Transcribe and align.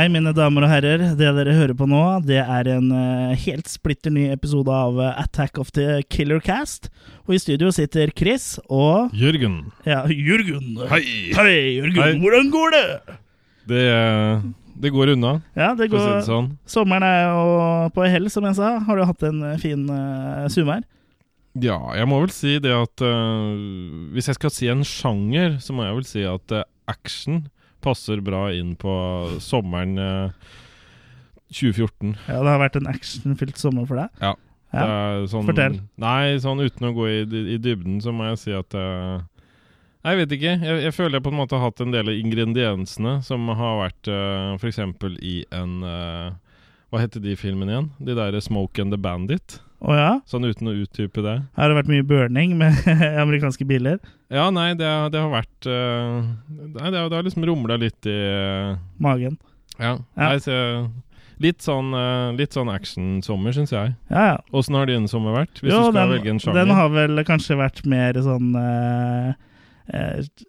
Hei, 0.00 0.06
mine 0.08 0.30
damer 0.32 0.64
og 0.64 0.70
herrer. 0.72 1.02
Det 1.12 1.28
dere 1.36 1.52
hører 1.52 1.74
på 1.76 1.84
nå, 1.84 1.98
det 2.24 2.38
er 2.40 2.68
en 2.72 2.86
eh, 2.96 3.34
helt 3.42 3.66
splitter 3.68 4.08
ny 4.14 4.22
episode 4.32 4.72
av 4.72 4.96
eh, 4.96 5.18
Attack 5.20 5.60
of 5.60 5.74
the 5.76 5.98
Killer 6.08 6.40
Cast. 6.40 6.88
Og 7.26 7.34
i 7.36 7.40
studio 7.42 7.68
sitter 7.68 8.08
Chris 8.16 8.54
og 8.72 9.12
Jørgen. 9.12 9.58
Ja, 9.84 9.98
Jørgen. 10.08 10.78
Hei! 10.88 11.02
Hei, 11.36 11.52
Jørgen. 11.82 12.00
Hei. 12.00 12.16
Hvordan 12.22 12.48
går 12.54 12.72
det? 12.78 12.82
Det, 13.74 13.84
eh, 13.90 14.48
det 14.86 14.94
går 14.96 15.12
unna, 15.18 15.34
Ja, 15.52 15.74
det 15.76 15.90
går, 15.92 16.06
si 16.06 16.16
det 16.16 16.24
sånn. 16.30 16.50
Sommeren 16.78 17.04
er 17.04 17.20
jo 17.26 17.92
på 17.92 18.08
hell, 18.08 18.32
som 18.32 18.48
jeg 18.48 18.56
sa. 18.56 18.72
Har 18.88 18.96
du 18.96 19.04
hatt 19.04 19.28
en 19.28 19.44
fin 19.60 19.84
uh, 19.84 20.48
sommer? 20.48 20.88
Ja, 21.60 21.76
jeg 22.00 22.08
må 22.08 22.24
vel 22.24 22.32
si 22.32 22.56
det 22.56 22.72
at 22.72 23.04
uh, 23.04 23.52
Hvis 24.16 24.32
jeg 24.32 24.40
skal 24.40 24.56
si 24.62 24.72
en 24.72 24.80
sjanger, 24.80 25.60
så 25.60 25.76
må 25.76 25.84
jeg 25.84 26.00
vel 26.00 26.12
si 26.16 26.24
at 26.24 26.56
uh, 26.56 26.64
action 26.88 27.50
passer 27.82 28.22
bra 28.24 28.48
inn 28.54 28.74
på 28.80 28.92
sommeren 29.42 29.98
eh, 30.00 30.52
2014. 31.50 32.14
Ja, 32.28 32.38
det 32.38 32.52
har 32.52 32.62
vært 32.62 32.78
en 32.78 32.90
actionfylt 32.90 33.58
sommer 33.58 33.88
for 33.88 34.00
deg? 34.00 34.22
Ja. 34.22 34.36
Ja. 34.70 34.84
Det 34.86 35.30
sånn, 35.32 35.48
Fortell. 35.48 35.80
Nei, 35.98 36.38
sånn 36.42 36.62
uten 36.62 36.90
å 36.90 36.94
gå 36.94 37.08
i, 37.10 37.20
i 37.26 37.58
dybden, 37.62 37.98
så 38.02 38.14
må 38.14 38.28
jeg 38.30 38.38
si 38.38 38.52
at 38.54 38.76
eh, 38.78 39.16
Jeg 40.06 40.20
vet 40.20 40.34
ikke. 40.36 40.52
Jeg, 40.62 40.76
jeg 40.86 40.94
føler 40.96 41.18
jeg 41.18 41.24
på 41.26 41.32
en 41.32 41.40
måte 41.40 41.58
har 41.58 41.66
hatt 41.66 41.82
en 41.82 41.94
del 41.94 42.12
av 42.12 42.20
ingrediensene 42.20 43.16
som 43.26 43.50
har 43.50 43.80
vært 43.82 44.12
uh, 44.12 44.54
f.eks. 44.60 44.78
i 45.26 45.40
en 45.52 45.74
eh, 45.84 46.54
Hva 46.90 47.02
heter 47.02 47.24
de 47.24 47.34
filmene 47.38 47.74
igjen? 47.74 47.90
De 47.98 48.16
der 48.16 48.38
Smoke 48.40 48.80
and 48.80 48.94
the 48.94 49.00
Bandit. 49.00 49.58
Å 49.80 49.94
ja? 49.96 50.08
Sånn 50.28 50.44
uten 50.44 50.68
å 50.68 50.74
utdype 50.76 51.22
det. 51.24 51.34
Har 51.56 51.70
det 51.72 51.76
vært 51.78 51.88
mye 51.88 52.04
burning 52.04 52.56
med 52.60 52.76
amerikanske 53.24 53.64
biler? 53.64 53.96
Ja, 54.28 54.50
nei, 54.52 54.74
det, 54.76 54.84
har- 54.84 55.08
det 55.12 55.22
har 55.22 55.30
vært 55.32 55.68
uh, 55.72 56.20
Nei, 56.52 56.90
det 56.92 56.98
har, 57.00 57.08
det 57.08 57.16
har 57.16 57.24
liksom 57.24 57.46
rumla 57.48 57.78
litt 57.80 58.08
i 58.10 58.16
uh, 58.16 58.74
Magen? 59.00 59.38
Ja. 59.80 59.94
Ja. 59.96 60.26
Nei, 60.26 60.36
så, 60.44 60.58
litt 61.40 61.64
sånn, 61.64 61.94
uh, 61.96 62.28
litt 62.36 62.52
sånn 62.52 62.68
actionsommer, 62.68 63.56
syns 63.56 63.72
jeg. 63.72 63.94
Ja, 64.12 64.24
ja. 64.34 64.36
Åssen 64.52 64.76
har 64.76 64.90
din 64.90 65.08
sommer 65.08 65.38
vært? 65.38 65.62
Hvis 65.64 65.72
Jo, 65.72 65.86
du 65.86 65.88
skal 65.88 65.96
den, 66.02 66.12
velge 66.12 66.34
en 66.34 66.42
sjanger? 66.44 66.60
den 66.60 66.76
har 66.76 66.92
vel 66.92 67.24
kanskje 67.24 67.56
vært 67.62 67.80
mer 67.88 68.20
sånn 68.28 68.52
uh, 68.60 69.32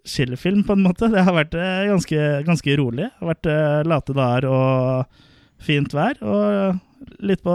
chillefilm, 0.06 0.60
på 0.68 0.76
en 0.76 0.84
måte. 0.84 1.08
Det 1.10 1.24
har 1.24 1.34
vært 1.34 1.56
ganske, 1.88 2.20
ganske 2.46 2.76
rolig. 2.78 3.08
Det 3.08 3.24
har 3.24 3.32
vært 3.32 3.88
late 3.88 4.14
dager 4.14 4.46
og 4.52 5.22
fint 5.62 5.94
vær, 5.96 6.20
og 6.20 7.16
litt 7.24 7.40
på 7.42 7.54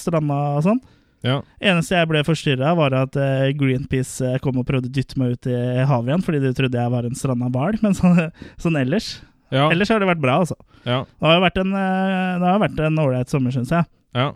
stranda 0.00 0.38
og 0.56 0.64
sånn. 0.66 0.80
Ja. 1.26 1.40
Eneste 1.60 1.96
jeg 1.98 2.08
ble 2.12 2.20
forstyrra, 2.26 2.74
var 2.78 2.94
at 2.94 3.16
eh, 3.18 3.48
Greenpeace 3.58 4.22
eh, 4.34 4.38
kom 4.44 4.60
og 4.60 4.66
prøvde 4.68 4.86
å 4.90 4.94
dytte 4.94 5.18
meg 5.18 5.34
ut 5.34 5.48
i 5.50 5.56
havet 5.88 6.12
igjen, 6.12 6.22
fordi 6.26 6.42
de 6.46 6.52
trodde 6.54 6.78
jeg 6.78 6.92
var 6.94 7.08
en 7.08 7.18
stranda 7.18 7.48
hval. 7.54 7.78
Men 7.84 7.96
sånn, 7.98 8.20
sånn 8.60 8.78
ellers 8.82 9.16
Ja. 9.50 9.70
Ellers 9.72 9.88
har 9.90 9.98
det 10.02 10.10
vært 10.10 10.20
bra, 10.20 10.40
altså. 10.44 10.54
ja. 10.84 11.00
Det 11.08 11.26
har 11.32 11.40
vært 11.40 11.56
en 11.62 11.72
eh, 11.72 12.34
Det 12.42 12.50
har 12.52 12.60
vært 12.66 12.84
en 12.86 12.98
ålreit 13.06 13.32
sommer, 13.32 13.54
syns 13.54 13.72
jeg. 13.74 13.88
ja. 14.14 14.30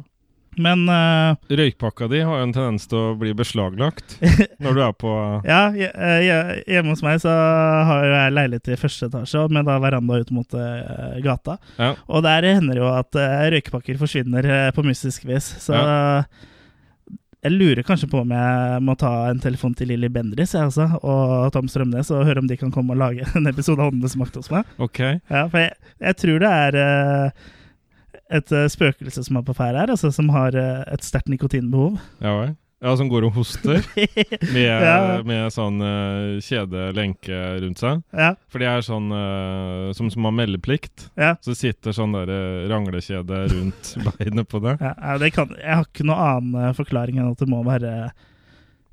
Men 0.60 0.82
uh, 0.84 1.32
Røykpakka 1.48 2.10
di 2.12 2.18
har 2.20 2.36
jo 2.36 2.44
en 2.44 2.50
tendens 2.52 2.82
til 2.90 2.98
å 3.00 3.14
bli 3.16 3.30
beslaglagt 3.32 4.18
når 4.60 4.74
du 4.76 4.80
er 4.84 4.90
på 5.00 5.12
Ja, 5.48 5.60
je- 5.72 5.88
je- 6.26 6.58
hjemme 6.74 6.92
hos 6.92 7.00
meg 7.00 7.22
så 7.22 7.32
har 7.88 8.04
jeg 8.04 8.34
leilighet 8.36 8.68
i 8.68 8.76
første 8.76 9.08
etasje 9.08 9.46
med 9.48 9.64
da 9.64 9.78
veranda 9.80 10.18
ut 10.20 10.34
mot 10.36 10.52
uh, 10.52 11.16
gata. 11.24 11.56
Ja. 11.80 11.94
Og 12.04 12.20
der 12.28 12.44
hender 12.50 12.82
jo 12.82 12.90
at 12.92 13.16
uh, 13.16 13.46
røykpakker 13.54 13.96
forsvinner 14.02 14.50
på 14.76 14.84
mystisk 14.84 15.24
vis. 15.30 15.48
Så 15.64 15.72
jeg 17.42 17.56
lurer 17.56 17.82
kanskje 17.82 18.06
på 18.10 18.20
om 18.22 18.32
jeg 18.34 18.82
må 18.86 18.94
ta 18.98 19.10
en 19.26 19.40
telefon 19.42 19.72
til 19.74 19.90
Lilly 19.90 20.06
Bendriss 20.14 20.54
også, 20.58 20.86
og 21.02 21.48
Tom 21.54 21.66
Strømnes 21.70 22.12
og 22.14 22.26
høre 22.28 22.42
om 22.42 22.46
de 22.50 22.58
kan 22.60 22.70
komme 22.74 22.94
og 22.94 23.00
lage 23.02 23.26
en 23.38 23.50
episode 23.50 23.82
av 23.82 23.90
Åndenes 23.90 24.14
makt 24.20 24.38
hos 24.38 24.50
meg. 24.52 24.68
Ok. 24.82 25.00
Ja, 25.02 25.48
for 25.50 25.58
jeg, 25.58 25.74
jeg 26.06 26.18
tror 26.22 26.44
det 26.44 26.52
er 26.52 26.78
uh, 26.78 27.50
et 28.32 28.54
eh, 28.54 28.68
spøkelse 28.70 29.26
som 29.26 29.36
er 29.36 29.44
på 29.44 29.56
ferde 29.58 29.82
her, 29.82 29.90
altså 29.92 30.12
som 30.14 30.30
har 30.32 30.54
uh, 30.54 30.84
et 30.94 31.02
sterkt 31.04 31.32
nikotinbehov. 31.32 31.98
Ja 32.22 32.36
vel. 32.38 32.54
Ja, 32.82 32.96
som 32.98 33.06
går 33.06 33.28
og 33.28 33.36
hoster 33.36 33.78
med, 34.54 34.82
Ja. 34.82 35.20
med 35.22 35.52
sånn 35.54 35.76
uh, 35.78 36.40
kjedelenke 36.42 37.38
rundt 37.62 37.78
seg. 37.78 38.00
Ja, 38.10 38.32
For 38.50 38.58
det 38.58 38.66
er 38.72 38.82
sånn 38.82 39.06
uh, 39.14 39.92
som, 39.94 40.08
som 40.10 40.26
har 40.26 40.34
meldeplikt. 40.34 41.06
ja. 41.14 41.36
Så 41.46 41.54
sitter 41.54 41.94
sånn 41.94 42.16
der 42.16 42.32
uh, 42.32 42.66
ranglekjede 42.72 43.44
rundt 43.54 43.92
beinet 44.08 44.50
på 44.50 44.58
det. 44.66 44.74
Ja, 44.82 45.14
det 45.22 45.30
kan, 45.36 45.54
jeg 45.60 45.78
har 45.78 45.86
ikke 45.86 46.08
noen 46.08 46.24
annen 46.26 46.58
eh, 46.66 46.74
forklaring 46.76 47.20
enn 47.22 47.30
at 47.32 47.38
det 47.44 47.48
må 47.50 47.62
være, 47.66 47.94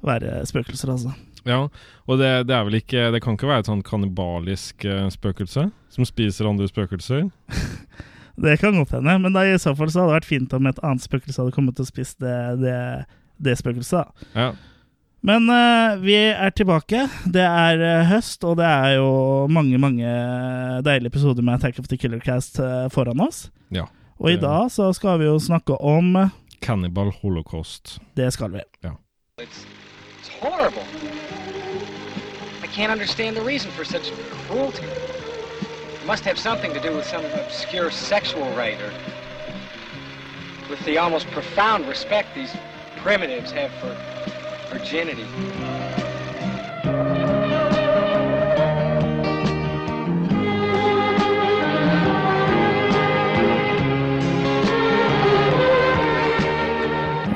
være 0.05 0.43
spøkelser, 0.49 0.93
altså. 0.93 1.15
Ja, 1.47 1.63
og 2.05 2.19
det, 2.19 2.29
det 2.49 2.53
er 2.53 2.65
vel 2.67 2.75
ikke 2.81 3.05
Det 3.15 3.21
kan 3.23 3.37
ikke 3.37 3.47
være 3.47 3.61
et 3.63 3.69
sånn 3.69 3.79
kannibalisk 3.87 4.83
eh, 4.85 5.05
spøkelse 5.13 5.69
som 5.95 6.05
spiser 6.05 6.49
andre 6.49 6.67
spøkelser? 6.69 7.29
Det 8.39 8.53
kan 8.61 8.75
godt 8.77 8.93
hende, 8.95 9.17
men 9.19 9.33
da, 9.35 9.41
i 9.43 9.57
så 9.59 9.73
fall 9.75 9.89
så 9.91 9.99
hadde 10.05 10.11
det 10.13 10.17
vært 10.21 10.27
fint 10.29 10.53
om 10.55 10.67
et 10.69 10.77
annet 10.85 11.03
spøkelse 11.03 11.41
hadde 11.41 11.51
kommet 11.55 11.79
og 11.83 11.87
spist 11.89 12.21
det, 12.23 12.35
det, 12.61 12.75
det 13.43 13.57
spøkelset. 13.57 14.03
da. 14.03 14.41
Ja. 14.41 14.49
Men 15.21 15.49
uh, 15.51 15.99
vi 15.99 16.15
er 16.15 16.49
tilbake. 16.55 17.07
Det 17.27 17.43
er 17.43 17.81
uh, 17.83 18.07
høst, 18.07 18.43
og 18.47 18.57
det 18.57 18.65
er 18.65 18.93
jo 18.99 19.47
mange 19.51 19.77
mange 19.77 20.11
deilige 20.85 21.11
episoder 21.11 21.43
med 21.43 21.53
Attack 21.53 21.79
of 21.79 21.87
the 21.87 21.97
Killer 21.97 22.19
Cast 22.23 22.59
uh, 22.59 22.87
foran 22.91 23.19
oss. 23.19 23.49
ja. 23.71 23.89
Og 24.19 24.31
i 24.33 24.35
dag 24.35 24.71
så 24.71 24.93
skal 24.93 25.19
vi 25.19 25.25
jo 25.25 25.37
snakke 25.39 25.77
om 25.81 26.31
Cannibal 26.61 27.11
holocaust. 27.21 27.99
Det 28.17 28.33
skal 28.33 28.51
vi. 28.51 28.59
It's, 29.39 29.65
it's 30.19 30.29
horrible. 30.41 30.83
I 32.63 32.67
can't 32.67 32.91
understand 32.91 33.37
the 33.37 33.43
reason 33.43 33.71
for 33.71 33.85
such 33.85 34.11
cruelty. 34.47 34.83
It 34.83 36.05
must 36.05 36.25
have 36.25 36.37
something 36.37 36.73
to 36.73 36.81
do 36.81 36.93
with 36.95 37.05
some 37.05 37.23
obscure 37.45 37.89
sexual 37.91 38.43
rite 38.57 38.81
or 38.81 38.91
with 40.69 40.83
the 40.85 40.97
almost 40.97 41.27
profound 41.31 41.87
respect 41.87 42.27
these 42.35 42.53
primitives 43.03 43.51
have 43.51 43.71
for 43.79 43.95
virginity. 44.71 45.25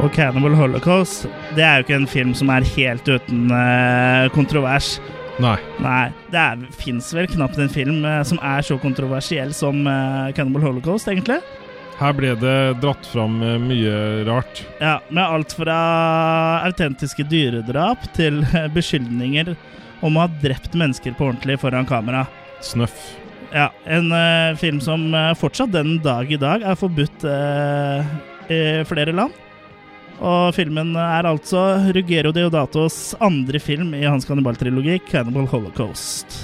Og 0.03 0.11
Cannibal 0.11 0.55
Holocaust 0.55 1.29
det 1.55 1.63
er 1.63 1.77
jo 1.77 1.85
ikke 1.85 1.95
en 1.95 2.07
film 2.07 2.33
som 2.35 2.49
er 2.51 2.65
helt 2.75 3.07
uten 3.07 3.51
eh, 3.55 4.29
kontrovers. 4.35 4.97
Nei. 5.41 5.55
Nei, 5.81 6.09
det 6.33 6.73
fins 6.77 7.07
vel 7.15 7.29
knapt 7.31 7.57
en 7.61 7.71
film 7.71 8.03
eh, 8.05 8.19
som 8.27 8.41
er 8.43 8.65
så 8.67 8.77
kontroversiell 8.81 9.53
som 9.55 9.87
eh, 9.87 10.33
Cannibal 10.35 10.67
Holocaust, 10.67 11.07
egentlig. 11.07 11.39
Her 12.03 12.11
ble 12.17 12.33
det 12.35 12.81
dratt 12.83 13.05
fram 13.07 13.37
eh, 13.39 13.59
mye 13.63 13.95
rart. 14.27 14.65
Ja, 14.81 14.97
Med 15.07 15.23
alt 15.23 15.53
fra 15.55 15.75
autentiske 16.67 17.23
dyredrap 17.31 18.09
til 18.17 18.41
beskyldninger 18.75 19.53
om 20.03 20.17
å 20.17 20.25
ha 20.25 20.31
drept 20.41 20.75
mennesker 20.75 21.15
på 21.15 21.29
ordentlig 21.29 21.61
foran 21.61 21.87
kamera. 21.87 22.25
Snøff. 22.63 22.97
Ja, 23.53 23.69
En 23.85 24.09
uh, 24.11 24.57
film 24.59 24.81
som 24.83 25.05
eh, 25.13 25.31
fortsatt 25.37 25.71
den 25.71 25.95
dag 26.03 26.31
i 26.31 26.39
dag 26.41 26.65
er 26.65 26.75
forbudt 26.75 27.23
uh, 27.23 28.03
i 28.51 28.59
flere 28.89 29.13
land. 29.15 29.37
Og 30.23 30.51
filmen 30.57 30.91
er 30.99 31.29
altså 31.29 31.61
Rugero 31.95 32.33
Deodatos 32.35 33.13
andre 33.23 33.63
film 33.63 33.95
i 33.95 34.03
hans 34.03 34.27
kannibaltrilogi, 34.27 34.99
'Cannibal 35.07 35.47
Holocaust'. 35.47 36.43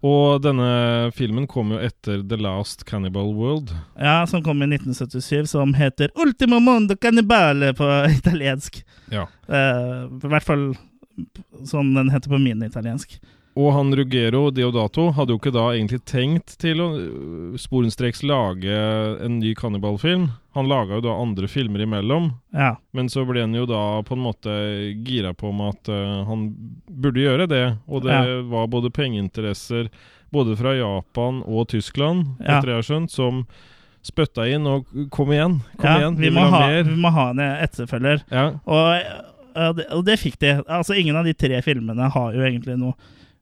Og 0.00 0.40
denne 0.40 1.10
filmen 1.12 1.44
kom 1.50 1.74
jo 1.74 1.80
etter 1.84 2.22
The 2.24 2.38
Last 2.40 2.86
Cannibal 2.88 3.34
World. 3.36 3.72
Ja, 4.00 4.26
Som 4.26 4.42
kom 4.42 4.62
i 4.62 4.68
1977, 4.70 5.46
som 5.46 5.74
heter 5.74 6.08
'Ultimo 6.14 6.60
Mondo 6.60 6.94
Cannibale' 6.94 7.74
på 7.76 7.88
italiensk. 8.20 8.84
Ja. 9.12 9.28
Uh, 9.48 10.08
I 10.08 10.32
hvert 10.32 10.46
fall 10.46 10.72
sånn 11.68 11.92
den 11.94 12.10
heter 12.10 12.32
på 12.32 12.40
min 12.40 12.62
italiensk. 12.64 13.18
Og 13.58 13.72
han 13.74 13.90
Ruggero 13.98 14.50
Deodato 14.54 15.08
hadde 15.16 15.34
jo 15.34 15.38
ikke 15.40 15.50
da 15.52 15.64
egentlig 15.74 15.98
tenkt 16.06 16.52
til 16.62 16.78
å 16.80 16.86
øh, 16.94 17.56
sporenstreks 17.58 18.22
lage 18.22 18.76
en 19.26 19.40
ny 19.40 19.54
kannibalfilm. 19.58 20.28
Han 20.54 20.68
laga 20.70 20.98
jo 20.98 21.02
da 21.04 21.16
andre 21.18 21.48
filmer 21.50 21.82
imellom, 21.82 22.30
Ja. 22.54 22.76
men 22.94 23.08
så 23.10 23.24
ble 23.26 23.40
han 23.42 23.54
jo 23.54 23.66
da 23.66 24.02
på 24.06 24.14
en 24.14 24.22
måte 24.24 24.54
gira 25.06 25.32
på 25.34 25.50
om 25.50 25.60
at 25.68 25.90
uh, 25.90 26.24
han 26.26 26.48
burde 26.90 27.22
gjøre 27.22 27.46
det. 27.50 27.64
Og 27.88 28.02
det 28.06 28.14
Ja. 28.14 28.40
var 28.50 28.66
både 28.70 28.90
pengeinteresser 28.90 29.90
både 30.32 30.56
fra 30.58 30.74
Japan 30.78 31.42
og 31.46 31.68
Tyskland, 31.68 32.36
Ja. 32.40 32.58
etter 32.58 32.70
jeg 32.70 32.76
har 32.80 32.82
skjønt, 32.88 33.10
som 33.10 33.46
spytta 34.02 34.46
inn 34.48 34.66
og 34.66 34.86
kom 35.10 35.28
igjen, 35.34 35.60
kom 35.76 35.90
igjen, 36.00 36.16
vi, 36.16 36.28
vi 36.30 36.34
må 36.34 36.48
ha 36.50 36.60
mer. 36.66 36.82
vi 36.84 36.96
må 36.96 37.10
ha 37.12 37.30
en 37.30 37.40
etterfølger. 37.40 38.22
Ja, 38.30 38.46
Og, 38.64 39.02
og, 39.54 39.76
det, 39.76 39.86
og 39.92 40.04
det 40.06 40.18
fikk 40.22 40.38
de. 40.38 40.54
Altså, 40.66 40.94
ingen 40.98 41.16
av 41.16 41.24
de 41.26 41.34
tre 41.34 41.60
filmene 41.62 42.08
har 42.10 42.32
jo 42.32 42.40
egentlig 42.46 42.78
noe 42.78 42.94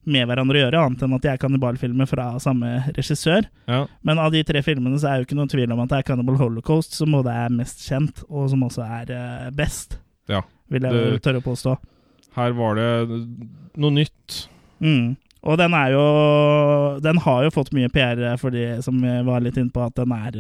med 0.08 0.26
hverandre 0.28 0.58
å 0.58 0.62
gjøre, 0.64 0.80
annet 0.88 1.04
enn 1.04 1.14
at 1.16 1.22
de 1.26 1.30
er 1.32 1.40
kannibalfilmer 1.42 2.08
fra 2.10 2.30
samme 2.42 2.72
regissør. 2.96 3.46
ja, 3.68 3.84
Men 4.02 4.18
av 4.22 4.32
de 4.34 4.42
tre 4.48 4.62
filmene 4.64 4.98
så 4.98 5.10
er 5.12 5.20
jo 5.20 5.28
ikke 5.28 5.38
noen 5.38 5.52
tvil 5.52 5.72
om 5.74 5.80
at 5.84 5.92
det 5.92 5.98
er 6.00 6.08
Cannibal 6.08 6.40
Holocaust 6.40 6.96
som 6.98 7.12
både 7.12 7.34
er 7.44 7.54
mest 7.54 7.84
kjent, 7.86 8.24
og 8.28 8.50
som 8.50 8.64
også 8.66 8.82
er 8.86 9.12
eh, 9.14 9.46
best, 9.54 9.98
ja. 10.28 10.42
vil 10.68 10.82
jeg 10.88 10.92
Det- 10.92 11.22
tørre 11.28 11.42
å 11.42 11.46
påstå. 11.46 11.76
Her 12.38 12.52
var 12.54 12.74
det 12.78 12.90
noe 13.76 13.90
nytt. 13.90 14.44
Mm. 14.80 15.16
Og 15.48 15.56
den 15.58 15.72
er 15.74 15.90
jo 15.92 16.02
Den 17.00 17.18
har 17.22 17.44
jo 17.44 17.50
fått 17.54 17.72
mye 17.74 17.88
PR 17.90 18.36
for 18.38 18.50
de 18.50 18.82
som 18.82 18.98
var 19.00 19.40
litt 19.40 19.56
inne 19.56 19.70
på, 19.74 19.84
at 19.86 19.94
den 19.94 20.12
er 20.12 20.34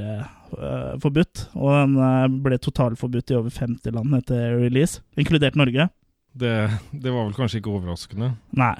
uh, 0.58 0.98
forbudt. 1.02 1.48
Og 1.54 1.70
den 1.74 1.96
uh, 1.98 2.26
ble 2.42 2.58
totalforbudt 2.58 3.30
i 3.30 3.38
over 3.38 3.50
50 3.50 3.94
land 3.94 4.14
etter 4.18 4.58
release, 4.58 5.00
inkludert 5.16 5.56
Norge. 5.58 5.88
Det, 6.38 6.52
det 6.92 7.10
var 7.14 7.24
vel 7.28 7.34
kanskje 7.34 7.58
ikke 7.62 7.72
overraskende? 7.78 8.32
Nei. 8.58 8.74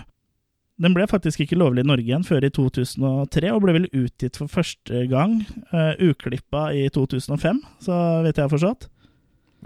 Den 0.79 0.95
ble 0.95 1.09
faktisk 1.11 1.43
ikke 1.43 1.59
lovlig 1.59 1.83
i 1.83 1.89
Norge 1.91 2.07
igjen 2.07 2.27
før 2.27 2.45
i 2.47 2.53
2003, 2.55 3.51
og 3.51 3.65
ble 3.65 3.75
vel 3.75 3.89
utgitt 3.91 4.39
for 4.39 4.51
første 4.53 5.07
gang 5.11 5.41
uh, 5.73 5.99
uklippa 5.99 6.69
i 6.77 6.85
2005, 6.95 7.59
så 7.83 7.99
vidt 8.23 8.39
jeg 8.39 8.47
har 8.47 8.53
forstått. 8.53 8.87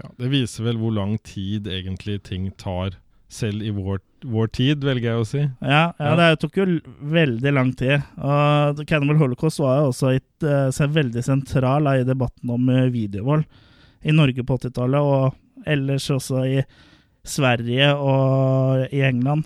Ja, 0.01 0.09
Det 0.17 0.31
viser 0.31 0.65
vel 0.65 0.79
hvor 0.81 0.93
lang 0.95 1.19
tid 1.21 1.69
egentlig 1.69 2.23
ting 2.25 2.49
tar, 2.57 2.97
selv 3.33 3.65
i 3.65 3.69
vår, 3.73 4.01
vår 4.29 4.49
tid, 4.53 4.83
velger 4.85 5.11
jeg 5.11 5.21
å 5.21 5.27
si. 5.29 5.43
Ja, 5.61 5.83
ja, 6.01 6.15
det 6.17 6.27
tok 6.41 6.57
jo 6.57 6.65
veldig 7.13 7.53
lang 7.53 7.71
tid. 7.77 8.01
Og 8.17 8.81
Cannibal 8.89 9.21
Holocaust 9.21 9.61
var 9.61 9.79
jo 9.81 9.91
også 9.91 10.15
et, 10.17 10.45
uh, 10.45 10.97
veldig 10.97 11.23
sentral 11.25 11.89
i 11.93 12.05
debatten 12.05 12.53
om 12.53 12.69
eh, 12.73 12.89
videovold 12.93 13.45
i 14.03 14.13
Norge 14.13 14.45
på 14.45 14.57
80-tallet, 14.59 15.01
og 15.01 15.67
ellers 15.69 16.09
også 16.13 16.45
i 16.49 16.61
Sverige 17.23 17.93
og 17.95 18.89
i 18.93 19.01
England. 19.05 19.45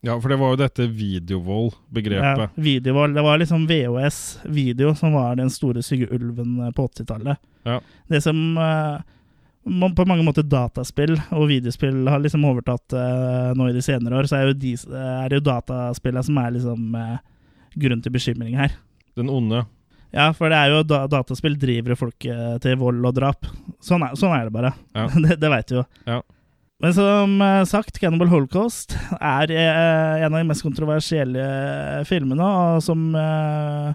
Ja, 0.00 0.20
for 0.20 0.28
det 0.28 0.36
var 0.36 0.52
jo 0.52 0.58
dette 0.60 0.82
Ja, 0.82 0.88
videovold-begrepet. 0.88 2.50
videovold. 2.54 3.14
Det 3.14 3.22
var 3.22 3.38
liksom 3.38 3.66
VHS-video 3.66 4.94
som 4.94 5.12
var 5.12 5.36
den 5.36 5.50
store 5.50 5.82
stygge 5.82 6.06
ulven 6.14 6.60
eh, 6.60 6.70
på 6.70 6.86
80-tallet. 6.88 7.38
Ja. 7.62 7.80
Det 8.06 8.20
som 8.22 8.58
uh, 8.58 9.00
man, 9.62 9.94
på 9.94 10.04
mange 10.06 10.22
måter 10.22 10.46
dataspill 10.46 11.16
og 11.30 11.48
videospill 11.48 12.06
har 12.08 12.22
liksom 12.22 12.44
overtatt 12.46 12.94
uh, 12.94 13.50
nå 13.58 13.68
i 13.68 13.74
de 13.74 13.82
senere 13.82 14.20
år, 14.20 14.30
så 14.30 14.38
er 14.38 14.52
jo, 14.52 14.54
de, 14.54 14.76
er 14.94 15.28
det 15.28 15.40
jo 15.40 15.48
dataspillene 15.50 16.22
som 16.24 16.38
er 16.38 16.54
liksom 16.54 16.94
uh, 16.94 17.18
grunn 17.74 18.02
til 18.02 18.14
bekymring 18.14 18.54
her. 18.56 18.78
Den 19.18 19.30
onde. 19.34 19.66
Ja, 20.14 20.30
for 20.32 20.48
det 20.48 20.62
er 20.62 20.72
jo 20.72 20.86
da, 20.86 21.02
dataspill 21.10 21.58
driver 21.58 21.98
folk 21.98 22.22
til 22.62 22.78
vold 22.80 23.02
og 23.04 23.18
drap. 23.18 23.50
Sånn 23.84 24.06
er, 24.06 24.14
sånn 24.16 24.32
er 24.32 24.46
det 24.46 24.54
bare. 24.54 24.72
Ja. 24.94 25.10
det 25.26 25.42
det 25.42 25.50
veit 25.52 25.68
du 25.68 25.80
jo. 25.82 25.88
Ja. 26.06 26.22
Men 26.78 26.94
som 26.94 27.40
eh, 27.42 27.64
sagt, 27.66 27.98
Cannibal 27.98 28.30
Holocaust 28.30 28.94
er 29.18 29.50
eh, 29.50 30.20
en 30.22 30.30
av 30.30 30.38
de 30.38 30.46
mest 30.46 30.62
kontroversielle 30.62 31.46
filmene, 32.06 32.44
og 32.44 32.84
som 32.86 33.08
eh, 33.18 33.90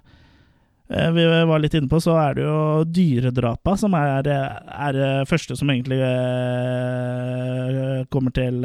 vi 1.15 1.27
var 1.47 1.63
litt 1.63 1.77
inne 1.79 1.87
på, 1.89 2.01
så 2.03 2.17
er 2.19 2.35
det 2.35 2.43
jo 2.43 2.57
dyredrapa 2.83 3.77
som 3.79 3.95
er, 3.95 4.27
er 4.27 4.97
det 4.97 5.13
første 5.29 5.55
som 5.57 5.71
egentlig 5.71 6.01
kommer, 8.13 8.35
til, 8.35 8.59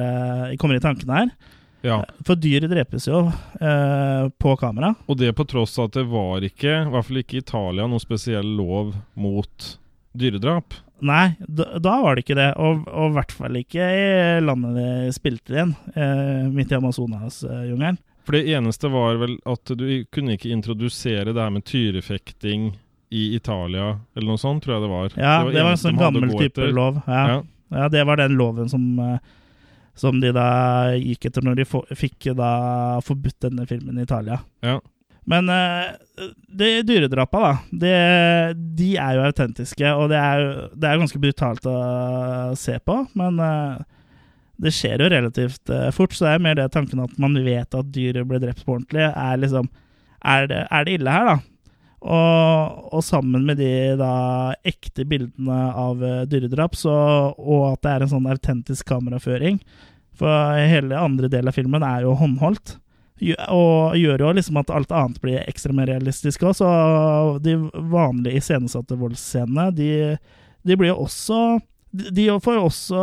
kommer 0.59 0.77
i 0.77 0.83
tankene 0.83 1.23
her. 1.23 1.33
Ja. 1.87 2.03
For 2.27 2.35
dyr 2.35 2.67
drepes 2.69 3.07
jo 3.09 3.21
eh, 3.31 4.25
på 4.35 4.55
kamera. 4.59 4.93
Og 5.07 5.19
det 5.21 5.31
på 5.39 5.47
tross 5.49 5.79
av 5.79 5.89
at 5.89 5.99
det 6.01 6.09
var 6.11 6.45
ikke, 6.45 6.73
i 6.83 6.93
hvert 6.93 7.07
fall 7.07 7.23
ikke 7.23 7.39
i 7.39 7.45
Italia, 7.45 7.87
noen 7.87 8.03
spesiell 8.03 8.57
lov 8.59 8.97
mot 9.15 9.69
dyredrap. 10.19 10.77
Nei, 11.01 11.37
da, 11.47 11.79
da 11.79 11.95
var 12.03 12.17
det 12.17 12.25
ikke 12.25 12.39
det. 12.39 12.51
Og 12.59 12.89
og 12.89 13.13
i 13.13 13.15
hvert 13.19 13.33
fall 13.35 13.59
ikke 13.61 13.87
i 13.95 14.09
landet 14.43 14.79
de 14.79 15.15
spilte 15.15 15.55
det 15.55 15.65
inn, 15.65 15.75
eh, 15.95 16.49
midt 16.53 16.75
i 16.75 16.79
Amazonas-jungelen. 16.79 18.01
For 18.29 18.37
det 18.37 18.51
eneste 18.53 18.91
var 18.93 19.17
vel 19.23 19.39
at 19.49 19.71
du 19.79 19.87
kunne 20.13 20.35
ikke 20.37 20.51
introdusere 20.53 21.33
det 21.33 21.41
her 21.41 21.55
med 21.55 21.65
tyrefekting 21.65 22.75
i 23.09 23.23
Italia, 23.39 23.95
eller 24.13 24.29
noe 24.35 24.41
sånt, 24.41 24.61
tror 24.65 24.75
jeg 24.77 24.85
det 24.85 24.91
var. 24.93 25.15
Ja, 25.17 25.37
det 25.49 25.63
var, 25.63 25.71
en 25.73 25.81
sånn 25.81 25.97
de 25.97 26.05
hadde 26.05 26.21
å 26.21 26.27
gammel 26.27 26.43
type 26.43 26.61
etter. 26.61 26.75
lov. 26.77 27.01
Ja. 27.07 27.23
Ja. 27.31 27.39
ja, 27.79 27.89
det 27.95 28.05
var 28.05 28.21
den 28.21 28.37
loven 28.37 28.69
som, 28.69 28.85
eh, 29.01 29.17
som 29.97 30.21
de 30.21 30.35
da 30.37 30.51
gikk 30.99 31.31
etter 31.31 31.47
når 31.47 31.63
de 31.63 31.67
fikk 31.97 32.29
da 32.37 32.53
forbudt 33.07 33.47
denne 33.47 33.65
filmen 33.71 33.97
i 33.97 34.05
Italia. 34.05 34.43
Ja. 34.67 34.77
Men 35.29 35.51
uh, 35.53 36.31
de 36.49 36.71
dyredrapa, 36.89 37.41
da, 37.43 37.53
det, 37.83 37.97
de 38.79 38.95
er 38.97 39.19
jo 39.19 39.27
autentiske, 39.29 39.93
og 39.93 40.09
det 40.13 40.21
er 40.21 40.45
det 40.73 40.89
er 40.89 41.03
ganske 41.03 41.21
brutalt 41.21 41.69
å 41.69 41.77
se 42.57 42.79
på, 42.81 43.03
men 43.19 43.43
uh, 43.43 43.77
det 44.59 44.73
skjer 44.75 45.05
jo 45.05 45.11
relativt 45.13 45.71
uh, 45.75 45.91
fort, 45.95 46.17
så 46.17 46.27
det 46.27 46.33
er 46.33 46.47
mer 46.47 46.57
det 46.59 46.71
tanken 46.75 47.05
at 47.05 47.21
man 47.21 47.37
vet 47.45 47.77
at 47.77 47.93
dyret 47.95 48.27
ble 48.29 48.41
drept 48.43 48.65
på 48.65 48.79
ordentlig, 48.79 49.05
er 49.13 49.45
liksom 49.45 49.69
Er 50.19 50.49
det, 50.51 50.65
er 50.75 50.85
det 50.85 50.95
ille 50.99 51.13
her, 51.15 51.29
da? 51.29 51.37
Og, 51.99 52.95
og 52.95 53.03
sammen 53.03 53.45
med 53.47 53.59
de 53.59 53.95
da 53.99 54.55
ekte 54.67 55.05
bildene 55.07 55.59
av 55.75 56.03
eh, 56.03 56.27
dyredrap, 56.31 56.77
så, 56.79 56.95
og 57.35 57.73
at 57.73 57.83
det 57.83 57.93
er 57.93 58.05
en 58.05 58.13
sånn 58.13 58.29
autentisk 58.31 58.87
kameraføring 58.87 59.59
For 60.19 60.59
hele 60.59 60.99
andre 60.99 61.31
del 61.31 61.51
av 61.51 61.55
filmen 61.59 61.83
er 61.83 62.07
jo 62.07 62.15
håndholdt. 62.19 62.77
Og 63.49 63.97
gjør 63.99 64.25
jo 64.25 64.35
liksom 64.39 64.61
at 64.61 64.71
alt 64.75 64.93
annet 64.95 65.21
blir 65.23 65.41
ekstra 65.45 65.75
mer 65.75 65.91
realistisk 65.91 66.45
òg. 66.47 66.59
Så 66.59 66.69
de 67.45 67.57
vanlige 67.93 68.43
iscenesatte 68.43 68.99
voldsscenene, 68.99 69.71
de, 69.75 69.91
de 70.67 70.79
blir 70.79 70.93
jo 70.93 71.03
også 71.07 71.59
de 71.91 72.27
får 72.45 72.59
jo 72.59 72.65
også 72.69 73.03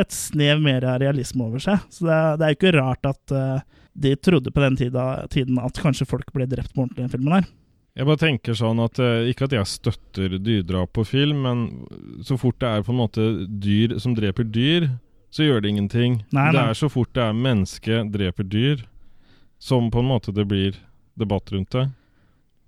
et 0.00 0.14
snev 0.16 0.62
mer 0.64 0.84
av 0.88 1.02
realisme 1.02 1.44
over 1.44 1.60
seg. 1.60 1.82
Så 1.92 2.06
det 2.08 2.20
det 2.40 2.46
er 2.46 2.54
jo 2.54 2.58
ikke 2.58 2.76
rart 2.78 3.08
at 3.08 3.34
eh, 3.36 3.64
de 3.92 4.14
trodde 4.16 4.52
på 4.52 4.62
den 4.64 4.78
tida, 4.80 5.26
tiden 5.28 5.58
at 5.60 5.76
kanskje 5.76 6.08
folk 6.08 6.32
ble 6.32 6.46
drept 6.48 6.72
på 6.72 6.86
ordentlig 6.86 7.02
i 7.02 7.04
den 7.04 7.12
filmen 7.12 7.36
her. 7.36 7.50
Jeg 7.92 8.08
bare 8.08 8.22
tenker 8.22 8.56
sånn 8.56 8.80
at 8.80 8.96
eh, 9.04 9.28
Ikke 9.28 9.44
at 9.44 9.52
jeg 9.52 9.68
støtter 9.68 10.38
dyrdrap 10.40 10.94
på 10.96 11.04
film, 11.04 11.44
men 11.44 11.66
så 12.24 12.38
fort 12.40 12.56
det 12.62 12.70
er 12.70 12.86
på 12.86 12.94
en 12.94 13.02
måte 13.02 13.26
dyr 13.46 13.98
som 14.00 14.16
dreper 14.16 14.48
dyr, 14.48 14.88
så 15.32 15.44
gjør 15.44 15.60
det 15.64 15.74
ingenting. 15.74 16.22
Nei, 16.32 16.48
Det 16.52 16.64
er 16.70 16.78
så 16.80 16.88
fort 16.92 17.12
det 17.16 17.24
er 17.24 17.36
menneske 17.36 18.00
dreper 18.12 18.48
dyr, 18.48 18.86
som 19.62 19.86
på 19.94 20.02
en 20.02 20.08
måte 20.10 20.34
det 20.34 20.44
blir 20.50 20.74
debatt 21.18 21.52
rundt 21.54 21.70
det. 21.76 21.86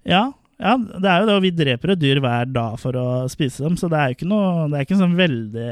Ja, 0.07 0.29
ja, 0.63 0.77
det 0.79 1.09
er 1.11 1.25
jo 1.25 1.27
det, 1.27 1.35
og 1.35 1.43
vi 1.43 1.51
dreper 1.57 1.95
et 1.95 2.01
dyr 2.03 2.21
hver 2.23 2.47
dag 2.55 2.77
for 2.79 2.95
å 3.01 3.07
spise 3.33 3.65
dem, 3.67 3.75
så 3.81 3.89
det 3.91 3.99
er 3.99 4.13
jo 4.13 4.17
ikke 4.19 4.29
noe 4.31 4.69
Det 4.71 4.79
er 4.79 4.87
ikke 4.87 5.01
sånn 5.01 5.17
veldig 5.19 5.71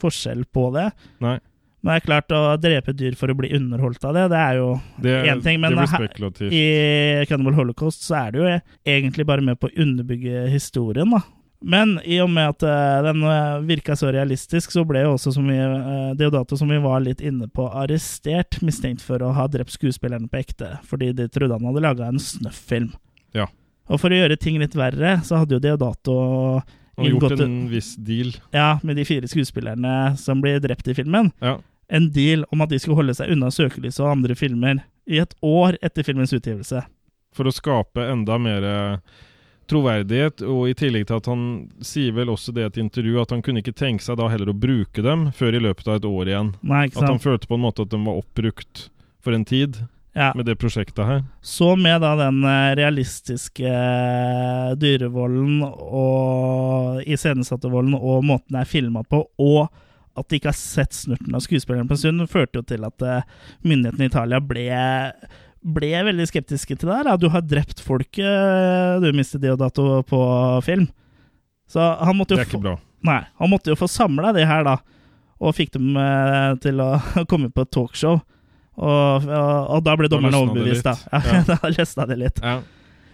forskjell 0.00 0.44
på 0.54 0.68
det. 0.78 0.86
Nei. 1.24 1.36
Men 1.78 1.92
det 1.92 1.96
er 2.00 2.06
klart, 2.08 2.32
å 2.34 2.56
drepe 2.58 2.90
et 2.90 2.98
dyr 2.98 3.14
for 3.18 3.30
å 3.30 3.36
bli 3.38 3.52
underholdt 3.54 4.02
av 4.08 4.16
det, 4.16 4.24
det 4.32 4.38
er 4.40 4.56
jo 4.58 4.68
én 5.04 5.28
En 5.36 5.42
ting, 5.44 5.60
men 5.62 5.76
her- 5.78 6.08
I 6.50 7.24
Cannibal 7.30 7.54
Holocaust 7.54 8.02
så 8.02 8.16
er 8.26 8.32
det 8.32 8.40
jo 8.40 8.60
egentlig 8.96 9.26
bare 9.28 9.44
med 9.46 9.60
på 9.60 9.68
å 9.70 9.76
underbygge 9.84 10.48
historien, 10.50 11.10
da. 11.14 11.20
Men 11.60 11.96
i 12.06 12.20
og 12.22 12.28
med 12.30 12.52
at 12.52 12.62
uh, 12.62 13.02
den 13.02 13.24
uh, 13.26 13.58
virka 13.66 13.96
så 13.98 14.12
realistisk, 14.14 14.70
så 14.70 14.84
ble 14.86 15.02
jo 15.02 15.16
også 15.16 15.32
som 15.34 15.48
vi, 15.50 15.56
eh, 15.58 16.12
Deodato, 16.18 16.56
som 16.56 16.70
vi 16.70 16.78
var 16.78 17.00
litt 17.02 17.20
inne 17.24 17.48
på, 17.50 17.66
arrestert, 17.66 18.60
mistenkt 18.62 19.02
for 19.02 19.18
å 19.26 19.32
ha 19.34 19.48
drept 19.50 19.74
skuespillerne 19.74 20.30
på 20.30 20.38
ekte, 20.38 20.76
fordi 20.86 21.10
de 21.18 21.26
trodde 21.28 21.58
han 21.58 21.66
hadde 21.66 21.82
laga 21.82 22.06
en 22.12 22.22
snøff-film. 22.22 22.92
Ja. 23.34 23.48
Og 23.90 23.98
for 23.98 24.14
å 24.14 24.20
gjøre 24.20 24.38
ting 24.38 24.60
litt 24.62 24.76
verre, 24.78 25.16
så 25.26 25.40
hadde 25.42 25.56
jo 25.56 25.62
Deodato 25.64 26.18
Han 26.98 27.08
gjort 27.10 27.40
en 27.40 27.58
viss 27.72 27.96
deal. 27.96 28.30
ja, 28.54 28.78
med 28.86 28.96
de 29.00 29.04
fire 29.08 29.26
skuespillerne 29.30 30.16
som 30.16 30.40
blir 30.44 30.60
drept 30.62 30.86
i 30.88 30.94
filmen, 30.94 31.32
Ja. 31.42 31.58
en 31.90 32.10
deal 32.12 32.44
om 32.52 32.62
at 32.62 32.70
de 32.70 32.78
skulle 32.78 33.00
holde 33.02 33.14
seg 33.18 33.32
unna 33.34 33.50
søkelyset 33.50 34.04
og 34.04 34.12
andre 34.12 34.34
filmer 34.38 34.84
i 35.08 35.18
et 35.18 35.34
år 35.42 35.78
etter 35.82 36.04
filmens 36.06 36.32
utgivelse. 36.32 36.84
For 37.34 37.44
å 37.48 37.52
skape 37.54 38.06
enda 38.12 38.38
mer 38.38 38.62
eh, 38.62 38.96
troverdighet, 39.68 40.42
og 40.48 40.68
i 40.70 40.74
tillegg 40.78 41.06
til 41.10 41.18
at 41.20 41.28
han 41.30 41.42
sier 41.84 42.14
vel 42.16 42.32
også 42.32 42.54
det 42.56 42.64
i 42.64 42.68
et 42.70 42.80
intervju, 42.82 43.18
at 43.22 43.34
han 43.34 43.42
kunne 43.44 43.62
ikke 43.62 43.76
tenke 43.76 44.04
seg 44.04 44.18
da 44.20 44.28
heller 44.32 44.50
å 44.52 44.56
bruke 44.56 45.04
dem 45.04 45.28
før 45.36 45.58
i 45.58 45.62
løpet 45.62 45.88
av 45.88 46.00
et 46.00 46.08
år 46.08 46.32
igjen. 46.32 46.50
Nei, 46.62 46.86
ikke 46.88 47.02
At 47.04 47.12
han 47.12 47.22
følte 47.22 47.50
på 47.50 47.58
en 47.58 47.64
måte 47.66 47.84
at 47.86 47.92
de 47.94 48.00
var 48.06 48.20
oppbrukt 48.22 48.88
for 49.24 49.36
en 49.36 49.44
tid 49.48 49.80
Ja. 50.18 50.32
med 50.34 50.46
det 50.48 50.56
prosjektet 50.58 51.04
her. 51.06 51.20
Så 51.44 51.76
med 51.78 52.00
da 52.02 52.14
den 52.18 52.40
eh, 52.42 52.72
realistiske 52.80 53.68
eh, 53.70 54.72
dyrevolden 54.80 55.60
og 55.62 57.02
iscenesatte 57.06 57.70
volden 57.70 57.94
og 57.98 58.24
måten 58.26 58.56
det 58.56 58.64
er 58.64 58.70
filma 58.72 59.04
på, 59.06 59.20
og 59.38 59.68
at 60.18 60.26
de 60.32 60.40
ikke 60.40 60.50
har 60.50 60.58
sett 60.58 60.96
snurten 60.96 61.36
av 61.36 61.44
skuespilleren 61.44 61.86
på 61.86 61.94
en 61.94 62.00
stund, 62.00 62.24
førte 62.32 62.58
jo 62.58 62.64
til 62.66 62.86
at 62.88 63.04
eh, 63.06 63.28
myndighetene 63.62 64.08
i 64.08 64.10
Italia 64.10 64.40
ble, 64.42 64.66
ble 65.62 65.90
veldig 66.06 66.26
skeptiske 66.30 66.76
til 66.78 66.88
det 66.90 66.96
her. 67.00 67.16
Du 67.18 67.28
har 67.32 67.42
drept 67.42 67.80
folk, 67.84 68.18
eh, 68.18 68.98
du 69.02 69.08
mister 69.16 69.38
Deodato 69.42 70.02
på 70.06 70.20
film. 70.64 70.86
Så 71.68 71.82
han 72.00 72.16
måtte 72.16 72.36
Det 72.36 72.38
jo 72.38 72.44
er 72.44 72.48
ikke 72.48 72.58
få, 72.58 72.62
bra. 72.64 72.76
nei, 73.04 73.18
han 73.38 73.50
måtte 73.52 73.68
jo 73.72 73.76
få 73.76 73.88
samla 73.90 74.32
de 74.36 74.46
her, 74.48 74.64
da. 74.64 74.76
Og 75.40 75.54
fikk 75.54 75.72
dem 75.76 75.96
eh, 75.96 76.54
til 76.62 76.80
å 76.80 76.90
komme 77.30 77.50
på 77.52 77.62
et 77.66 77.70
talkshow. 77.74 78.20
Og, 78.78 79.24
og, 79.26 79.70
og 79.74 79.82
da 79.84 79.96
ble 79.98 80.08
dommerne 80.08 80.38
overbevist, 80.38 80.84
da. 80.86 80.94
Ja, 81.12 81.20
Ja. 81.42 81.42
da 81.50 81.70
løsna 81.74 82.06
det 82.08 82.18
litt. 82.22 82.38
Ja. 82.42 82.60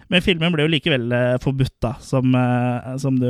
Men 0.07 0.21
filmen 0.21 0.53
ble 0.53 0.65
jo 0.65 0.69
likevel 0.69 1.11
eh, 1.17 1.35
forbudt, 1.41 1.75
da. 1.81 1.93
Som, 2.03 2.35
eh, 2.37 2.95
som 3.01 3.17
du 3.19 3.29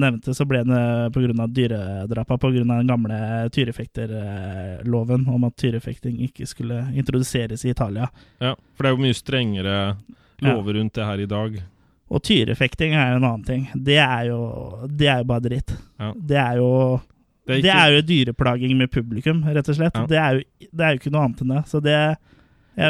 nevnte, 0.00 0.34
så 0.36 0.44
ble 0.48 0.62
den 0.66 0.76
eh, 0.76 1.08
pga. 1.14 1.46
dyredrapa, 1.46 2.38
pga. 2.38 2.50
den 2.60 2.86
gamle 2.86 3.20
tyrefekterloven 3.54 5.28
om 5.28 5.44
at 5.48 5.56
tyrefekting 5.56 6.20
ikke 6.28 6.46
skulle 6.46 6.84
introduseres 6.94 7.64
i 7.64 7.70
Italia. 7.72 8.10
ja. 8.38 8.56
For 8.76 8.84
det 8.84 8.90
er 8.90 8.96
jo 8.96 9.04
mye 9.04 9.16
strengere 9.16 9.76
lover 10.40 10.78
rundt 10.78 10.94
det 10.96 11.04
her 11.04 11.20
i 11.20 11.28
dag. 11.28 11.60
Og 12.10 12.22
tyrefekting 12.26 12.94
er 12.96 13.12
jo 13.12 13.20
en 13.20 13.26
annen 13.28 13.46
ting. 13.46 13.66
Det 13.74 13.98
er 14.02 14.30
jo, 14.30 14.40
det 14.88 15.08
er 15.08 15.20
jo 15.22 15.28
bare 15.28 15.44
dritt. 15.44 15.74
Ja. 16.00 16.10
Det 16.16 16.38
er 16.40 16.56
jo 16.58 16.70
Det 17.46 17.58
er 17.58 17.62
Det 17.62 17.74
er 17.74 17.92
jo 17.94 18.00
dyreplaging 18.08 18.76
med 18.78 18.90
publikum, 18.90 19.44
rett 19.44 19.68
og 19.68 19.76
slett. 19.76 19.94
Ja. 19.94 20.06
Det, 20.06 20.18
er 20.18 20.38
jo, 20.38 20.68
det 20.72 20.84
er 20.84 20.90
jo 20.94 21.00
ikke 21.00 21.12
noe 21.14 21.24
annet 21.28 21.44
enn 21.44 21.54
det. 21.54 21.62
Så 21.70 21.80
det 21.80 21.98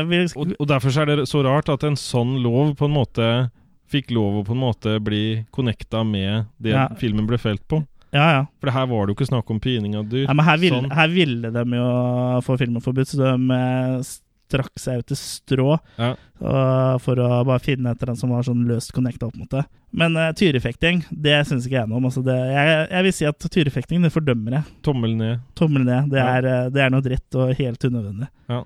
vil, 0.09 0.29
Og, 0.37 0.53
og 0.61 0.67
derfor 0.71 0.97
er 1.03 1.07
det 1.17 1.29
så 1.31 1.43
rart 1.47 1.69
at 1.73 1.85
en 1.89 1.97
sånn 1.99 2.37
lov 2.43 2.75
på 2.79 2.85
en 2.89 2.95
måte 2.95 3.51
fikk 3.91 4.13
lov 4.15 4.41
å 4.41 4.47
på 4.47 4.55
en 4.55 4.63
måte 4.63 4.93
bli 5.03 5.45
connecta 5.51 6.05
med 6.07 6.47
det 6.63 6.71
Ja. 6.77 6.89
filmen 7.01 7.27
ble 7.27 7.39
felt 7.43 7.67
på. 7.69 7.83
ja, 8.13 8.27
ja. 8.37 8.47
For 8.61 8.71
her 8.71 8.87
var 8.87 9.07
det 9.07 9.15
jo 9.15 9.19
ikke 9.19 9.31
snakk 9.33 9.51
om 9.51 9.59
pining 9.61 9.97
av 9.97 10.09
dyr. 10.11 10.27
ja 10.29 10.33
men 10.35 10.45
her 10.47 10.59
ville, 10.59 10.81
Sånn. 10.83 10.93
her 10.93 11.09
ville 11.09 11.51
de 11.51 11.65
jo 11.77 12.41
få 12.47 12.57
filmen 12.59 12.83
forbudt, 12.83 13.09
så 13.11 13.19
de 13.19 13.55
eh, 13.55 14.01
strakk 14.03 14.79
seg 14.79 14.99
ut 14.99 15.07
til 15.07 15.17
strå 15.17 15.79
Ja. 15.99 16.15
og- 16.41 17.01
for 17.03 17.15
å 17.17 17.45
bare 17.47 17.61
finne 17.61 17.91
et 17.91 18.03
eller 18.03 18.13
annet 18.13 18.19
som 18.21 18.31
var 18.31 18.43
sånn 18.43 18.67
løst 18.67 18.93
connecta 18.93 19.27
opp 19.27 19.37
mot 19.37 19.49
det. 19.51 19.65
Men 19.93 20.17
uh, 20.17 20.31
tyrefekting, 20.33 21.05
det 21.11 21.47
syns 21.47 21.67
ikke 21.67 21.81
jeg 21.83 21.89
noe 21.89 21.97
om. 21.99 22.05
Altså 22.07 22.23
det, 22.25 22.35
jeg, 22.37 22.89
jeg 22.91 23.03
vil 23.03 23.13
si 23.13 23.25
at 23.27 23.39
tyrefekting, 23.39 24.03
det 24.03 24.13
fordømmer 24.15 24.53
jeg. 24.53 24.65
Tommel 24.83 25.17
ned. 25.17 25.41
Tommel 25.57 25.83
ned. 25.85 26.11
Det 26.11 26.19
Ja. 26.19 26.37
er, 26.39 26.71
det 26.71 26.81
er 26.83 26.91
noe 26.91 27.01
dritt 27.03 27.35
og 27.35 27.57
helt 27.59 27.81
unødvendig. 27.85 28.29
Ja. 28.49 28.63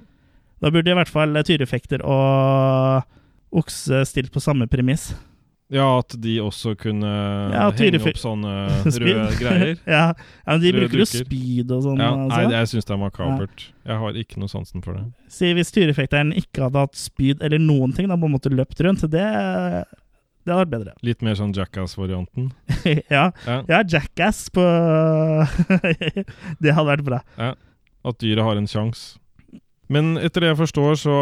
Da 0.65 0.71
burde 0.73 0.89
i 0.95 0.97
hvert 0.97 1.11
fall 1.13 1.37
tyrefekter 1.45 2.01
og 2.09 3.05
okse 3.55 4.01
stilt 4.09 4.33
på 4.33 4.41
samme 4.43 4.65
premiss. 4.71 5.11
ja, 5.75 5.85
at 5.99 6.15
de 6.21 6.37
også 6.43 6.75
kunne 6.79 7.09
Ja, 7.53 7.67
henge 7.75 7.99
opp 8.01 8.19
sånne 8.21 8.53
røde 9.03 9.27
greier. 9.41 9.75
ja. 9.97 10.05
ja, 10.15 10.53
men 10.55 10.63
de 10.63 10.73
Røde 10.73 10.85
bruker 10.85 11.03
jo 11.03 11.07
spyd 11.11 11.73
og 11.75 11.83
sånn. 11.87 12.01
Ja, 12.01 12.11
altså. 12.15 12.39
nei, 12.39 12.55
jeg 12.57 12.71
syns 12.73 12.89
det 12.89 12.95
er 12.95 13.01
makabert. 13.03 13.65
Jeg 13.85 13.99
har 14.03 14.19
ikke 14.23 14.41
noe 14.43 14.53
sansen 14.53 14.85
for 14.85 14.97
det. 14.97 15.05
Si 15.33 15.51
hvis 15.57 15.73
tyrefekteren 15.75 16.33
ikke 16.37 16.67
hadde 16.67 16.85
hatt 16.87 16.97
spyd 17.01 17.43
eller 17.45 17.61
noen 17.63 17.93
ting, 17.97 18.09
da 18.09 18.17
på 18.17 18.29
en 18.31 18.35
måte 18.37 18.53
løpt 18.53 18.81
rundt, 18.87 19.05
det, 19.13 19.25
det 20.45 20.53
hadde 20.55 20.61
vært 20.63 20.75
bedre. 20.77 20.95
Litt 21.07 21.25
mer 21.27 21.37
sånn 21.41 21.53
Jackass-varianten. 21.57 22.53
ja, 23.13 23.27
Ja. 23.49 23.59
ja, 23.69 23.83
Jackass 23.83 24.47
på 24.55 24.65
Det 26.61 26.73
hadde 26.73 26.89
vært 26.93 27.05
bra. 27.09 27.21
At 28.05 28.19
dyret 28.21 28.45
har 28.47 28.61
en 28.61 28.69
sjanse. 28.71 29.19
Men 29.95 30.15
etter 30.19 30.43
det 30.43 30.53
jeg 30.53 30.61
forstår, 30.65 30.97
så 30.99 31.17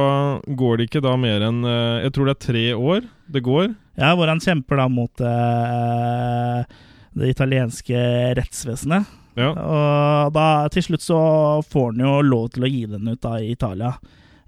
går 0.46 0.78
det 0.78 0.88
ikke 0.88 1.02
da 1.04 1.12
mer 1.20 1.44
enn 1.44 1.60
eh, 1.68 2.04
Jeg 2.06 2.14
tror 2.16 2.28
det 2.30 2.36
er 2.36 2.44
tre 2.46 2.64
år 2.76 3.08
det 3.32 3.42
går. 3.44 3.72
Ja, 4.00 4.14
hvor 4.16 4.30
han 4.30 4.40
kjemper 4.40 4.80
da 4.80 4.86
mot 4.92 5.20
eh, 5.20 6.78
det 7.18 7.32
italienske 7.34 8.00
rettsvesenet. 8.38 9.18
Ja. 9.36 9.50
Og 9.52 10.32
da 10.36 10.46
til 10.72 10.84
slutt 10.86 11.04
så 11.04 11.20
får 11.68 11.92
han 11.92 12.04
jo 12.04 12.16
lov 12.26 12.50
til 12.54 12.66
å 12.66 12.72
gi 12.72 12.82
den 12.88 13.08
ut 13.08 13.22
da 13.24 13.38
i 13.40 13.52
Italia, 13.52 13.94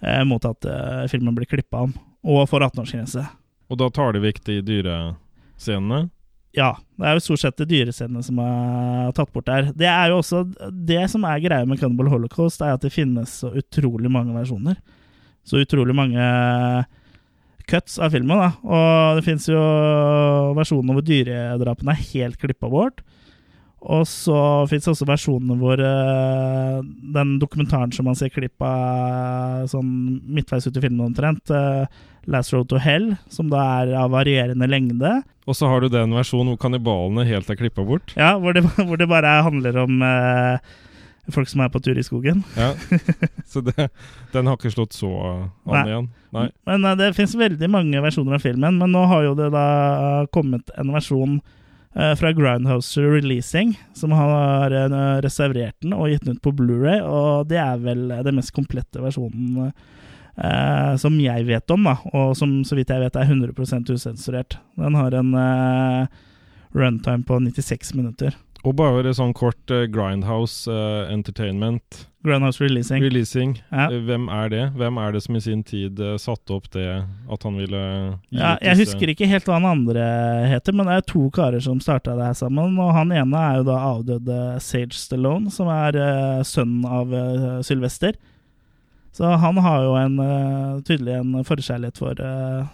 eh, 0.01 0.23
mot 0.29 0.45
at 0.49 0.69
eh, 0.69 1.05
filmen 1.13 1.37
blir 1.37 1.49
klippa 1.49 1.85
om, 1.87 1.95
og 2.25 2.49
får 2.51 2.69
18-årsgrense. 2.71 3.25
Og 3.73 3.81
da 3.81 3.89
tar 3.93 4.13
de 4.17 4.25
vekk 4.25 4.43
de 4.49 4.59
dyrescenene. 4.65 6.07
Ja, 6.55 6.71
det 7.01 7.07
er 7.09 7.17
jo 7.17 7.23
stort 7.25 7.43
sett 7.43 7.57
det 7.59 7.67
dyrescenene 7.73 8.23
som 8.23 8.39
er 8.39 9.15
tatt 9.17 9.33
bort 9.35 9.49
der. 9.49 9.73
Det 9.75 9.89
er 9.91 10.13
jo 10.13 10.21
også 10.21 10.45
det 10.71 11.03
som 11.11 11.27
er 11.27 11.43
greia 11.43 11.67
med 11.67 11.81
Cannibal 11.81 12.13
Holocaust, 12.13 12.63
er 12.63 12.77
at 12.77 12.85
det 12.85 12.93
finnes 12.95 13.41
så 13.43 13.51
utrolig 13.59 14.13
mange 14.13 14.37
versjoner. 14.37 14.79
Så 15.45 15.65
utrolig 15.65 15.97
mange 15.99 16.23
cuts 17.67 17.99
av 17.99 18.15
filmen, 18.15 18.39
da. 18.39 18.53
Og 18.63 19.19
det 19.19 19.27
finnes 19.27 19.49
jo 19.51 19.65
versjoner 20.57 20.97
hvor 20.97 21.05
dyredrapene 21.05 21.97
er 21.97 22.07
helt 22.13 22.39
klippa 22.41 22.71
bort. 22.71 23.03
Og 23.85 24.07
så 24.09 24.39
fins 24.71 24.89
også 24.89 25.07
versjonene 25.09 25.59
hvor 25.61 25.81
uh, 25.81 26.81
den 27.15 27.37
dokumentaren 27.43 27.93
som 27.93 28.09
man 28.09 28.17
ser 28.17 28.33
klipp 28.33 28.63
av 28.65 29.67
sånn 29.69 29.91
midtveis 30.25 30.65
ut 30.69 30.79
i 30.79 30.85
filmen 30.85 31.05
omtrent, 31.11 31.53
uh, 31.53 31.85
Last 32.31 32.55
Road 32.55 32.71
to 32.71 32.81
Hell, 32.81 33.11
som 33.29 33.51
da 33.53 33.61
er 33.83 33.93
av 34.01 34.15
varierende 34.15 34.69
lengde, 34.71 35.19
Og 35.45 35.53
så 35.59 35.69
har 35.69 35.85
du 35.85 35.91
den 35.93 36.15
versjonen 36.17 36.55
hvor 36.55 36.63
kannibalene 36.63 37.27
helt 37.29 37.51
er 37.53 37.61
klippa 37.61 37.85
bort. 37.85 38.15
Ja, 38.17 38.39
hvor 38.41 38.57
det, 38.57 38.65
hvor 38.89 38.97
det 38.97 39.11
bare 39.11 39.43
handler 39.45 39.77
om 39.83 40.01
uh, 40.01 40.57
folk 41.33 41.49
som 41.49 41.61
er 41.65 41.73
på 41.73 41.81
tur 41.85 41.99
i 41.99 42.05
skogen. 42.05 42.43
Ja. 42.57 42.73
Så 43.53 43.61
det, 43.65 43.91
den 44.33 44.49
har 44.49 44.57
ikke 44.59 44.73
slått 44.73 44.97
så 44.97 45.11
an 45.15 45.51
Nei. 45.71 45.85
igjen. 45.89 46.09
Nei. 46.35 46.49
Men 46.69 46.85
eh, 46.89 46.97
det 46.99 47.13
fins 47.17 47.37
veldig 47.39 47.69
mange 47.71 48.01
versjoner 48.03 48.37
av 48.37 48.45
filmen. 48.45 48.81
Men 48.81 48.93
nå 48.93 49.05
har 49.11 49.29
jo 49.29 49.37
det 49.39 49.51
da 49.55 49.67
kommet 50.35 50.73
en 50.81 50.91
versjon 50.95 51.37
eh, 51.39 51.61
fra 51.95 52.33
Groundhouse 52.35 52.99
Releasing, 52.99 53.77
som 53.95 54.11
har 54.19 54.73
reservert 55.23 55.23
restaurert 55.23 55.77
den 55.85 55.93
og 55.95 56.09
gitt 56.11 56.25
den 56.27 56.35
ut 56.35 56.43
på 56.43 56.51
Blu-ray 56.59 56.99
og 57.07 57.47
det 57.51 57.61
er 57.63 57.79
vel 57.79 58.09
den 58.27 58.35
mest 58.35 58.51
komplette 58.57 58.99
versjonen 58.99 59.69
eh, 60.37 60.95
som 61.01 61.19
jeg 61.21 61.47
vet 61.49 61.75
om, 61.75 61.87
da, 61.89 61.97
og 62.13 62.35
som 62.39 62.57
så 62.67 62.79
vidt 62.79 62.93
jeg 62.93 63.05
vet 63.05 63.19
er 63.19 63.31
100% 63.31 63.93
usensurert. 63.95 64.59
Den 64.81 64.99
har 64.99 65.15
en 65.19 65.35
eh, 65.39 66.23
runtime 66.75 67.27
på 67.27 67.39
96 67.41 67.95
minutter. 67.95 68.35
Og 68.65 68.73
bare 68.79 69.11
sånn 69.13 69.35
kort 69.37 69.69
uh, 69.71 69.83
Grindhouse 69.93 70.65
uh, 70.73 71.05
Entertainment 71.13 72.07
Grindhouse 72.25 72.63
Releasing. 72.65 73.03
releasing. 73.05 73.51
Ja. 73.69 73.91
Eh, 73.93 73.99
Hvem 74.07 74.31
er 74.33 74.49
det? 74.49 74.63
Hvem 74.79 74.97
er 75.03 75.13
det 75.13 75.21
som 75.27 75.37
i 75.37 75.43
sin 75.45 75.61
tid 75.69 76.01
uh, 76.01 76.15
satte 76.17 76.55
opp 76.57 76.71
det 76.73 76.87
at 77.05 77.43
han 77.45 77.59
ville 77.61 77.83
gi 78.33 78.39
Ja, 78.41 78.55
jeg 78.63 78.79
disse- 78.79 78.95
husker 78.95 79.13
ikke 79.13 79.29
helt 79.29 79.45
hva 79.51 79.59
han 79.59 79.69
andre 79.69 80.07
heter, 80.49 80.73
men 80.73 80.89
det 80.89 80.95
er 80.97 81.05
to 81.13 81.27
karer 81.37 81.61
som 81.61 81.83
starta 81.85 82.17
det 82.17 82.25
her 82.31 82.39
sammen. 82.41 82.79
Og 82.81 82.95
han 82.97 83.13
ene 83.13 83.37
er 83.51 83.59
jo 83.61 83.67
da 83.69 83.77
avdøde 83.91 84.39
Sage 84.65 84.97
Stallone, 84.97 85.53
som 85.53 85.69
er 85.69 86.01
sønnen 86.49 86.89
av 86.89 87.13
Sylvester. 87.69 88.17
Så 89.15 89.29
han 89.39 89.61
har 89.63 89.85
jo 89.85 89.93
en, 90.01 90.17
tydelig 90.89 91.19
en 91.21 91.37
forkjærlighet 91.47 92.01
for 92.01 92.19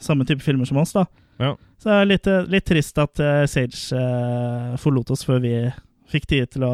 samme 0.00 0.24
type 0.24 0.40
filmer 0.46 0.64
som 0.70 0.78
oss, 0.80 0.94
da. 0.94 1.02
Ja. 1.40 1.54
Så 1.80 1.88
det 1.88 1.96
er 1.96 2.08
litt, 2.10 2.28
eh, 2.28 2.48
litt 2.52 2.66
trist 2.68 2.98
at 3.00 3.20
eh, 3.24 3.46
Sage 3.48 3.96
eh, 3.96 4.76
forlot 4.80 5.12
oss 5.14 5.24
før 5.24 5.40
vi 5.40 5.54
fikk 6.12 6.26
tid 6.28 6.50
til 6.52 6.66
å 6.66 6.72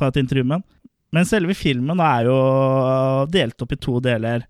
ta 0.00 0.10
et 0.10 0.18
intervju 0.18 0.44
med 0.46 0.58
ham. 0.58 0.66
Men 1.14 1.26
selve 1.26 1.54
filmen 1.58 2.00
er 2.02 2.26
jo 2.28 2.36
delt 3.30 3.62
opp 3.62 3.74
i 3.74 3.78
to 3.82 3.98
deler. 4.02 4.44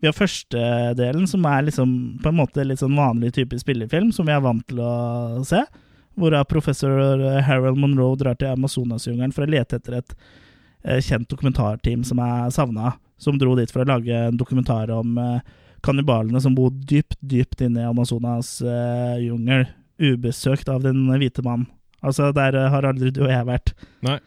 Vi 0.00 0.08
har 0.08 0.16
første 0.16 0.60
delen, 0.96 1.26
som 1.28 1.44
er 1.48 1.66
liksom 1.66 1.90
på 2.22 2.30
en 2.30 2.38
måte 2.38 2.64
litt 2.64 2.80
sånn 2.80 2.96
vanlig 2.96 3.34
type 3.36 3.58
spillefilm, 3.60 4.12
som 4.14 4.28
vi 4.28 4.32
er 4.32 4.44
vant 4.44 4.64
til 4.70 4.80
å 4.80 5.44
se. 5.46 5.60
Hvorav 6.18 6.48
professor 6.50 7.20
Harold 7.46 7.78
Monroe 7.78 8.16
drar 8.18 8.38
til 8.38 8.54
Amazonasjungelen 8.54 9.34
for 9.34 9.44
å 9.44 9.50
lete 9.52 9.78
etter 9.78 9.98
et 10.00 10.14
eh, 10.82 11.00
kjent 11.04 11.28
dokumentarteam 11.30 12.04
som 12.06 12.20
er 12.24 12.48
savna. 12.54 12.96
Som 13.18 13.38
dro 13.38 13.54
dit 13.58 13.70
for 13.70 13.82
å 13.82 13.88
lage 13.88 14.14
en 14.28 14.38
dokumentar 14.38 14.90
om 14.94 15.18
eh, 15.18 15.54
kannibalene 15.88 16.40
som 16.44 16.54
bor 16.56 16.70
dypt, 16.70 17.16
dypt 17.24 17.64
inne 17.64 17.82
i 17.82 17.88
Amazonas 17.88 18.58
uh, 18.62 19.16
jungel, 19.22 19.66
ubesøkt 19.98 20.68
av 20.70 20.84
den 20.84 21.08
hvite 21.16 21.44
mannen. 21.46 21.70
Altså, 21.98 22.28
der 22.30 22.54
eh, 22.54 22.68
har 22.70 22.86
aldri 22.86 23.10
du 23.10 23.24
og 23.24 23.32
jeg 23.32 23.46
vært. 23.48 23.72
Nei. 24.06 24.20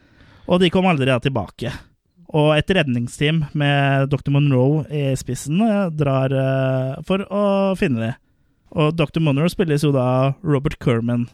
Og 0.52 0.60
de 0.60 0.68
kom 0.74 0.84
aldri 0.90 1.08
da 1.08 1.22
tilbake. 1.24 1.72
Og 2.36 2.50
et 2.58 2.74
redningsteam 2.76 3.46
med 3.56 4.12
Dr. 4.12 4.32
Monroe 4.36 4.84
i 4.92 5.06
spissen 5.20 5.62
eh, 5.64 5.86
drar 5.96 6.36
uh, 6.36 7.00
for 7.08 7.24
å 7.32 7.44
finne 7.80 8.04
dem. 8.04 8.18
Og 8.76 8.92
Dr. 8.96 9.22
Monroe 9.24 9.52
spilles 9.52 9.84
jo 9.84 9.94
da 9.96 10.34
Robert 10.44 10.76
Kerman. 10.84 11.30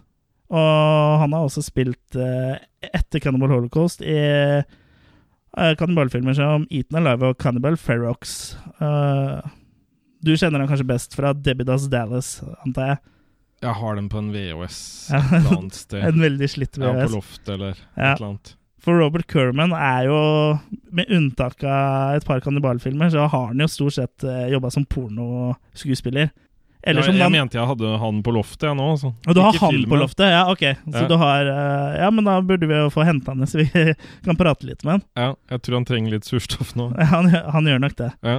Og 0.47 1.21
han 1.23 1.33
har 1.33 1.45
også 1.45 1.65
spilt 1.65 2.17
uh, 2.17 2.57
etter 2.85 3.21
Cannibal 3.21 3.51
Holocaust 3.51 4.01
i 4.05 4.17
uh, 5.57 5.73
kannibalfilmer 5.77 6.37
som 6.37 6.65
Eaten 6.71 6.97
Alive 7.01 7.33
og 7.33 7.37
Cannibal 7.41 7.77
Ferrox. 7.77 8.55
Eh, 8.79 9.53
du 10.23 10.33
kjenner 10.37 10.59
den 10.63 10.67
kanskje 10.71 10.87
best 10.87 11.15
fra 11.15 11.33
Debidas 11.33 11.87
Dallas, 11.91 12.41
antar 12.65 12.87
jeg. 12.93 12.97
Jeg 13.63 13.73
har 13.73 13.95
den 13.97 14.07
på 14.09 14.19
en 14.21 14.31
VHS 14.33 14.79
Ja. 15.13 15.17
et 15.17 15.33
eller 15.39 15.57
annet 15.57 15.73
sted. 15.79 16.03
En 16.05 16.21
veldig 16.21 16.49
slitt 16.49 16.77
VHS. 16.77 16.93
Ja, 17.01 17.05
på 17.07 17.15
loftet 17.17 17.49
eller 17.55 17.75
Ja. 17.97 18.11
et 18.13 18.19
eller 18.19 18.27
annet. 18.31 18.53
For 18.87 18.93
Robert 19.01 19.25
Kerman 19.27 19.73
er 19.73 20.05
jo, 20.07 20.17
med 20.95 21.09
unntak 21.11 21.63
av 21.65 22.15
et 22.15 22.23
par 22.27 22.39
kannibalfilmer, 22.45 23.09
så 23.11 23.25
har 23.27 23.47
han 23.49 23.59
jo 23.59 23.67
stort 23.67 23.93
sett 23.97 24.23
uh, 24.23 24.45
jobba 24.47 24.69
som 24.71 24.85
pornoskuespiller. 24.85 26.29
Eller 26.87 27.01
ja, 27.03 27.11
jeg 27.11 27.23
han 27.25 27.33
mente 27.33 27.57
jeg 27.57 27.67
hadde 27.67 27.89
han 27.99 28.19
på 28.23 28.31
loftet, 28.31 28.67
jeg 28.69 28.77
nå. 28.77 28.85
Så. 29.01 29.09
Og 29.27 29.35
du 29.35 29.41
har 29.43 29.51
Ikke 29.51 29.65
han 29.65 29.73
filmen. 29.73 29.89
på 29.91 29.97
loftet? 29.99 30.29
Ja, 30.31 30.43
ok. 30.53 30.61
Så 30.85 31.01
Ja. 31.01 31.07
du 31.09 31.15
har 31.19 31.49
eh, 31.51 31.97
Ja, 32.03 32.09
men 32.11 32.23
da 32.29 32.37
burde 32.39 32.67
vi 32.69 32.77
jo 32.77 32.89
få 32.93 33.03
henta 33.03 33.33
han, 33.33 33.41
så 33.49 33.57
vi 33.59 33.65
kan 34.23 34.37
prate 34.39 34.63
litt 34.69 34.85
med 34.85 34.93
han. 34.93 35.03
Ja, 35.17 35.35
jeg 35.49 35.61
tror 35.65 35.75
han 35.81 35.85
trenger 35.89 36.11
litt 36.13 36.23
surstoff 36.29 36.75
nå. 36.77 36.93
Han, 37.11 37.27
han 37.33 37.65
gjør 37.67 37.79
nok 37.83 37.95
det. 37.97 38.11
Ja. 38.23 38.37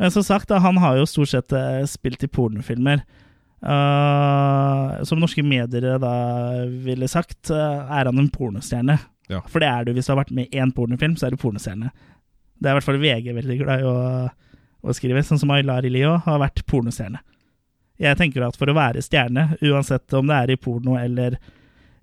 Men 0.00 0.10
som 0.14 0.24
sagt, 0.24 0.50
han 0.50 0.78
har 0.80 0.96
jo 0.96 1.08
stort 1.08 1.28
sett 1.28 1.52
eh, 1.52 1.82
spilt 1.84 2.22
i 2.24 2.28
pornofilmer. 2.32 3.02
Uh, 3.60 5.02
som 5.04 5.20
norske 5.20 5.42
medier 5.44 5.98
da 6.00 6.12
ville 6.64 7.08
sagt, 7.12 7.50
eh, 7.52 7.80
er 7.92 8.08
han 8.08 8.18
en 8.18 8.30
pornostjerne. 8.32 8.96
Ja. 9.28 9.42
For 9.44 9.60
det 9.60 9.68
er 9.68 9.84
du 9.84 9.90
hvis 9.92 10.08
du 10.08 10.14
har 10.14 10.22
vært 10.22 10.32
med 10.32 10.48
i 10.48 10.62
én 10.62 10.72
pornofilm, 10.72 11.18
så 11.20 11.28
er 11.28 11.34
du 11.34 11.40
pornostjerne. 11.42 11.90
Det 12.56 12.70
er 12.70 12.72
i 12.72 12.78
hvert 12.78 12.86
fall 12.86 13.00
VG 13.02 13.34
veldig 13.36 13.58
glad 13.60 13.82
i 13.82 13.90
å, 13.90 13.98
å 14.80 14.94
skrive, 14.96 15.20
sånn 15.26 15.42
som 15.42 15.52
Aylar 15.52 15.84
Ilio 15.84 16.14
har 16.24 16.40
vært 16.40 16.64
pornostjerne. 16.70 17.20
Jeg 18.00 18.16
tenker 18.16 18.46
at 18.46 18.56
for 18.56 18.72
å 18.72 18.76
være 18.78 19.04
stjerne, 19.04 19.50
uansett 19.60 20.16
om 20.16 20.32
det 20.32 20.38
er 20.38 20.54
i 20.54 20.56
porno 20.56 20.96
eller 20.96 21.36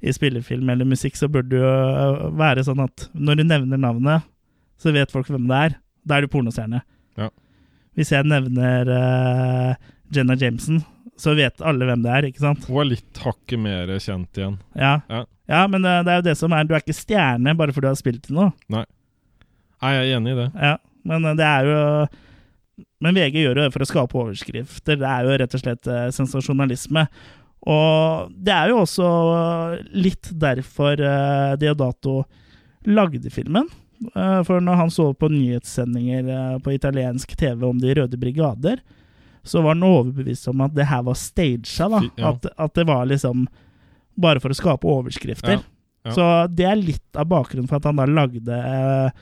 i 0.06 0.13
spillefilm 0.13 0.70
eller 0.70 0.86
musikk, 0.86 1.18
så 1.18 1.25
burde 1.34 1.56
det 1.56 1.63
jo 1.63 2.30
være 2.38 2.68
sånn 2.68 2.86
at 2.86 3.08
når 3.18 3.42
du 3.42 3.44
nevner 3.48 3.82
navnet, 3.82 4.30
så 4.77 4.94
vet 4.94 5.10
folk 5.10 5.34
hvem 5.34 5.50
det 5.50 5.63
er. 5.66 5.80
Da 6.06 6.20
er 6.20 6.27
du 6.27 6.32
pornostjerne. 6.32 6.84
Hvis 7.98 8.13
jeg 8.13 8.27
nevner 8.30 8.92
uh, 8.94 9.88
Jenna 10.13 10.36
Jameson, 10.38 10.84
så 11.18 11.34
vet 11.38 11.63
alle 11.66 11.88
hvem 11.89 12.04
det 12.06 12.12
er, 12.13 12.27
ikke 12.30 12.44
sant? 12.44 12.68
Hun 12.70 12.84
er 12.84 12.92
litt 12.92 13.22
hakket 13.24 13.62
mer 13.62 13.89
kjent 13.98 14.38
igjen. 14.38 14.60
Ja, 14.77 15.00
Ja. 15.10 15.24
ja 15.50 15.63
men 15.72 15.82
det, 15.86 15.96
det 16.06 16.13
er 16.13 16.22
jo 16.22 16.27
det 16.27 16.36
som 16.38 16.54
er 16.54 16.68
Du 16.68 16.75
er 16.75 16.84
ikke 16.84 16.94
stjerne 16.94 17.56
bare 17.58 17.74
fordi 17.74 17.88
du 17.88 17.92
har 17.92 17.98
spilt 18.00 18.27
til 18.27 18.38
noe. 18.38 18.51
Nei, 18.74 18.86
jeg 19.82 20.04
er 20.04 20.20
enig 20.20 20.36
i 20.36 20.39
det. 20.44 20.48
Ja, 20.62 20.75
men 21.10 21.25
eh, 21.25 21.38
det 21.39 21.48
er 21.48 21.72
jo 21.72 21.82
Men 23.01 23.18
VG 23.18 23.42
gjør 23.42 23.58
jo 23.58 23.66
det 23.66 23.74
for 23.74 23.86
å 23.86 23.89
skape 23.89 24.22
overskrifter. 24.22 24.98
Det 25.01 25.10
er 25.10 25.25
jo 25.25 25.42
rett 25.42 25.58
og 25.58 25.62
slett 25.62 25.89
uh, 25.89 26.08
sensasjonalisme. 26.13 27.08
Og 27.68 28.32
det 28.38 28.54
er 28.54 28.72
jo 28.72 28.84
også 28.84 29.10
litt 29.98 30.30
derfor 30.38 31.01
uh, 31.01 31.58
Deodato 31.58 32.22
lagde 32.88 33.30
filmen. 33.34 33.66
Eh, 34.16 34.42
for 34.46 34.62
når 34.62 34.82
han 34.82 34.92
så 34.94 35.10
på 35.18 35.30
nyhetssendinger 35.32 36.30
eh, 36.34 36.58
på 36.63 36.74
italiensk 36.75 37.34
TV 37.38 37.66
om 37.66 37.80
De 37.82 37.96
røde 37.98 38.18
brigader, 38.20 38.82
så 39.48 39.62
var 39.63 39.75
han 39.75 39.88
overbevist 39.88 40.50
om 40.51 40.62
at 40.66 40.75
det 40.75 40.89
her 40.89 41.06
var 41.08 41.18
staged. 41.18 41.72
Da. 41.80 42.04
Ja. 42.20 42.34
At, 42.34 42.50
at 42.58 42.75
det 42.75 42.88
var 42.88 43.08
liksom 43.10 43.48
bare 44.18 44.42
for 44.44 44.54
å 44.54 44.58
skape 44.58 44.89
overskrifter. 44.89 45.60
Ja, 45.60 45.63
ja. 46.08 46.13
Så 46.16 46.27
det 46.54 46.68
er 46.68 46.77
litt 46.80 47.20
av 47.20 47.30
bakgrunnen 47.32 47.70
for 47.70 47.80
at 47.80 47.88
han 47.88 48.00
da 48.00 48.08
lagde 48.10 48.58
eh, 48.58 49.22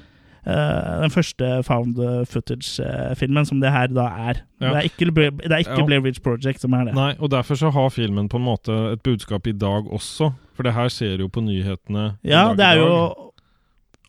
eh, 0.50 0.90
den 1.04 1.14
første 1.14 1.52
found 1.68 2.00
footage-filmen, 2.32 3.48
som 3.48 3.62
det 3.62 3.74
her 3.76 3.94
da 3.94 4.08
er. 4.32 4.42
Det 4.64 4.72
er 4.72 4.90
ikke, 4.90 5.12
det 5.14 5.52
er 5.52 5.62
ikke 5.62 5.86
Blair 5.88 6.04
Ridge 6.06 6.24
Project 6.26 6.64
som 6.64 6.76
er 6.78 6.90
det. 6.90 6.98
Nei, 6.98 7.12
og 7.20 7.32
derfor 7.36 7.60
så 7.60 7.72
har 7.76 7.94
filmen 7.94 8.32
på 8.32 8.42
en 8.42 8.48
måte 8.50 8.76
et 8.96 9.06
budskap 9.06 9.48
i 9.52 9.56
dag 9.56 9.88
også. 9.94 10.34
For 10.56 10.68
det 10.68 10.76
her 10.78 10.90
ser 10.94 11.20
jo 11.20 11.28
på 11.30 11.44
nyhetene 11.44 12.14
Ja, 12.24 12.48
det 12.56 12.64
er 12.66 12.80
jo 12.80 12.92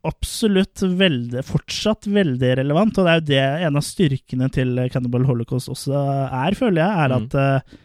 absolutt 0.08 0.82
veldig, 0.82 1.42
fortsatt 1.46 2.06
veldig 2.10 2.52
relevant, 2.60 2.98
og 2.98 3.06
det 3.06 3.12
er 3.12 3.18
jo 3.20 3.26
det 3.30 3.66
en 3.68 3.80
av 3.80 3.84
styrkene 3.86 4.48
til 4.54 4.78
Cannibal 4.94 5.26
Holocaust 5.28 5.72
også 5.72 5.96
er, 6.26 6.56
føler 6.58 6.82
jeg, 6.82 7.02
er 7.04 7.08
Mm. 7.14 7.16
at 7.26 7.36
mm. 7.36 7.82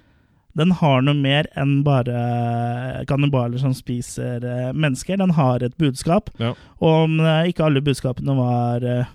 den 0.61 0.71
har 0.81 1.01
noe 1.01 1.15
mer 1.15 1.47
enn 1.55 1.77
bare 1.87 3.05
kannibaler 3.07 3.61
som 3.61 3.73
spiser 3.73 4.43
eh, 4.43 4.73
mennesker. 4.73 5.17
Den 5.17 5.31
har 5.37 5.63
et 5.63 5.77
budskap, 5.79 6.29
Ja. 6.39 6.53
og 6.79 7.05
om 7.05 7.19
eh, 7.19 7.49
ikke 7.51 7.65
alle 7.65 7.81
budskapene 7.81 8.35
var 8.35 9.07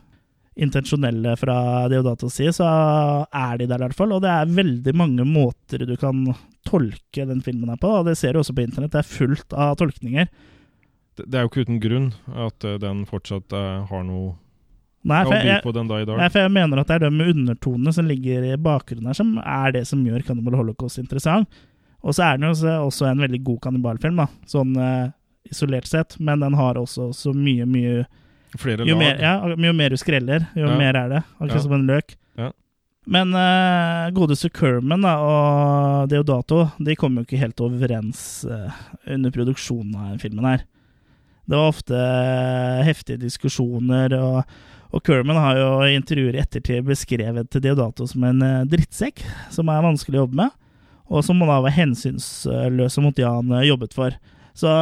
intensjonelle 0.57 1.37
fra 1.37 1.87
Deodatos 1.93 2.35
side, 2.39 2.55
så 2.57 2.67
er 3.29 3.59
de 3.61 3.67
der 3.69 3.77
i 3.77 3.85
hvert 3.87 3.97
fall, 3.99 4.15
og 4.17 4.23
det 4.25 4.33
er 4.33 4.55
veldig 4.57 4.95
mange 4.97 5.27
måter 5.29 5.85
du 5.85 5.97
kan 6.01 6.23
tolke 6.67 7.27
den 7.29 7.43
filmen 7.45 7.69
her 7.69 7.81
på, 7.81 7.91
og 8.01 8.07
det 8.09 8.17
ser 8.19 8.33
du 8.33 8.41
også 8.41 8.57
på 8.57 8.65
internett, 8.65 8.95
det 8.95 9.03
er 9.05 9.11
fullt 9.11 9.53
av 9.53 9.77
tolkninger. 9.83 10.31
Det, 11.17 11.35
er 11.35 11.45
jo 11.47 11.49
ikke 11.51 11.65
uten 11.67 11.81
grunn 11.81 12.09
at 12.47 12.65
eh, 12.65 12.77
den 12.83 13.05
fortsatt 13.09 13.53
eh, 13.57 13.87
har 13.89 14.03
noe 14.05 14.35
Nei, 15.07 15.21
for 15.25 15.35
jeg, 15.39 15.63
på 15.63 15.73
den 15.73 15.87
da 15.89 16.01
i 16.03 16.05
dag. 16.05 16.19
nei, 16.19 16.29
for 16.35 16.43
jeg 16.43 16.51
mener 16.51 16.81
at 16.83 16.89
det 16.91 16.97
er 16.97 17.05
de 17.11 17.27
undertonene 17.31 17.93
som 17.95 18.09
ligger 18.11 18.43
i 18.49 18.57
bakgrunnen 18.59 19.07
her, 19.07 19.15
som 19.15 19.37
er 19.39 19.73
det 19.77 19.85
som 19.87 20.03
gjør 20.05 20.25
Cannibal 20.27 20.57
Holocaust 20.59 20.99
interessant. 20.99 21.47
Og 22.03 22.13
så 22.17 22.25
er 22.27 22.39
den 22.41 22.49
jo 22.49 22.69
også- 22.83 23.07
en 23.13 23.19
veldig 23.23 23.43
god 23.45 23.61
kannibalfilm, 23.61 24.17
da, 24.17 24.27
sånn 24.51 24.75
uh, 24.77 25.13
isolert 25.49 25.87
sett, 25.87 26.19
men 26.19 26.41
den 26.43 26.55
har 26.59 26.75
også 26.75 27.13
så 27.15 27.33
mye, 27.35 27.65
mye 27.67 28.05
Flere 28.59 28.85
Jo 28.87 28.95
lag. 28.97 28.99
mer, 28.99 29.19
ja, 29.21 29.47
jo 29.69 29.73
mer 29.73 29.91
du 29.91 29.97
skreller, 29.97 30.49
jo 30.57 30.67
Ja. 30.67 30.77
mer 30.79 30.97
er 30.97 31.09
det. 31.09 31.23
Akkurat 31.41 31.55
Ja. 31.55 31.63
som 31.63 31.73
en 31.73 31.87
løk. 31.87 32.17
Ja. 32.39 32.51
Men 33.07 33.29
uh, 33.35 34.11
godeste 34.11 34.51
Kerman 34.51 35.03
da, 35.03 35.17
og 35.23 36.09
Deodato 36.11 36.73
de 36.83 36.97
kom 36.97 37.15
jo 37.17 37.23
ikke 37.23 37.39
helt 37.39 37.61
overens 37.61 38.45
uh, 38.45 38.73
under 39.07 39.31
produksjonen 39.31 39.95
av 39.95 40.19
filmen 40.19 40.45
her. 40.45 40.65
Det 41.47 41.55
var 41.55 41.71
ofte 41.71 41.95
eh, 41.97 42.85
heftige 42.89 43.23
diskusjoner, 43.23 44.15
og, 44.19 44.57
og 44.91 45.03
Kerman 45.07 45.39
har 45.39 45.61
jo 45.61 45.69
i 45.87 45.95
intervjuer 45.95 46.35
i 46.35 46.43
ettertid 46.43 46.87
beskrevet 46.89 47.59
Deodato 47.63 48.07
som 48.11 48.25
en 48.27 48.43
eh, 48.43 48.65
drittsekk 48.71 49.23
som 49.55 49.71
er 49.71 49.85
vanskelig 49.87 50.19
å 50.19 50.25
jobbe 50.25 50.41
med, 50.43 50.57
og 51.07 51.23
som 51.23 51.43
da 51.43 51.61
var 51.63 51.75
hensynsløs 51.77 52.99
mot 53.03 53.15
det 53.15 53.29
han 53.29 53.53
eh, 53.55 53.69
jobbet 53.71 53.95
for. 53.95 54.17
Så 54.59 54.73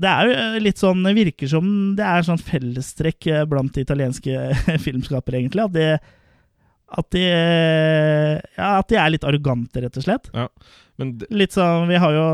det 0.00 0.08
er 0.08 0.30
jo 0.30 0.62
litt 0.64 0.80
sånn 0.80 1.04
det 1.04 1.12
virker 1.18 1.50
som 1.50 1.66
det 1.98 2.06
er 2.08 2.24
sånn 2.24 2.40
fellestrekk 2.40 3.28
blant 3.50 3.76
italienske 3.76 4.54
filmskapere, 4.86 5.42
egentlig. 5.42 5.66
At 5.66 5.76
de, 5.76 6.19
at 6.98 7.10
de 7.14 7.20
Ja, 8.58 8.78
at 8.80 8.88
de 8.88 8.96
er 8.96 9.10
litt 9.14 9.24
arrogante, 9.26 9.82
rett 9.84 9.96
og 9.96 10.02
slett. 10.06 10.30
Men 11.00 11.14
det, 11.18 11.30
Litt 11.32 11.54
sånn, 11.54 11.86
Vi 11.88 11.96
har 11.96 12.12
jo 12.12 12.24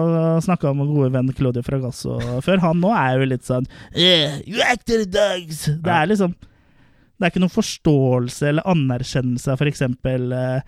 snakka 0.43 0.71
om 0.73 0.81
gode 0.89 1.13
venn 1.15 1.29
Claudio 1.37 1.63
Fragasso 1.63 2.17
før. 2.43 2.59
Han 2.65 2.81
nå 2.83 2.91
er 2.97 3.19
jo 3.21 3.29
litt 3.31 3.45
sånn 3.47 3.67
yeah, 3.95 4.41
You 4.47 4.61
actor 4.65 5.05
dogs! 5.05 5.67
Det 5.67 5.87
Ja. 5.87 6.03
er 6.03 6.07
liksom 6.11 6.35
Det 6.35 7.25
er 7.25 7.31
ikke 7.31 7.45
noen 7.45 7.55
forståelse 7.55 8.49
eller 8.51 8.63
anerkjennelse 8.69 9.49
av 9.55 9.63
f.eks. 9.63 9.81
Uh, 9.83 10.61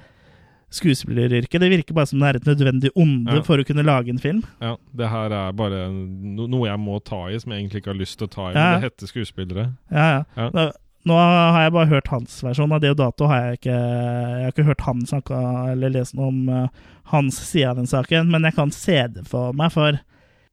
skuespilleryrket. 0.70 1.60
Det 1.60 1.68
virker 1.72 1.94
bare 1.96 2.06
som 2.10 2.20
det 2.20 2.28
er 2.28 2.36
et 2.38 2.48
nødvendig 2.48 2.90
onde 2.96 3.36
Ja. 3.38 3.42
for 3.42 3.56
å 3.58 3.64
kunne 3.66 3.84
lage 3.84 4.08
en 4.10 4.18
film. 4.18 4.42
ja, 4.60 4.76
det 4.94 5.08
her 5.08 5.30
er 5.32 5.52
bare 5.52 5.88
no, 5.90 6.46
noe 6.46 6.66
jeg 6.68 6.78
må 6.78 7.02
ta 7.02 7.26
i, 7.28 7.38
som 7.38 7.52
jeg 7.52 7.62
egentlig 7.64 7.82
ikke 7.82 7.92
har 7.92 8.00
lyst 8.00 8.18
til 8.18 8.28
å 8.28 8.30
ta 8.30 8.50
i. 8.50 8.54
Ja. 8.54 8.72
Men 8.72 8.80
det 8.80 8.92
heter 8.92 9.06
skuespillere. 9.12 9.72
Ja, 9.90 10.24
ja. 10.36 10.50
Ja. 10.54 10.70
Nå, 11.08 11.16
har 11.18 11.64
jeg 11.66 11.74
bare 11.74 11.90
hørt 11.94 12.10
hans 12.12 12.36
versjon 12.44 12.72
av 12.76 12.82
Deodato. 12.84 13.26
Har 13.30 13.46
jeg, 13.48 13.58
ikke, 13.62 13.78
jeg 13.78 14.44
har 14.46 14.52
ikke 14.54 14.68
hørt 14.68 14.84
han 14.88 15.02
snakke 15.08 15.40
eller 15.72 15.94
lese 15.96 16.18
noe 16.18 16.28
om 16.32 16.40
uh, 16.52 16.92
hans 17.14 17.40
side 17.48 17.70
av 17.72 17.80
den 17.80 17.88
saken, 17.90 18.28
men 18.32 18.44
jeg 18.48 18.56
kan 18.58 18.72
se 18.74 19.00
det 19.16 19.24
for 19.30 19.56
meg, 19.56 19.72
for, 19.74 19.96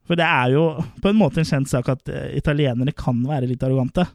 for 0.07 0.15
det 0.19 0.25
er 0.27 0.55
jo 0.55 0.65
på 1.03 1.11
en 1.11 1.19
måte 1.19 1.41
en 1.43 1.49
kjent 1.51 1.71
sak 1.71 1.91
at 1.91 2.07
uh, 2.13 2.25
italienere 2.37 2.95
kan 2.95 3.19
være 3.27 3.51
litt 3.51 3.63
arrogante. 3.67 4.07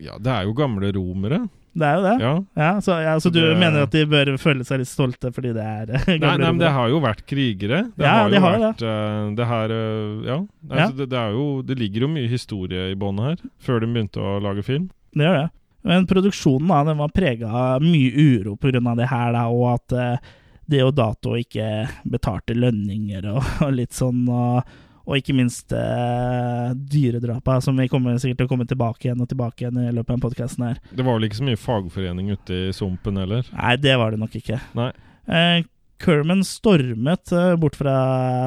Ja, 0.00 0.16
det 0.22 0.32
er 0.32 0.46
jo 0.48 0.54
gamle 0.56 0.88
romere. 0.96 1.42
Det 1.76 1.86
er 1.86 1.98
jo 1.98 2.02
det. 2.02 2.12
Ja. 2.24 2.30
Ja, 2.58 2.68
så, 2.82 2.94
ja, 3.04 3.12
så 3.22 3.30
du 3.30 3.36
Det- 3.44 3.58
mener 3.60 3.84
at 3.84 3.92
de 3.94 4.00
bør 4.10 4.32
føle 4.42 4.64
seg 4.66 4.80
litt 4.80 4.88
stolte 4.90 5.30
fordi 5.30 5.52
det 5.54 5.62
er 5.62 5.86
gamle 6.06 6.16
Nei, 6.24 6.32
nei, 6.40 6.48
men 6.48 6.58
det 6.62 6.70
har 6.74 6.88
jo 6.90 6.98
vært 7.04 7.20
krigere. 7.30 7.82
Det 7.94 8.06
Ja, 8.08 8.14
har 8.24 8.32
de 8.32 8.40
jo 8.40 8.42
har 8.42 8.56
vært 8.64 8.80
det. 8.82 8.94
det 9.38 9.46
her 9.52 9.74
eh, 9.76 10.24
Ja. 10.26 10.38
Altså, 10.70 10.96
Det, 10.98 11.06
det, 11.12 11.20
jo, 11.36 11.44
det 11.68 11.76
ligger 11.78 12.06
jo 12.06 12.10
mye 12.16 12.32
historie 12.32 12.88
i 12.90 12.96
båndet 12.98 13.28
her, 13.28 13.44
før 13.62 13.84
de 13.84 13.90
begynte 13.92 14.18
å 14.24 14.40
lage 14.42 14.64
film. 14.66 14.88
Det 15.14 15.26
gjør 15.26 15.40
det. 15.40 15.48
Men 15.82 16.06
produksjonen 16.06 16.68
da, 16.68 16.82
den 16.84 17.00
var 17.00 17.14
prega 17.14 17.48
av 17.48 17.82
mye 17.84 18.10
uro 18.12 18.56
pga. 18.60 18.82
det 18.96 19.08
her, 19.08 19.32
da, 19.32 19.46
og 19.48 19.66
at 19.74 19.96
eh, 19.96 20.36
Deodato 20.70 21.34
ikke 21.34 21.88
betalte 22.06 22.54
lønninger 22.54 23.26
og, 23.32 23.42
og 23.66 23.74
litt 23.74 23.96
sånn. 23.96 24.22
Og, 24.28 24.76
og 25.10 25.16
ikke 25.18 25.34
minst 25.34 25.72
eh, 25.74 26.70
dyredrapa, 26.76 27.56
som 27.64 27.80
vi 27.80 27.88
kommer 27.90 28.20
sikkert 28.20 28.42
til 28.42 28.46
å 28.46 28.52
komme 28.52 28.68
tilbake 28.68 29.08
igjen 29.08 29.24
og 29.24 29.30
tilbake 29.30 29.64
igjen 29.64 29.80
i 29.82 29.90
løpet 29.96 30.14
av 30.14 30.22
podkasten 30.28 30.68
her. 30.68 30.78
Det 30.92 31.02
var 31.02 31.16
vel 31.16 31.26
ikke 31.26 31.40
så 31.40 31.48
mye 31.48 31.58
fagforening 31.58 32.30
ute 32.36 32.60
i 32.68 32.76
sumpen 32.76 33.18
heller. 33.18 33.48
Nei, 33.56 33.74
det 33.80 33.96
var 33.98 34.14
det 34.14 34.20
nok 34.22 34.36
ikke. 34.38 34.60
Nei. 34.78 34.92
Eh, 35.26 35.64
Kerman 36.00 36.44
stormet 36.44 37.32
eh, 37.32 37.56
bort 37.60 37.76
fra 37.76 37.94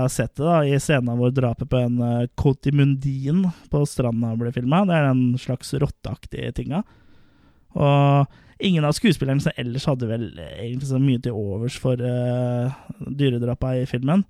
settet 0.10 0.42
da, 0.42 0.62
i 0.66 0.80
scenen 0.82 1.20
hvor 1.20 1.34
drapet 1.34 1.70
på 1.70 1.78
en 1.78 2.00
uh, 2.02 2.30
Cotimundin 2.40 3.44
på 3.70 3.84
stranda 3.90 4.34
ble 4.40 4.54
filma. 4.56 4.84
Det 4.90 4.96
er 4.98 5.10
den 5.12 5.38
slags 5.42 5.74
rotteaktige 5.78 6.54
tinga. 6.58 6.82
Og 7.78 8.40
ingen 8.64 8.86
av 8.88 8.96
skuespillerne 8.98 9.44
som 9.44 9.54
ellers 9.60 9.86
hadde 9.90 10.10
vel 10.10 10.26
egentlig 10.40 10.90
så 10.90 11.02
mye 11.02 11.22
til 11.22 11.38
overs 11.38 11.78
for 11.82 12.02
uh, 12.02 12.74
dyredrapa 13.06 13.76
i 13.82 13.86
filmen. 13.90 14.26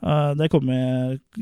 Uh, 0.00 0.32
det 0.38 0.50
kommer 0.52 0.78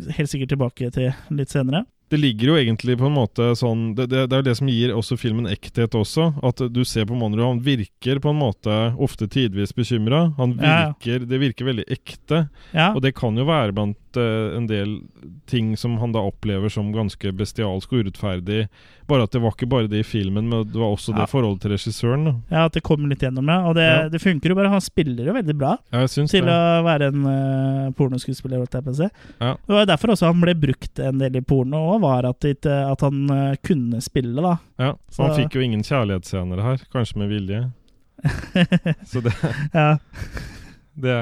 vi 0.01 0.17
helt 0.17 0.33
sikkert 0.33 0.55
tilbake 0.55 0.91
til 0.97 1.13
litt 1.35 1.53
senere. 1.53 1.85
Det 2.09 2.17
ligger 2.17 2.53
jo 2.53 2.57
egentlig 2.57 2.97
på 2.99 3.05
en 3.09 3.17
måte 3.17 3.51
sånn 3.59 3.93
Det, 3.97 4.07
det, 4.09 4.27
det 4.31 4.37
er 4.37 4.41
jo 4.43 4.47
det 4.47 4.57
som 4.57 4.71
gir 4.73 4.95
også 4.97 5.19
filmen 5.21 5.49
ekthet 5.51 5.95
også. 5.99 6.31
At 6.47 6.63
du 6.73 6.81
ser 6.89 7.05
på 7.09 7.17
Monroe, 7.19 7.51
han 7.51 7.61
virker 7.65 8.21
på 8.25 8.33
en 8.33 8.41
måte 8.41 8.77
ofte 8.97 9.29
tidvis 9.29 9.75
bekymra. 9.77 10.33
Han 10.39 10.57
Ja, 10.63 10.95
ja. 11.05 11.19
Det 11.19 11.41
virker 11.43 11.69
veldig 11.69 11.85
ekte. 11.93 12.47
Ja, 12.73 12.93
Og 12.95 13.03
det 13.05 13.15
kan 13.19 13.37
jo 13.37 13.45
være 13.49 13.77
blant 13.77 13.99
eh, 14.19 14.57
en 14.59 14.67
del 14.69 14.95
ting 15.49 15.73
som 15.81 15.97
han 16.03 16.13
da 16.13 16.21
opplever 16.29 16.69
som 16.73 16.91
ganske 16.95 17.33
bestialsk 17.37 17.93
og 17.93 18.05
urettferdig. 18.05 18.67
Bare 19.09 19.25
at 19.25 19.33
det 19.33 19.41
var 19.41 19.55
ikke 19.55 19.69
bare 19.71 19.89
det 19.89 20.03
i 20.03 20.07
filmen, 20.07 20.49
men 20.51 20.67
det 20.69 20.77
var 20.77 20.93
også 20.93 21.15
Ja. 21.15 21.23
det 21.23 21.31
forholdet 21.31 21.63
til 21.65 21.73
regissøren. 21.73 22.25
Da. 22.29 22.35
ja 22.51 22.65
at 22.69 22.75
det 22.77 22.83
kommer 22.85 23.09
litt 23.09 23.23
gjennom 23.25 23.47
det. 23.49 23.57
Og 23.65 23.75
det, 23.79 23.87
Ja. 23.89 24.09
det 24.13 24.21
funker 24.21 24.51
jo 24.53 24.59
bare. 24.59 24.69
Han 24.75 24.85
spiller 24.85 25.25
jo 25.31 25.33
veldig 25.39 25.57
bra. 25.57 25.77
Ja, 25.91 26.05
til 26.07 26.45
det. 26.45 26.53
å 26.53 26.85
være 26.85 27.09
en 27.09 27.25
uh, 27.25 27.91
pornoskuespiller. 27.97 28.67
Ja. 28.69 29.55
Det 29.57 29.73
var 29.73 29.87
derfor 29.87 30.13
også 30.13 30.27
han 30.27 30.41
ble 30.41 30.55
brukt 30.55 30.99
en 30.99 31.19
del 31.19 31.37
i 31.37 31.41
porno, 31.41 31.95
og 31.95 32.03
var 32.03 32.29
at, 32.29 32.45
at 32.45 33.01
han 33.01 33.25
uh, 33.31 33.55
kunne 33.65 34.01
spille, 34.05 34.43
da. 34.43 34.59
Ja, 34.79 34.93
så 35.11 35.29
han 35.29 35.37
fikk 35.39 35.57
jo 35.57 35.65
ingen 35.65 35.83
kjærlighetsscener 35.83 36.63
her, 36.63 36.85
kanskje 36.93 37.19
med 37.25 37.29
vilje. 37.33 37.65
Så 39.07 39.21
det, 39.23 39.33
ja, 39.73 39.99
det, 41.01 41.17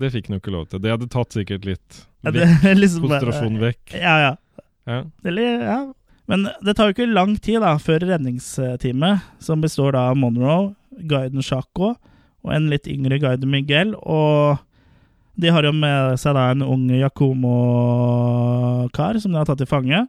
det 0.00 0.12
fikk 0.14 0.26
han 0.28 0.36
jo 0.36 0.40
ikke 0.42 0.52
lov 0.54 0.66
til. 0.70 0.78
Det 0.84 0.90
hadde 0.94 1.08
tatt 1.12 1.30
sikkert 1.36 1.64
litt 1.68 2.00
vekk, 2.26 2.36
er 2.70 2.74
liksom 2.78 3.02
bare- 3.06 3.20
konsentrasjon 3.20 3.58
vekk. 3.62 3.94
Ja, 4.00 4.16
ja. 4.24 4.32
Ja. 4.86 5.00
Eller, 5.26 5.60
ja. 5.66 5.78
Men 6.30 6.48
det 6.62 6.74
tar 6.78 6.86
jo 6.90 6.94
ikke 6.94 7.06
lang 7.12 7.36
tid 7.42 7.60
da, 7.62 7.76
før 7.78 7.98
redningsteamet, 8.06 9.20
som 9.42 9.60
består 9.62 9.92
da 9.94 10.08
av 10.10 10.16
Monroe, 10.18 10.74
guiden 11.06 11.42
Chaco 11.42 11.92
og 12.46 12.52
en 12.54 12.68
litt 12.70 12.86
yngre 12.90 13.18
guide 13.22 13.46
Miguel, 13.50 13.94
og 14.02 14.58
de 15.38 15.50
har 15.52 15.62
jo 15.66 15.72
med 15.74 16.14
seg 16.22 16.34
da 16.38 16.50
en 16.54 16.62
ung 16.64 16.86
Yakomo-kar 17.86 19.18
som 19.20 19.32
de 19.34 19.38
har 19.40 19.46
tatt 19.48 19.58
til 19.60 19.66
fange. 19.70 20.06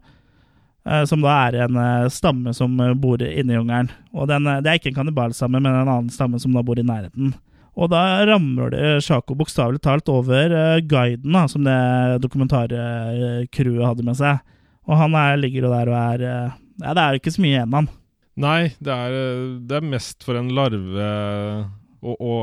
eh, 0.87 1.03
Som 1.05 1.21
da 1.25 1.47
er 1.49 1.55
en 1.65 1.75
eh, 1.75 2.07
stamme 2.13 2.53
som 2.55 2.77
bor 3.01 3.17
inne 3.21 3.51
i 3.53 3.57
jungelen. 3.57 3.89
Og 4.13 4.27
den, 4.29 4.47
eh, 4.47 4.61
Det 4.61 4.69
er 4.71 4.75
ikke 4.79 4.87
en 4.93 4.99
kannibalstamme, 5.03 5.59
men 5.61 5.65
en 5.73 5.87
annen 5.87 6.09
stamme 6.09 6.39
som 6.39 6.53
da 6.53 6.61
bor 6.61 6.79
i 6.79 6.83
nærheten. 6.83 7.33
Og 7.77 7.91
da 7.93 8.01
ramler 8.25 8.71
det 8.73 8.85
Chaco 9.05 9.35
bokstavelig 9.37 9.83
talt 9.85 10.09
over 10.09 10.49
eh, 10.49 10.79
guiden 10.89 11.35
da, 11.35 11.45
som 11.49 11.65
det 11.65 11.77
dokumentarcrewet 12.23 13.85
hadde 13.85 14.05
med 14.05 14.17
seg. 14.17 14.41
Og 14.87 14.97
han 14.97 15.17
er, 15.19 15.37
ligger 15.37 15.67
jo 15.67 15.73
der 15.75 15.91
og 15.91 15.97
er 15.99 16.23
eh, 16.25 16.55
Ja, 16.81 16.93
det 16.97 17.03
er 17.03 17.13
jo 17.13 17.21
ikke 17.21 17.33
så 17.35 17.43
mye 17.43 17.53
igjen 17.53 17.73
av 17.73 17.77
han. 17.81 17.89
Nei, 18.37 18.61
det 18.81 18.93
er, 18.93 19.17
eh, 19.17 19.43
det 19.69 19.77
er 19.77 19.91
mest 19.93 20.25
for 20.25 20.39
en 20.39 20.49
larve 20.57 21.09
å, 22.01 22.13
å 22.13 22.33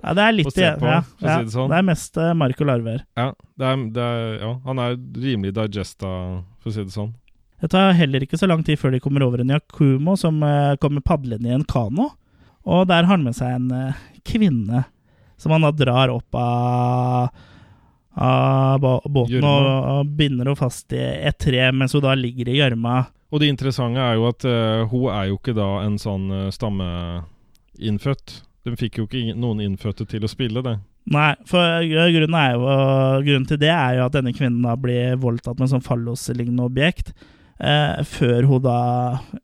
Ja, 0.00 0.14
det 0.18 0.24
er 0.24 0.36
litt 0.40 0.50
Å 0.50 0.54
se 0.56 0.70
på, 0.80 0.90
ja, 0.90 1.00
for 1.06 1.30
å 1.30 1.36
si 1.36 1.46
det 1.46 1.54
sånn. 1.54 1.70
Det 1.70 1.78
er 1.78 1.86
mest 1.86 2.22
mark 2.42 2.62
og 2.62 2.70
Larver. 2.72 3.02
Ja, 3.18 3.28
det 3.58 3.68
er, 3.68 3.84
det 3.94 4.06
er, 4.08 4.24
ja, 4.40 4.52
han 4.66 4.82
er 4.82 4.96
rimelig 5.26 5.54
digesta, 5.58 6.10
for 6.62 6.72
å 6.72 6.74
si 6.74 6.86
det 6.86 6.94
sånn. 6.94 7.12
Det 7.62 7.70
tar 7.70 7.94
heller 7.94 8.24
ikke 8.26 8.38
så 8.40 8.48
lang 8.50 8.64
tid 8.66 8.80
før 8.80 8.90
de 8.90 8.98
kommer 9.02 9.22
over 9.22 9.44
en 9.44 9.52
Yakumo 9.54 10.16
som 10.18 10.40
kommer 10.82 11.04
padlende 11.06 11.46
i 11.46 11.54
en 11.54 11.62
kano. 11.70 12.08
Og 12.66 12.88
der 12.90 13.04
har 13.06 13.12
han 13.12 13.22
med 13.26 13.36
seg 13.38 13.54
en 13.54 13.68
kvinne 14.26 14.84
som 15.40 15.54
han 15.54 15.64
da 15.66 15.72
drar 15.74 16.12
opp 16.12 16.38
av, 16.38 17.32
av 18.14 18.84
båten 19.06 19.40
Hjørma. 19.40 19.98
og, 19.98 20.12
binder 20.18 20.46
henne 20.46 20.58
fast 20.58 20.94
i 20.94 21.02
et 21.02 21.38
tre 21.42 21.66
mens 21.74 21.96
hun 21.96 22.04
da 22.04 22.14
ligger 22.18 22.52
i 22.52 22.60
gjørma. 22.60 23.02
Og 23.32 23.42
det 23.42 23.48
interessante 23.50 24.00
er 24.02 24.18
jo 24.20 24.28
at 24.28 24.46
uh, 24.46 24.86
hun 24.92 25.08
er 25.10 25.30
jo 25.30 25.40
ikke 25.40 25.56
da 25.56 25.68
en 25.82 25.98
sånn 25.98 26.28
uh, 26.30 26.48
stammeinnfødt. 26.52 28.38
Den 28.68 28.78
fikk 28.78 29.00
jo 29.00 29.08
ikke 29.08 29.34
noen 29.34 29.62
innfødte 29.64 30.06
til 30.06 30.22
å 30.22 30.30
spille 30.30 30.62
det. 30.62 30.76
Nei, 31.10 31.32
for 31.48 31.82
grunnen, 31.82 32.36
jo, 32.54 32.74
grunnen 33.26 33.46
til 33.50 33.58
det 33.58 33.72
er 33.74 33.96
jo 33.98 34.04
at 34.06 34.14
denne 34.14 34.34
kvinnen 34.36 34.62
da 34.62 34.76
blir 34.78 35.16
voldtatt 35.22 35.58
med 35.58 35.72
sånn 35.72 35.82
falloslignende 35.82 36.68
objekt, 36.68 37.10
eh, 37.58 37.98
før 38.06 38.46
hun 38.46 38.62
da 38.62 38.76
eh, 39.18 39.40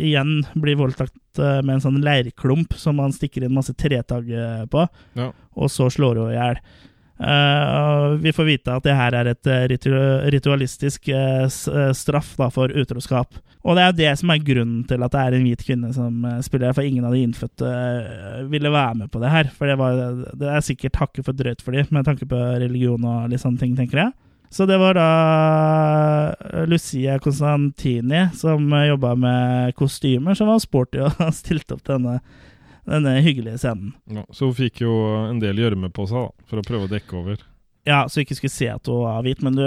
igjen 0.00 0.40
blir 0.54 0.78
voldtatt 0.80 1.40
eh, 1.40 1.60
med 1.62 1.76
en 1.76 1.84
sånn 1.84 2.02
leirklump 2.04 2.74
som 2.78 2.98
man 3.00 3.14
stikker 3.14 3.46
inn 3.46 3.54
masse 3.56 3.74
tretagg 3.78 4.30
eh, 4.32 4.66
på, 4.72 4.86
Ja. 5.18 5.30
og 5.56 5.72
så 5.72 5.90
slår 5.92 6.22
hun 6.22 6.34
i 6.34 6.38
hjel. 6.38 6.60
Uh, 7.16 8.12
vi 8.20 8.32
får 8.32 8.44
vite 8.44 8.74
at 8.76 8.84
det 8.84 8.92
her 8.92 9.14
er 9.16 9.30
et 9.30 9.48
eh, 9.48 9.62
ritu 9.72 9.88
ritualistisk 10.28 11.08
uh, 11.08 11.46
eh, 11.48 11.92
straff 11.96 12.34
da, 12.36 12.50
for 12.52 12.68
utroskap. 12.68 13.38
Og 13.64 13.78
det 13.78 13.86
er 13.86 13.94
det 13.96 14.10
som 14.20 14.30
er 14.30 14.42
grunnen 14.44 14.82
til 14.86 15.00
at 15.02 15.14
det 15.14 15.22
er 15.22 15.36
en 15.38 15.46
hvit 15.46 15.64
kvinne 15.64 15.94
som 15.96 16.26
uh, 16.28 16.36
spiller, 16.44 16.74
for 16.76 16.84
ingen 16.84 17.06
av 17.08 17.16
de 17.16 17.22
innfødte 17.24 17.70
eh, 17.72 18.44
ville 18.52 18.70
være 18.70 19.00
med 19.00 19.10
på 19.10 19.22
det 19.22 19.32
her. 19.32 19.48
For 19.56 19.70
det, 19.70 19.78
var, 19.80 19.96
det 20.36 20.52
er 20.52 20.66
sikkert 20.66 21.00
hakket 21.00 21.26
for 21.26 21.40
drøyt 21.40 21.64
for 21.64 21.74
dem, 21.74 21.88
med 21.90 22.04
tanke 22.06 22.28
på 22.28 22.42
religion 22.60 23.08
og 23.08 23.32
litt 23.32 23.42
sånne 23.42 23.64
ting, 23.64 23.72
tenker 23.80 24.04
jeg. 24.04 24.12
Så 24.48 24.66
det 24.66 24.76
var 24.78 24.94
da 24.94 26.64
Lucia 26.66 27.18
Constantini 27.18 28.28
som 28.34 28.70
jobba 28.70 29.14
med 29.18 29.74
kostymer, 29.74 30.34
som 30.34 30.50
var 30.50 30.62
sporty 30.62 31.02
og 31.02 31.18
stilte 31.40 31.76
opp 31.76 31.84
denne, 31.88 32.20
denne 32.86 33.16
hyggelige 33.24 33.58
scenen. 33.62 33.92
Ja, 34.10 34.24
så 34.30 34.50
hun 34.50 34.56
fikk 34.56 34.84
jo 34.84 34.94
en 35.26 35.42
del 35.42 35.58
gjørme 35.60 35.90
på 35.94 36.06
seg, 36.10 36.28
da, 36.28 36.48
for 36.50 36.62
å 36.62 36.66
prøve 36.66 36.88
å 36.88 36.92
dekke 36.92 37.18
over. 37.20 37.42
Ja, 37.86 38.04
så 38.10 38.22
ikke 38.22 38.38
skulle 38.38 38.54
se 38.54 38.70
at 38.72 38.88
hun 38.90 39.04
var 39.04 39.26
hvit, 39.26 39.42
men 39.46 39.58
du, 39.58 39.66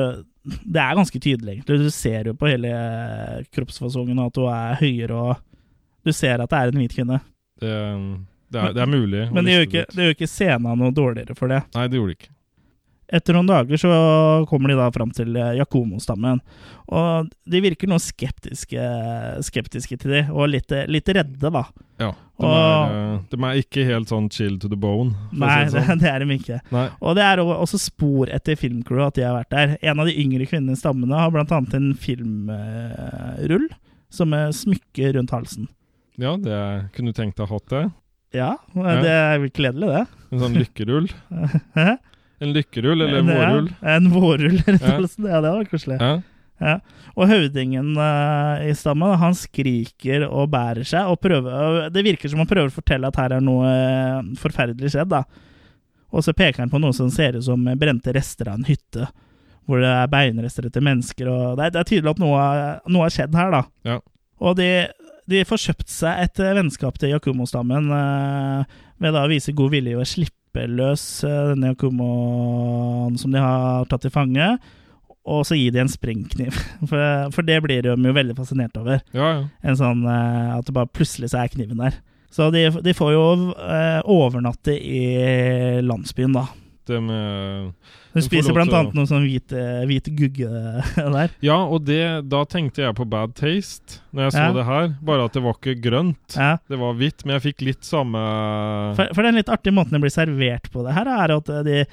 det 0.64 0.82
er 0.82 0.98
ganske 0.98 1.20
tydelig, 1.20 1.60
egentlig. 1.60 1.78
Du 1.86 1.92
ser 1.94 2.32
jo 2.32 2.36
på 2.40 2.50
hele 2.52 2.74
kroppsfasongen 3.56 4.20
at 4.24 4.40
hun 4.40 4.50
er 4.52 4.82
høyere, 4.82 5.22
og 5.22 6.08
du 6.08 6.12
ser 6.16 6.42
at 6.44 6.52
det 6.52 6.60
er 6.60 6.74
en 6.74 6.82
hvit 6.82 6.96
kvinne. 6.98 7.22
Det, 7.60 7.72
det, 8.52 8.60
er, 8.60 8.74
det 8.76 8.84
er 8.84 8.92
mulig. 8.92 9.24
Men 9.36 9.48
det 9.48 9.56
gjør 9.56 9.70
ikke, 9.70 9.86
det 9.94 10.06
gjør 10.06 10.18
ikke 10.18 10.32
scenen 10.34 10.84
noe 10.84 10.96
dårligere 10.96 11.36
for 11.38 11.52
det. 11.52 11.62
Nei, 11.76 11.88
det 11.92 12.00
gjorde 12.00 12.16
det 12.16 12.20
ikke. 12.22 12.36
Etter 13.10 13.34
noen 13.34 13.48
dager 13.50 13.80
så 13.82 13.90
kommer 14.50 14.70
de 14.70 14.76
da 14.78 14.88
fram 14.94 15.10
til 15.18 15.34
eh, 15.34 15.56
Yakumo-stammen, 15.58 16.42
og 16.94 17.30
de 17.50 17.62
virker 17.64 17.90
noe 17.90 17.98
skeptiske, 18.02 18.84
skeptiske 19.48 19.98
til 19.98 20.14
de, 20.14 20.20
og 20.30 20.52
litt, 20.52 20.70
litt 20.94 21.10
redde, 21.18 21.50
da. 21.56 21.64
Ja, 22.00 22.12
de, 22.14 22.46
Og- 22.46 22.54
er, 22.54 22.94
eh, 23.00 23.16
de 23.32 23.40
er 23.50 23.62
ikke 23.64 23.86
helt 23.88 24.12
sånn 24.14 24.30
chill 24.32 24.60
to 24.62 24.70
the 24.70 24.78
bone. 24.78 25.16
Nei, 25.34 25.56
si 25.66 25.74
det, 25.80 25.86
sånn. 25.88 26.00
det 26.04 26.12
er 26.12 26.24
de 26.24 26.38
ikke. 26.38 26.60
Nei. 26.76 26.86
Og 27.02 27.18
det 27.18 27.26
er 27.26 27.42
også 27.42 27.80
spor 27.82 28.30
etter 28.30 28.60
filmcrew 28.62 29.02
at 29.08 29.18
de 29.18 29.26
har 29.26 29.40
vært 29.40 29.56
der. 29.58 29.74
En 29.90 30.00
av 30.06 30.10
de 30.10 30.14
yngre 30.22 30.46
kvinnene 30.50 30.78
i 30.78 30.80
stammene 30.80 31.18
har 31.18 31.34
blant 31.34 31.52
annet 31.58 31.74
en 31.80 31.90
filmrull 31.98 33.68
som 34.14 34.34
er 34.38 34.54
smykke 34.56 35.16
rundt 35.18 35.34
halsen. 35.34 35.68
Ja, 36.20 36.36
det 36.38 36.62
kunne 36.94 37.10
du 37.14 37.18
tenkt 37.18 37.38
deg 37.40 37.46
å 37.46 37.50
ha 37.50 37.58
hatt 37.60 37.74
det. 37.74 37.84
Ja, 38.38 38.52
det 38.78 39.10
er 39.10 39.46
kledelig, 39.50 39.90
det. 39.90 40.06
En 40.30 40.42
sånn 40.44 40.58
lykkerull. 40.62 41.08
En 42.40 42.54
lykkerull 42.56 43.06
eller 43.06 43.22
en 43.22 43.32
vårrull. 43.32 43.72
En 43.96 44.12
vårrull 44.14 44.60
rett 44.66 44.84
og 44.84 45.08
slett. 45.12 45.30
Ja, 45.30 45.42
det 45.44 45.54
var 45.56 45.72
koselig. 45.72 46.00
Ja. 46.00 46.14
Ja. 46.60 46.76
Og 47.16 47.30
høvdingen 47.32 47.94
uh, 47.96 48.60
i 48.68 48.74
stammen, 48.76 49.16
han 49.20 49.36
skriker 49.38 50.26
og 50.28 50.50
bærer 50.52 50.84
seg, 50.88 51.08
og 51.08 51.22
prøver 51.24 51.88
Det 51.94 52.04
virker 52.04 52.32
som 52.32 52.42
han 52.44 52.50
prøver 52.50 52.72
å 52.72 52.76
fortelle 52.76 53.08
at 53.08 53.20
her 53.20 53.38
er 53.38 53.44
noe 53.44 53.70
uh, 53.70 54.34
forferdelig 54.40 54.92
skjedd, 54.94 55.12
da. 55.14 55.24
Og 56.10 56.26
så 56.26 56.34
peker 56.36 56.64
han 56.64 56.72
på 56.72 56.82
noe 56.82 56.96
som 56.96 57.12
ser 57.14 57.38
ut 57.38 57.46
som 57.46 57.64
brente 57.80 58.14
rester 58.16 58.50
av 58.50 58.60
en 58.60 58.68
hytte. 58.68 59.08
Hvor 59.70 59.84
det 59.84 59.90
er 59.94 60.10
beinrester 60.10 60.66
etter 60.66 60.82
mennesker, 60.82 61.30
og 61.30 61.60
det 61.60 61.68
er, 61.68 61.74
det 61.76 61.82
er 61.84 61.90
tydelig 61.92 62.16
at 62.16 62.22
noe, 62.24 62.46
noe 62.90 63.06
har 63.06 63.14
skjedd 63.14 63.36
her, 63.38 63.54
da. 63.54 63.62
Ja. 63.86 64.00
Og 64.42 64.56
de, 64.58 64.70
de 65.30 65.44
får 65.46 65.62
kjøpt 65.68 65.92
seg 65.94 66.24
et 66.24 66.42
eh, 66.42 66.56
vennskap 66.58 66.98
til 66.98 67.14
Yakumo-stammen 67.14 67.92
uh, 67.94 68.80
ved 69.00 69.14
da 69.14 69.24
å 69.28 69.30
vise 69.30 69.54
god 69.56 69.76
vilje 69.76 70.00
og 70.00 70.10
slippe 70.10 70.39
løs 70.56 71.24
eh, 71.28 71.54
denne 71.54 71.74
Yakumoen 71.74 73.18
som 73.20 73.32
de 73.34 73.42
har 73.44 73.88
tatt 73.90 74.02
til 74.06 74.14
fange, 74.14 74.48
og 75.30 75.44
så 75.46 75.58
gi 75.58 75.68
de 75.70 75.82
en 75.84 75.92
sprengkniv. 75.92 76.56
For, 76.90 77.32
for 77.36 77.46
det 77.46 77.60
blir 77.62 77.84
de 77.86 77.92
jo 77.94 78.14
veldig 78.16 78.36
fascinert 78.38 78.78
over. 78.80 79.04
ja, 79.14 79.28
ja. 79.36 79.44
En 79.62 79.78
sånn 79.78 80.06
eh, 80.08 80.56
At 80.56 80.66
det 80.66 80.74
bare 80.74 80.90
plutselig 80.90 81.30
så 81.34 81.44
er 81.44 81.52
kniven 81.54 81.82
der. 81.84 82.00
Så 82.34 82.50
de, 82.54 82.68
de 82.86 82.94
får 82.94 83.14
jo 83.14 83.24
eh, 83.58 84.00
overnatte 84.10 84.74
i 84.74 85.82
landsbyen, 85.82 86.34
da. 86.38 86.48
Det 86.90 87.00
de 87.00 87.20
Hun 88.16 88.26
spiser 88.26 88.56
bl.a. 88.58 88.82
noe 88.98 89.06
sånn 89.08 89.26
hvit, 89.30 89.54
eh, 89.54 89.84
hvit 89.90 90.10
gugge 90.18 90.50
der. 90.98 91.34
Ja, 91.46 91.60
og 91.70 91.84
det, 91.88 92.02
da 92.32 92.44
tenkte 92.50 92.82
jeg 92.88 92.98
på 92.98 93.06
bad 93.10 93.36
taste 93.38 94.00
når 94.12 94.28
jeg 94.28 94.36
så 94.36 94.46
Ja. 94.48 94.52
det 94.58 94.66
her. 94.66 94.92
Bare 95.06 95.26
at 95.30 95.38
det 95.38 95.44
var 95.46 95.58
ikke 95.60 95.78
grønt. 95.84 96.36
Ja. 96.36 96.56
Det 96.70 96.80
var 96.82 96.98
hvitt, 96.98 97.22
men 97.26 97.38
jeg 97.38 97.52
fikk 97.52 97.66
litt 97.70 97.86
samme 97.86 98.22
For, 98.98 99.12
for 99.14 99.24
den 99.30 99.38
litt 99.38 99.50
artige 99.54 99.76
måten 99.78 99.94
det 99.98 100.02
blir 100.08 100.14
servert 100.14 100.72
på 100.74 100.84
det 100.88 100.96
her, 100.98 101.06
er 101.14 101.36
at 101.38 101.52
de, 101.68 101.84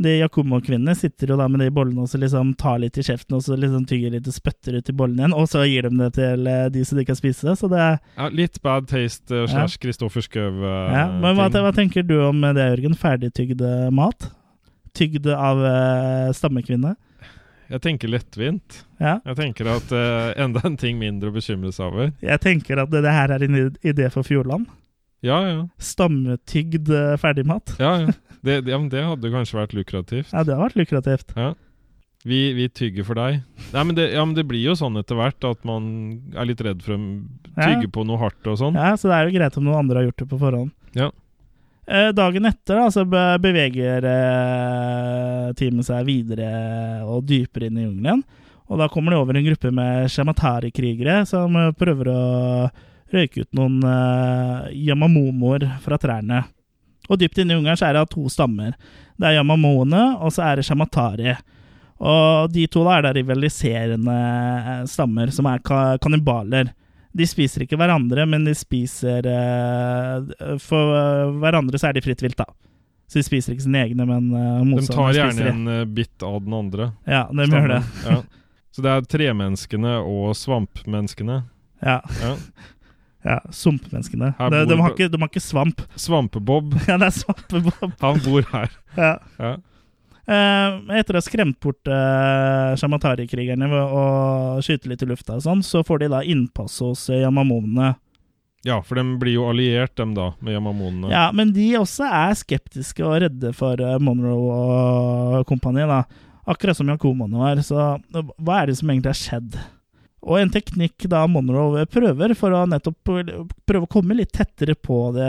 de 0.00 0.14
Yakumo-kvinnene 0.22 0.94
sitter 0.96 1.28
jo 1.30 1.36
da 1.38 1.46
med 1.52 1.60
de 1.62 1.68
bollene 1.76 2.02
og 2.06 2.08
så 2.10 2.18
liksom 2.22 2.54
tar 2.58 2.78
litt 2.82 2.96
i 2.98 3.04
kjeften 3.06 3.36
og 3.38 3.42
så 3.44 3.54
liksom 3.60 3.84
tygger 3.88 4.14
litt 4.16 4.26
og 4.30 4.34
spytter 4.34 4.78
ut 4.80 4.88
i 4.90 4.96
bollen 4.96 5.20
igjen, 5.20 5.34
og 5.36 5.46
så 5.52 5.62
gir 5.68 5.86
de 5.86 5.92
det 6.00 6.10
til 6.18 6.48
eh, 6.50 6.66
de 6.74 6.84
som 6.88 6.98
de 6.98 7.04
kan 7.06 7.18
spise. 7.18 7.54
Så 7.60 7.70
det 7.70 7.84
ja, 7.84 8.28
Litt 8.32 8.58
bad 8.64 8.88
taste 8.90 9.42
eh, 9.44 9.46
slash 9.52 9.78
Kristoffer 9.82 10.24
Schou. 10.24 10.50
eh, 10.64 10.92
ja. 10.96 11.06
Men 11.20 11.36
hva, 11.38 11.46
hva 11.52 11.72
tenker 11.76 12.02
du 12.08 12.16
om 12.26 12.40
det, 12.48 12.56
Jørgen? 12.72 12.96
Ferdigtygd 12.98 13.60
eh, 13.62 13.88
mat? 13.94 14.30
Tygd 14.96 15.28
av 15.30 15.60
uh, 15.62 16.32
stammekvinne? 16.36 16.96
Jeg 17.70 17.82
tenker 17.84 18.10
lettvint. 18.10 18.80
Ja. 18.98 19.20
Jeg 19.28 19.36
tenker 19.38 19.70
at 19.76 19.92
uh, 19.94 20.32
enda 20.40 20.62
en 20.66 20.78
ting 20.80 20.98
mindre 20.98 21.30
å 21.30 21.36
bekymre 21.36 21.70
seg 21.74 21.92
over. 21.92 22.10
Jeg 22.24 22.42
tenker 22.42 22.82
at 22.82 22.90
det, 22.90 23.04
det 23.06 23.14
her 23.14 23.30
er 23.36 23.46
en 23.46 23.60
idé 23.86 24.10
for 24.10 24.26
Fjordland. 24.26 24.66
Ja, 25.22 25.38
ja. 25.46 25.62
Stammetygd 25.78 26.90
uh, 26.90 27.14
ferdigmat. 27.20 27.76
ja, 27.78 27.94
ja. 28.06 28.18
Det, 28.40 28.62
det, 28.64 28.72
ja 28.72 28.78
men 28.80 28.88
det 28.88 29.02
hadde 29.04 29.28
kanskje 29.34 29.58
vært 29.58 29.74
lukrativt. 29.76 30.30
Ja, 30.34 30.40
det 30.42 30.54
hadde 30.54 30.64
vært 30.64 30.78
lukrativt. 30.80 31.34
Ja. 31.36 31.50
Vi, 32.24 32.38
vi 32.56 32.66
tygger 32.72 33.04
for 33.04 33.16
deg. 33.16 33.42
Nei, 33.72 33.82
men 33.84 33.96
det, 33.96 34.10
ja, 34.12 34.24
men 34.24 34.34
det 34.36 34.44
blir 34.48 34.60
jo 34.64 34.74
sånn 34.76 34.96
etter 35.00 35.16
hvert 35.16 35.44
at 35.48 35.62
man 35.68 35.84
er 36.36 36.48
litt 36.48 36.60
redd 36.64 36.82
for 36.84 36.96
å 36.96 37.00
tygge 37.56 37.88
på 37.92 38.04
noe 38.08 38.20
hardt 38.20 38.48
og 38.48 38.58
sånn. 38.60 38.76
Ja, 38.76 38.92
Så 39.00 39.08
det 39.08 39.16
er 39.16 39.28
jo 39.28 39.36
greit 39.38 39.56
om 39.60 39.64
noen 39.68 39.84
andre 39.84 40.00
har 40.00 40.08
gjort 40.10 40.24
det 40.24 40.28
på 40.32 40.40
forhånd. 40.40 40.72
Ja. 40.96 41.08
Eh, 41.90 42.08
Dagen 42.14 42.46
etter 42.46 42.76
da, 42.78 42.90
så 42.90 43.02
beveger 43.42 44.04
eh, 44.06 45.46
teamet 45.58 45.88
seg 45.88 46.04
videre 46.06 46.50
og 47.02 47.24
dypere 47.26 47.66
inn 47.66 47.80
i 47.80 47.86
jungelen. 47.88 48.22
Og 48.70 48.78
da 48.78 48.86
kommer 48.86 49.10
de 49.10 49.18
over 49.18 49.34
en 49.34 49.46
gruppe 49.48 49.72
med 49.74 50.06
shamatari-krigere 50.14 51.24
som 51.26 51.56
eh, 51.58 51.72
prøver 51.74 52.12
å 52.12 52.20
røyke 53.10 53.42
ut 53.42 53.58
noen 53.58 53.80
yamamomoer 54.70 55.66
fra 55.82 55.98
trærne. 55.98 56.44
Og 57.10 57.18
dypt 57.18 57.40
inne 57.42 57.56
i 57.56 57.58
jungelen 57.58 57.82
er 57.82 57.96
det 57.98 58.04
to 58.12 58.28
stammer. 58.30 58.76
Det 59.18 59.26
er 59.26 59.40
yamamoene, 59.40 60.04
og 60.22 60.30
så 60.30 60.44
er 60.46 60.60
det 60.60 60.68
shamatari. 60.68 61.34
Og 61.98 62.54
de 62.54 62.68
to 62.70 62.84
da 62.86 63.00
er 63.00 63.08
da 63.08 63.16
rivaliserende 63.18 64.20
stammer 64.86 65.34
som 65.34 65.50
er 65.50 65.66
ka 65.66 65.80
kannibaler. 65.98 66.70
De 67.12 67.26
spiser 67.26 67.64
ikke 67.64 67.78
hverandre, 67.80 68.24
men 68.30 68.44
de 68.46 68.52
spiser 68.54 69.26
eh, 69.26 70.56
For 70.62 70.94
eh, 70.94 71.32
hverandre 71.42 71.80
så 71.80 71.90
er 71.90 71.96
de 71.98 72.04
fritt 72.04 72.22
vilt, 72.22 72.38
da. 72.38 72.46
Så 73.10 73.18
de 73.18 73.24
spiser 73.26 73.56
ikke 73.56 73.64
sine 73.66 73.80
egne, 73.82 74.04
men 74.06 74.28
uh, 74.30 74.76
De 74.78 74.86
tar 74.86 75.16
gjerne 75.16 75.42
de. 75.42 75.50
en 75.50 75.64
uh, 75.66 75.86
bit 75.90 76.22
av 76.22 76.36
den 76.44 76.54
andre. 76.54 76.92
Ja, 77.10 77.24
de 77.34 77.46
gjør 77.50 77.72
det. 77.72 77.80
Ja. 78.06 78.18
Så 78.70 78.84
det 78.86 78.92
er 78.92 79.08
tremenneskene 79.10 79.96
og 80.06 80.36
svampmenneskene. 80.38 81.40
Ja, 81.82 81.96
Ja. 82.20 82.36
ja 83.26 83.40
Sumpmenneskene. 83.50 84.30
De, 84.38 84.60
de, 84.70 84.76
har 84.78 84.94
ikke, 84.94 85.10
de 85.10 85.18
har 85.18 85.32
ikke 85.32 85.42
svamp. 85.42 85.82
Svampebob, 85.98 86.76
Ja, 86.88 87.00
det 87.02 87.10
er 87.10 87.16
svampebob. 87.18 87.98
han 87.98 88.22
bor 88.22 88.46
her. 88.52 88.78
Ja. 88.94 89.16
Ja. 89.42 89.56
Eh, 90.28 90.98
etter 90.98 91.16
å 91.16 91.18
ha 91.18 91.24
skremt 91.24 91.58
bort 91.62 91.88
eh, 91.88 92.76
shamatari-krigerne 92.78 93.70
ved 93.70 93.94
å 93.96 94.04
skyte 94.62 94.90
litt 94.90 95.02
i 95.02 95.08
lufta 95.08 95.38
og 95.38 95.44
sånn, 95.46 95.64
så 95.66 95.82
får 95.86 96.04
de 96.04 96.10
da 96.12 96.20
innpass 96.22 96.76
hos 96.84 97.06
uh, 97.10 97.16
yamamonene. 97.22 97.94
ja, 98.66 98.76
for 98.84 99.00
de 99.00 99.16
blir 99.18 99.38
jo 99.38 99.48
alliert, 99.48 99.96
dem 99.96 100.12
da, 100.14 100.34
med 100.44 100.58
yamamonene. 100.58 101.10
Ja, 101.12 101.30
men 101.34 101.54
de 101.56 101.72
også 101.80 102.04
er 102.06 102.36
skeptiske 102.38 103.04
og 103.06 103.22
redde 103.24 103.54
for 103.56 103.80
uh, 103.80 103.96
Monroe 104.02 104.60
og 105.40 105.48
kompani, 105.48 105.88
da. 105.88 106.04
Akkurat 106.50 106.76
som 106.76 106.88
Yakumoene 106.90 107.40
var. 107.40 107.60
Så 107.62 107.76
hva 107.76 108.60
er 108.60 108.70
det 108.70 108.78
som 108.78 108.90
egentlig 108.90 109.12
har 109.12 109.18
skjedd? 109.20 109.58
Og 110.20 110.36
en 110.36 110.50
teknikk 110.52 111.06
da 111.08 111.22
Monroe 111.30 111.86
prøver 111.88 112.34
for 112.36 112.52
å 112.52 112.64
nettopp 112.68 113.12
prøve 113.64 113.86
å 113.86 113.90
komme 113.90 114.16
litt 114.18 114.34
tettere 114.36 114.74
på 114.76 114.98
det, 115.16 115.28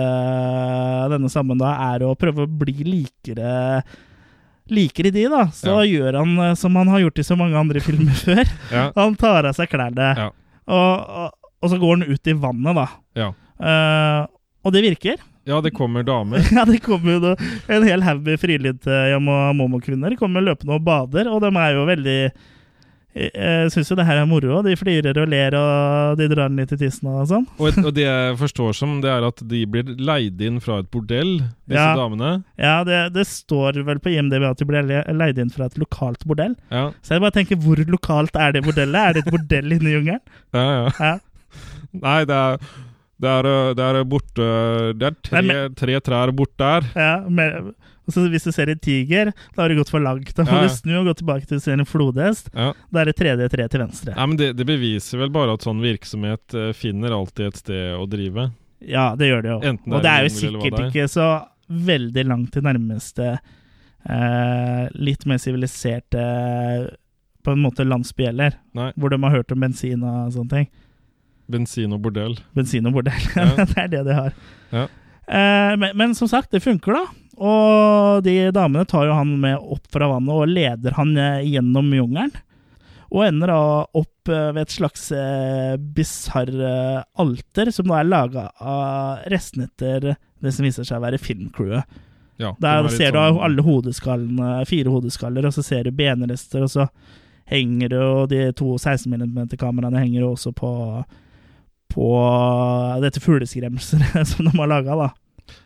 denne 1.14 1.30
sammen, 1.32 1.62
da, 1.62 1.76
er 1.94 2.04
å 2.04 2.16
prøve 2.20 2.44
å 2.44 2.56
bli 2.64 2.76
likere 2.84 3.54
Likere 4.70 5.12
de, 5.12 5.26
da. 5.32 5.46
Så 5.52 5.68
Ja. 5.68 5.82
gjør 5.88 6.20
han 6.20 6.38
eh, 6.40 6.54
som 6.56 6.76
han 6.76 6.88
har 6.88 7.00
gjort 7.02 7.20
i 7.20 7.24
så 7.24 7.36
mange 7.38 7.58
andre 7.58 7.80
filmer 7.88 8.14
før. 8.16 8.46
Ja. 8.72 8.92
Han 8.96 9.16
tar 9.16 9.46
av 9.50 9.56
seg 9.58 9.70
klærne, 9.72 10.12
Ja. 10.18 10.30
og, 10.68 11.10
og, 11.10 11.32
og 11.64 11.70
så 11.74 11.80
går 11.82 11.98
han 11.98 12.08
ut 12.14 12.28
i 12.28 12.34
vannet, 12.34 12.76
da. 12.76 12.88
Ja. 13.16 13.32
Eh, 13.62 14.28
og 14.64 14.74
det 14.74 14.84
virker. 14.86 15.18
ja, 15.46 15.60
det 15.62 15.74
kommer 15.74 16.04
damer. 16.06 16.40
Ja, 16.56 16.64
det 16.66 16.80
kommer 16.86 17.20
da 17.20 17.36
en 17.68 17.84
hel 17.84 18.02
haug 18.06 18.22
med 18.24 18.40
frilydte 18.40 18.94
Yamamomo-kvinner. 19.16 20.16
kommer 20.20 20.42
løpende 20.46 20.76
og 20.78 20.84
bader, 20.86 21.28
og 21.34 21.42
de 21.42 21.50
er 21.58 21.74
jo 21.74 21.86
veldig 21.90 22.20
Jeg 23.14 23.72
syns 23.74 23.90
jo 23.92 23.96
det 24.00 24.06
her 24.08 24.22
er 24.22 24.28
moro. 24.30 24.62
De 24.64 24.72
flirer 24.80 25.18
og 25.20 25.28
ler, 25.28 25.56
og 25.60 26.18
de 26.20 26.28
drar 26.32 26.48
den 26.48 26.62
litt 26.62 26.72
i 26.72 26.78
tissen 26.80 27.10
og 27.12 27.26
sånn. 27.28 27.48
Og, 27.60 27.80
og 27.84 27.90
det 27.98 28.06
jeg 28.06 28.38
forstår 28.40 28.78
som, 28.78 28.94
det 29.04 29.10
er 29.12 29.26
at 29.28 29.42
de 29.52 29.64
blir 29.68 29.90
leid 30.00 30.40
inn 30.48 30.62
fra 30.64 30.78
et 30.80 30.88
bordell, 30.94 31.34
disse 31.68 31.82
Ja. 31.82 31.96
damene. 32.00 32.32
Ja, 32.62 32.78
det, 32.88 33.02
det 33.18 33.26
står 33.28 33.82
vel 33.88 34.00
på 34.00 34.14
IMDb 34.14 34.46
at 34.48 34.62
de 34.64 34.70
blir 34.70 34.88
le- 34.88 35.04
leid 35.20 35.42
inn 35.44 35.52
fra 35.52 35.68
et 35.68 35.76
lokalt 35.82 36.24
bordell. 36.30 36.56
Ja, 36.72 36.86
Så 37.04 37.18
jeg 37.18 37.26
bare 37.26 37.36
tenker, 37.36 37.60
hvor 37.60 37.84
lokalt 37.88 38.36
er 38.40 38.56
det 38.56 38.64
bordellet? 38.64 38.96
Er 39.02 39.14
det 39.20 39.26
et 39.26 39.34
bordell 39.36 39.76
inne 39.76 39.92
i 39.92 39.98
jungelen? 39.98 40.24
ja. 40.56 40.64
ja. 40.72 40.88
Ja. 41.02 41.18
Nei, 41.92 42.22
det 42.24 42.36
er 42.38 42.58
det 43.22 43.30
er, 43.30 43.48
det 43.78 43.84
er 43.86 43.98
borte 44.10 44.46
Det 44.98 45.06
er 45.12 45.16
tre, 45.28 45.42
tre 45.78 45.98
trær 46.02 46.32
bort 46.34 46.54
der. 46.58 46.88
Ja, 46.96 47.12
med, 47.30 47.74
og 48.08 48.14
så 48.16 48.24
Hvis 48.34 48.44
du 48.48 48.52
ser 48.52 48.68
en 48.74 48.80
tiger, 48.82 49.30
da 49.56 49.62
har 49.62 49.70
du 49.70 49.76
gått 49.78 49.92
for 49.94 50.02
langt. 50.02 50.32
Da 50.36 50.44
må 50.44 50.52
Ja, 50.58 50.62
ja. 50.64 50.68
du 50.68 50.74
snu 50.74 50.96
og 51.00 51.06
gå 51.12 51.14
tilbake 51.22 51.46
til 51.48 51.60
du 51.60 51.64
ser 51.64 51.78
en 51.80 51.86
flodhest. 51.86 52.50
Ja. 52.54 52.72
Da 52.92 53.02
er 53.04 53.06
det 53.12 53.16
tredje 53.20 53.50
tre 53.54 53.68
til 53.70 53.80
venstre. 53.84 54.16
Ja, 54.18 54.26
men 54.26 54.38
det, 54.42 54.50
det 54.58 54.66
beviser 54.68 55.22
vel 55.22 55.30
bare 55.32 55.54
at 55.54 55.62
sånn 55.68 55.80
virksomhet 55.84 56.56
øh, 56.58 56.72
finner 56.74 57.14
alltid 57.16 57.52
et 57.52 57.62
sted 57.62 57.96
å 57.96 58.08
drive. 58.10 58.50
Ja, 58.82 59.12
det 59.16 59.28
gjør 59.30 59.42
det 59.46 59.52
jo. 59.54 59.60
Enten 59.70 59.92
det 59.94 59.98
og 60.00 60.04
det 60.04 60.12
er 60.12 60.24
jo 60.26 60.34
sikkert 60.34 60.78
det 60.78 60.82
er. 60.82 60.90
ikke 60.90 61.08
så 61.14 61.28
veldig 61.92 62.24
langt 62.28 62.52
til 62.58 62.66
nærmeste 62.66 63.28
eh, 64.10 64.86
litt 64.98 65.26
mer 65.30 65.38
siviliserte 65.40 66.24
på 67.46 67.54
en 67.56 67.62
måte 67.64 67.86
landsby 67.88 68.28
heller, 68.28 68.58
hvor 68.98 69.10
de 69.14 69.18
har 69.24 69.34
hørt 69.34 69.52
om 69.56 69.64
bensin 69.64 70.04
og 70.06 70.34
sånne 70.36 70.50
ting. 70.58 70.68
bensin 71.52 71.94
og 71.96 72.02
bordell. 72.06 72.36
Bensin 72.56 72.86
og 72.88 72.94
bordell. 72.94 73.24
Det 73.72 73.78
er 73.82 73.88
det 73.92 74.04
de 74.08 74.14
har. 74.18 74.36
Ja. 74.72 74.84
Eh, 75.32 75.74
men, 75.82 75.96
men 75.98 76.14
som 76.16 76.28
sagt, 76.30 76.52
det 76.54 76.62
funker, 76.64 76.94
da. 76.98 77.06
Og 77.38 78.24
de 78.26 78.36
damene 78.56 78.86
tar 78.90 79.08
jo 79.08 79.16
han 79.18 79.36
med 79.42 79.58
opp 79.62 79.88
fra 79.94 80.10
vannet 80.12 80.36
og 80.36 80.50
leder 80.52 80.98
han 80.98 81.14
eh, 81.18 81.44
gjennom 81.48 81.92
jungelen. 81.96 82.34
Og 83.12 83.26
ender 83.28 83.52
da 83.52 83.60
opp 83.98 84.30
eh, 84.32 84.52
ved 84.56 84.62
et 84.66 84.76
slags 84.76 85.10
eh, 85.16 85.74
bisarr 85.96 86.52
eh, 86.52 87.00
alter, 87.20 87.72
som 87.76 87.90
da 87.92 88.00
er 88.02 88.08
laga 88.12 88.46
av 88.60 89.26
restene 89.32 89.68
etter 89.68 90.14
det 90.42 90.54
som 90.56 90.64
viser 90.68 90.88
seg 90.88 91.00
å 91.00 91.06
være 91.06 91.20
filmcrewet. 91.22 92.00
Ja, 92.42 92.56
Der 92.60 92.86
er 92.88 92.90
ser 92.90 93.12
du 93.14 93.20
sånn- 93.20 93.42
alle 93.46 93.62
hodeskallene, 93.66 94.54
fire 94.66 94.90
hodeskaller, 94.90 95.46
og 95.46 95.54
så 95.54 95.62
ser 95.64 95.84
du 95.86 95.92
benrester, 95.94 96.64
og 96.66 96.72
så 96.74 96.88
henger 97.52 97.92
det 97.92 98.00
jo 98.00 98.26
de 98.32 98.40
to 98.58 98.78
16 98.80 99.12
mm-kameraene 99.12 100.00
henger 100.00 100.24
jo 100.24 100.32
også 100.38 100.54
på 100.56 100.72
på 101.92 102.08
dette 103.04 103.20
fugleskremselet 103.20 104.28
som 104.32 104.48
de 104.48 104.54
har 104.56 104.70
laga, 104.72 104.96
da. 104.96 105.10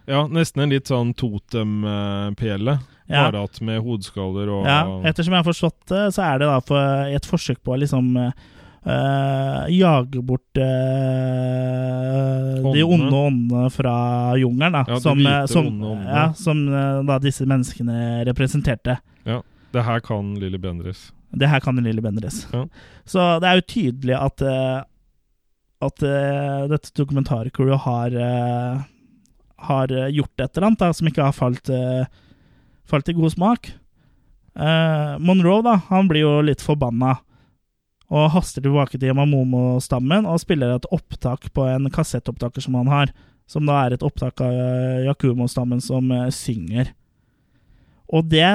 Ja, 0.06 0.28
nesten 0.28 0.62
en 0.66 0.74
litt 0.74 0.88
sånn 0.92 1.14
totempele. 1.18 2.80
Ja. 3.06 3.28
Bare 3.28 3.44
at 3.46 3.60
med 3.62 3.84
hodeskaller 3.86 4.50
og 4.50 4.66
Ja, 4.66 4.82
ettersom 5.06 5.36
jeg 5.36 5.44
har 5.44 5.46
forstått 5.46 5.92
det, 5.92 6.14
så 6.16 6.24
er 6.26 6.40
det 6.42 6.48
da 6.50 6.58
for 6.66 7.12
et 7.14 7.28
forsøk 7.30 7.60
på 7.62 7.76
å 7.76 7.78
liksom 7.78 8.08
øh, 8.18 9.66
jage 9.70 10.24
bort 10.26 10.58
øh, 10.62 10.66
de 12.74 12.82
onde 12.82 13.12
åndene 13.14 13.70
fra 13.74 13.94
jungelen, 14.42 14.74
da. 14.80 14.82
Ja, 14.90 14.98
som, 15.04 15.22
eh, 15.22 15.46
som, 15.52 15.70
ja, 16.02 16.26
som 16.40 16.66
da 17.06 17.20
disse 17.22 17.46
menneskene 17.50 18.26
representerte. 18.26 18.98
Ja. 19.30 19.44
Det 19.76 19.84
her 19.86 20.02
kan 20.02 20.34
Lilly 20.40 20.58
Bendriss. 20.62 21.12
Det 21.36 21.50
her 21.52 21.60
kan 21.62 21.78
Lille 21.84 22.02
Bendriss. 22.02 22.46
Ja. 22.54 22.66
Så 23.06 23.40
det 23.44 23.50
er 23.50 23.56
jo 23.60 23.70
tydelig 23.70 24.18
at 24.18 24.42
at 25.86 26.02
dette 26.72 26.94
dokumentarcrewet 26.96 27.84
har 27.84 28.16
har 29.68 29.92
eh, 29.92 30.12
gjort 30.16 30.42
et 30.42 30.58
eller 30.58 30.70
annet 30.70 30.84
da, 30.84 30.92
som 30.94 31.10
ikke 31.10 31.26
har 31.26 31.36
falt, 31.36 31.70
eh, 31.70 32.06
falt 32.88 33.10
i 33.10 33.16
god 33.18 33.34
smak. 33.36 33.72
Uh, 34.56 35.20
Monroe 35.20 35.60
da, 35.66 35.74
han 35.90 36.08
blir 36.08 36.24
jo 36.24 36.36
litt 36.48 36.62
forbanna 36.64 37.18
og 38.08 38.30
haster 38.32 38.64
tilbake 38.64 38.96
til 38.96 39.10
Yamamomo-stammen 39.10 40.24
og 40.32 40.40
spiller 40.40 40.78
et 40.78 40.88
opptak 40.96 41.50
på 41.52 41.66
en 41.68 41.90
kassettopptaker 41.92 42.64
som 42.64 42.78
han 42.80 42.88
har, 42.88 43.12
som 43.52 43.68
da 43.68 43.82
er 43.82 43.98
et 43.98 44.06
opptak 44.06 44.40
av 44.46 44.56
Yakumo-stammen 45.10 45.84
som 45.84 46.14
synger. 46.32 46.94
Og 48.08 48.30
det, 48.32 48.48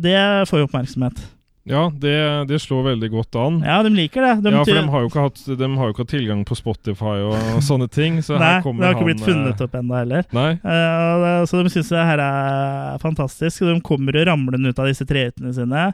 det 0.00 0.16
får 0.48 0.62
jo 0.62 0.70
oppmerksomhet. 0.70 1.20
Ja, 1.68 1.90
det, 1.92 2.14
det 2.48 2.56
slår 2.62 2.86
veldig 2.86 3.10
godt 3.12 3.36
an. 3.36 3.58
Ja, 3.66 3.82
de 3.84 3.90
liker 3.92 4.24
det. 4.24 4.30
De 4.46 4.52
ja, 4.54 4.62
for 4.64 4.78
de 4.78 4.84
har, 4.88 5.08
hatt, 5.26 5.42
de 5.60 5.66
har 5.76 5.90
jo 5.90 5.92
ikke 5.92 6.04
hatt 6.06 6.12
tilgang 6.14 6.40
på 6.48 6.56
Spotify 6.56 7.18
og 7.28 7.60
sånne 7.68 7.88
ting. 7.92 8.16
Så 8.24 8.38
Nei, 8.40 8.54
her 8.56 8.64
det 8.64 8.86
har 8.86 8.94
ikke 8.96 9.02
han, 9.04 9.10
blitt 9.10 9.26
funnet 9.26 9.60
eh, 9.60 9.66
opp 9.66 9.76
ennå 9.82 9.98
heller. 10.00 10.24
Nei, 10.36 10.48
Uh, 10.64 11.44
så 11.48 11.60
de 11.60 11.72
syns 11.72 11.92
det 11.92 12.06
her 12.08 12.22
er 12.24 12.96
fantastisk. 13.02 13.60
De 13.68 13.76
kommer 13.84 14.16
jo 14.16 14.24
ramlende 14.30 14.72
ut 14.72 14.80
av 14.80 14.88
disse 14.88 15.04
trehyttene 15.08 15.52
sine. 15.56 15.84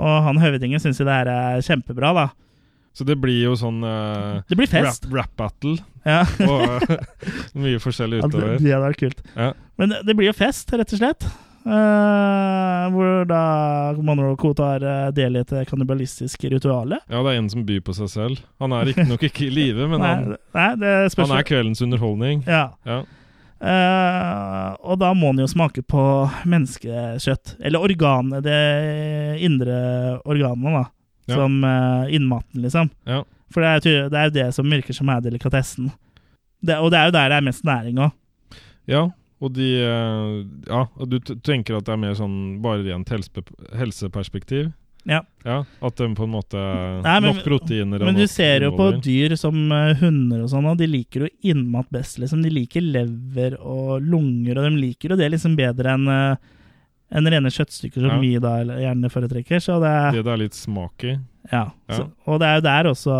Og 0.00 0.14
han 0.28 0.38
høvdingen 0.40 0.80
syns 0.82 1.00
jo 1.00 1.08
det 1.08 1.16
her 1.22 1.32
er 1.32 1.64
kjempebra, 1.64 2.12
da. 2.16 2.28
så 2.96 3.04
det 3.08 3.16
blir 3.20 3.40
jo 3.48 3.56
sånn 3.58 3.82
uh, 3.84 4.40
Det 4.48 4.56
blir 4.58 4.68
fest. 4.70 5.08
rap 5.12 5.32
battle 5.36 5.76
Ja. 6.06 6.22
og 6.46 6.84
mye 7.64 7.80
forskjellig 7.82 8.22
utover. 8.22 8.46
Ja, 8.52 8.56
det, 8.56 8.64
det 8.64 8.72
hadde 8.76 8.86
vært 8.86 9.02
kult. 9.02 9.24
Ja. 9.34 9.52
Men 9.80 9.92
det, 9.96 10.04
det 10.08 10.16
blir 10.20 10.30
jo 10.30 10.36
fest, 10.36 10.72
rett 10.76 10.92
og 10.96 11.00
slett. 11.02 11.26
Eh, 11.60 12.84
hvor 12.94 13.24
da 13.28 13.40
Monroe 14.00 14.36
Co. 14.40 14.54
tar 14.56 14.80
eh, 14.80 15.08
del 15.12 15.36
i 15.36 15.42
et 15.42 15.52
kannibalistisk 15.68 16.46
ritual. 16.48 16.96
Ja, 16.96 17.20
det 17.20 17.34
er 17.34 17.40
en 17.40 17.50
som 17.52 17.64
byr 17.68 17.82
på 17.84 17.94
seg 17.96 18.08
selv. 18.12 18.44
Han 18.62 18.72
er 18.72 18.88
riktignok 18.88 19.26
ikke 19.28 19.46
i 19.48 19.52
live, 19.52 19.88
men 19.90 20.00
Nei, 20.04 20.12
han, 20.56 20.80
nei, 20.80 21.08
han 21.20 21.34
er 21.36 21.48
kveldens 21.48 21.84
underholdning. 21.84 22.44
Ja. 22.48 22.70
Ja. 22.88 23.02
Uh, 23.60 24.70
og 24.88 24.96
da 25.02 25.10
må 25.12 25.34
han 25.34 25.42
jo 25.42 25.50
smake 25.50 25.84
på 25.84 26.02
menneskekjøtt. 26.48 27.58
Eller 27.60 27.84
organet, 27.84 28.46
det 28.46 28.60
indre 29.44 29.76
organet, 30.24 30.78
da. 30.78 30.86
Ja. 31.28 31.36
Som 31.36 31.60
uh, 31.60 32.08
innmaten, 32.08 32.64
liksom. 32.64 32.88
Ja. 33.04 33.20
For 33.52 33.60
det 33.60 33.70
er, 33.70 33.84
jo 33.84 34.08
det 34.08 34.24
det 34.38 34.48
som 34.56 34.70
virker 34.70 34.96
som 34.96 35.10
er 35.12 35.20
delikatessen. 35.26 35.90
Det, 36.64 36.78
og 36.78 36.88
det 36.92 37.00
er 37.00 37.10
jo 37.10 37.16
der 37.18 37.32
det 37.32 37.36
er 37.36 37.44
mest 37.44 37.66
næring 37.66 38.00
òg. 38.00 38.16
Ja, 38.88 39.10
og 39.40 39.52
de 39.56 39.68
eh, 39.80 40.44
Ja, 40.68 40.84
du 41.06 41.18
tenker 41.20 41.78
at 41.78 41.86
det 41.88 41.94
er 41.94 42.02
mer 42.02 42.14
sånn 42.18 42.60
bare 42.62 42.82
rent 42.84 43.08
helse 43.08 43.30
helseperspektiv? 43.78 44.72
Ja. 45.08 45.22
ja. 45.48 45.62
At 45.80 45.96
de 45.96 46.06
på 46.14 46.26
en 46.26 46.32
måte 46.34 46.60
Nei, 47.00 47.14
men- 47.24 47.30
Nok 47.34 47.44
proteiner 47.46 48.02
Men 48.04 48.14
du 48.18 48.26
ser 48.28 48.60
jo 48.66 48.72
på 48.76 48.90
dyr 49.00 49.32
som 49.40 49.56
eh, 49.72 49.94
hunder 49.96 50.42
og 50.44 50.50
sånn, 50.52 50.66
og 50.68 50.76
de 50.76 50.86
liker 50.86 51.24
jo 51.24 51.30
innmat 51.54 51.88
best, 51.90 52.18
liksom. 52.20 52.42
De 52.44 52.50
liker 52.52 52.84
lever 52.84 53.56
og 53.60 54.02
lunger, 54.04 54.58
og 54.60 54.68
de 54.68 54.76
liker 54.76 55.14
jo 55.14 55.16
det 55.16 55.30
liksom 55.32 55.56
bedre 55.56 55.94
enn 55.96 56.06
eh, 56.08 56.36
enn 57.10 57.26
rene 57.26 57.50
kjøttstykker 57.50 58.04
som 58.04 58.10
Ja. 58.12 58.18
vi 58.22 58.36
da 58.38 58.52
gjerne 58.62 59.08
foretrekker. 59.10 59.58
Så 59.58 59.80
det, 59.82 59.94
Det 60.20 60.24
det 60.28 60.32
er 60.32 60.36
litt 60.44 60.54
smak 60.54 61.02
i. 61.08 61.16
Ja, 61.50 61.64
Ja. 61.88 61.96
Så, 61.96 62.04
og 62.28 62.38
det 62.38 62.46
er 62.46 62.54
jo 62.60 62.66
der 62.68 62.84
også 62.92 63.16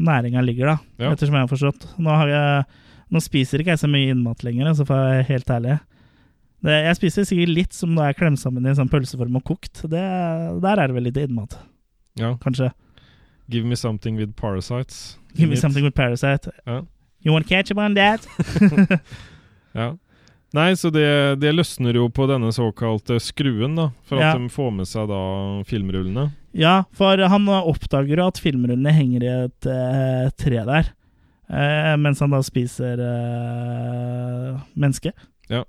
næringa 0.00 0.42
ligger, 0.42 0.66
da, 0.98 1.12
ettersom 1.12 1.36
jeg 1.36 1.44
har 1.46 1.52
forstått. 1.52 1.84
Nå, 2.00 2.10
har 2.10 2.26
jeg, 2.32 2.64
nå 3.10 3.20
spiser 3.22 3.60
ikke 3.62 3.74
jeg 3.74 3.82
så 3.82 3.88
mye 3.90 4.10
innmat 4.14 4.44
lenger, 4.46 4.68
altså, 4.70 4.86
for 4.86 4.94
å 4.96 5.08
være 5.10 5.26
helt 5.30 5.50
ærlig. 5.50 5.78
Det, 6.62 6.74
jeg 6.84 6.96
spiser 6.98 7.24
sikkert 7.24 7.54
litt 7.56 7.72
som 7.72 7.94
da 7.96 8.10
jeg 8.10 8.18
klemmer 8.20 8.36
sammen 8.38 8.66
i 8.66 8.68
en 8.70 8.76
sånn 8.76 8.90
pølseform 8.92 9.36
og 9.40 9.44
kokt. 9.48 9.80
Det, 9.88 10.02
der 10.62 10.76
er 10.82 10.86
det 10.90 10.94
vel 10.98 11.06
litt 11.08 11.16
innmat, 11.22 11.56
Ja. 12.20 12.34
kanskje. 12.42 12.70
Give 13.50 13.66
me 13.66 13.74
something 13.74 14.16
with 14.20 14.32
parasites. 14.36 15.16
Give 15.34 15.48
me 15.48 15.54
it. 15.56 15.60
something 15.60 15.82
with 15.82 15.94
parasite. 15.96 16.50
Ja. 16.66 16.82
You 17.24 17.32
want 17.32 17.46
ketchup 17.48 17.78
on 17.78 17.94
that? 17.94 18.26
Ja. 19.74 19.96
Nei, 20.52 20.72
så 20.74 20.90
det, 20.90 21.04
det 21.38 21.52
løsner 21.54 21.94
jo 21.94 22.08
på 22.10 22.24
denne 22.26 22.50
såkalte 22.52 23.20
skruen, 23.22 23.76
da. 23.78 23.90
For 24.08 24.18
at 24.18 24.22
Ja. 24.24 24.38
de 24.38 24.48
får 24.50 24.70
med 24.74 24.88
seg 24.90 25.06
da 25.08 25.20
filmrullene. 25.68 26.24
ja, 26.58 26.82
for 26.92 27.16
han 27.30 27.46
oppdager 27.46 28.18
jo 28.18 28.26
at 28.26 28.40
filmrullene 28.42 28.90
henger 28.96 29.22
i 29.22 29.30
et 29.46 29.68
uh, 29.70 30.30
tre 30.34 30.64
der. 30.66 30.90
Eh, 31.50 31.96
mens 32.00 32.22
han 32.22 32.32
da 32.34 32.40
spiser 32.46 33.02
eh, 33.04 34.60
menneske. 34.74 35.12
Ja. 35.50 35.64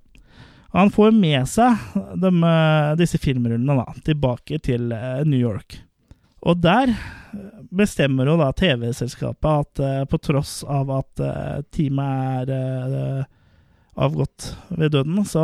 Han 0.72 0.92
får 0.92 1.12
med 1.12 1.48
seg 1.52 1.80
dem, 2.22 2.44
eh, 2.48 2.94
disse 3.00 3.20
filmrullene 3.20 3.76
da, 3.82 3.92
tilbake 4.06 4.62
til 4.64 4.92
eh, 4.96 5.24
New 5.28 5.40
York. 5.40 5.82
Og 6.48 6.62
der 6.64 6.94
eh, 6.94 7.50
bestemmer 7.76 8.30
jo 8.30 8.38
da 8.40 8.52
TV-selskapet 8.56 9.52
at 9.52 9.84
eh, 9.84 10.04
på 10.08 10.22
tross 10.24 10.62
av 10.64 10.94
at 11.02 11.26
teamet 11.76 12.52
er 12.56 13.26
avgått 14.02 14.54
ved 14.70 14.94
døden, 14.96 15.26
så 15.28 15.44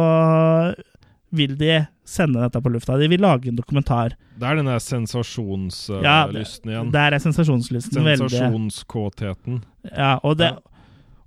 vil 1.29 1.57
de 1.59 1.85
sende 2.07 2.39
dette 2.39 2.61
på 2.63 2.71
lufta. 2.71 2.95
De 2.99 3.09
vil 3.11 3.21
lage 3.21 3.49
en 3.51 3.57
dokumentar. 3.57 4.15
Det 4.37 4.47
er 4.47 4.59
den 4.59 4.69
der 4.69 4.79
sensasjonslysten 4.79 6.05
Ja, 6.05 6.21
igjen. 6.31 6.91
Der 6.93 7.15
er 7.15 7.19
sensasjonslysten 7.19 8.05
Sensasjonskåtheten. 8.05 9.61
Ja, 9.91 10.17
og, 10.23 10.37
det, 10.39 10.53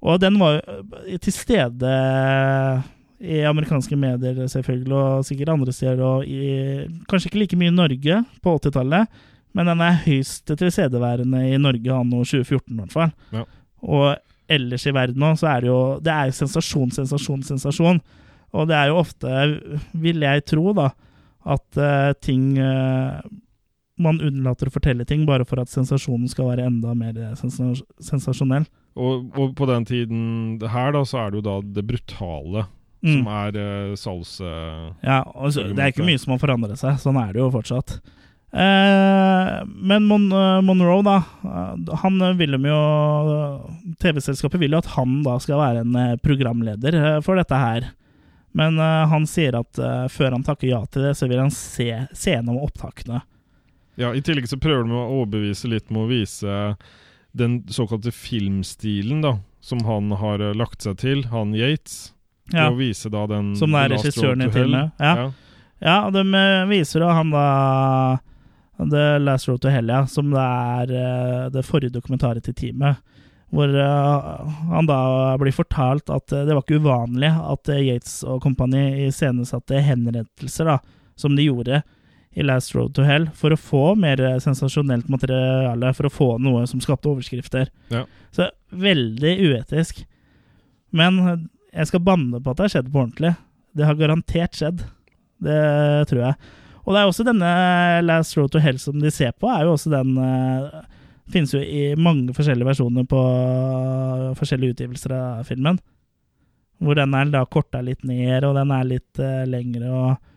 og 0.01 0.21
den 0.23 0.39
var 0.41 0.61
jo 1.09 1.19
til 1.21 1.35
stede 1.37 1.93
i 3.21 3.43
amerikanske 3.45 3.97
medier, 4.01 4.47
selvfølgelig, 4.49 4.97
og 4.97 5.27
sikkert 5.29 5.53
andre 5.53 5.73
steder, 5.77 6.01
og 6.01 6.25
i, 6.25 6.87
kanskje 7.11 7.29
ikke 7.29 7.43
like 7.43 7.59
mye 7.61 7.69
i 7.69 7.77
Norge 7.77 8.23
på 8.41 8.55
80-tallet, 8.57 9.21
men 9.53 9.69
den 9.69 9.83
er 9.85 9.99
høyst 10.07 10.49
tilstedeværende 10.49 11.43
i 11.51 11.59
Norge 11.61 11.93
anno 11.93 12.23
2014, 12.25 12.73
i 12.73 12.79
hvert 12.79 12.95
fall. 12.95 13.13
Ja. 13.35 13.45
Og 13.85 14.07
ellers 14.51 14.87
i 14.87 14.95
verden 14.95 15.27
òg, 15.27 15.37
så 15.41 15.51
er 15.53 15.61
det 15.65 15.71
jo 15.71 15.81
Det 16.05 16.13
er 16.15 16.31
jo 16.31 16.39
sensasjon, 16.39 16.91
sensasjon, 16.97 17.45
sensasjon. 17.47 18.01
Og 18.57 18.67
det 18.71 18.75
er 18.77 18.89
jo 18.91 18.97
ofte, 19.03 19.31
vil 19.95 20.25
jeg 20.27 20.45
tro, 20.51 20.73
da, 20.75 20.89
at 21.47 21.79
uh, 21.81 22.11
ting 22.21 22.57
uh, 22.59 23.21
Man 24.01 24.19
unnlater 24.25 24.69
å 24.71 24.73
fortelle 24.75 25.05
ting 25.09 25.27
bare 25.29 25.45
for 25.45 25.61
at 25.61 25.69
sensasjonen 25.69 26.29
skal 26.33 26.49
være 26.51 26.67
enda 26.71 26.95
mer 26.97 27.15
sens 27.37 27.59
sensasjonell. 28.01 28.65
Og, 28.97 29.29
og 29.39 29.53
på 29.59 29.69
den 29.69 29.85
tiden 29.87 30.23
her, 30.73 30.91
da, 30.97 31.03
så 31.07 31.21
er 31.27 31.31
det 31.35 31.41
jo 31.43 31.47
da 31.51 31.59
det 31.79 31.87
brutale 31.91 32.67
Mm. 33.01 33.15
som 33.15 33.29
er 33.33 33.57
uh, 33.57 33.93
salgs... 33.97 34.35
eh, 34.45 34.89
Ja, 35.01 35.23
altså, 35.33 35.63
det 35.73 35.81
er 35.81 35.89
ikke 35.89 36.05
mye 36.05 36.21
som 36.21 36.35
har 36.35 36.41
forandret 36.43 36.77
seg. 36.77 36.99
Sånn 37.01 37.17
er 37.17 37.31
det 37.33 37.41
jo 37.41 37.47
fortsatt. 37.55 37.95
Eh, 38.53 39.53
men 39.89 40.05
Mon 40.05 40.27
eh, 40.29 40.59
Monroe, 40.61 41.01
da. 41.07 41.15
eh, 41.41 41.95
Han 42.03 42.19
vil 42.37 42.59
jo 42.61 42.83
TV-selskapet 44.05 44.61
vil 44.61 44.77
jo 44.77 44.83
at 44.83 44.91
han 44.99 45.23
da 45.25 45.39
skal 45.41 45.63
være 45.63 45.85
en 45.87 45.97
eh, 45.97 46.17
programleder 46.21 46.99
eh, 47.01 47.19
for 47.25 47.41
dette 47.41 47.57
her. 47.63 47.89
Men 48.53 48.79
uh, 48.79 49.07
han 49.11 49.27
sier 49.31 49.55
at 49.61 49.79
uh, 49.79 50.07
før 50.11 50.35
han 50.35 50.45
takker 50.47 50.69
ja 50.69 50.81
til 50.91 51.07
det, 51.07 51.15
så 51.19 51.29
vil 51.31 51.39
han 51.43 51.53
se, 51.55 51.91
se 52.13 52.35
gjennom 52.35 52.59
opptakene. 52.65 53.23
Ja, 54.01 54.15
I 54.15 54.23
tillegg 54.25 54.49
så 54.49 54.59
prøver 54.59 54.89
de 54.89 54.97
å 54.97 55.05
overbevise 55.21 55.69
litt 55.71 55.91
med 55.93 56.07
å 56.07 56.11
vise 56.11 56.57
den 57.37 57.61
såkalte 57.71 58.11
filmstilen 58.15 59.21
da, 59.23 59.37
som 59.63 59.85
han 59.87 60.09
har 60.19 60.41
eh, 60.43 60.55
lagt 60.57 60.83
seg 60.83 60.97
til, 61.03 61.27
han 61.31 61.53
Yates. 61.55 62.15
Ja, 62.51 62.71
Å 62.73 62.79
vise 62.79 63.13
da 63.13 63.27
den 63.31 63.53
som 63.61 63.77
er 63.79 63.93
regissøren 63.93 64.43
i 64.43 64.49
filmen. 64.51 64.89
Ja. 64.99 65.13
Ja. 65.21 65.29
Ja, 65.81 65.99
og 66.09 66.17
de 66.17 66.25
viser 66.69 67.05
da 67.05 67.13
han 67.15 67.31
da 67.31 67.45
The 68.81 69.05
Last 69.23 69.47
Road 69.49 69.63
to 69.63 69.71
Hell, 69.71 69.93
ja, 69.93 70.03
som 70.11 70.33
det 70.33 70.43
er 70.43 71.53
det 71.55 71.63
forrige 71.69 71.95
dokumentaret 71.95 72.45
til 72.45 72.57
teamet. 72.57 72.99
Hvor 73.51 73.73
eh, 73.75 74.51
han 74.71 74.87
da 74.87 75.01
blir 75.41 75.55
fortalt 75.55 76.11
at 76.13 76.33
eh, 76.33 76.45
det 76.47 76.55
var 76.55 76.63
ikke 76.63 76.79
uvanlig 76.83 77.31
at 77.35 77.71
eh, 77.73 77.83
Yates 77.89 78.21
og 78.23 78.43
kompani 78.45 79.09
iscenesatte 79.09 79.81
henrettelser, 79.83 80.71
da, 80.71 80.77
som 81.19 81.35
de 81.39 81.49
gjorde 81.49 81.83
i 82.39 82.47
Last 82.47 82.77
Road 82.77 82.95
to 82.95 83.03
Hell, 83.03 83.27
for 83.35 83.51
å 83.51 83.59
få 83.59 83.83
mer 83.99 84.23
sensasjonelt 84.43 85.09
materiale, 85.11 85.91
for 85.99 86.07
å 86.07 86.13
få 86.15 86.29
noe 86.39 86.63
som 86.71 86.83
skapte 86.83 87.11
overskrifter. 87.11 87.73
Ja. 87.91 88.05
Så 88.31 88.47
veldig 88.71 89.33
uetisk. 89.49 90.05
Men 90.95 91.19
jeg 91.75 91.91
skal 91.91 92.05
banne 92.07 92.39
på 92.39 92.53
at 92.53 92.61
det 92.61 92.69
har 92.69 92.75
skjedd 92.77 92.93
på 92.93 93.03
ordentlig. 93.03 93.33
Det 93.75 93.89
har 93.89 93.99
garantert 93.99 94.55
skjedd. 94.55 94.85
Det 95.43 95.59
tror 96.13 96.23
jeg. 96.29 96.55
Og 96.85 96.95
det 96.95 97.03
er 97.03 97.11
også 97.11 97.27
denne 97.27 97.51
Last 98.07 98.39
Road 98.39 98.55
to 98.55 98.63
Hell 98.63 98.79
som 98.79 99.03
de 99.03 99.11
ser 99.11 99.35
på, 99.35 99.51
er 99.51 99.67
jo 99.67 99.75
også 99.75 99.91
den 99.91 100.15
Finnes 101.31 101.55
jo 101.55 101.61
i 101.63 101.95
mange 101.99 102.35
forskjellige 102.37 102.67
versjoner 102.67 103.07
på 103.09 103.21
forskjellige 104.39 104.77
utgivelser 104.77 105.15
av 105.15 105.45
filmen. 105.49 105.79
Hvor 106.81 106.97
den 106.97 107.15
er 107.15 107.31
da 107.31 107.45
korta 107.45 107.83
litt 107.85 108.03
ned, 108.09 108.45
og 108.49 108.57
den 108.57 108.73
er 108.73 108.89
litt 108.89 109.21
uh, 109.21 109.45
lengre. 109.49 109.91
Og, 109.93 110.31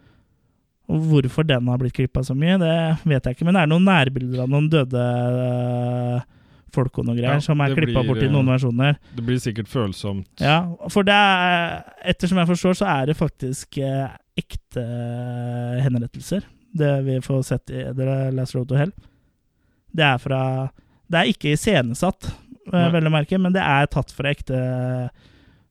og 0.92 1.10
hvorfor 1.10 1.48
den 1.48 1.70
har 1.72 1.80
blitt 1.80 1.96
klippa 1.96 2.24
så 2.26 2.36
mye, 2.36 2.60
det 2.62 2.76
vet 3.08 3.26
jeg 3.26 3.38
ikke. 3.38 3.48
Men 3.48 3.58
det 3.58 3.64
er 3.64 3.72
noen 3.72 3.88
nærbilder 3.88 4.44
av 4.44 4.52
noen 4.52 4.68
døde 4.72 5.04
eh, 5.44 6.26
folk 6.74 7.00
og 7.00 7.08
noe 7.08 7.16
greier 7.16 7.40
Ja, 7.40 7.46
som 7.46 7.62
er 7.64 7.76
klippa 7.78 8.04
bort 8.06 8.22
i 8.22 8.28
eh, 8.28 8.34
noen 8.34 8.52
versjoner. 8.52 9.00
Det 9.16 9.24
blir 9.26 9.40
sikkert 9.42 9.72
følsomt. 9.72 10.28
Ja, 10.44 10.66
for 10.92 11.08
det 11.08 11.16
er 11.16 11.80
Ettersom 12.14 12.42
jeg 12.42 12.52
forstår, 12.52 12.78
så 12.82 12.90
er 12.92 13.10
det 13.10 13.18
faktisk 13.20 13.80
eh, 13.80 14.12
ekte 14.38 14.84
henrettelser. 15.86 16.44
Det 16.74 16.94
vi 17.08 17.20
får 17.24 17.42
sett 17.48 17.72
i 17.72 17.86
The 17.96 18.32
Last 18.36 18.58
Road 18.58 18.68
to 18.72 18.78
Hell. 18.80 18.92
Det 19.94 20.04
er 20.04 20.20
fra 20.22 20.42
Det 21.14 21.20
er 21.22 21.30
ikke 21.30 21.54
iscenesatt, 21.54 22.32
eh, 22.74 22.90
vel 22.96 23.10
å 23.10 23.14
merke, 23.14 23.38
men 23.42 23.54
det 23.54 23.62
er 23.62 23.90
tatt 23.94 24.14
fra 24.16 24.34
ekte 24.34 24.58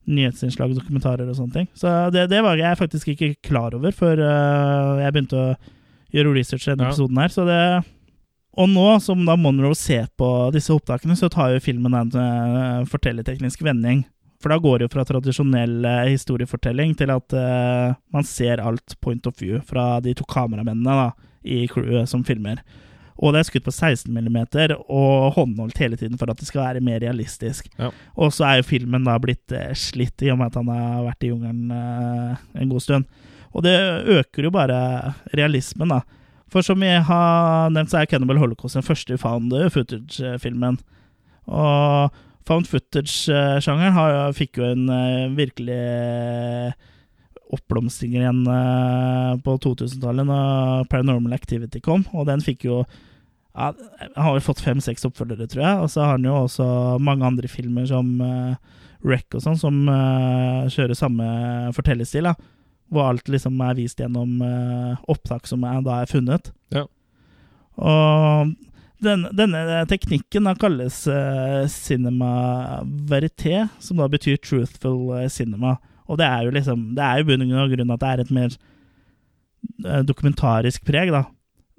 nyhetsinnslag, 0.06 0.74
dokumentarer 0.74 1.28
og 1.30 1.36
sånne 1.38 1.56
ting. 1.60 1.68
Så 1.78 1.90
det, 2.14 2.26
det 2.32 2.42
var 2.42 2.58
jeg 2.58 2.78
faktisk 2.80 3.12
ikke 3.12 3.34
klar 3.46 3.74
over 3.78 3.94
før 3.94 4.22
eh, 4.22 5.02
jeg 5.04 5.14
begynte 5.14 5.38
å 5.38 5.50
gjøre 6.12 6.36
research 6.36 6.66
i 6.66 6.72
denne 6.72 6.88
Ja. 6.88 6.94
episoden 6.94 7.20
her. 7.22 7.34
Så 7.34 7.46
det 7.48 7.60
og 8.52 8.68
nå 8.68 8.84
som 9.00 9.22
da 9.24 9.32
Monroe 9.40 9.72
ser 9.78 10.10
på 10.20 10.26
disse 10.52 10.74
opptakene, 10.74 11.16
så 11.16 11.30
tar 11.32 11.54
jo 11.54 11.62
filmen 11.64 11.94
en 11.96 12.10
uh, 12.12 12.82
fortellerteknisk 12.84 13.62
vending. 13.64 14.02
For 14.44 14.52
da 14.52 14.58
går 14.60 14.82
det 14.82 14.88
jo 14.88 14.92
fra 14.92 15.04
tradisjonell 15.08 15.86
eh, 15.86 16.10
historiefortelling 16.10 16.92
til 16.98 17.12
at 17.14 17.32
uh, 17.38 17.94
man 18.12 18.26
ser 18.28 18.60
alt 18.60 18.96
point 19.00 19.24
of 19.30 19.38
view 19.38 19.60
fra 19.64 20.00
de 20.04 20.12
to 20.18 20.26
kameramennene 20.28 20.96
da, 20.98 21.06
i 21.46 21.62
crewet 21.70 22.10
som 22.10 22.26
filmer. 22.26 22.60
Og 23.22 23.30
det 23.30 23.42
er 23.42 23.46
skutt 23.46 23.66
på 23.68 23.72
16 23.72 24.10
mm 24.10 24.38
og 24.90 25.34
håndholdt 25.36 25.78
hele 25.78 25.98
tiden 25.98 26.18
for 26.18 26.30
at 26.30 26.40
det 26.40 26.48
skal 26.48 26.64
være 26.64 26.82
mer 26.82 26.98
realistisk. 27.04 27.68
Ja. 27.78 27.92
Og 28.18 28.32
så 28.34 28.48
er 28.48 28.58
jo 28.58 28.70
filmen 28.72 29.06
da 29.06 29.14
blitt 29.22 29.54
eh, 29.54 29.70
slitt 29.78 30.24
i 30.26 30.32
og 30.32 30.40
med 30.40 30.50
at 30.50 30.58
han 30.58 30.70
har 30.72 31.04
vært 31.06 31.22
i 31.22 31.30
jungelen 31.30 31.70
eh, 31.76 32.42
en 32.58 32.72
god 32.72 32.82
stund. 32.82 33.06
Og 33.52 33.62
det 33.62 33.76
øker 34.10 34.48
jo 34.48 34.50
bare 34.54 35.14
realismen, 35.36 35.92
da. 35.94 36.00
For 36.52 36.66
som 36.66 36.82
jeg 36.84 37.04
har 37.06 37.70
nevnt, 37.72 37.92
så 37.92 38.00
er 38.00 38.10
Cannibal 38.10 38.40
Holocaust 38.42 38.76
den 38.76 38.84
første 38.84 39.16
found 39.20 39.54
footage-filmen. 39.72 40.80
Og 41.46 42.18
found 42.48 42.66
footage-sjangeren 42.68 44.34
fikk 44.34 44.58
jo 44.58 44.66
en 44.72 44.90
eh, 44.90 45.30
virkelig 45.38 45.78
oppblomstring 47.52 48.16
igjen 48.16 48.42
på 49.44 49.54
2000-tallet, 49.60 50.24
da 50.24 50.84
Paranormal 50.88 51.36
Activity 51.36 51.82
kom. 51.84 52.06
Og 52.16 52.24
den 52.26 52.40
fikk 52.40 52.64
jo 52.64 52.78
ja, 53.52 53.72
Han 54.16 54.24
har 54.24 54.38
jo 54.38 54.46
fått 54.46 54.64
fem-seks 54.64 55.04
oppfølgere, 55.08 55.48
tror 55.50 55.64
jeg. 55.64 55.82
Og 55.84 55.92
så 55.92 56.04
har 56.04 56.16
han 56.16 56.24
jo 56.28 56.38
også 56.44 56.66
mange 57.02 57.26
andre 57.28 57.50
filmer 57.52 57.86
som 57.90 58.14
uh, 58.20 58.56
Wreck 59.02 59.34
og 59.36 59.44
sånn, 59.44 59.60
som 59.60 59.84
uh, 59.90 60.68
kjører 60.72 60.98
samme 60.98 61.28
fortellerstil. 61.76 62.30
da 62.30 62.36
hvor 62.92 63.08
alt 63.08 63.30
liksom 63.32 63.60
er 63.64 63.78
vist 63.78 64.00
gjennom 64.00 64.42
uh, 64.44 65.00
opptak 65.10 65.48
som 65.48 65.64
er, 65.64 65.80
da 65.84 66.02
er 66.02 66.10
funnet. 66.10 66.52
Ja. 66.74 66.84
Og 67.80 68.52
den, 69.02 69.24
denne 69.34 69.80
teknikken 69.90 70.46
da 70.46 70.54
kalles 70.58 71.02
uh, 71.08 71.64
cinema 71.72 72.82
verité, 73.08 73.64
som 73.82 74.02
da 74.02 74.10
betyr 74.12 74.40
truthful 74.44 75.16
cinema. 75.32 75.78
Og 76.10 76.20
det 76.20 76.28
er 76.28 76.44
jo 76.44 76.52
liksom 76.52 76.80
Det 76.96 77.04
er 77.06 77.20
jo 77.20 77.28
bunn 77.30 77.46
og 77.46 77.72
grunn 77.72 77.92
at 77.94 78.02
det 78.02 78.10
er 78.10 78.22
et 78.22 78.32
mer 78.34 78.56
dokumentarisk 80.04 80.82
preg, 80.84 81.12
da. 81.14 81.22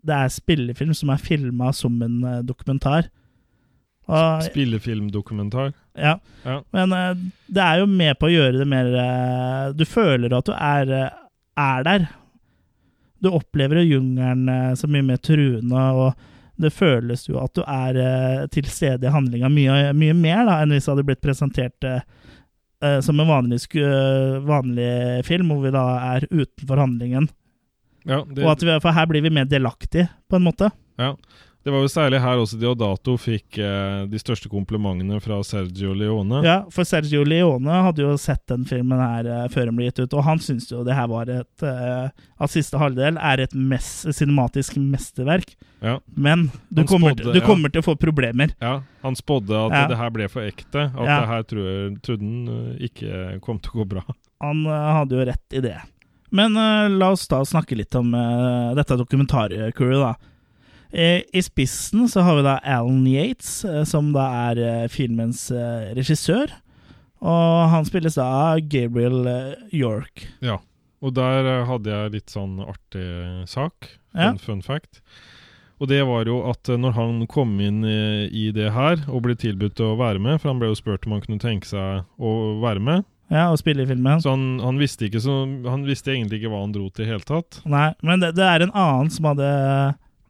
Det 0.03 0.15
er 0.15 0.31
spillefilm 0.31 0.93
som 0.97 1.11
er 1.13 1.21
filma 1.21 1.71
som 1.75 2.01
en 2.03 2.23
eh, 2.27 2.41
dokumentar. 2.45 3.07
Og, 4.05 4.43
Spillefilmdokumentar. 4.43 5.71
ja. 5.95 6.17
Ja. 6.43 6.57
Men 6.75 6.91
uh, 6.91 7.13
det 7.47 7.63
er 7.63 7.79
jo 7.79 7.87
med 7.87 8.17
på 8.19 8.27
å 8.27 8.33
gjøre 8.33 8.59
det 8.59 8.65
mer 8.67 8.89
uh, 8.91 9.69
Du 9.71 9.85
føler 9.87 10.35
at 10.35 10.49
du 10.49 10.51
er, 10.51 10.91
uh, 10.91 11.21
er 11.55 11.85
der. 11.87 12.07
Du 13.23 13.29
opplever 13.31 13.79
jungelen 13.85 14.75
så 14.75 14.89
mye 14.91 15.06
mer 15.08 15.21
truende, 15.23 15.83
og 15.95 16.60
det 16.60 16.73
føles 16.75 17.23
jo 17.29 17.37
at 17.39 17.54
du 17.56 17.62
er 17.63 18.49
til 18.51 18.67
stede 18.67 19.08
i 19.08 19.13
handlinga 19.13 19.47
mye, 19.47 19.93
mye 19.95 20.15
mer 20.17 20.41
da, 20.49 20.58
enn 20.60 20.73
hvis 20.75 20.83
det 20.83 20.91
hadde 20.91 21.06
blitt 21.08 21.21
presentert 21.23 21.87
som 23.08 23.21
en 23.23 23.29
vanlig, 23.29 23.62
vanlig 24.43 24.89
film, 25.23 25.54
hvor 25.54 25.63
vi 25.63 25.71
da 25.71 25.85
er 26.17 26.27
utenfor 26.27 26.83
handlingen. 26.83 27.29
Ja, 28.06 28.23
det, 28.27 28.43
Og 28.43 28.51
at 28.58 28.63
vi, 28.65 28.75
for 28.83 28.91
her 28.91 29.08
blir 29.10 29.21
vi 29.25 29.29
mer 29.33 29.45
delaktige, 29.49 30.10
på 30.29 30.35
en 30.39 30.43
måte. 30.49 30.71
ja. 30.99 31.15
det 31.63 31.71
var 31.71 31.79
jo 31.79 31.87
særlig 31.87 32.19
her 32.19 32.35
også 32.41 32.58
Diodato 32.60 33.13
fikk 33.15 33.56
eh, 33.63 34.01
de 34.12 34.19
største 34.19 34.49
komplimentene 34.51 35.15
fra 35.23 35.37
Sergio 35.47 35.93
Leone. 35.95 36.41
Ja, 36.43 36.58
for 36.67 36.83
Sergio 36.83 37.21
Leone 37.23 37.77
hadde 37.85 38.04
jo 38.04 38.17
sett 38.19 38.41
den 38.51 38.65
filmen 38.67 38.99
her 38.99 39.23
eh, 39.31 39.45
før 39.54 39.69
den 39.71 39.77
ble 39.79 39.87
gitt 39.87 40.01
ut, 40.04 40.13
og 40.19 40.25
han 40.27 40.41
syntes 40.43 40.67
jo 40.73 40.81
det 40.83 40.97
her 40.97 41.08
var 41.08 41.31
et 41.31 41.63
eh, 41.63 42.10
At 42.43 42.51
siste 42.51 42.75
halvdel 42.81 43.15
er 43.15 43.45
et 43.45 43.56
mes 43.56 43.87
cinematisk 44.12 44.75
mesterverk. 44.75 45.56
Ja. 45.79 46.01
Men 46.12 46.49
du, 46.67 46.81
Han 46.81 46.87
kommer, 46.91 47.15
spådde, 47.15 47.31
du 47.31 47.39
ja. 47.39 47.45
kommer 47.47 47.71
til 47.71 47.79
å 47.79 47.87
få 47.87 47.95
problemer. 47.95 48.51
Ja, 48.60 48.81
Han 49.08 49.15
spådde 49.15 49.56
at 49.69 49.71
Ja. 49.77 49.87
det 49.93 50.01
her 50.04 50.12
ble 50.19 50.27
for 50.27 50.43
ekte. 50.43 50.89
At 50.91 51.08
det 51.08 51.31
her 51.31 51.47
trodde 51.47 52.19
han 52.19 52.43
eh, 52.58 52.87
ikke 52.91 53.39
kom 53.39 53.63
til 53.63 53.71
å 53.71 53.85
gå 53.85 53.89
bra. 53.95 54.04
Han 54.43 54.65
eh, 54.67 54.91
hadde 54.99 55.15
jo 55.15 55.25
rett 55.31 55.56
i 55.56 55.63
det. 55.63 55.77
Men 56.34 56.58
uh, 56.58 56.90
la 56.90 57.12
oss 57.13 57.27
da 57.29 57.44
snakke 57.46 57.77
litt 57.77 57.94
om 57.96 58.13
uh, 58.17 58.73
dette 58.77 58.98
dokumentarcrewet, 58.98 60.02
da. 60.02 60.13
I, 60.94 61.23
I 61.34 61.42
spissen 61.42 62.06
så 62.10 62.21
har 62.25 62.38
vi 62.38 62.46
da 62.46 62.60
Alan 62.62 63.06
Yates, 63.10 63.63
uh, 63.65 63.81
som 63.86 64.12
da 64.13 64.27
er 64.50 64.62
eh, 64.62 64.90
filmens 64.94 65.48
eh, 65.54 65.94
regissør. 65.98 66.54
Og 67.23 67.69
han 67.71 67.86
spilles 67.88 68.17
da 68.19 68.25
av 68.52 68.65
Gabriel 68.67 69.27
eh, 69.29 69.54
York. 69.71 70.25
Ja. 70.44 70.60
Og 71.04 71.15
der 71.15 71.48
eh, 71.48 71.67
hadde 71.69 71.94
jeg 71.94 72.15
litt 72.17 72.34
sånn 72.34 72.58
artig 72.63 73.08
sak. 73.50 73.94
Ja. 74.12 74.34
Fun, 74.42 74.62
fact. 74.65 75.02
Og 75.81 75.90
det 75.92 76.02
var 76.08 76.27
jo 76.27 76.42
at 76.52 76.67
eh, 76.69 76.79
når 76.79 76.98
han 76.98 77.23
kom 77.31 77.56
inn 77.63 77.81
i, 77.88 78.27
i 78.27 78.46
det 78.56 78.73
her 78.75 79.06
og 79.08 79.23
ble 79.25 79.38
tilbudt 79.40 79.79
å 79.84 79.94
være 80.00 80.21
med, 80.23 80.42
for 80.42 80.52
han 80.52 80.60
ble 80.62 80.73
jo 80.73 80.79
spurt 80.79 81.08
om 81.08 81.15
han 81.15 81.23
kunne 81.23 81.44
tenke 81.44 81.69
seg 81.69 82.04
å 82.19 82.36
være 82.63 82.84
med, 82.84 83.08
Ja, 83.32 83.48
og 83.52 83.58
spille 83.58 83.84
i 83.84 83.88
filmen. 83.90 84.19
så 84.21 84.34
han, 84.36 84.60
han 84.62 84.78
visste 84.78 85.08
ikke 85.08 85.21
så, 85.24 85.32
Han 85.69 85.86
visste 85.88 86.12
egentlig 86.12 86.42
ikke 86.42 86.52
hva 86.52 86.60
han 86.65 86.74
dro 86.76 86.90
til 86.94 87.06
i 87.06 87.10
hele 87.10 87.24
tatt. 87.26 87.62
Nei, 87.65 87.94
men 88.04 88.19
det, 88.19 88.34
det 88.36 88.44
er 88.46 88.65
en 88.65 88.74
annen 88.76 89.10
som 89.13 89.26
hadde 89.32 89.48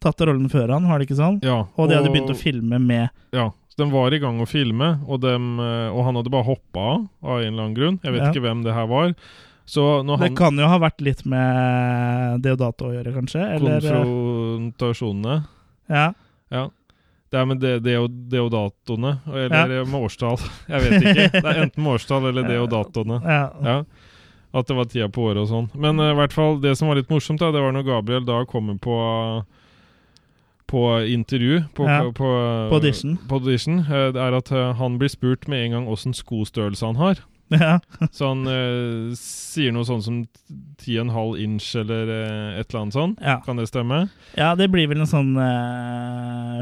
tatt 0.03 0.21
rollen 0.27 0.49
før 0.51 0.69
han, 0.75 0.87
var 0.87 0.99
det 0.99 1.07
ikke 1.09 1.17
sånn? 1.19 1.39
Ja, 1.43 1.63
Og 1.75 1.89
de 1.89 1.95
hadde 1.97 2.11
begynt 2.13 2.31
å 2.31 2.37
filme 2.37 2.79
med 2.79 3.09
Ja, 3.33 3.49
så 3.71 3.81
de 3.83 3.89
var 3.91 4.13
i 4.13 4.19
gang 4.21 4.39
å 4.43 4.47
filme, 4.47 4.99
og, 5.07 5.21
dem, 5.23 5.55
eh, 5.63 5.89
og 5.89 6.03
han 6.05 6.15
hadde 6.19 6.29
bare 6.33 6.45
hoppa 6.47 6.83
av 6.93 7.07
av 7.23 7.39
en 7.41 7.47
eller 7.53 7.63
annen 7.65 7.77
grunn. 7.77 7.99
Jeg 8.03 8.13
vet 8.13 8.21
Ja. 8.21 8.29
ikke 8.31 8.43
hvem 8.45 8.63
det 8.63 8.73
her 8.75 8.85
var. 8.91 9.15
Så 9.65 10.03
når 10.03 10.19
Det 10.19 10.27
han 10.27 10.35
kan 10.35 10.57
jo 10.59 10.67
ha 10.67 10.77
vært 10.83 10.99
litt 11.01 11.25
med 11.25 12.41
Deodato 12.43 12.89
å 12.89 12.93
gjøre, 12.93 13.13
kanskje? 13.15 13.45
Eller, 13.55 13.79
Konfrontasjonene 13.79 15.37
ja. 15.89 16.13
Ja. 16.51 16.67
Det 17.33 17.39
er 17.41 17.45
med 17.49 17.63
det, 17.63 17.71
deodatoene, 18.29 19.15
eller 19.25 19.71
med 19.89 19.97
årstall. 20.05 20.37
Jeg 20.69 20.83
vet 20.83 20.93
ikke. 21.01 21.27
Det 21.33 21.41
er 21.49 21.61
enten 21.63 21.81
med 21.81 21.95
årstall 21.95 22.27
eller 22.29 22.45
deodatoene. 22.45 23.21
ja. 23.25 23.45
Ja. 23.65 23.77
At 24.53 24.67
det 24.69 24.75
var 24.77 24.85
tida 24.85 25.07
på 25.09 25.23
året 25.31 25.39
og 25.41 25.47
sånn. 25.49 25.67
Men 25.81 25.97
eh, 25.97 26.11
i 26.13 26.17
hvert 26.19 26.33
fall, 26.35 26.59
det 26.61 26.75
som 26.77 26.85
var 26.91 26.99
litt 26.99 27.09
morsomt, 27.09 27.39
da, 27.41 27.47
det 27.49 27.57
var 27.63 27.73
når 27.73 27.87
Gabriel 27.87 28.27
da 28.27 28.43
kommer 28.45 28.77
på 28.77 28.97
på 30.69 30.83
intervju 31.09 31.63
på, 31.73 31.85
Ja. 31.89 31.99
på, 32.03 32.11
på, 32.13 32.29
På 32.69 32.75
audition. 32.77 33.17
på 33.29 33.35
audition, 33.41 33.79
uh, 33.89 34.13
er 34.13 34.33
at 34.37 34.51
uh, 34.51 34.71
han 34.77 34.97
blir 35.01 35.09
spurt 35.09 35.47
med 35.49 35.65
en 35.65 35.71
gang 35.75 35.87
åssen 35.89 36.13
skostørrelse 36.13 36.85
han 36.85 36.95
har. 37.01 37.19
ja. 37.53 37.79
Så 38.15 38.29
han 38.31 38.45
uh, 38.47 39.11
sier 39.17 39.73
noe 39.75 39.85
sånn 39.89 40.01
som 40.05 40.21
10,5 40.81 41.37
inch 41.43 41.73
eller 41.81 42.13
et 42.61 42.69
eller 42.69 42.79
annet 42.85 42.93
sånn. 42.97 43.17
Ja. 43.21 43.39
Kan 43.45 43.57
det 43.57 43.67
stemme? 43.69 44.05
ja, 44.37 44.53
det 44.57 44.69
blir 44.73 44.87
vel 44.89 45.01
en 45.03 45.09
sånn 45.09 45.33
eh, 45.37 46.61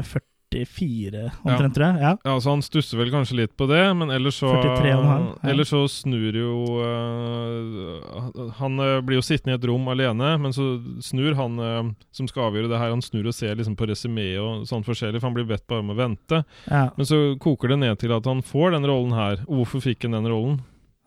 44 0.52 1.22
omtrent, 1.42 1.74
tror 1.76 1.86
jeg. 1.86 2.00
Ja. 2.02 2.12
Ja, 2.24 2.36
så 2.40 2.52
Han 2.52 2.64
stusser 2.64 3.00
vel 3.00 3.12
kanskje 3.12 3.38
litt 3.42 3.54
på 3.58 3.66
det, 3.70 3.82
men 3.98 4.12
ellers 4.14 4.38
så 4.42 4.50
43,5, 4.52 4.86
ja. 5.08 5.18
Ellers 5.52 5.72
så 5.72 5.82
snur 5.90 6.36
jo 6.36 6.54
uh, 6.82 8.50
Han 8.60 8.80
uh, 8.80 9.00
blir 9.04 9.20
jo 9.20 9.26
sittende 9.26 9.56
i 9.56 9.60
et 9.60 9.68
rom 9.68 9.88
alene, 9.92 10.34
men 10.42 10.54
så 10.56 10.74
snur 11.04 11.36
han 11.38 11.58
uh, 11.60 11.92
som 12.14 12.28
skal 12.30 12.50
avgjøre 12.50 12.72
det 12.72 12.80
her, 12.80 12.92
han 12.94 13.04
snur 13.04 13.30
og 13.30 13.36
ser 13.36 13.56
liksom 13.58 13.76
på 13.78 13.88
resumeet 13.90 14.40
og 14.42 14.66
sånn 14.68 14.84
forskjellig, 14.86 15.20
for 15.20 15.30
han 15.30 15.38
blir 15.38 15.48
bedt 15.48 15.66
bare 15.70 15.84
om 15.84 15.94
å 15.94 15.98
vente. 15.98 16.42
ja. 16.68 16.88
Men 16.96 17.08
så 17.08 17.22
koker 17.40 17.72
det 17.72 17.80
ned 17.82 17.98
til 18.02 18.12
at 18.14 18.26
han 18.28 18.42
får 18.44 18.74
den 18.74 18.86
rollen 18.88 19.14
her. 19.16 19.40
Hvorfor 19.48 19.82
fikk 19.84 20.04
han 20.06 20.16
den 20.18 20.28
rollen? 20.28 20.60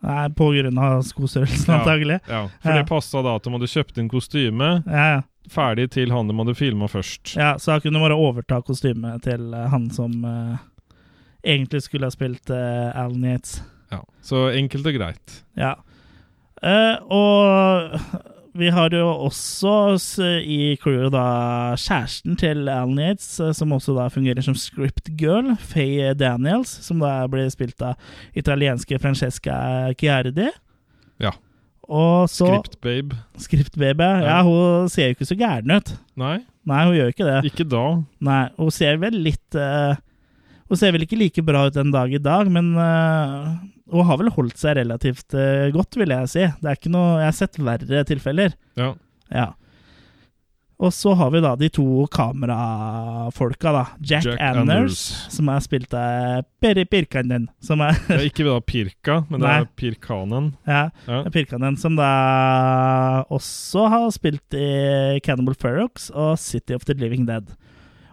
Nei, 0.04 0.28
på 0.36 0.50
grunn 0.52 0.78
av 0.78 1.02
skostørrelsen, 1.02 1.70
Ja. 1.72 1.78
antagelig. 1.80 2.20
Ja, 2.28 2.48
For 2.62 2.72
det 2.72 2.86
passa 2.88 3.22
da 3.24 3.36
at 3.36 3.42
de 3.46 3.50
hadde 3.54 3.66
kjøpt 3.72 3.98
inn 3.98 4.08
kostyme 4.12 4.82
Ja, 4.86 5.06
ja. 5.16 5.22
ferdig 5.48 5.90
til 5.94 6.10
han 6.12 6.28
de 6.28 6.36
hadde 6.36 6.54
filma 6.54 6.86
først. 6.88 7.36
ja, 7.36 7.54
så 7.58 7.72
da 7.74 7.80
kunne 7.80 8.00
bare 8.02 8.14
overta 8.14 8.60
kostymet 8.62 9.22
til 9.22 9.54
eh, 9.54 9.68
han 9.72 9.88
som 9.90 10.24
uh, 10.24 10.56
egentlig 11.44 11.82
skulle 11.82 12.06
ha 12.06 12.10
spilt 12.10 12.50
uh, 12.50 12.92
Alan 12.94 13.24
Yates. 13.24 13.62
Ja. 13.90 14.02
Så 14.22 14.48
enkelt 14.52 14.86
og 14.86 14.94
greit. 14.98 15.42
Ja. 15.56 15.74
Uh, 16.62 16.96
og 17.08 18.00
vi 18.58 18.70
har 18.72 18.90
jo 18.96 19.06
også 19.28 19.72
i 20.42 20.76
crewet 20.82 21.12
da 21.14 21.24
kjæresten 21.78 22.36
til 22.40 22.68
Alan 22.68 22.98
Yates, 22.98 23.28
eh, 23.40 23.52
som 23.56 23.72
også 23.76 23.94
da 23.96 24.08
fungerer 24.12 24.42
som 24.44 24.54
script 24.58 25.10
girl, 25.20 25.54
Faye 25.60 26.14
Daniels, 26.18 26.68
som 26.86 26.98
da 27.02 27.26
blir 27.30 27.48
spilt 27.52 27.80
av 27.82 27.94
italienske 28.36 28.98
Francesca 29.02 29.92
Chiardi. 29.98 30.48
Ja. 31.22 31.32
Og 31.86 32.26
så 32.32 32.48
Script 32.50 32.80
babe. 32.82 33.14
Script 33.38 33.76
babe, 33.78 34.02
Ja, 34.24 34.38
Ja. 34.38 34.42
hun 34.42 34.88
ser 34.90 35.08
jo 35.12 35.14
ikke 35.14 35.28
så 35.28 35.36
gæren 35.38 35.70
ut. 35.76 35.92
Nei, 36.16 36.40
Nei, 36.66 36.84
hun 36.84 36.94
gjør 36.96 37.12
ikke 37.12 37.28
det. 37.28 37.52
ikke 37.52 37.68
da. 37.70 37.84
Nei, 38.20 38.48
hun 38.58 38.70
ser 38.74 38.96
vel 38.98 39.12
litt 39.22 39.54
uh, 39.54 39.94
Hun 40.68 40.76
ser 40.80 40.90
vel 40.90 41.02
ikke 41.06 41.16
like 41.20 41.42
bra 41.46 41.66
ut 41.68 41.76
en 41.78 41.92
dag 41.94 42.10
i 42.12 42.18
dag, 42.18 42.48
men 42.50 42.72
eh, 42.74 43.52
hun 43.92 44.06
har 44.08 44.18
vel 44.18 44.32
holdt 44.34 44.58
seg 44.58 44.78
relativt 44.80 45.34
uh, 45.38 45.68
godt, 45.74 45.96
vil 46.00 46.10
jeg 46.14 46.28
si. 46.32 46.42
Det 46.62 46.70
er 46.72 46.78
ikke 46.80 46.90
noe 46.94 47.20
Jeg 47.20 47.28
har 47.30 47.36
sett 47.38 47.58
verre 47.62 48.02
tilfeller. 48.08 48.56
Ja. 48.80 48.92
Ja. 49.30 49.46
Og 50.76 50.90
så 50.92 51.14
har 51.16 51.30
vi 51.32 51.40
da 51.40 51.54
de 51.56 51.70
to 51.72 52.04
kamerafolka, 52.12 53.70
da. 53.72 53.84
Jack, 54.04 54.26
Jack 54.26 54.40
Anders, 54.44 54.66
Anders. 54.68 54.98
som 55.32 55.48
er 55.48 55.62
spilt 55.64 55.94
av 55.96 56.42
Peri 56.60 56.84
Pirkanen, 56.84 57.46
som 57.64 57.80
er 57.80 57.96
Det 58.10 58.18
er 58.18 58.26
ikke 58.28 58.44
da 58.44 58.58
Pirka, 58.60 59.16
men 59.30 59.40
det 59.40 59.46
Nei. 59.48 59.54
er 59.62 59.70
Pirkanen. 59.80 60.50
Ja, 60.68 60.82
Ja. 61.08 61.22
Pirkanen, 61.32 61.78
som 61.80 61.96
da 61.96 62.10
også 63.32 63.86
har 63.88 64.10
spilt 64.12 64.56
i 64.58 65.20
Cannibal 65.24 65.56
Ferox 65.56 66.10
og 66.12 66.36
City 66.42 66.76
of 66.76 66.84
the 66.84 66.94
Living 67.00 67.24
Dead. 67.24 67.48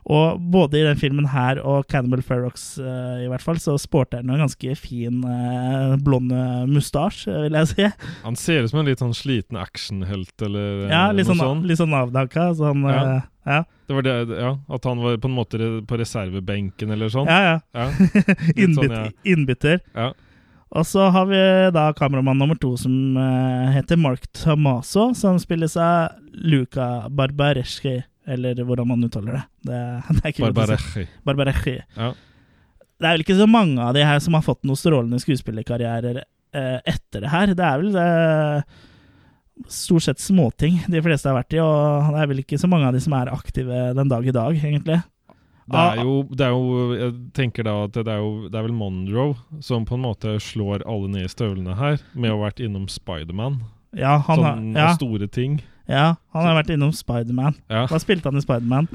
Og 0.05 0.39
både 0.51 0.81
i 0.81 0.83
den 0.83 0.97
filmen 0.99 1.29
her 1.31 1.61
og 1.63 1.85
Cannibal 1.87 2.19
Ferox 2.25 2.73
uh, 2.81 3.21
i 3.23 3.27
hvert 3.31 3.43
fall, 3.43 3.59
så 3.63 3.77
sporter 3.79 4.19
han 4.19 4.33
en 4.33 4.41
ganske 4.43 4.73
fin 4.75 5.21
uh, 5.23 5.93
blond 6.03 6.33
eh, 6.35 6.65
mustasje, 6.67 7.31
vil 7.45 7.55
jeg 7.55 7.69
si. 7.71 7.85
Han 8.25 8.35
ser 8.35 8.65
ut 8.65 8.73
som 8.73 8.81
en 8.81 8.89
litt 8.91 8.99
sånn 8.99 9.15
sliten 9.15 9.55
actionhelt, 9.61 10.33
eller 10.43 10.89
Ja, 10.91 11.05
litt 11.15 11.29
noe 11.29 11.37
sånn, 11.37 11.43
sånt. 11.45 11.69
litt 11.69 11.79
sånn 11.79 11.95
avdanka. 11.95 12.49
Sånn, 12.59 12.83
Ja. 12.83 12.99
Uh, 12.99 13.29
ja. 13.47 13.61
Det 13.87 13.95
var 13.97 14.05
det, 14.07 14.11
ja, 14.39 14.51
At 14.71 14.85
han 14.87 15.01
var 15.03 15.17
på 15.19 15.27
en 15.27 15.33
måte 15.35 15.57
på 15.87 15.97
reservebenken 15.99 16.91
eller 16.95 17.09
sånn. 17.11 17.27
ja, 17.27 17.39
ja. 17.43 17.57
Ja, 17.75 17.87
Litt 18.47 18.59
Innbyt, 18.59 18.77
sånn, 18.79 18.93
ja. 18.95 19.09
Innbytter. 19.33 19.81
ja. 19.95 20.11
Og 20.73 20.87
så 20.89 21.05
har 21.13 21.27
vi 21.29 21.39
da 21.75 21.91
kameramann 21.93 22.39
nummer 22.41 22.57
to 22.57 22.71
som 22.81 22.93
heter 23.75 23.99
Mark 24.01 24.23
Tomaso, 24.33 25.11
som 25.13 25.37
spilles 25.37 25.75
av 25.77 26.15
Luca 26.33 27.07
Barbareschi, 27.13 27.99
eller 28.25 28.61
hvordan 28.63 28.87
man 28.87 29.03
uttaler 29.03 29.39
det. 29.39 29.43
Det, 29.69 29.81
det 30.19 30.31
er 30.31 30.45
Barbarechi. 30.45 31.07
Barbarechi. 31.27 31.75
Ja. 31.97 32.13
Det 32.99 33.09
er 33.09 33.17
vel 33.17 33.25
ikke 33.25 33.39
så 33.41 33.49
mange 33.49 33.83
av 33.83 33.95
de 33.97 34.05
her 34.05 34.19
som 34.23 34.37
har 34.37 34.45
fått 34.45 34.63
noen 34.67 34.79
strålende 34.79 35.19
skuespillerkarrierer 35.19 36.21
eh, 36.23 36.79
etter 36.87 37.25
det 37.25 37.31
her. 37.33 37.55
Det 37.57 37.65
er 37.67 37.81
vel 37.81 37.95
det, 37.95 38.09
stort 39.67 40.05
sett 40.05 40.21
småting 40.23 40.79
de 40.89 41.01
fleste 41.03 41.29
har 41.29 41.37
vært 41.37 41.55
i, 41.55 41.61
og 41.61 42.13
det 42.13 42.21
er 42.21 42.29
vel 42.31 42.43
ikke 42.43 42.59
så 42.61 42.69
mange 42.69 42.87
av 42.89 42.95
de 42.95 43.01
som 43.03 43.15
er 43.17 43.33
aktive 43.33 43.89
den 43.97 44.11
dag 44.11 44.27
i 44.27 44.35
dag, 44.35 44.55
egentlig. 44.57 45.01
Det 45.63 45.79
er, 45.79 45.99
jo, 46.03 46.15
det 46.27 46.43
er 46.43 46.49
jo 46.51 46.87
Jeg 46.91 47.11
tenker 47.37 47.63
da 47.63 47.73
at 47.85 47.95
det 47.95 48.11
er 48.11 48.17
jo 48.19 48.49
Det 48.51 48.57
er 48.59 48.65
vel 48.65 48.73
Monroe 48.75 49.61
som 49.63 49.85
på 49.87 49.95
en 49.95 50.01
måte 50.03 50.33
slår 50.43 50.83
alle 50.83 51.07
ned 51.13 51.29
i 51.29 51.31
støvlene 51.31 51.77
her, 51.79 52.01
med 52.11 52.33
å 52.33 52.35
ha 52.35 52.49
vært 52.49 52.59
innom 52.59 52.89
Spiderman. 52.91 53.61
Ja, 53.95 54.17
han, 54.27 54.43
har, 54.43 54.57
Sånn 54.57 54.75
ja, 54.75 54.89
store 54.97 55.29
ting. 55.31 55.61
Ja, 55.89 56.13
han 56.31 56.45
har 56.47 56.55
vært 56.61 56.71
innom 56.73 56.93
Spiderman. 56.95 57.57
Ja. 57.71 57.83
Hva 57.91 57.99
spilte 57.99 58.29
han 58.29 58.39
i 58.39 58.43
Spiderman? 58.43 58.87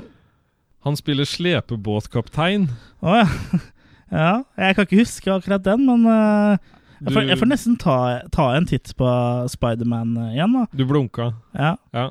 Han 0.86 0.96
spiller 0.96 1.26
slepebåtkaptein. 1.28 2.68
Å 3.04 3.16
ja. 3.18 3.26
ja. 4.20 4.30
Jeg 4.56 4.76
kan 4.76 4.86
ikke 4.86 5.02
huske 5.02 5.34
akkurat 5.34 5.64
den, 5.66 5.84
men 5.88 6.06
uh, 6.08 6.56
jeg, 7.02 7.12
får, 7.12 7.26
jeg 7.28 7.40
får 7.42 7.50
nesten 7.50 7.76
ta, 7.80 7.98
ta 8.34 8.48
en 8.56 8.68
titt 8.68 8.94
på 8.98 9.10
Spiderman 9.52 10.16
eh, 10.22 10.38
igjen, 10.38 10.56
da. 10.56 10.64
Du 10.72 10.86
blunka. 10.88 11.32
Ja, 11.58 11.76
Ja. 11.94 12.08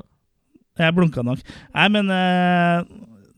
jeg 0.78 0.96
blunka 0.96 1.24
nok. 1.26 1.42
Nei, 1.74 1.88
men 1.96 2.12
uh, 2.12 2.86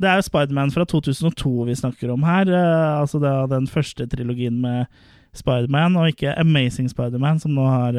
det 0.00 0.10
er 0.10 0.20
jo 0.20 0.28
Spiderman 0.28 0.74
fra 0.74 0.84
2002 0.88 1.54
vi 1.70 1.78
snakker 1.78 2.12
om 2.12 2.26
her. 2.28 2.52
Uh, 2.52 3.00
altså 3.00 3.22
det 3.22 3.32
er 3.32 3.50
den 3.54 3.70
første 3.70 4.06
trilogien 4.12 4.60
med 4.60 4.92
Spiderman, 5.36 5.96
og 5.96 6.12
ikke 6.12 6.36
Amazing 6.36 6.90
Spiderman, 6.90 7.40
som 7.40 7.54
nå 7.54 7.64
har 7.64 7.96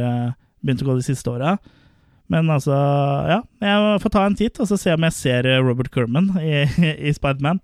begynt 0.62 0.82
å 0.84 0.92
gå 0.92 1.00
de 1.00 1.06
siste 1.10 1.32
åra. 1.32 1.56
Men 2.32 2.48
altså, 2.54 2.76
ja. 3.28 3.40
Jeg 3.60 4.00
får 4.06 4.14
ta 4.14 4.22
en 4.30 4.38
titt 4.40 4.60
og 4.64 4.70
så 4.70 4.78
se 4.80 4.94
om 4.96 5.04
jeg 5.10 5.16
ser 5.18 5.48
eh, 5.52 5.60
Robert 5.64 5.90
Kerman 5.92 6.30
i, 6.40 6.62
i 7.10 7.12
Spiderman. 7.16 7.60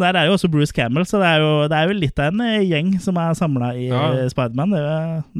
Der 0.00 0.16
er 0.16 0.26
jo 0.28 0.34
også 0.36 0.48
Bruce 0.52 0.74
Campbell, 0.76 1.06
så 1.08 1.20
det 1.22 1.28
er 1.28 1.38
jo, 1.40 1.50
det 1.72 1.76
er 1.76 1.88
jo 1.88 1.94
litt 1.96 2.18
av 2.20 2.32
en 2.32 2.40
eh, 2.44 2.64
gjeng 2.68 2.94
som 3.00 3.16
er 3.20 3.36
samla 3.36 3.70
i 3.76 3.86
Ja. 3.90 4.00
eh, 4.16 4.26
Spiderman. 4.32 4.72
Det, 4.76 4.82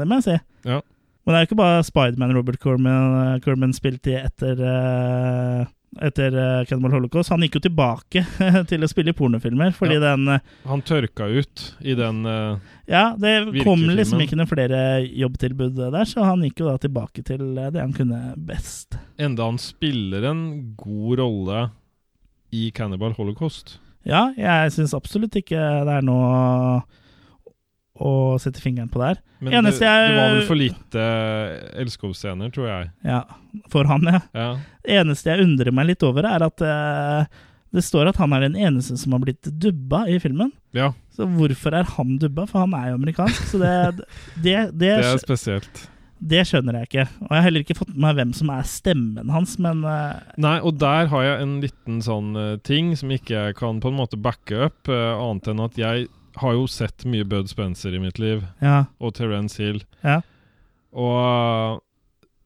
det 0.00 0.06
må 0.08 0.20
jeg 0.20 0.26
si. 0.30 0.36
Ja. 0.68 0.78
Men 1.26 1.32
det 1.34 1.38
er 1.38 1.42
jo 1.44 1.48
ikke 1.50 1.58
bare 1.64 1.82
Spiderman 1.84 2.36
Robert 2.36 2.60
Kerman, 2.62 3.40
Kerman 3.44 3.72
spilte 3.76 4.12
i 4.14 4.20
etter, 4.20 4.60
eh, 4.62 5.64
etter 6.02 6.34
eh, 6.36 6.64
Cannibal 6.68 6.96
Holocaust. 6.96 7.30
Han 7.32 7.44
gikk 7.44 7.58
jo 7.58 7.62
tilbake 7.68 8.22
til 8.70 8.84
å 8.84 8.88
spille 8.90 9.12
i 9.14 9.16
pornofilmer, 9.16 9.72
fordi 9.76 9.96
Ja. 9.98 10.02
den 10.12 10.28
eh, 10.34 10.40
Han 10.68 10.82
tørka 10.86 11.28
ut 11.30 11.64
i 11.80 11.94
den 11.98 12.20
uh, 12.26 12.58
Ja, 12.90 13.14
det 13.18 13.62
kom 13.64 13.82
liksom 13.88 14.20
ikke 14.24 14.36
noen 14.38 14.50
flere 14.50 14.80
jobbtilbud 15.06 15.78
der, 15.78 16.04
så 16.08 16.26
han 16.26 16.44
gikk 16.46 16.60
jo 16.64 16.68
da 16.70 16.76
tilbake 16.82 17.24
til 17.26 17.54
det 17.56 17.80
han 17.80 17.94
kunne 17.96 18.34
best. 18.36 18.98
Enda 19.18 19.48
han 19.48 19.58
spiller 19.62 20.28
en 20.30 20.44
god 20.76 21.18
rolle 21.22 21.64
i 22.54 22.70
Cannibal 22.70 23.12
Holocaust. 23.16 23.78
Ja, 24.06 24.28
jeg 24.38 24.70
syns 24.76 24.94
absolutt 24.94 25.34
ikke 25.38 25.58
det 25.58 25.96
er 25.98 26.04
noe 26.06 26.84
å 28.02 28.36
sette 28.42 28.60
fingeren 28.60 28.90
på 28.92 29.00
der. 29.00 29.18
Men 29.40 29.64
det, 29.64 29.72
jeg- 29.80 30.10
det 30.10 30.16
var 30.18 30.34
vel 30.34 30.46
for 30.48 30.58
lite 30.60 31.06
elskovsscener, 31.80 32.52
tror 32.54 32.68
jeg. 32.70 32.90
Ja, 33.06 33.22
for 33.72 33.88
han, 33.90 34.06
ja. 34.10 34.20
Ja. 34.36 34.48
Det 34.84 34.98
eneste 35.00 35.32
jeg 35.32 35.44
undrer 35.46 35.72
meg 35.74 35.90
litt 35.92 36.04
over, 36.06 36.26
er 36.28 36.44
at 36.46 36.62
eh, 36.64 37.26
det 37.76 37.82
står 37.84 38.08
at 38.12 38.20
han 38.22 38.32
er 38.36 38.46
den 38.46 38.56
eneste 38.68 38.96
som 39.00 39.12
har 39.16 39.24
blitt 39.24 39.48
dubba 39.60 40.04
i 40.08 40.18
filmen. 40.22 40.52
ja, 40.76 40.92
Så 41.12 41.26
hvorfor 41.28 41.74
er 41.76 41.84
han 41.96 42.16
dubba? 42.22 42.46
For 42.48 42.64
han 42.64 42.74
er 42.78 42.90
jo 42.92 43.00
amerikansk. 43.00 43.50
Så 43.52 43.60
det, 43.60 43.74
det, 44.44 44.56
det, 44.72 44.78
det 44.78 44.94
er 45.12 45.18
spesielt. 45.22 45.86
Det 46.16 46.46
skjønner 46.48 46.78
jeg 46.78 46.88
ikke. 46.88 47.02
Og 47.20 47.28
jeg 47.28 47.36
har 47.36 47.44
heller 47.44 47.60
ikke 47.66 47.74
fått 47.76 47.90
med 47.92 48.00
meg 48.06 48.14
hvem 48.16 48.30
som 48.38 48.48
er 48.54 48.62
stemmen 48.64 49.28
hans, 49.34 49.58
men 49.60 49.82
uh, 49.84 50.14
Nei, 50.40 50.54
og 50.64 50.78
der 50.80 51.10
har 51.12 51.26
jeg 51.26 51.42
en 51.44 51.58
liten 51.60 51.98
sånn 52.00 52.30
uh, 52.32 52.54
ting 52.64 52.94
som 52.96 53.12
ikke 53.12 53.34
jeg 53.36 53.56
kan 53.58 53.82
på 53.84 53.90
en 53.92 53.98
måte 53.98 54.16
backe 54.16 54.62
opp, 54.70 54.88
uh, 54.88 55.12
annet 55.20 55.50
enn 55.52 55.60
at 55.66 55.76
jeg 55.76 56.06
har 56.36 56.56
jo 56.56 56.66
sett 56.70 57.04
mye 57.08 57.24
Bud 57.24 57.48
Spencer 57.50 57.94
i 57.96 58.02
mitt 58.02 58.20
liv, 58.22 58.44
ja. 58.60 58.84
og 59.00 59.14
Terence 59.18 59.62
Hill. 59.62 59.82
Ja. 60.04 60.20
Og 60.96 61.16
eh, 61.20 61.82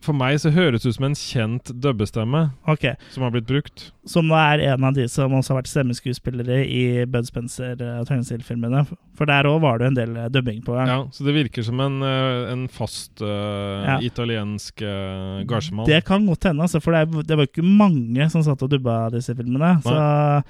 for 0.01 0.17
meg 0.17 0.39
så 0.41 0.49
høres 0.53 0.81
det 0.83 0.91
ut 0.93 0.97
som 0.97 1.07
en 1.11 1.17
kjent 1.19 1.71
dubbestemme 1.85 2.41
Ok. 2.71 2.87
som 3.13 3.25
har 3.27 3.35
blitt 3.35 3.49
brukt. 3.49 3.91
Som 4.09 4.31
er 4.33 4.63
en 4.71 4.87
av 4.89 4.97
de 4.97 5.05
som 5.13 5.35
også 5.37 5.53
har 5.53 5.61
vært 5.61 5.71
stemmeskuespillere 5.73 6.63
i 6.65 7.05
Bud 7.11 7.29
Spencer 7.29 7.75
og 7.77 8.09
Terence 8.09 8.33
Hill-filmene. 8.33 8.87
For 9.19 9.29
der 9.29 9.49
òg 9.51 9.61
var 9.65 9.81
det 9.81 9.91
en 9.91 9.99
del 9.99 10.17
eh, 10.17 10.31
dubbing 10.33 10.63
på. 10.65 10.79
Ja, 10.79 11.03
Så 11.13 11.27
det 11.27 11.37
virker 11.37 11.67
som 11.67 11.81
en, 11.85 12.01
eh, 12.07 12.49
en 12.55 12.67
fast 12.73 13.21
uh, 13.21 13.85
Ja. 13.85 13.99
italiensk 14.01 14.81
uh, 14.83 15.45
gardsmann. 15.49 15.87
Det 15.89 16.05
kan 16.09 16.25
godt 16.27 16.49
hende, 16.49 16.65
altså, 16.65 16.81
for 16.81 16.97
det, 16.97 17.05
er, 17.05 17.23
det 17.29 17.37
var 17.37 17.49
ikke 17.51 17.67
mange 17.67 18.31
som 18.33 18.45
satt 18.47 18.63
og 18.65 18.73
dubba 18.73 19.11
disse 19.13 19.37
filmene. 19.37 19.77
Nei. 19.77 19.85
Så 19.85 20.43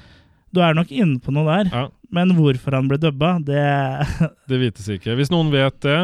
du 0.55 0.63
er 0.63 0.75
nok 0.75 0.91
inne 0.95 1.19
på 1.23 1.35
noe 1.35 1.47
der. 1.47 1.71
Ja, 1.75 1.89
Men 2.11 2.33
hvorfor 2.35 2.75
han 2.75 2.89
ble 2.91 2.99
dubba, 2.99 3.37
det 3.47 3.63
det 4.51 4.59
vites 4.65 4.89
ikke. 4.97 5.15
Hvis 5.19 5.31
noen 5.31 5.53
vet 5.55 5.77
det, 5.87 5.99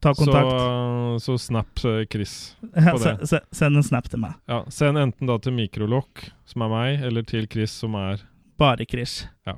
Ta 0.00 0.12
så, 0.14 0.22
kontakt. 0.24 1.22
så 1.24 1.34
snap 1.42 1.80
eh, 1.84 2.04
Chris. 2.06 2.34
På 2.72 2.98
det. 3.02 3.40
Send 3.50 3.76
en 3.80 3.82
snap 3.84 4.06
til 4.08 4.20
meg. 4.22 4.36
Ja, 4.48 4.60
Send 4.70 4.96
enten 5.00 5.26
da 5.26 5.36
til 5.42 5.56
Mikrolokk, 5.56 6.28
som 6.46 6.62
er 6.64 6.70
meg, 6.72 7.02
eller 7.08 7.26
til 7.26 7.48
Chris, 7.50 7.74
som 7.82 7.96
er 7.98 8.22
Bare 8.58 8.86
Chris. 8.90 9.24
Ja. 9.46 9.56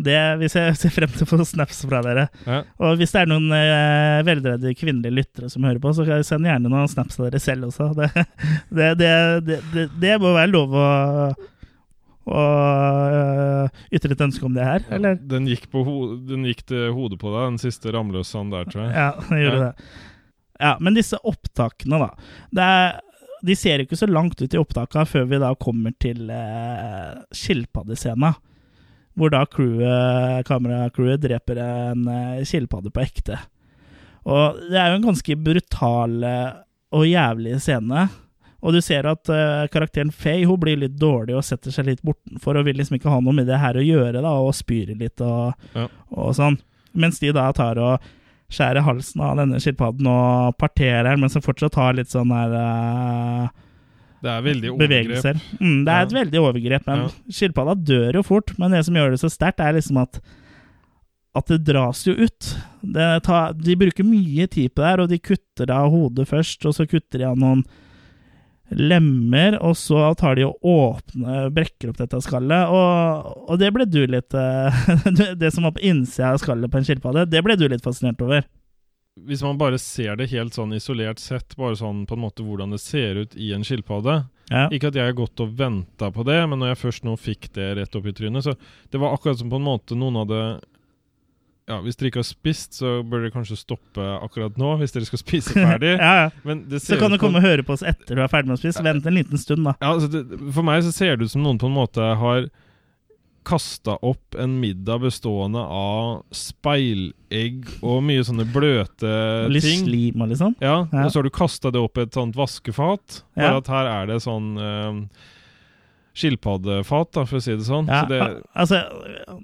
Det 0.00 0.16
Vi 0.40 0.48
ser, 0.48 0.72
ser 0.80 0.94
frem 0.94 1.10
til 1.12 1.26
å 1.26 1.28
få 1.28 1.42
snaps 1.44 1.82
fra 1.84 2.00
dere. 2.06 2.28
ja. 2.46 2.62
Og 2.80 2.96
hvis 3.02 3.12
det 3.12 3.24
er 3.24 3.28
noen 3.34 3.50
eh, 3.52 4.22
veldreide 4.24 4.72
kvinnelige 4.78 5.12
lyttere 5.18 5.50
som 5.52 5.66
hører 5.68 5.82
på, 5.82 5.92
så 5.98 6.06
kan- 6.08 6.24
send 6.24 6.46
gjerne 6.48 6.70
noen 6.72 6.88
snaps 6.88 7.18
av 7.20 7.26
dere 7.28 7.42
selv 7.42 7.68
også. 7.68 7.90
Det, 7.98 8.88
det, 8.96 9.12
det, 9.74 9.88
det 10.00 10.16
må 10.22 10.32
være 10.38 10.54
lov 10.54 10.72
å, 10.80 10.86
å 12.28 12.40
øh, 12.40 13.68
ytre 13.96 14.12
et 14.14 14.24
ønske 14.26 14.44
om 14.46 14.54
det 14.56 14.66
her, 14.66 14.84
eller? 14.92 15.16
Den 15.30 15.46
gikk, 15.48 15.68
den 16.28 16.44
gikk 16.48 16.64
til 16.68 16.90
hodet 16.96 17.18
på 17.22 17.32
deg, 17.32 17.46
den 17.54 17.60
siste 17.62 17.92
ramløsene 17.96 18.52
der, 18.52 18.68
tror 18.70 18.84
jeg. 18.86 18.92
Ja, 18.96 19.10
den 19.30 19.44
gjorde 19.44 19.60
Ja. 19.60 19.68
det. 19.70 19.90
Ja, 20.60 20.74
men 20.84 20.92
disse 20.98 21.16
opptakene, 21.24 21.96
da. 22.02 22.10
Det 22.52 22.64
er, 22.68 22.98
de 23.48 23.54
ser 23.56 23.80
ikke 23.80 23.96
så 23.96 24.04
langt 24.10 24.42
ut 24.44 24.52
i 24.52 24.58
opptakene 24.60 25.06
før 25.08 25.24
vi 25.30 25.38
da 25.40 25.54
kommer 25.56 25.94
til 26.04 26.28
eh, 26.28 27.14
skilpaddescena. 27.32 28.34
Hvor 29.16 29.32
da 29.32 29.40
crewet, 29.48 30.44
kameracrewet 30.46 31.24
dreper 31.24 31.58
en 31.64 32.04
eh, 32.12 32.42
skilpadde 32.46 32.92
på 32.92 33.00
ekte. 33.02 33.40
Og 34.28 34.60
det 34.68 34.76
er 34.76 34.92
jo 34.92 34.98
en 35.00 35.08
ganske 35.08 35.36
brutal 35.48 36.18
eh, 36.28 36.50
og 36.92 37.08
jævlig 37.08 37.56
scene. 37.64 38.04
Og 38.62 38.74
du 38.76 38.80
ser 38.84 39.06
at 39.08 39.28
uh, 39.32 39.66
karakteren 39.72 40.10
Faye 40.12 40.44
hun 40.46 40.58
blir 40.60 40.76
litt 40.76 40.98
dårlig 41.00 41.34
og 41.38 41.44
setter 41.46 41.72
seg 41.72 41.86
litt 41.86 42.02
bortenfor 42.04 42.58
og 42.60 42.66
vil 42.66 42.76
liksom 42.76 42.98
ikke 42.98 43.08
ha 43.12 43.20
noe 43.24 43.32
med 43.32 43.46
det 43.48 43.56
her 43.62 43.78
å 43.80 43.84
gjøre, 43.84 44.20
da, 44.20 44.32
og 44.44 44.52
spyr 44.58 44.92
litt 45.00 45.20
og, 45.24 45.54
Ja. 45.74 45.86
og 46.12 46.34
sånn. 46.36 46.58
Mens 46.94 47.18
de 47.22 47.32
da 47.32 47.46
tar 47.56 47.78
og 47.78 48.00
skjærer 48.50 48.82
halsen 48.82 49.20
av 49.22 49.36
denne 49.38 49.60
skilpadden 49.62 50.06
og 50.10 50.56
parterer 50.58 51.06
den, 51.08 51.20
mens 51.22 51.32
som 51.38 51.42
fortsatt 51.42 51.74
har 51.78 51.94
litt 51.94 52.10
sånn 52.10 52.32
her 52.34 52.50
uh, 52.58 53.48
Det 54.20 54.28
er 54.28 54.42
veldig 54.44 54.70
overgrep. 54.74 55.40
Mm, 55.60 55.84
det 55.86 55.92
er 55.94 56.00
Ja. 56.00 56.02
et 56.04 56.12
veldig 56.12 56.40
overgrep, 56.44 56.86
men 56.86 56.98
Ja. 57.06 57.08
skilpadda 57.30 57.74
dør 57.80 58.12
jo 58.18 58.22
fort. 58.22 58.52
Men 58.58 58.72
det 58.72 58.84
som 58.84 58.94
gjør 58.94 59.10
det 59.14 59.20
så 59.22 59.30
sterkt, 59.32 59.60
er 59.64 59.72
liksom 59.78 60.02
at 60.02 60.20
at 61.32 61.46
det 61.46 61.62
dras 61.64 62.02
jo 62.04 62.12
ut. 62.18 62.56
Det 62.82 63.22
tar, 63.22 63.52
de 63.54 63.76
bruker 63.76 64.02
mye 64.02 64.48
tid 64.50 64.74
på 64.74 64.82
det 64.82 64.88
her, 64.90 65.00
og 65.04 65.08
de 65.08 65.18
kutter 65.22 65.70
av 65.70 65.88
hodet 65.92 66.26
først, 66.26 66.66
og 66.66 66.74
så 66.74 66.88
kutter 66.90 67.18
de 67.22 67.24
av 67.28 67.36
noen 67.38 67.62
lemmer, 68.70 69.56
og 69.64 69.74
så 69.76 70.14
tar 70.18 70.36
de 70.38 70.44
og 70.46 70.58
åpner, 70.62 71.50
brekker 71.54 71.90
opp 71.90 71.98
dette 72.00 72.20
skallet, 72.22 72.70
og, 72.70 73.34
og 73.50 73.58
det 73.60 73.72
ble 73.74 73.86
du 73.90 74.00
litt 74.06 74.34
eh, 74.34 74.80
det- 75.18 75.34
Det 75.40 75.50
som 75.54 75.66
var 75.66 75.74
på 75.76 75.82
innsida 75.86 76.32
av 76.34 76.40
skallet 76.42 76.70
på 76.70 76.78
en 76.80 76.86
skilpadde, 76.86 77.26
det 77.30 77.42
ble 77.46 77.56
du 77.58 77.66
litt 77.68 77.84
fascinert 77.84 78.20
over. 78.22 78.44
Hvis 79.26 79.42
man 79.42 79.58
bare 79.58 79.76
ser 79.82 80.14
det 80.16 80.30
helt 80.30 80.54
sånn 80.54 80.70
isolert 80.72 81.18
sett, 81.20 81.56
bare 81.58 81.76
sånn 81.76 82.04
på 82.08 82.14
en 82.16 82.22
måte 82.22 82.44
hvordan 82.46 82.70
det 82.72 82.78
ser 82.80 83.18
ut 83.24 83.34
i 83.36 83.50
en 83.56 83.64
skilpadde 83.66 84.20
Ja. 84.50 84.64
Ikke 84.74 84.88
at 84.88 84.96
jeg 84.96 85.04
har 85.06 85.14
gått 85.18 85.38
og 85.44 85.52
venta 85.58 86.08
på 86.14 86.24
det, 86.26 86.38
men 86.48 86.58
når 86.62 86.72
jeg 86.72 86.78
først 86.80 87.04
nå 87.06 87.12
fikk 87.20 87.50
det 87.54 87.68
rett 87.76 87.94
opp 87.98 88.06
i 88.06 88.14
trynet 88.16 88.42
Så 88.46 88.54
det 88.90 88.98
var 89.02 89.12
akkurat 89.14 89.38
som 89.38 89.50
på 89.50 89.60
en 89.60 89.66
måte 89.66 89.94
noen 89.98 90.16
hadde 90.22 90.40
Ja, 91.70 91.78
hvis 91.84 91.96
dere 92.00 92.10
ikke 92.10 92.20
har 92.24 92.26
spist, 92.28 92.74
så 92.80 92.96
bør 93.06 93.22
dere 93.24 93.34
kanskje 93.34 93.56
stoppe 93.60 94.02
akkurat 94.26 94.56
nå, 94.58 94.72
hvis 94.80 94.92
dere 94.96 95.06
skal 95.06 95.20
spise 95.22 95.54
ferdig. 95.66 95.92
ja, 96.00 96.12
ja. 96.24 96.30
Men 96.44 96.64
det 96.68 96.82
Så 96.82 96.98
kan 96.98 97.14
du 97.14 97.18
komme 97.22 97.38
og 97.38 97.46
høre 97.46 97.62
på 97.66 97.76
oss 97.78 97.84
etter 97.86 98.18
du 98.18 98.24
er 98.24 98.32
ferdig 98.32 98.50
med 98.50 98.58
å 98.58 98.62
spise. 98.64 98.82
Vent 98.84 99.06
en 99.06 99.14
liten 99.20 99.38
stund, 99.38 99.62
da. 99.68 99.76
Ja, 99.80 99.92
altså 99.94 100.10
det, 100.10 100.24
for 100.56 100.66
meg 100.66 100.82
så 100.84 100.90
ser 100.96 101.14
det 101.20 101.30
ut 101.30 101.34
som 101.36 101.46
noen 101.46 101.60
på 101.62 101.70
en 101.70 101.78
måte 101.78 102.10
har 102.24 102.50
kasta 103.46 103.94
opp 104.04 104.36
en 104.36 104.58
middag 104.60 105.00
bestående 105.00 105.62
av 105.64 106.18
speilegg 106.36 107.70
og 107.80 108.02
mye 108.04 108.24
sånne 108.26 108.44
bløte 108.52 109.12
Litt 109.50 109.64
ting. 109.64 109.84
slim 109.86 110.20
og 110.26 110.28
liksom. 110.34 110.54
Ja, 110.60 110.86
Ja. 110.92 111.04
og 111.06 111.10
så 111.12 111.18
har 111.20 111.24
du 111.24 111.30
kasta 111.32 111.70
det 111.72 111.80
opp 111.80 111.96
i 111.98 112.02
et 112.04 112.12
sånt 112.12 112.36
vaskefat. 112.36 113.22
Bare 113.36 113.56
at 113.62 113.66
her 113.72 113.86
er 113.94 114.06
det 114.12 114.18
sånn 114.22 114.50
eh, 114.60 115.00
skilpaddefat, 116.16 117.12
da, 117.16 117.24
for 117.28 117.38
å 117.38 117.42
si 117.44 117.54
det 117.54 117.66
sånn. 117.66 117.86
Ja, 117.90 118.02
Så 118.02 118.10
det, 118.10 118.20
altså, 118.54 118.80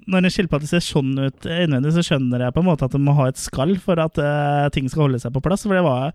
når 0.07 0.27
en 0.27 0.33
skilpadde 0.33 0.67
ser 0.69 0.83
sånn 0.83 1.13
ut 1.19 1.47
innvendig, 1.47 1.93
så 1.95 2.03
skjønner 2.05 2.43
jeg 2.45 2.55
på 2.55 2.63
en 2.63 2.67
måte 2.69 2.87
at 2.87 2.95
den 2.97 3.05
må 3.07 3.15
ha 3.17 3.29
et 3.31 3.39
skall 3.39 3.77
for 3.83 3.99
at 4.03 4.19
uh, 4.19 4.67
ting 4.75 4.89
skal 4.91 5.07
holde 5.07 5.21
seg 5.23 5.33
på 5.35 5.43
plass. 5.45 5.63
For 5.63 5.77
det 5.77 5.85
var, 5.85 6.11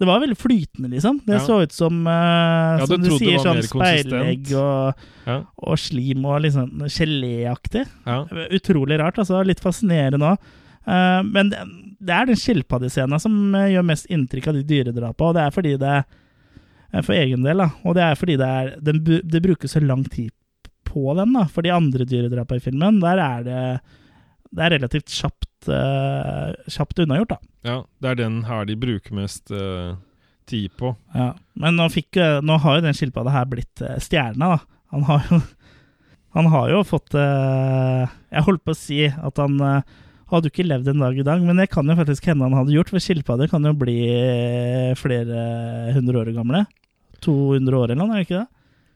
det 0.00 0.08
var 0.08 0.24
veldig 0.24 0.38
flytende, 0.40 0.90
liksom. 0.96 1.20
Det 1.26 1.36
Ja. 1.36 1.44
så 1.44 1.60
ut 1.62 1.72
som, 1.76 2.00
uh, 2.06 2.80
Ja, 2.80 2.86
som 2.88 3.02
du 3.04 3.10
sier, 3.18 3.38
sånn 3.44 3.62
speilegg 3.62 4.54
og, 4.56 5.06
og 5.58 5.78
slim 5.78 6.24
og 6.24 6.42
liksom 6.46 6.84
geléaktig. 6.88 7.86
ja. 8.06 8.22
Utrolig 8.50 8.98
rart, 8.98 9.18
altså. 9.20 9.44
Litt 9.44 9.60
fascinerende 9.60 10.34
òg. 10.34 10.52
men 11.24 11.48
det, 11.48 11.62
det 12.04 12.12
er 12.12 12.28
den 12.28 12.36
skilpaddescena 12.36 13.16
som 13.22 13.54
eh, 13.56 13.70
gjør 13.74 13.86
mest 13.88 14.10
inntrykk 14.12 14.50
av 14.50 14.58
de 14.58 14.64
dyredrapene, 14.68 15.28
og 15.30 15.36
det 15.36 15.44
er 15.44 15.54
fordi 15.54 15.72
det 15.80 15.92
eh, 15.96 16.20
For 17.02 17.16
egen 17.16 17.42
del, 17.42 17.58
da. 17.64 17.70
Og 17.82 17.96
det 17.96 18.04
er 18.06 18.18
fordi 18.20 18.36
det, 18.38 18.46
er, 18.46 18.72
det, 18.78 19.20
det 19.26 19.42
brukes 19.42 19.74
så 19.74 19.82
lang 19.82 20.04
tid 20.06 20.30
på 20.86 21.14
den, 21.18 21.32
da. 21.34 21.46
For 21.50 21.66
de 21.66 21.72
andre 21.74 22.06
dyredrapene 22.06 22.62
i 22.62 22.64
filmen, 22.64 23.00
der 23.02 23.22
er 23.22 23.44
det 23.46 23.60
Det 24.54 24.62
er 24.62 24.74
relativt 24.76 25.10
kjapt, 25.10 25.66
uh, 25.66 26.54
kjapt 26.70 27.00
unnagjort, 27.02 27.34
da. 27.34 27.38
ja, 27.66 27.78
det 27.98 28.10
er 28.12 28.20
den 28.20 28.36
her 28.46 28.68
de 28.68 28.76
bruker 28.78 29.16
mest 29.18 29.50
uh, 29.50 29.96
tid 30.46 30.70
på. 30.78 30.92
Ja. 31.16 31.32
Men 31.58 31.74
nå, 31.80 31.88
fikk, 31.90 32.14
eh, 32.22 32.38
nå 32.44 32.60
har 32.62 32.76
jo 32.78 32.84
den 32.84 32.94
skilpadda 32.94 33.32
her 33.34 33.48
blitt 33.50 33.82
uh, 33.82 33.96
stjerna, 33.98 34.54
da. 34.54 34.58
Han 34.94 35.08
har 35.08 35.26
jo 35.30 35.40
Han 36.34 36.48
har 36.50 36.70
jo 36.72 36.80
fått 36.86 37.14
eh, 37.18 38.14
Jeg 38.34 38.46
holdt 38.48 38.64
på 38.66 38.74
å 38.74 38.78
si 38.78 39.04
at 39.06 39.38
han 39.38 39.54
eh, 39.62 39.92
hadde 40.32 40.48
jo 40.48 40.54
ikke 40.54 40.66
levd 40.66 40.88
en 40.90 41.04
dag 41.04 41.18
i 41.18 41.26
dag, 41.26 41.42
men 41.46 41.60
det 41.60 41.68
kan 41.70 41.86
jo 41.86 41.94
faktisk 41.98 42.26
hende 42.26 42.48
han 42.48 42.56
hadde 42.58 42.74
gjort, 42.74 42.90
for 42.90 43.02
skilpadder 43.02 43.50
kan 43.52 43.66
jo 43.68 43.74
bli 43.78 43.98
eh, 44.08 44.94
flere 44.98 45.44
hundre 45.94 46.24
år 46.24 46.32
gamle. 46.34 46.64
200 47.24 47.78
år 47.80 47.90
eller 47.94 48.00
noe, 48.02 48.12
er 48.14 48.22
det 48.22 48.28
ikke 48.28 48.42
det? 48.42 48.48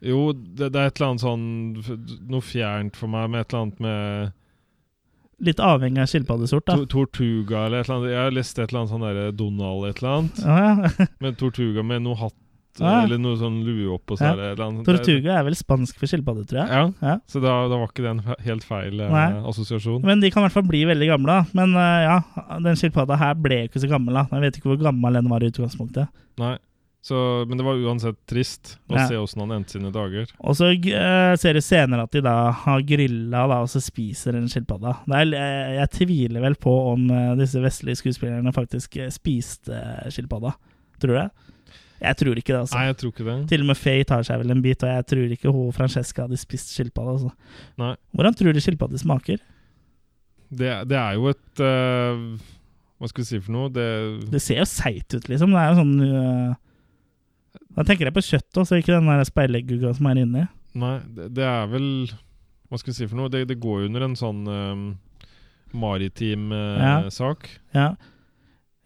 Jo, 0.08 0.18
det, 0.32 0.68
det 0.72 0.78
er 0.78 0.92
et 0.92 1.00
eller 1.00 1.08
annet 1.10 1.22
sånn 1.24 2.28
Noe 2.30 2.44
fjernt 2.46 2.94
for 2.94 3.10
meg 3.10 3.32
med 3.32 3.40
et 3.42 3.50
eller 3.50 3.64
annet 3.64 3.80
med 3.82 4.34
Litt 5.48 5.60
avhengig 5.62 6.02
av 6.02 6.08
skilpaddesort, 6.10 6.64
da. 6.66 6.74
to, 6.80 6.86
Tortuga 6.90 7.60
eller 7.68 7.84
et 7.84 7.86
eller 7.86 7.96
annet. 8.00 8.10
Jeg 8.10 8.22
har 8.24 8.32
lest 8.34 8.58
et 8.58 8.64
eller 8.72 8.80
annet 8.80 8.90
sånn 8.90 9.04
derre 9.06 9.26
Donald 9.38 9.84
et 9.86 10.00
eller 10.00 10.14
annet. 10.16 10.40
Ja, 10.42 10.56
ja. 10.98 11.06
Med 11.22 11.36
Tortuga 11.38 11.84
med 11.86 12.02
noe 12.06 12.18
hatt 12.18 12.34
Ja. 12.78 13.04
eller 13.04 13.18
noe 13.22 13.34
sånn 13.38 13.60
lue 13.66 13.86
oppå 13.94 14.14
Ja. 14.18 14.32
er 14.32 14.36
det 14.40 14.48
et 14.48 14.52
eller 14.56 14.64
annet. 14.68 14.86
Tortuga 14.86 15.36
er 15.38 15.46
vel 15.46 15.54
spansk 15.58 15.98
for 15.98 16.10
skilpadde, 16.10 16.42
tror 16.50 16.60
jeg. 16.64 16.68
Ja, 16.74 16.82
Ja. 17.06 17.14
så 17.30 17.40
da, 17.42 17.54
da 17.70 17.78
var 17.78 17.86
ikke 17.90 18.02
det 18.06 18.10
en 18.16 18.22
helt 18.48 18.66
feil 18.66 19.00
eh, 19.02 19.38
assosiasjon. 19.50 20.02
Men 20.06 20.18
de 20.22 20.30
kan 20.34 20.42
i 20.42 20.46
hvert 20.48 20.58
fall 20.58 20.66
bli 20.70 20.82
veldig 20.90 21.08
gamle. 21.10 21.38
Men 21.58 21.74
uh, 21.78 21.98
ja, 22.06 22.18
den 22.66 22.78
skilpadda 22.78 23.18
her 23.22 23.34
ble 23.38 23.62
jo 23.64 23.70
ikke 23.70 23.82
så 23.86 23.90
gammel. 23.94 24.18
da. 24.18 24.26
Jeg 24.34 24.42
vet 24.48 24.58
ikke 24.58 24.72
hvor 24.74 24.82
gammel 24.90 25.18
den 25.22 25.30
var 25.30 25.42
i 25.46 25.50
utgangspunktet. 25.54 26.10
Nei. 26.42 26.56
Så, 27.08 27.18
men 27.48 27.56
det 27.56 27.64
var 27.64 27.78
uansett 27.80 28.18
trist 28.28 28.74
å 28.90 28.98
Ja. 28.98 29.06
se 29.08 29.16
åssen 29.16 29.40
han 29.40 29.54
endte 29.56 29.78
sine 29.78 29.88
dager. 29.94 30.28
Og 30.44 30.56
så 30.58 30.68
uh, 30.76 31.32
ser 31.40 31.56
du 31.56 31.62
senere 31.64 32.04
at 32.04 32.12
de 32.12 32.20
da 32.26 32.50
har 32.52 32.82
grilla 32.84 33.46
da, 33.48 33.62
og 33.64 33.70
så 33.72 33.80
spiser 33.80 34.36
en 34.36 34.48
skilpadde. 34.52 34.92
Er, 35.16 35.32
eh, 35.32 35.70
jeg 35.78 35.92
tviler 35.96 36.44
vel 36.44 36.58
på 36.60 36.74
om 36.92 37.06
eh, 37.14 37.30
disse 37.40 37.62
vestlige 37.64 38.02
skuespillerne 38.02 38.52
faktisk 38.52 38.98
spiste 39.14 39.78
skilpadda. 40.12 40.52
Tror 41.00 41.14
du 41.14 41.18
det? 41.22 41.30
Jeg 41.98 42.14
tror 42.20 42.38
ikke 42.38 42.52
det, 42.52 42.60
altså. 42.60 42.76
Nei, 42.78 42.84
jeg 42.92 42.96
tror 43.00 43.10
ikke 43.14 43.24
det. 43.26 43.36
Til 43.50 43.64
og 43.64 43.70
med 43.72 43.78
Faye 43.80 44.04
tar 44.06 44.22
seg 44.26 44.38
vel 44.44 44.52
en 44.54 44.60
bit, 44.62 44.84
og 44.86 44.92
jeg 44.92 45.06
tror 45.10 45.32
ikke 45.34 45.50
hun 45.54 45.72
Francesca 45.74 46.28
hadde 46.28 46.38
spist 46.38 46.70
skilpadde. 46.76 47.16
Altså. 47.16 47.32
Nei. 47.80 47.94
Hvordan 48.14 48.36
tror 48.38 48.54
du 48.54 48.60
skilpadde 48.62 49.00
smaker? 49.02 49.40
Det, 50.48 50.70
det 50.88 50.96
er 50.96 51.16
jo 51.18 51.26
et 51.32 51.60
uh, 51.60 52.38
Hva 52.98 53.08
skal 53.10 53.24
vi 53.24 53.26
si 53.28 53.40
for 53.42 53.52
noe? 53.56 53.72
Det, 53.74 53.88
Det 54.32 54.40
ser 54.40 54.62
jo 54.62 54.68
seigt 54.70 55.16
ut, 55.16 55.26
liksom. 55.28 55.52
Det 55.56 55.60
er 55.64 55.72
jo 55.72 55.80
sånn 55.82 55.96
eh, 56.06 56.54
Da 57.76 57.84
tenker 57.86 58.08
jeg 58.08 58.14
på 58.16 58.24
kjøtt 58.26 58.58
også, 58.62 58.78
ikke 58.80 58.96
den 58.98 59.24
speileggugga 59.28 59.92
som 59.94 60.06
er 60.10 60.20
inni. 60.24 60.46
Nei, 60.78 60.94
det, 61.16 61.28
det 61.36 61.44
er 61.46 61.66
vel 61.70 61.86
Hva 62.68 62.78
skal 62.80 62.92
vi 62.92 62.96
si 62.98 63.06
for 63.08 63.16
noe? 63.20 63.30
Det, 63.32 63.44
det 63.48 63.56
går 63.62 63.86
under 63.86 64.04
en 64.04 64.16
sånn 64.18 64.42
um, 64.50 64.82
maritim 65.72 66.50
uh, 66.52 66.78
Ja. 66.80 66.94
sak. 67.12 67.48
Ja. 67.74 67.94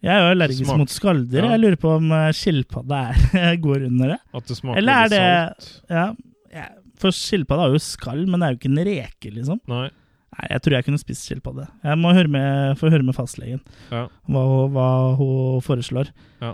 Jeg 0.03 0.11
er 0.13 0.19
jo 0.25 0.31
allergisk 0.35 0.65
Smak- 0.67 0.77
mot 0.81 0.91
skalldyr. 0.91 1.43
Ja. 1.45 1.51
Jeg 1.55 1.61
lurer 1.63 1.79
på 1.79 1.91
om 1.95 2.09
eh, 2.11 2.29
skilpadde 2.35 3.01
går 3.65 3.85
under 3.87 4.13
det. 4.15 4.17
At 4.35 4.47
det 4.51 4.57
smaker 4.59 4.81
Eller 4.81 5.05
er 5.05 5.11
det- 5.13 5.19
salt? 5.23 5.69
Ja, 5.89 6.05
ja, 6.53 6.65
For 6.99 7.15
skilpadde 7.15 7.63
har 7.67 7.71
jo 7.75 7.79
skall, 7.79 8.25
men 8.27 8.39
det 8.41 8.47
er 8.47 8.51
jo 8.55 8.59
ikke 8.59 8.71
en 8.73 8.83
reke, 8.89 9.31
liksom. 9.31 9.61
Nei. 9.71 9.85
Nei, 10.33 10.47
Jeg 10.49 10.61
tror 10.65 10.75
jeg 10.75 10.85
kunne 10.89 10.99
spist 10.99 11.23
skilpadde. 11.29 11.67
Jeg 11.87 11.97
må 12.03 12.11
høre 12.17 12.27
med, 12.35 12.77
få 12.81 12.89
høre 12.91 13.03
med 13.07 13.15
fastlegen 13.15 13.61
Ja. 13.93 14.07
hva, 14.27 14.43
hva 14.75 14.87
hun 15.19 15.61
foreslår. 15.63 16.11
Ja. 16.43 16.51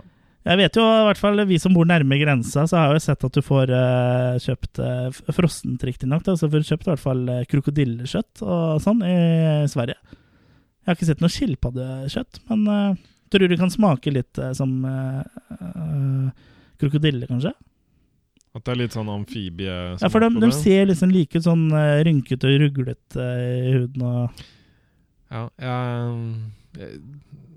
Jeg 0.48 0.56
vet 0.56 0.78
jo, 0.78 0.82
i 0.82 1.04
hvert 1.04 1.20
fall 1.20 1.42
vi 1.50 1.58
som 1.60 1.74
bor 1.76 1.84
nærme 1.84 2.16
grensa, 2.16 2.64
så 2.64 2.78
har 2.78 2.88
jeg 2.88 3.00
jo 3.00 3.04
sett 3.04 3.26
at 3.28 3.36
du 3.36 3.42
får 3.44 3.72
uh, 3.76 4.38
kjøpt 4.40 4.80
uh, 4.80 5.20
frossent, 5.36 5.84
riktignok. 5.84 6.24
Så 6.24 6.48
får 6.48 6.62
du 6.62 6.70
kjøpt 6.70 6.88
i 6.88 6.92
hvert 6.94 7.02
fall 7.02 7.22
uh, 7.28 7.42
krokodillekjøtt 7.50 8.40
og 8.46 8.80
sånn 8.80 9.04
i 9.04 9.18
Sverige. 9.68 9.98
Jeg 10.80 10.88
har 10.88 10.96
ikke 10.96 11.10
sett 11.10 11.20
noe 11.20 11.34
skilpaddekjøtt, 11.34 12.40
men 12.48 12.64
uh, 12.72 13.10
tror 13.30 13.50
du 13.52 13.56
kan 13.60 13.72
smake 13.72 14.12
litt 14.14 14.38
uh, 14.40 14.52
som 14.56 14.72
eh, 14.84 15.20
eh, 15.54 16.30
krokodille, 16.80 17.28
kanskje? 17.28 17.52
At 18.56 18.64
det 18.66 18.72
er 18.72 18.80
litt 18.80 18.96
sånn 18.96 19.10
amfibie 19.12 19.74
Ja, 20.00 20.08
for 20.10 20.24
de, 20.24 20.32
de 20.42 20.48
ser 20.56 20.88
liksom 20.90 21.12
like 21.14 21.38
ut, 21.38 21.44
sånn 21.44 21.68
rynkete 21.70 22.48
og 22.48 22.64
ruglete 22.64 23.22
eh, 23.22 23.68
i 23.68 23.74
huden 23.76 24.06
og 24.08 24.40
Ja, 25.30 25.44
jeg, 25.62 26.16
jeg 26.80 26.96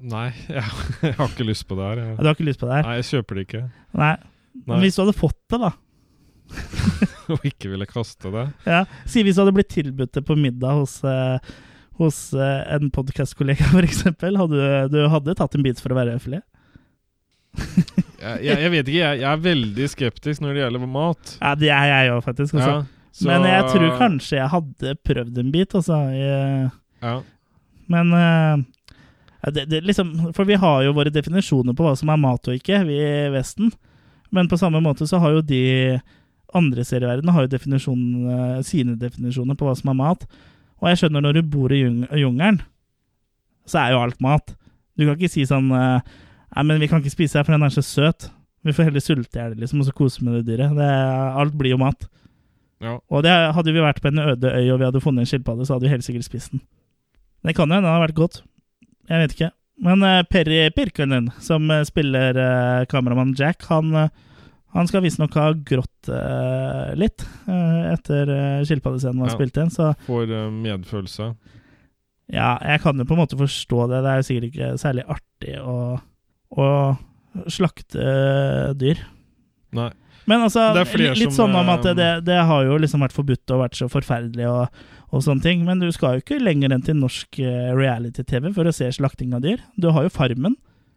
Nei, 0.04 0.28
jeg, 0.52 0.64
jeg 1.08 1.16
har 1.16 1.30
ikke 1.32 1.46
lyst 1.48 1.66
på 1.70 1.78
det 1.80 1.86
her. 1.88 2.02
Jeg, 2.04 2.18
Du 2.20 2.28
har 2.28 2.36
ikke 2.36 2.48
lyst 2.50 2.60
på 2.60 2.68
det 2.70 2.76
her? 2.80 2.88
nei, 2.90 2.96
jeg 3.00 3.08
kjøper 3.12 3.40
det 3.40 3.46
ikke. 3.48 3.62
Nei. 3.96 4.14
Nei. 4.54 4.64
Men 4.70 4.82
hvis 4.84 4.98
du 4.98 5.02
hadde 5.06 5.16
fått 5.18 5.38
det, 5.50 5.60
da? 5.64 5.72
Og 7.34 7.46
ikke 7.48 7.72
ville 7.72 7.88
kaste 7.90 8.32
det. 8.34 8.44
Ja, 8.68 8.82
Si 9.10 9.24
hvis 9.26 9.38
du 9.38 9.42
hadde 9.46 9.54
blitt 9.56 9.72
tilbudt 9.74 10.12
det 10.18 10.26
på 10.28 10.36
middag 10.38 10.76
hos, 10.82 10.98
eh, 11.08 11.54
hos 12.02 12.18
eh, 12.36 12.60
en 12.76 12.92
podkastkollega, 12.94 13.70
f.eks. 13.72 14.04
Hadde 14.20 14.50
du, 14.52 14.66
du 14.94 15.00
hadde 15.14 15.36
tatt 15.40 15.56
en 15.58 15.64
bit 15.66 15.80
for 15.82 15.96
å 15.96 15.98
være 16.02 16.18
høflig? 16.18 16.42
Jeg, 18.24 18.38
jeg, 18.48 18.58
jeg 18.64 18.72
vet 18.74 18.88
ikke, 18.90 19.00
jeg, 19.00 19.20
jeg 19.22 19.30
er 19.30 19.42
veldig 19.46 19.88
skeptisk 19.92 20.44
når 20.44 20.56
det 20.58 20.62
gjelder 20.64 20.86
mat. 20.90 21.34
Ja, 21.40 21.52
det 21.60 21.70
er 21.76 21.90
jeg 21.92 22.14
òg, 22.16 22.22
faktisk. 22.26 22.56
Ja, 22.58 22.82
så- 23.14 23.28
Men 23.30 23.44
jeg 23.46 23.66
tror 23.70 23.92
kanskje 24.00 24.40
jeg 24.40 24.50
hadde 24.50 24.94
prøvd 25.06 25.38
en 25.44 25.52
bit, 25.54 25.76
altså. 25.78 25.98
Ja, 27.04 27.18
men 27.94 28.10
ja, 28.16 28.56
det, 29.52 29.66
det, 29.72 29.82
liksom, 29.84 30.34
For 30.34 30.48
vi 30.48 30.56
har 30.60 30.84
jo 30.86 30.96
våre 30.96 31.12
definisjoner 31.12 31.76
på 31.76 31.84
hva 31.84 31.96
som 32.00 32.12
er 32.14 32.22
mat 32.22 32.48
og 32.48 32.56
ikke, 32.56 32.84
vi 32.88 33.00
i 33.04 33.32
Vesten. 33.34 33.74
Men 34.34 34.48
på 34.50 34.58
samme 34.58 34.80
måte 34.82 35.08
så 35.10 35.20
har 35.22 35.36
jo 35.36 35.46
de 35.46 35.64
andre 36.54 36.86
serier 36.86 37.08
i 37.08 37.12
verden 37.16 37.32
har 37.34 37.46
jo 37.46 37.52
definisjoner, 37.52 38.62
sine 38.66 38.96
definisjoner 39.00 39.58
på 39.58 39.68
hva 39.68 39.74
som 39.78 39.92
er 39.92 39.98
mat. 40.00 40.28
Og 40.82 40.90
jeg 40.90 41.02
skjønner 41.02 41.24
når 41.26 41.40
du 41.40 41.50
bor 41.54 41.74
i 41.74 41.82
jung 41.82 42.04
jungelen, 42.20 42.62
så 43.70 43.84
er 43.84 43.94
jo 43.94 44.04
alt 44.04 44.20
mat. 44.24 44.56
Du 44.98 45.06
kan 45.06 45.16
ikke 45.18 45.32
si 45.32 45.46
sånn 45.50 45.72
eh, 45.74 46.14
Nei, 46.54 46.64
men 46.70 46.84
vi 46.84 46.86
kan 46.86 47.02
ikke 47.02 47.10
spise 47.10 47.40
her, 47.40 47.46
for 47.48 47.56
den 47.56 47.66
er 47.66 47.72
så 47.74 47.82
søt. 47.82 48.28
Vi 48.62 48.76
får 48.78 48.86
heller 48.86 49.02
sulte 49.02 49.40
i 49.40 49.42
hjel, 49.42 49.56
liksom, 49.58 49.80
og 49.82 49.88
så 49.88 49.94
kose 49.98 50.22
med 50.22 50.36
det 50.38 50.52
dyret. 50.52 50.76
Det, 50.78 50.90
alt 51.42 51.56
blir 51.58 51.74
jo 51.74 51.80
mat. 51.82 52.06
ja. 52.84 53.00
Og 53.10 53.24
det, 53.26 53.34
hadde 53.58 53.74
vi 53.74 53.82
vært 53.82 54.04
på 54.04 54.12
en 54.12 54.22
øde 54.22 54.52
øy 54.54 54.68
og 54.68 54.78
vi 54.78 54.86
hadde 54.86 55.02
funnet 55.02 55.26
en 55.26 55.32
skilpadde, 55.32 55.66
så 55.66 55.74
hadde 55.74 55.88
vi 55.88 55.94
helt 55.96 56.06
sikkert 56.06 56.28
spist 56.28 56.54
den. 56.54 56.62
Det 57.42 57.56
kan 57.58 57.66
jo 57.66 57.80
hende 57.80 57.90
det 57.90 57.96
hadde 57.96 58.06
vært 58.06 58.20
godt. 58.20 58.38
Jeg 59.10 59.24
vet 59.24 59.36
ikke. 59.36 59.50
Men 59.84 60.04
uh, 60.06 60.22
Perry 60.30 60.60
Pirkanen, 60.76 61.32
som 61.44 61.66
eh, 61.74 61.82
spiller 61.88 62.38
uh, 62.38 62.86
kameramann 62.88 63.34
Jack, 63.36 63.66
han, 63.72 63.90
uh, 63.98 64.10
han 64.78 64.88
skal 64.88 65.04
visstnok 65.04 65.34
ha 65.36 65.48
grått 65.66 66.10
uh, 66.14 66.94
litt 66.96 67.26
etter 67.48 68.30
uh, 68.30 68.62
skilpaddescenen 68.68 69.24
var 69.24 69.34
Ja. 69.34 69.36
spilt 69.36 69.58
inn. 69.60 69.74
Så 69.74 69.90
Får 70.06 70.30
medfølelse. 70.54 71.34
ja, 72.32 72.54
jeg 72.62 72.84
kan 72.86 73.02
jo 73.02 73.08
på 73.10 73.18
en 73.18 73.24
måte 73.26 73.40
forstå 73.40 73.90
det. 73.92 74.04
Det 74.06 74.14
er 74.14 74.22
jo 74.22 74.28
sikkert 74.30 74.48
ikke 74.52 74.70
særlig 74.86 75.08
artig 75.18 75.58
å, 75.60 75.78
å 76.54 76.70
slakte 77.52 78.08
dyr. 78.80 79.04
Nei. 79.74 79.90
Men 80.30 80.46
altså, 80.46 80.70
litt 80.96 81.34
som, 81.34 81.50
sånn 81.50 81.56
om 81.60 81.70
at 81.74 81.84
det, 81.98 82.10
det 82.24 82.38
har 82.48 82.64
jo 82.64 82.78
liksom 82.80 83.02
vært 83.04 83.16
forbudt 83.16 83.52
og 83.52 83.66
vært 83.66 83.76
så 83.76 83.90
forferdelig 83.92 84.46
og, 84.48 84.84
og 85.14 85.22
sånne 85.22 85.46
ting, 85.46 85.64
men 85.68 85.82
du 85.82 85.92
skal 85.94 86.18
jo 86.18 86.24
ikke 86.24 86.42
lenger 86.42 86.74
enn 86.74 86.84
til 86.86 86.98
norsk 86.98 87.38
eh, 87.44 87.72
reality-TV 87.78 88.50
for 88.56 88.66
å 88.66 88.74
se 88.74 88.90
slakting 88.96 89.36
av 89.38 89.44
dyr. 89.46 89.62
Du 89.78 89.92
har 89.94 90.08
jo 90.08 90.14
Farmen. 90.14 90.56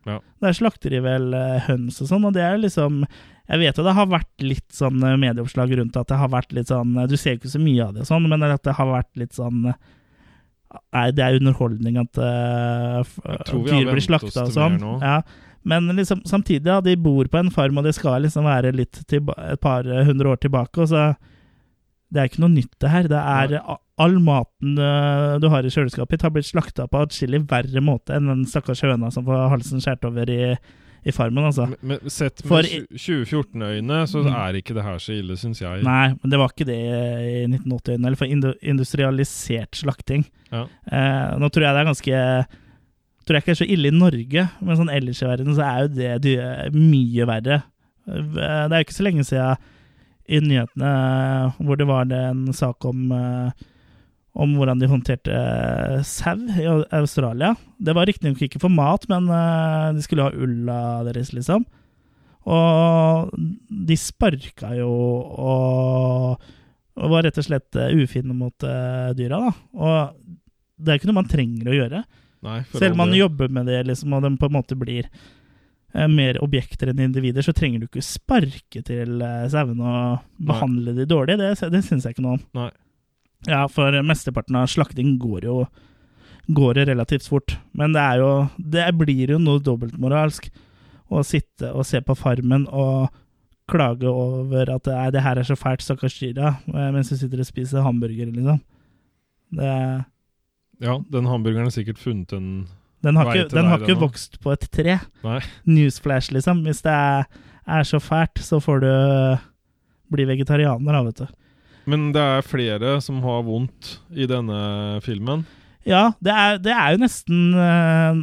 Ja. 0.09 0.21
Der 0.41 0.55
slakter 0.57 0.93
de 0.95 1.03
vel 1.05 1.35
eh, 1.37 1.67
høns 1.67 2.01
og 2.01 2.09
sånn, 2.09 2.25
og 2.29 2.37
det 2.37 2.45
er 2.47 2.61
liksom 2.63 3.01
Jeg 3.03 3.59
vet 3.59 3.79
jo 3.79 3.83
det 3.83 3.95
har 3.97 4.07
vært 4.07 4.45
litt 4.45 4.69
sånn 4.75 5.03
eh, 5.03 5.17
medieoppslag 5.19 5.75
rundt 5.81 5.99
at 5.99 6.13
det 6.13 6.19
har 6.21 6.31
vært 6.31 6.55
litt 6.55 6.71
sånn 6.71 6.95
Du 7.11 7.17
ser 7.19 7.35
jo 7.35 7.41
ikke 7.41 7.51
så 7.57 7.63
mye 7.63 7.89
av 7.89 7.97
det 7.97 8.05
og 8.05 8.11
sånn, 8.13 8.29
men 8.31 8.47
at 8.47 8.63
det 8.63 8.77
har 8.79 8.87
vært 8.93 9.11
litt 9.19 9.35
sånn 9.35 9.65
Nei, 9.67 11.09
det 11.15 11.25
er 11.25 11.39
underholdning 11.39 11.99
at 12.01 12.19
uh, 12.21 13.01
dyr 13.47 13.87
blir 13.87 14.03
slakta 14.03 14.43
og 14.45 14.51
sånn. 14.53 14.75
Ja. 15.01 15.21
Men 15.65 15.87
liksom, 15.97 16.21
samtidig, 16.29 16.67
ja, 16.69 16.81
de 16.85 16.97
bor 17.01 17.31
på 17.31 17.39
en 17.39 17.53
farm, 17.55 17.79
og 17.79 17.87
det 17.87 17.95
skal 17.97 18.27
liksom 18.27 18.45
være 18.45 18.75
litt 18.75 18.99
til, 19.09 19.31
et 19.47 19.63
par 19.63 19.87
hundre 19.87 20.35
år 20.35 20.43
tilbake. 20.43 20.83
Og 20.83 20.91
så 20.91 21.05
Det 22.13 22.21
er 22.23 22.29
ikke 22.31 22.43
noe 22.45 22.53
nytt, 22.55 22.73
det 22.81 22.91
her. 22.93 23.09
Det 23.11 23.19
er 23.19 23.61
All 23.99 24.19
maten 24.21 24.77
eh, 24.79 25.39
du 25.41 25.47
har 25.49 25.65
i 25.65 25.71
kjøleskapet 25.73 26.21
har 26.23 26.31
blitt 26.35 26.45
slakta 26.51 26.85
på 26.93 27.01
atskillig 27.07 27.47
verre 27.49 27.81
måte 27.81 28.13
enn 28.15 28.29
den 28.29 28.43
stakkars 28.47 28.83
høna 28.85 29.09
som 29.11 29.25
får 29.25 29.49
halsen 29.55 29.81
skåret 29.81 30.05
over 30.05 30.29
i, 30.31 30.51
i 31.09 31.15
farmen, 31.17 31.47
altså. 31.49 31.65
Men, 31.71 31.97
men 31.97 32.13
sett 32.13 32.43
med 32.45 32.69
2014-øyne, 32.93 34.03
så 34.11 34.21
Mm. 34.23 34.35
er 34.37 34.59
ikke 34.61 34.75
det 34.77 34.85
her 34.85 34.99
så 35.01 35.15
ille, 35.17 35.37
syns 35.41 35.63
jeg. 35.65 35.83
Nei, 35.83 36.09
men 36.21 36.31
det 36.31 36.39
var 36.39 36.53
ikke 36.53 36.69
det 36.69 36.77
i 36.77 37.47
1980-øyne, 37.49 38.05
Eller 38.07 38.21
for 38.21 38.27
industrialisert 38.71 39.81
slakting. 39.81 40.27
Ja. 40.53 40.67
Eh, 40.93 41.39
nå 41.41 41.49
tror 41.51 41.65
jeg 41.67 41.75
det 41.75 41.81
er 41.83 41.91
ganske 41.93 42.21
Tror 43.27 43.35
jeg 43.35 43.43
ikke 43.43 43.51
det 43.51 43.57
er 43.57 43.65
så 43.65 43.73
ille 43.75 43.89
i 43.91 43.97
Norge, 43.97 44.43
men 44.63 44.77
sånn 44.79 44.93
ellers 44.95 45.19
i 45.19 45.27
verden 45.27 45.57
så 45.57 45.65
er 45.67 45.81
jo 45.89 46.19
det 46.23 46.37
mye 46.77 47.25
verre. 47.27 47.57
Eh, 48.07 48.21
Det 48.37 48.71
er 48.71 48.77
jo 48.79 48.85
ikke 48.87 48.95
så 49.01 49.07
lenge 49.09 49.25
siden 49.27 49.57
i 50.29 50.41
nyhetene 50.43 50.91
hvor 51.61 51.79
det 51.79 51.87
var 51.89 52.11
en 52.13 52.47
sak 52.57 52.85
om 52.89 53.11
eh, 53.15 53.65
om 54.37 54.53
hvordan 54.59 54.81
de 54.83 54.89
håndterte 54.91 55.33
eh, 55.33 56.03
sau 56.05 56.37
i 56.61 56.67
Australia. 56.99 57.55
Det 57.81 57.95
var 57.97 58.09
riktignok 58.09 58.43
ikke 58.45 58.61
for 58.61 58.73
mat, 58.73 59.07
men 59.09 59.31
eh, 59.33 59.95
de 59.97 60.05
skulle 60.05 60.27
ha 60.27 60.35
ulla 60.35 60.81
deres, 61.09 61.33
liksom. 61.33 61.65
Og 62.47 63.33
de 63.89 63.97
sparka 63.99 64.75
jo 64.77 64.91
og, 64.91 66.45
og 67.01 67.15
var 67.15 67.25
rett 67.27 67.41
og 67.41 67.47
slett 67.49 67.81
ufine 67.97 68.37
mot 68.37 68.55
dyra, 69.19 69.41
da. 69.49 69.51
Og 69.75 70.37
det 70.77 70.93
er 70.93 71.01
ikke 71.01 71.11
noe 71.11 71.23
man 71.23 71.33
trenger 71.33 71.73
å 71.73 71.79
gjøre. 71.81 72.05
Nei, 72.47 72.61
Selv 72.77 72.95
om 72.95 73.03
man 73.03 73.17
jobber 73.17 73.51
med 73.51 73.67
det, 73.67 73.81
liksom, 73.89 74.15
og 74.15 74.23
de 74.23 74.31
på 74.39 74.47
en 74.47 74.57
måte 74.61 74.79
blir 74.79 75.09
mer 76.11 76.39
objekter 76.45 76.91
enn 76.93 77.01
individer, 77.07 77.45
så 77.45 77.55
trenger 77.57 77.81
du 77.81 77.89
ikke 77.89 78.05
sparke 78.05 78.83
til 78.85 79.23
eh, 79.25 79.47
sauene 79.53 79.93
og 79.93 80.47
behandle 80.51 80.93
de 80.97 81.07
dårlig. 81.09 81.39
Det, 81.41 81.55
det 81.73 81.83
syns 81.87 82.05
jeg 82.05 82.17
ikke 82.17 82.27
noe 82.27 82.37
om. 82.37 82.47
Nei. 82.59 82.71
Ja, 83.47 83.67
for 83.71 83.95
mesteparten 84.03 84.57
av 84.59 84.71
slakting 84.73 85.17
går 85.23 85.47
jo 85.47 85.59
går 86.47 86.79
det 86.79 86.87
relativt 86.89 87.27
fort. 87.29 87.57
Men 87.73 87.93
det 87.93 88.03
er 88.03 88.23
jo 88.23 88.49
Det 88.57 88.87
blir 88.99 89.35
jo 89.35 89.39
noe 89.43 89.63
dobbeltmoralsk 89.63 90.51
å 91.11 91.23
sitte 91.23 91.71
og 91.73 91.87
se 91.87 92.01
på 92.03 92.17
Farmen 92.19 92.67
og 92.67 93.13
klage 93.71 94.07
over 94.07 94.71
at 94.71 94.87
"Nei, 94.87 95.11
det 95.11 95.23
her 95.23 95.39
er 95.39 95.43
så 95.47 95.57
fælt, 95.59 95.83
stakkars 95.83 96.21
Jira, 96.23 96.59
eh, 96.67 96.91
mens 96.91 97.09
du 97.09 97.17
sitter 97.17 97.41
og 97.41 97.47
spiser 97.47 97.83
hamburger, 97.83 98.31
liksom. 98.31 98.61
Det 99.53 100.05
Ja, 100.81 100.99
den 100.99 101.25
hamburgeren 101.25 101.65
har 101.65 101.71
sikkert 101.71 101.99
funnet 101.99 102.33
en 102.33 102.67
Den 103.07 103.19
har 103.21 103.33
ikke, 103.33 103.49
den 103.55 103.71
har 103.71 103.83
ikke 103.83 103.99
vokst 104.01 104.41
på 104.43 104.53
et 104.55 104.67
tre. 104.75 104.99
Nei. 105.25 105.41
Newsflash, 105.71 106.35
liksom. 106.35 106.65
Hvis 106.67 106.83
det 106.85 106.93
er, 106.93 107.27
er 107.79 107.87
så 107.87 108.01
fælt, 108.03 108.43
så 108.43 108.61
får 108.63 108.83
du 108.85 108.91
bli 110.13 110.27
vegetarianer, 110.29 110.99
da, 110.99 111.03
vet 111.07 111.23
du. 111.25 111.43
Men 111.87 112.11
det 112.15 112.23
er 112.23 112.47
flere 112.47 112.97
som 113.05 113.23
har 113.23 113.47
vondt 113.47 113.97
i 114.11 114.27
denne 114.27 114.99
filmen. 115.07 115.47
Ja, 115.87 116.11
det 116.19 116.35
er, 116.35 116.57
det 116.59 116.73
er 116.75 116.97
jo 116.97 116.99
nesten 116.99 117.43
eh, 117.55 118.17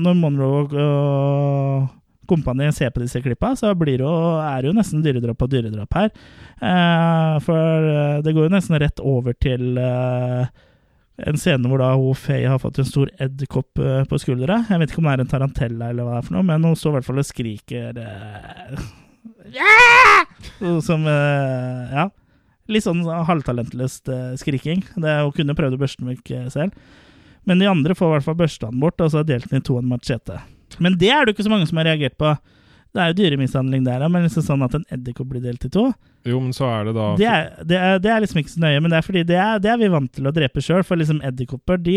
Når 0.00 0.14
Monroe 0.16 0.62
og, 0.64 0.72
og 0.72 1.88
kompani 2.30 2.70
ser 2.72 2.92
på 2.94 3.02
disse 3.02 3.20
klippa, 3.22 3.52
så 3.58 3.74
blir 3.76 3.98
det 4.00 4.06
jo, 4.06 4.14
er 4.40 4.62
det 4.62 4.70
jo 4.70 4.76
nesten 4.76 5.02
dyredrap 5.04 5.40
på 5.40 5.48
dyredrap 5.50 5.98
her. 5.98 6.10
Eh, 6.62 7.36
for 7.44 7.90
eh, 7.90 8.20
det 8.24 8.34
går 8.36 8.46
jo 8.46 8.54
nesten 8.54 8.78
rett 8.80 9.02
over 9.02 9.36
til 9.42 9.80
eh, 9.80 10.46
en 11.28 11.38
scene 11.40 11.68
hvor 11.70 11.82
da 11.82 11.90
hun 11.96 12.16
Faye 12.18 12.48
har 12.48 12.60
fått 12.62 12.78
en 12.80 12.88
stor 12.88 13.10
edderkopp 13.20 13.80
eh, 13.82 14.04
på 14.08 14.18
skuldra. 14.22 14.60
Jeg 14.70 14.80
vet 14.82 14.92
ikke 14.92 15.02
om 15.02 15.08
det 15.08 15.16
er 15.16 15.24
en 15.24 15.32
tarantella 15.32 15.90
eller 15.92 16.06
hva 16.06 16.16
det 16.16 16.22
er 16.22 16.28
for 16.28 16.36
noe, 16.38 16.46
men 16.48 16.66
hun 16.68 16.78
står 16.78 16.92
i 16.92 16.98
hvert 16.98 17.08
fall 17.10 17.22
og 17.22 17.28
skriker 17.28 18.00
eh, 18.04 18.88
«Ja!» 19.56 20.24
Som 20.84 21.06
eh, 21.10 21.94
Ja. 21.96 22.08
Litt 22.70 22.84
sånn 22.86 23.00
halvtalentløst 23.02 24.08
eh, 24.14 24.34
skriking. 24.38 24.84
Det, 24.94 25.14
hun 25.26 25.32
kunne 25.34 25.56
prøvd 25.58 25.74
å 25.74 25.80
børste 25.80 26.04
den 26.04 26.12
vekk 26.12 26.52
selv. 26.54 26.76
Men 27.48 27.58
de 27.58 27.66
andre 27.66 27.96
får 27.98 28.06
i 28.06 28.14
hvert 28.14 28.26
fall 28.28 28.38
børsta 28.38 28.68
den 28.70 28.78
bort, 28.82 29.00
og 29.02 29.10
så 29.10 29.22
har 29.22 29.26
delt 29.26 29.48
den 29.50 29.58
i 29.58 29.64
to 29.66 29.74
en 29.80 29.88
machete. 29.90 30.36
Men 30.78 30.94
det 31.00 31.10
er 31.10 31.24
det 31.24 31.32
jo 31.32 31.38
ikke 31.38 31.48
så 31.48 31.52
mange 31.52 31.66
som 31.66 31.80
har 31.80 31.88
reagert 31.90 32.14
på. 32.20 32.30
Det 32.94 33.02
er 33.02 33.10
jo 33.10 33.18
dyremishandling 33.18 33.82
der, 33.86 34.04
men 34.12 34.26
liksom 34.26 34.44
sånn 34.46 34.62
at 34.66 34.76
en 34.78 34.86
edderkopp 34.94 35.32
blir 35.32 35.42
delt 35.42 35.66
i 35.66 35.72
to, 35.72 35.88
Jo, 36.28 36.36
men 36.40 36.52
så 36.52 36.66
er 36.68 36.84
det 36.90 36.92
da 36.98 37.04
det 37.16 37.26
er, 37.26 37.44
det, 37.64 37.76
er, 37.80 37.98
det 38.04 38.10
er 38.12 38.20
liksom 38.20 38.40
ikke 38.42 38.52
så 38.52 38.60
nøye. 38.60 38.80
Men 38.84 38.92
det 38.92 38.98
er 38.98 39.06
fordi 39.06 39.22
det 39.24 39.36
er, 39.40 39.58
det 39.64 39.70
er 39.72 39.78
vi 39.80 39.88
vant 39.92 40.10
til 40.12 40.28
å 40.28 40.32
drepe 40.36 40.60
sjøl, 40.64 40.82
for 40.84 41.00
liksom 41.00 41.22
edderkopper, 41.24 41.80
de, 41.80 41.94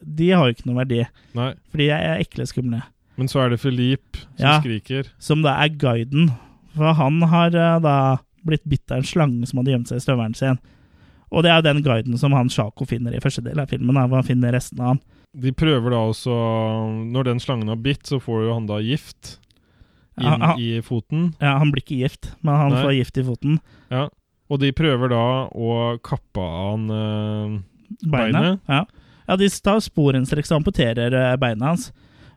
de 0.00 0.30
har 0.32 0.46
jo 0.48 0.54
ikke 0.56 0.68
noe 0.70 0.78
verdi. 0.80 1.02
Nei. 1.36 1.50
Fordi 1.74 1.88
de 1.90 1.96
er 1.98 2.22
ekle 2.24 2.46
skumle. 2.48 2.80
Men 3.16 3.28
så 3.32 3.42
er 3.44 3.52
det 3.52 3.60
Philippe 3.60 4.22
som 4.24 4.44
Ja. 4.46 4.54
skriker. 4.60 5.10
som 5.18 5.42
da 5.44 5.56
er 5.64 5.68
guiden. 5.76 6.30
For 6.76 6.92
han 6.96 7.20
har 7.22 7.54
eh, 7.56 7.78
da 7.80 7.96
blitt 8.46 8.64
bitt 8.68 8.90
av 8.92 8.98
en 8.98 9.08
slange 9.08 9.46
som 9.48 9.58
hadde 9.60 9.72
gjemt 9.74 9.88
seg 9.88 10.00
i 10.00 10.04
støvelen 10.04 10.34
sin. 10.36 10.58
Og 11.32 11.42
det 11.42 11.50
er 11.50 11.56
jo 11.60 11.66
den 11.66 11.82
guiden 11.82 12.18
som 12.20 12.32
han 12.36 12.48
Sjako 12.52 12.86
finner 12.86 13.12
i 13.16 13.20
første 13.20 13.42
del 13.42 13.58
av 13.58 13.68
filmen. 13.72 13.96
Hvor 13.96 14.20
han 14.20 14.28
finner 14.28 14.52
resten 14.54 14.80
av 14.80 14.92
han. 14.94 15.00
De 15.36 15.50
prøver 15.52 15.90
da 15.92 15.98
også 16.08 16.32
Når 17.12 17.24
den 17.28 17.40
slangen 17.42 17.68
har 17.68 17.76
bitt, 17.76 18.06
så 18.08 18.20
får 18.22 18.46
jo 18.46 18.52
han 18.54 18.68
da 18.68 18.78
gift 18.80 19.38
inn 20.18 20.26
Ja, 20.26 20.36
han- 20.52 20.60
i 20.60 20.80
foten. 20.82 21.34
Ja, 21.40 21.58
han 21.58 21.70
blir 21.72 21.82
ikke 21.84 21.98
gift, 22.02 22.30
men 22.42 22.54
han 22.56 22.70
Nei. 22.72 22.82
får 22.84 22.94
gift 22.96 23.18
i 23.18 23.24
foten. 23.26 23.58
Ja. 23.90 24.08
Og 24.50 24.60
de 24.62 24.70
prøver 24.72 25.10
da 25.10 25.24
å 25.50 25.98
kappe 26.02 26.38
av 26.40 26.70
han 26.70 26.90
eh, 26.90 27.60
Beinet. 28.06 28.32
Beinet? 28.34 28.60
Ja. 28.68 28.84
ja, 29.28 29.36
de 29.36 29.48
tar 29.48 29.80
sporenstreks 29.80 30.50
og 30.52 30.60
amputerer 30.62 31.10
beinet 31.10 31.40
beina 31.40 31.66
hans. 31.72 31.92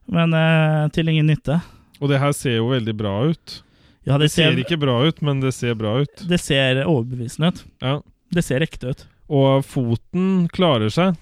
Men 0.10 0.34
eh, 0.34 0.88
til 0.90 1.08
ingen 1.10 1.28
nytte. 1.30 1.60
Og 2.02 2.10
det 2.10 2.20
her 2.20 2.32
ser 2.34 2.56
jo 2.58 2.70
veldig 2.72 2.96
bra 2.98 3.16
ut. 3.30 3.62
Ja, 4.08 4.18
det 4.18 4.30
Det 4.30 4.32
ser 4.32 4.52
ser, 4.54 4.58
ikke 4.64 4.80
bra 4.80 4.96
ut, 5.06 5.22
men 5.22 5.40
det 5.44 5.54
ser 5.54 5.76
bra 5.76 6.00
ut. 6.02 6.28
det 6.28 6.40
ser 6.40 6.84
overbevisende 6.86 7.48
ut. 7.54 7.64
Ja. 7.82 8.00
Det 8.32 8.44
ser 8.44 8.62
ekte 8.66 8.90
ut. 8.94 9.06
Og 9.30 9.64
foten 9.66 10.48
klarer 10.50 10.90
seg. 10.90 11.16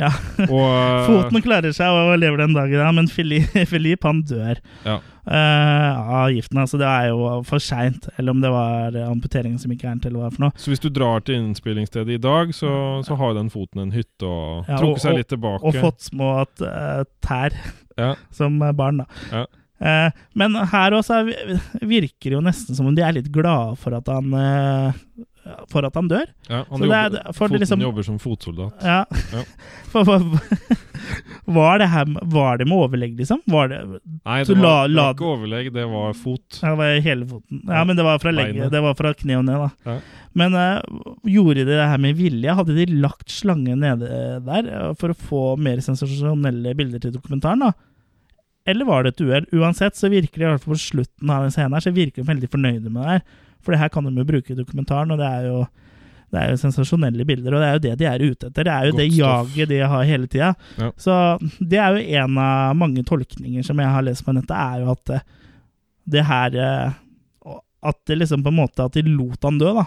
Ja. 0.00 0.08
Og 0.48 1.06
Foten 1.10 1.42
klarer 1.44 1.74
seg 1.76 1.92
og 1.92 2.14
lever 2.22 2.38
den 2.46 2.54
dagen, 2.56 2.94
men 2.96 3.08
Philippe, 3.12 3.66
Philippe 3.72 4.08
han 4.08 4.22
dør 4.24 4.56
Ja. 4.86 5.00
Eh, 5.26 6.00
av 6.20 6.30
giften. 6.32 6.58
Altså, 6.62 6.78
det 6.80 6.86
er 6.88 7.08
jo 7.10 7.42
for 7.48 7.58
seint. 7.62 8.08
Eller 8.16 8.30
om 8.34 8.40
det 8.40 8.50
var 8.54 8.96
amputeringen 9.06 9.58
som 9.60 9.70
gikk 9.74 9.84
gærent, 9.86 10.06
eller 10.06 10.24
hva 10.24 10.32
for 10.34 10.46
noe. 10.46 10.52
Så 10.60 10.72
hvis 10.72 10.82
du 10.82 10.88
drar 10.90 11.20
til 11.26 11.40
innspillingsstedet 11.40 12.16
i 12.16 12.22
dag, 12.22 12.54
så, 12.56 12.72
så 13.06 13.16
har 13.20 13.34
den 13.38 13.50
foten 13.52 13.82
en 13.84 13.92
hytte 13.94 14.26
og 14.26 14.68
Ja, 14.68 14.76
trukket 14.80 15.04
seg 15.06 15.12
og- 15.12 15.18
litt 15.22 15.32
tilbake. 15.34 15.64
Og 15.70 15.74
fått 15.80 16.00
små 16.10 16.34
eh, 16.44 17.04
tær 17.26 17.56
Ja. 17.98 18.14
som 18.36 18.58
barn, 18.58 19.02
da. 19.04 19.08
Ja. 19.32 19.46
Eh, 19.80 20.10
men 20.36 20.54
her 20.68 20.92
også 20.92 21.22
er, 21.22 21.60
virker 21.80 22.28
det 22.28 22.36
jo 22.36 22.42
nesten 22.44 22.76
som 22.76 22.86
om 22.90 22.94
de 22.94 23.00
er 23.00 23.14
litt 23.16 23.30
glade 23.32 23.78
for 23.80 23.96
at 23.96 24.08
han 24.12 24.34
eh, 24.36 24.92
For 25.72 25.86
at 25.86 25.94
han 25.98 26.08
dør. 26.10 26.26
Ja, 26.48 26.64
han 26.68 26.84
jobber, 26.84 27.18
er- 27.20 27.32
foten 27.36 27.60
liksom- 27.62 27.80
jobber 27.84 28.06
som 28.06 28.18
fotsoldat. 28.22 28.84
Ja. 28.84 29.04
Ja. 29.34 29.44
For, 29.90 30.04
for, 30.06 30.22
var, 31.50 31.78
det 31.82 31.88
her, 31.90 32.04
var 32.30 32.58
det 32.60 32.66
med 32.70 32.76
overlegg, 32.78 33.16
liksom? 33.18 33.40
Var 33.50 33.68
det, 33.72 33.78
Nei, 34.22 34.36
det 34.44 34.54
var, 34.54 34.62
la- 34.62 34.86
det 34.86 34.94
la- 34.94 35.02
var 35.08 35.16
ikke 35.16 35.30
overlegg, 35.32 35.70
det 35.74 35.86
var 35.90 36.12
fot. 36.14 36.60
ja, 36.62 36.70
det 36.70 36.78
var 36.78 37.00
hele 37.08 37.26
foten. 37.26 37.62
Ja, 37.66 37.80
men 37.88 37.98
det 37.98 38.04
var 38.06 38.20
fra 38.22 38.30
legge, 38.34 38.68
det 38.70 38.82
var 38.84 38.94
fra 38.98 39.10
kne 39.18 39.38
og 39.40 39.44
ned, 39.48 39.64
da. 39.64 39.70
Ja. 39.90 39.96
Men 40.38 40.54
uh, 40.54 41.02
gjorde 41.26 41.64
de 41.64 41.64
det 41.72 41.88
her 41.90 41.98
med 41.98 42.14
vilje? 42.20 42.54
Hadde 42.54 42.76
de 42.76 42.86
lagt 43.02 43.32
slangen 43.34 43.82
nede 43.82 44.12
der 44.46 44.68
eh, 44.70 44.92
for 45.00 45.10
å 45.10 45.18
få 45.18 45.42
mer 45.58 45.82
sensasjonelle 45.82 46.76
bilder 46.78 47.02
til 47.02 47.16
dokumentaren, 47.16 47.66
da? 47.66 47.72
Eller 48.70 48.86
var 48.86 49.02
det 49.02 49.16
et 49.16 49.24
uhell? 49.26 49.46
Uansett 49.56 49.96
så 49.98 50.06
virker 50.12 50.38
de 50.38 50.44
i 50.46 50.50
hvert 50.52 50.62
fall 50.62 50.76
på 50.76 50.84
slutten 50.84 51.30
av 51.34 51.42
den 51.48 51.50
scenen 51.56 51.74
her, 51.74 51.82
så 51.82 51.90
virker 51.96 52.22
de 52.22 52.28
veldig 52.30 52.50
fornøyde 52.52 52.90
med 52.92 53.00
det 53.02 53.14
her. 53.16 53.22
For 53.60 53.74
det 53.74 53.80
her 53.82 53.92
kan 53.92 54.06
de 54.06 54.12
jo 54.16 54.26
bruke 54.26 54.52
i 54.52 54.58
dokumentaren, 54.58 55.12
og 55.14 55.20
det 55.20 55.28
er 55.28 55.48
jo 55.50 55.62
det 56.30 56.38
er 56.38 56.52
jo 56.52 56.58
sensasjonelle 56.60 57.24
bilder, 57.26 57.56
og 57.56 57.62
det 57.62 57.66
er 57.66 57.72
jo 57.74 57.82
det 57.82 57.92
de 57.98 58.06
er 58.06 58.22
ute 58.22 58.48
etter. 58.48 58.66
Det 58.66 58.72
er 58.72 58.86
jo 58.86 58.92
Godt 58.92 59.00
det 59.00 59.06
jaget 59.18 59.70
de 59.72 59.78
har 59.92 60.04
hele 60.06 60.28
tida. 60.30 60.50
Ja. 60.78 60.90
Så 60.94 61.14
det 61.58 61.80
er 61.82 61.96
jo 61.96 62.18
en 62.20 62.38
av 62.38 62.76
mange 62.78 63.02
tolkninger 63.06 63.66
som 63.66 63.82
jeg 63.82 63.90
har 63.90 64.04
lest 64.06 64.22
på 64.26 64.34
nettet, 64.36 64.54
er 64.54 64.84
jo 64.84 64.92
at 64.94 65.14
eh, 65.16 65.24
det 66.10 66.26
her 66.26 66.58
eh, 66.58 66.98
At 67.82 67.96
det 68.06 68.18
liksom 68.18 68.42
på 68.44 68.50
en 68.50 68.58
måte 68.58 68.84
At 68.84 68.92
de 68.92 69.02
lot 69.08 69.42
han 69.46 69.58
dø, 69.58 69.72
da. 69.74 69.84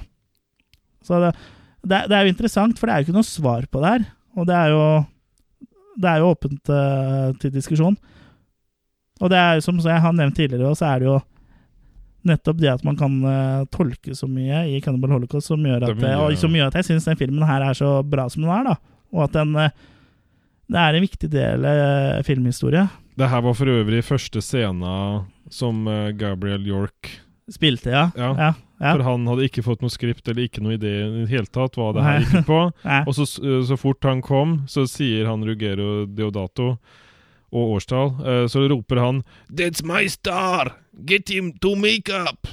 Så 1.03 1.19
det, 1.21 1.32
det, 1.84 2.03
det 2.09 2.17
er 2.17 2.28
jo 2.28 2.34
interessant, 2.34 2.80
for 2.80 2.88
det 2.88 2.93
er 2.93 3.01
jo 3.01 3.07
ikke 3.07 3.17
noe 3.19 3.28
svar 3.28 3.67
på 3.71 3.84
det 3.84 3.91
her. 3.93 4.05
Og 4.36 4.47
det 4.49 4.55
er 4.55 4.74
jo 4.74 4.86
Det 5.93 6.09
er 6.09 6.19
jo 6.19 6.32
åpent 6.34 6.74
uh, 6.74 7.32
til 7.39 7.53
diskusjon. 7.53 7.95
Og 9.21 9.30
det 9.32 9.39
er 9.39 9.55
jo 9.55 9.63
som 9.63 9.80
jeg 9.80 10.03
har 10.03 10.15
nevnt 10.15 10.36
tidligere, 10.36 10.76
så 10.76 10.89
er 10.91 10.99
det 10.99 11.07
jo 11.07 11.19
nettopp 12.28 12.59
det 12.61 12.71
at 12.71 12.84
man 12.88 12.97
kan 12.99 13.15
uh, 13.26 13.65
tolke 13.74 14.15
så 14.15 14.28
mye 14.30 14.63
i 14.71 14.80
Cannibal 14.84 15.15
Holocaust 15.17 15.51
som 15.51 15.63
gjør 15.63 15.88
at, 15.89 15.97
mye- 15.99 16.19
og 16.24 16.38
som 16.39 16.53
gjør 16.55 16.71
at 16.71 16.80
jeg 16.80 16.91
syns 16.91 17.07
den 17.09 17.19
filmen 17.19 17.45
her 17.47 17.65
er 17.67 17.78
så 17.78 17.97
bra 18.07 18.30
som 18.32 18.45
den 18.45 18.53
er. 18.55 18.71
da 18.71 18.76
Og 19.13 19.26
at 19.28 19.36
den 19.36 19.55
uh, 19.55 19.69
Det 20.71 20.80
er 20.80 20.95
en 20.95 21.03
viktig 21.03 21.30
del 21.30 21.65
av 21.67 22.24
filmhistorie. 22.26 22.88
Det 23.19 23.30
her 23.30 23.43
var 23.45 23.53
for 23.53 23.69
øvrig 23.69 24.01
første 24.07 24.41
scena 24.41 24.93
som 25.51 25.84
eh, 25.88 26.13
Gabriel 26.17 26.63
York 26.65 27.11
Spilte, 27.51 27.91
ja. 27.91 28.07
Ja, 28.15 28.30
ja, 28.39 28.53
ja. 28.80 28.93
For 28.95 29.03
han 29.03 29.28
hadde 29.28 29.43
ikke 29.45 29.61
fått 29.65 29.84
noe 29.84 29.91
skript 29.91 30.28
eller 30.32 30.47
ikke 30.47 30.63
noe 30.63 30.78
idé 30.78 30.93
i 31.03 31.09
det 31.19 31.28
hele 31.30 31.51
tatt 31.51 31.76
hva 31.78 31.89
det 31.93 32.05
her 32.05 32.24
gikk 32.24 32.47
på. 32.47 32.59
Og 33.07 33.11
så, 33.17 33.28
så 33.67 33.78
fort 33.78 34.07
han 34.07 34.24
kom, 34.24 34.61
så 34.71 34.88
sier 34.89 35.28
han 35.28 35.43
Rugero 35.45 36.05
Deodato 36.07 36.78
og 37.54 37.76
årstall, 37.78 38.12
eh, 38.26 38.45
så 38.49 38.66
roper 38.72 38.99
han 39.04 39.24
That's 39.54 39.84
my 39.86 40.08
star! 40.10 40.74
Get 41.06 41.30
him 41.30 41.54
to 41.62 41.76
makeup! 41.80 42.47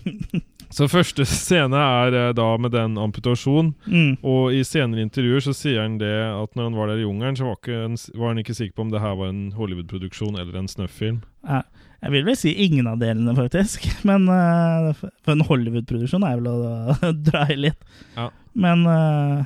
så 0.70 0.86
første 0.90 1.24
scene 1.28 1.76
er 1.76 2.14
eh, 2.16 2.30
da 2.38 2.46
med 2.62 2.72
den 2.74 2.94
amputasjonen. 3.00 3.72
Mm. 3.86 4.12
og 4.22 4.54
i 4.54 4.62
senere 4.66 5.02
intervjuer 5.06 5.42
så 5.44 5.54
sier 5.56 5.82
han 5.84 5.98
det 6.02 6.12
at 6.30 6.54
når 6.58 6.68
han 6.70 6.78
var 6.78 6.90
der 6.92 7.02
i 7.02 7.06
jungelen, 7.06 7.38
så 7.38 7.48
var, 7.50 7.60
en- 7.86 7.98
var 8.18 8.32
han 8.34 8.42
ikke 8.42 8.56
sikker 8.58 8.74
på 8.78 8.86
om 8.88 8.90
det 8.94 9.02
her 9.02 9.14
var 9.18 9.30
en 9.32 9.44
Hollywood-produksjon 9.58 10.38
eller 10.40 10.58
en 10.60 10.70
snøff-film. 10.70 11.22
Ja, 11.46 11.62
jeg 12.00 12.14
vil 12.14 12.24
vel 12.30 12.36
si 12.40 12.54
ingen 12.64 12.86
av 12.88 13.00
delene, 13.02 13.34
faktisk. 13.36 13.84
Men 14.08 14.28
uh, 14.32 14.90
For 14.96 15.34
en 15.34 15.44
Hollywood-produksjon 15.46 16.24
er 16.26 16.38
vel 16.40 16.48
å 16.48 17.12
dra 17.28 17.46
i 17.52 17.58
litt. 17.68 17.80
Ja. 18.16 18.30
Men 18.56 18.86
uh, 18.88 19.42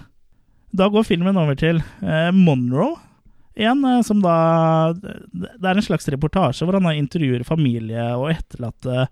da 0.75 0.89
går 0.91 1.05
filmen 1.07 1.37
over 1.41 1.59
til 1.59 1.81
uh, 2.03 2.31
Monroe 2.35 2.95
igjen, 3.57 3.85
eh, 3.85 4.03
som 4.03 4.21
da 4.25 4.93
Det 4.95 5.65
er 5.65 5.77
en 5.77 5.83
slags 5.87 6.09
reportasje 6.11 6.67
hvor 6.67 6.79
han 6.79 6.97
intervjuer 6.99 7.45
familie 7.47 8.05
og 8.19 8.31
etterlatte 8.35 9.07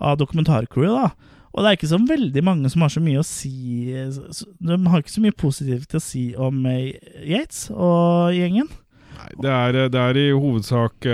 av 0.00 0.18
dokumentarcrewet. 0.18 0.94
da. 1.08 1.34
Og 1.54 1.64
det 1.64 1.70
er 1.70 1.76
ikke 1.78 1.90
så 1.90 1.98
veldig 2.06 2.42
mange 2.44 2.70
som 2.70 2.82
har 2.84 2.92
så 2.92 3.00
mye 3.02 3.22
å 3.22 3.26
si 3.26 3.90
De 3.90 4.76
har 4.92 5.00
ikke 5.02 5.14
så 5.16 5.22
mye 5.24 5.34
positivt 5.34 5.94
å 5.96 6.02
si 6.02 6.34
om 6.36 6.66
eh, 6.66 6.98
Yates 7.24 7.70
og 7.74 8.34
gjengen. 8.36 8.68
Nei, 9.18 9.30
det 9.42 9.50
er, 9.50 9.76
eh, 9.84 9.88
det 9.88 10.02
er 10.02 10.20
i 10.22 10.26
hovedsak 10.34 11.08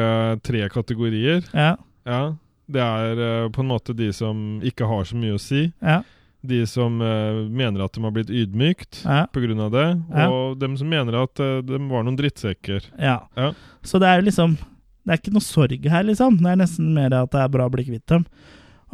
tre 0.45 0.69
kategorier. 0.69 1.45
Ja, 1.53 1.77
Ja. 2.05 2.35
Det 2.65 2.81
er 2.81 3.51
på 3.53 3.61
en 3.61 3.69
måte 3.69 3.93
de 3.93 4.07
som 4.17 4.59
ikke 4.65 4.87
har 4.89 5.05
så 5.05 5.15
mye 5.21 5.35
å 5.37 5.41
si. 5.41 5.67
ja, 5.83 5.99
De 6.45 6.61
som 6.69 7.01
uh, 7.01 7.45
mener 7.49 7.85
at 7.85 7.95
de 7.97 8.03
har 8.05 8.13
blitt 8.15 8.33
ydmykt 8.33 9.03
ja. 9.05 9.25
pga. 9.33 9.69
det. 9.73 9.87
Og 10.27 10.59
dem 10.61 10.77
som 10.77 10.91
mener 10.91 11.17
at 11.23 11.41
uh, 11.41 11.61
de 11.65 11.81
var 11.89 12.05
noen 12.05 12.19
drittsekker. 12.19 12.91
Ja. 13.01 13.23
Ja. 13.39 13.53
Så 13.85 14.01
det 14.03 14.11
er 14.11 14.21
jo 14.21 14.29
liksom 14.29 14.59
Det 15.05 15.13
er 15.13 15.21
ikke 15.21 15.35
noe 15.35 15.45
sorg 15.45 15.89
her, 15.91 16.05
liksom. 16.05 16.39
Det 16.41 16.53
er 16.53 16.61
nesten 16.61 16.93
mer 16.97 17.17
at 17.17 17.33
det 17.33 17.43
er 17.43 17.53
bra 17.53 17.69
å 17.69 17.73
bli 17.73 17.87
kvitt 17.89 18.07
dem. 18.13 18.29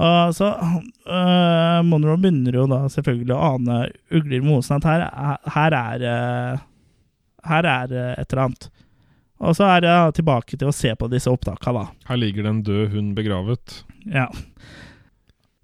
Og 0.01 0.33
så 0.33 0.47
øh, 0.57 1.81
Monroe 1.85 2.17
begynner 2.17 2.55
jo 2.57 2.63
da 2.71 2.79
selvfølgelig 2.89 3.35
å 3.37 3.49
ane 3.51 3.81
ugler 4.09 4.39
i 4.39 4.47
mosen 4.47 4.79
at 4.79 4.87
her, 4.89 5.03
her 5.55 5.77
er 5.77 6.05
Her 7.45 7.69
er 7.69 7.93
et 8.15 8.33
eller 8.33 8.43
annet. 8.47 8.71
Og 9.41 9.57
så 9.57 9.65
er 9.73 9.85
det 9.85 9.97
tilbake 10.19 10.59
til 10.61 10.69
å 10.69 10.75
se 10.77 10.93
på 10.97 11.09
disse 11.09 11.31
opptakene, 11.33 11.81
da. 11.81 12.09
Her 12.11 12.21
ligger 12.21 12.45
det 12.45 12.51
en 12.51 12.65
død 12.65 12.91
hund 12.95 13.15
begravet. 13.17 13.79
Ja. 14.05 14.27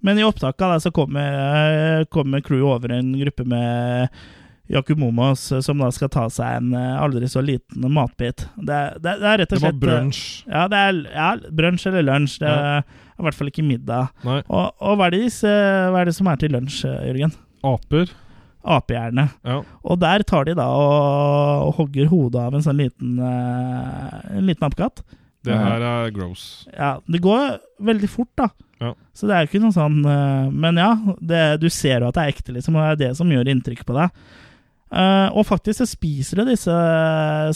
Men 0.06 0.18
i 0.20 0.24
opptaket 0.26 0.62
da, 0.62 0.76
så 0.82 0.92
kommer, 0.94 1.36
eh, 2.00 2.04
kommer 2.14 2.42
crewet 2.46 2.76
over 2.76 2.92
en 2.94 3.12
gruppe 3.18 3.44
med 3.50 4.08
Yakumomos 4.70 5.52
eh, 5.54 5.60
som 5.62 5.78
da 5.82 5.88
skal 5.94 6.10
ta 6.14 6.26
seg 6.32 6.60
en 6.60 6.72
eh, 6.78 6.94
aldri 7.02 7.28
så 7.30 7.42
liten 7.44 7.86
matbit. 7.94 8.44
Det, 8.58 8.78
det, 9.02 9.16
det 9.22 9.30
er 9.32 9.40
rett 9.42 9.52
og 9.54 9.58
Det 9.58 9.62
var 9.62 9.72
slett 9.72 9.80
brunsj. 9.82 10.20
Ja, 10.50 10.64
det 10.72 10.82
er 10.84 11.00
ja, 11.14 11.28
brunsj 11.62 11.88
eller 11.90 12.06
lunsj. 12.08 12.38
Det 12.42 12.50
Ja. 12.52 12.76
er 12.78 13.02
i 13.16 13.24
hvert 13.24 13.38
fall 13.38 13.48
ikke 13.50 13.64
middag. 13.64 14.10
Og, 14.26 14.66
og 14.76 14.98
hva, 15.00 15.06
er 15.08 15.14
det, 15.16 15.24
hva 15.40 16.02
er 16.02 16.10
det 16.10 16.14
som 16.18 16.28
er 16.28 16.36
til 16.42 16.52
lunsj, 16.52 16.82
Jørgen? 16.86 17.32
aper. 17.66 18.10
Apehjerne. 18.66 19.28
Ja. 19.46 19.60
Og 19.86 20.00
der 20.02 20.22
tar 20.26 20.44
de 20.48 20.54
da 20.58 20.66
og, 20.66 21.68
og 21.68 21.76
hogger 21.78 22.08
hodet 22.10 22.42
av 22.42 22.54
en 22.58 22.64
sånn 22.66 22.80
liten, 22.82 23.14
en 23.22 24.46
liten 24.46 24.66
apekatt. 24.66 25.02
Det 25.46 25.54
her 25.54 25.82
er 25.86 26.10
gross. 26.14 26.66
Ja, 26.74 26.96
det 27.06 27.20
går 27.22 27.60
veldig 27.86 28.08
fort, 28.10 28.32
da. 28.38 28.48
Ja. 28.82 28.92
Så 29.16 29.28
det 29.28 29.36
er 29.36 29.44
jo 29.44 29.50
ikke 29.50 29.62
noe 29.62 29.72
sånn 29.72 30.02
eh, 30.04 30.48
Men 30.52 30.76
ja, 30.76 30.90
det, 31.24 31.44
du 31.62 31.70
ser 31.72 32.02
jo 32.02 32.10
at 32.10 32.18
det 32.18 32.24
er 32.26 32.34
ekte, 32.34 32.52
liksom, 32.56 32.76
og 32.76 32.82
det 32.84 32.90
er 32.92 33.00
det 33.06 33.18
som 33.18 33.30
gjør 33.32 33.48
inntrykk 33.52 33.86
på 33.88 33.96
deg. 33.96 34.26
Eh, 34.86 35.28
og 35.34 35.46
faktisk 35.48 35.80
så 35.80 35.86
spiser 35.90 36.42
det 36.42 36.52
disse 36.52 36.74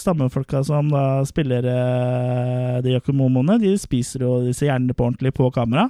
stammefolka 0.03 0.65
som 0.67 0.89
da 0.91 1.21
spiller 1.29 1.67
uh, 1.69 2.79
de 2.83 2.97
Yakumomoene. 2.97 3.61
De 3.63 3.77
spiser 3.79 4.25
jo 4.27 4.41
disse 4.49 4.67
hjernene 4.67 4.97
på 4.97 5.07
ordentlig 5.07 5.35
på 5.37 5.51
kamera. 5.55 5.87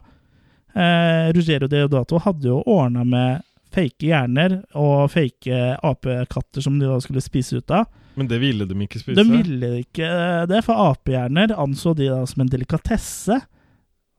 Uh, 0.74 1.30
Ruggiero 1.34 1.66
Deodato 1.70 2.20
hadde 2.22 2.50
jo 2.50 2.60
ordna 2.68 3.06
med 3.08 3.46
fake 3.74 4.10
hjerner 4.10 4.58
og 4.78 5.12
fake 5.14 5.56
apekatter 5.86 6.62
som 6.62 6.76
de 6.78 6.90
da 6.90 6.98
skulle 7.02 7.22
spise 7.24 7.62
ut 7.62 7.74
av. 7.74 7.88
Men 8.18 8.28
det 8.28 8.40
ville 8.42 8.66
de 8.68 8.76
ikke 8.84 9.00
spise. 9.00 9.16
De 9.16 9.24
ville 9.30 9.72
ikke 9.84 10.10
det, 10.50 10.60
for 10.66 10.90
apehjerner 10.90 11.54
anså 11.56 11.94
de 11.96 12.10
da 12.10 12.20
som 12.28 12.44
en 12.44 12.52
delikatesse. 12.52 13.38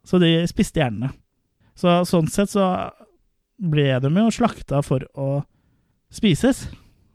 Så 0.07 0.19
de 0.21 0.33
spiste 0.49 0.81
hjernene. 0.81 1.11
Så 1.77 2.01
sånn 2.09 2.29
sett 2.29 2.51
så 2.51 2.65
ble 3.61 3.87
de 4.01 4.11
jo 4.17 4.29
slakta 4.33 4.81
for 4.85 5.05
å 5.13 5.27
spises. 6.13 6.65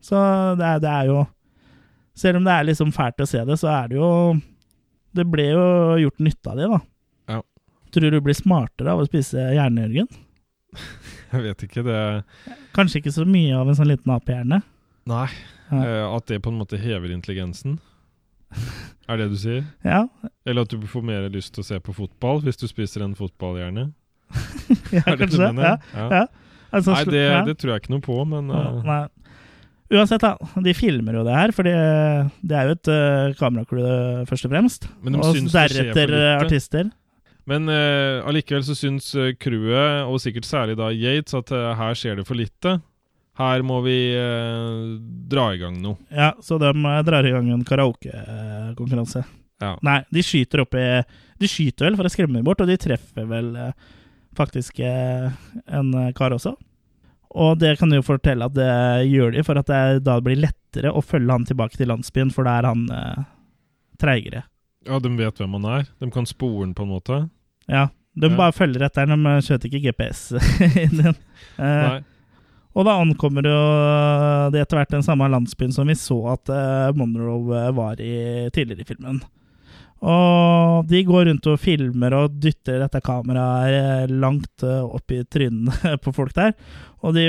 Så 0.01 0.19
det 0.59 0.67
er, 0.67 0.83
det 0.83 0.93
er 0.93 1.09
jo 1.11 1.25
Selv 2.17 2.39
om 2.39 2.47
det 2.47 2.53
er 2.55 2.65
liksom 2.65 2.93
fælt 2.97 3.21
å 3.21 3.27
se 3.29 3.43
det, 3.45 3.59
så 3.61 3.69
er 3.69 3.91
det 3.91 3.99
jo 3.99 4.07
det 5.17 5.25
ble 5.29 5.51
jo 5.51 5.65
gjort 6.01 6.23
nytte 6.25 6.53
av 6.53 6.57
det, 6.61 6.69
da. 6.71 6.79
Ja. 7.35 7.41
Tror 7.93 8.15
du 8.15 8.19
blir 8.25 8.37
smartere 8.37 8.93
av 8.95 9.03
å 9.03 9.09
spise 9.09 9.51
hjerne, 9.53 9.85
Jørgen? 9.85 10.09
Jeg 11.33 11.43
vet 11.45 11.65
ikke, 11.67 11.85
det 11.87 12.01
Kanskje 12.77 13.01
ikke 13.03 13.13
så 13.17 13.27
mye 13.29 13.57
av 13.57 13.69
en 13.69 13.77
sånn 13.79 13.91
liten 13.91 14.13
apehjerne? 14.15 14.63
Nei. 15.09 15.29
Ja. 15.71 15.81
Eh, 15.83 16.05
at 16.09 16.29
det 16.31 16.41
på 16.45 16.53
en 16.53 16.61
måte 16.61 16.81
hever 16.81 17.13
intelligensen. 17.13 17.79
Er 19.11 19.21
det 19.21 19.29
du 19.31 19.37
sier? 19.39 19.63
Ja, 19.87 20.09
Eller 20.43 20.67
at 20.67 20.73
du 20.73 20.83
får 20.91 21.05
mer 21.07 21.29
lyst 21.31 21.53
til 21.55 21.63
å 21.63 21.67
se 21.69 21.77
på 21.79 21.95
fotball 21.95 22.41
hvis 22.43 22.59
du 22.59 22.67
spiser 22.67 23.05
en 23.07 23.15
fotballhjerne? 23.15 23.93
ja 24.97 25.05
Er 25.05 25.13
det 25.13 25.21
kanskje 25.21 25.39
du 25.39 25.45
mener? 25.47 25.85
Ja. 25.95 26.07
ja. 26.11 26.25
Altså, 26.75 26.97
Nei, 26.97 27.05
det, 27.15 27.23
ja. 27.23 27.45
det 27.47 27.55
tror 27.61 27.73
jeg 27.73 27.85
ikke 27.85 27.95
noe 27.95 28.03
på, 28.03 28.17
men 28.29 28.51
uh... 28.51 28.81
Nei. 28.87 29.05
Uansett, 29.95 30.25
da. 30.25 30.35
De 30.65 30.73
filmer 30.75 31.15
jo 31.15 31.23
det 31.27 31.35
her, 31.37 31.53
for 31.55 31.67
det 31.67 32.57
er 32.59 32.67
jo 32.67 32.75
et 32.75 32.91
uh, 32.91 33.35
kameracrew 33.39 34.25
først 34.27 34.49
og 34.49 34.55
fremst. 34.57 34.89
Men 35.05 35.15
de 35.15 35.23
og 35.23 35.39
deretter 35.53 36.15
eh, 36.17 36.33
artister. 36.41 36.89
Men 37.47 37.71
uh, 37.71 38.27
allikevel 38.27 38.65
så 38.67 38.75
syns 38.75 39.13
crewet, 39.39 40.03
og 40.11 40.19
sikkert 40.25 40.49
særlig 40.49 40.75
da 40.81 40.91
Yates, 40.91 41.37
at 41.39 41.55
uh, 41.55 41.71
her 41.79 41.95
skjer 41.99 42.19
det 42.19 42.27
for 42.27 42.39
lite. 42.39 42.81
Her 43.37 43.63
må 43.69 43.83
vi 43.85 43.97
eh, 44.17 44.97
dra 45.29 45.51
i 45.53 45.59
gang 45.61 45.77
noe. 45.83 45.99
Ja, 46.09 46.31
så 46.41 46.57
de 46.63 46.71
drar 47.05 47.27
i 47.29 47.33
gang 47.35 47.51
en 47.53 47.65
karaokekonkurranse. 47.69 49.25
Ja. 49.61 49.75
Nei, 49.85 49.99
de 50.13 50.21
skyter 50.25 50.61
opp 50.67 50.75
i 50.77 50.85
De 51.41 51.49
skyter 51.49 51.87
vel 51.89 51.97
for 51.97 52.09
å 52.09 52.13
skremme 52.13 52.37
dem 52.39 52.45
bort, 52.45 52.61
og 52.65 52.69
de 52.69 52.77
treffer 52.81 53.27
vel 53.29 53.51
eh, 53.61 53.73
faktisk 54.37 54.81
eh, 54.85 55.29
en 55.69 55.93
kar 56.17 56.33
også. 56.37 56.55
Og 57.37 57.59
det 57.61 57.75
kan 57.81 57.91
du 57.93 57.99
jo 57.99 58.05
fortelle 58.07 58.47
at 58.49 58.55
det 58.57 58.71
gjør 59.11 59.35
de, 59.37 59.43
for 59.45 59.61
at 59.61 59.69
det 59.69 59.83
da 60.07 60.17
blir 60.25 60.39
lettere 60.41 60.93
å 60.97 61.03
følge 61.05 61.33
han 61.37 61.45
tilbake 61.49 61.77
til 61.77 61.91
landsbyen, 61.93 62.31
for 62.33 62.49
da 62.49 62.55
er 62.63 62.69
han 62.71 62.87
eh, 62.89 63.25
treigere. 64.01 64.45
ja, 64.87 64.99
de 65.03 65.13
vet 65.19 65.41
hvem 65.41 65.57
han 65.59 65.69
er. 65.81 65.87
De 66.01 66.09
kan 66.15 66.25
spore 66.29 66.65
han 66.65 66.73
på 66.77 66.87
en 66.87 66.93
måte. 66.95 67.21
Ja, 67.69 67.89
de 68.17 68.31
Ja. 68.31 68.37
bare 68.39 68.53
følger 68.57 68.87
etter 68.87 69.09
den, 69.11 69.25
de 69.29 69.37
kjøter 69.45 69.69
ikke 69.69 69.85
GPS 69.91 70.21
i 70.85 70.87
den. 70.89 71.17
Eh, 71.59 71.89
Nei. 71.89 72.01
Og 72.77 72.85
da 72.85 72.99
ankommer 73.01 73.47
jo 73.49 73.61
det 74.53 74.61
etter 74.61 74.81
hvert 74.81 74.93
den 74.93 75.05
samme 75.07 75.29
landsbyen 75.33 75.73
som 75.73 75.89
vi 75.89 75.97
så 75.97 76.19
at 76.35 76.53
uh, 76.53 76.93
Monroe 76.97 77.63
var 77.73 78.03
i 78.05 78.51
tidligere 78.53 78.85
i 78.85 78.89
filmen. 78.91 79.23
Og 80.05 80.85
de 80.91 81.01
går 81.09 81.25
rundt 81.31 81.47
og 81.49 81.61
filmer 81.61 82.13
og 82.19 82.35
dytter 82.37 82.83
dette 82.83 83.01
kameraet 83.01 83.73
eh, 83.73 84.13
langt 84.13 84.61
eh, 84.63 84.85
opp 84.85 85.15
i 85.15 85.23
trynene 85.25 85.97
på 86.05 86.13
folk 86.13 86.37
der. 86.37 86.53
Og 87.01 87.17
de 87.17 87.25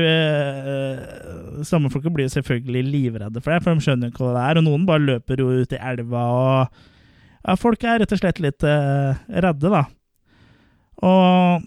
samme 1.67 1.91
folka 1.93 2.11
blir 2.11 2.27
selvfølgelig 2.31 2.83
livredde 2.91 3.39
for 3.39 3.53
det, 3.53 3.63
for 3.63 3.71
de 3.71 3.85
skjønner 3.85 4.11
ikke 4.11 4.25
hva 4.25 4.35
det 4.35 4.43
er. 4.49 4.59
Og 4.59 4.67
noen 4.67 4.85
bare 4.89 5.05
løper 5.05 5.39
jo 5.39 5.61
ut 5.61 5.75
i 5.75 5.79
elva, 5.79 6.25
og 6.27 6.83
ja, 7.47 7.55
folk 7.55 7.87
er 7.87 8.01
rett 8.01 8.11
og 8.11 8.19
slett 8.19 8.41
litt 8.43 8.67
eh, 8.67 9.19
redde, 9.31 9.71
da. 9.71 9.85
Og 11.05 11.61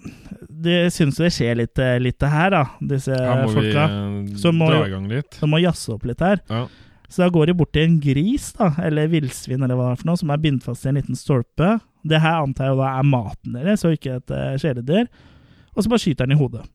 det 0.51 0.91
syns 0.93 1.16
det 1.20 1.31
skjer 1.33 1.61
litt 1.61 1.78
litt 2.03 2.22
her, 2.26 2.51
da, 2.51 2.64
disse 2.83 3.14
Her 3.14 3.45
må 3.47 3.53
folka. 3.55 3.85
eh, 3.87 4.37
Så 4.41 4.51
må 4.53 4.68
dra 4.72 4.87
i 4.89 4.91
gang 4.91 5.07
litt. 5.09 5.39
De 5.41 5.47
må 5.49 5.61
jazze 5.62 5.95
opp 5.95 6.05
litt 6.11 6.20
her. 6.24 6.41
Ja. 6.51 6.64
Så 7.11 7.24
da 7.24 7.28
går 7.35 7.47
de 7.51 7.55
bort 7.59 7.72
til 7.74 7.83
en 7.89 8.01
gris, 8.03 8.53
da, 8.59 8.68
eller 8.87 9.09
villsvin, 9.11 9.62
eller 9.62 9.74
hva 9.78 9.89
det 9.89 9.97
er 9.99 10.03
for 10.03 10.11
noe, 10.12 10.20
som 10.20 10.31
er 10.31 10.43
bindt 10.43 10.62
fast 10.66 10.85
i 10.87 10.91
en 10.93 10.99
liten 11.01 11.18
stolpe. 11.18 11.81
Det 12.07 12.20
her 12.22 12.43
antar 12.43 12.70
jeg 12.70 12.78
da 12.78 12.91
er 13.01 13.09
maten 13.11 13.57
deres, 13.59 13.83
og 13.85 13.97
ikke 13.97 14.20
et 14.20 14.31
uh, 14.31 14.55
kjæledyr. 14.62 15.09
Og 15.74 15.83
så 15.83 15.91
bare 15.91 16.03
skyter 16.05 16.26
den 16.31 16.37
i 16.37 16.41
hodet. 16.41 16.66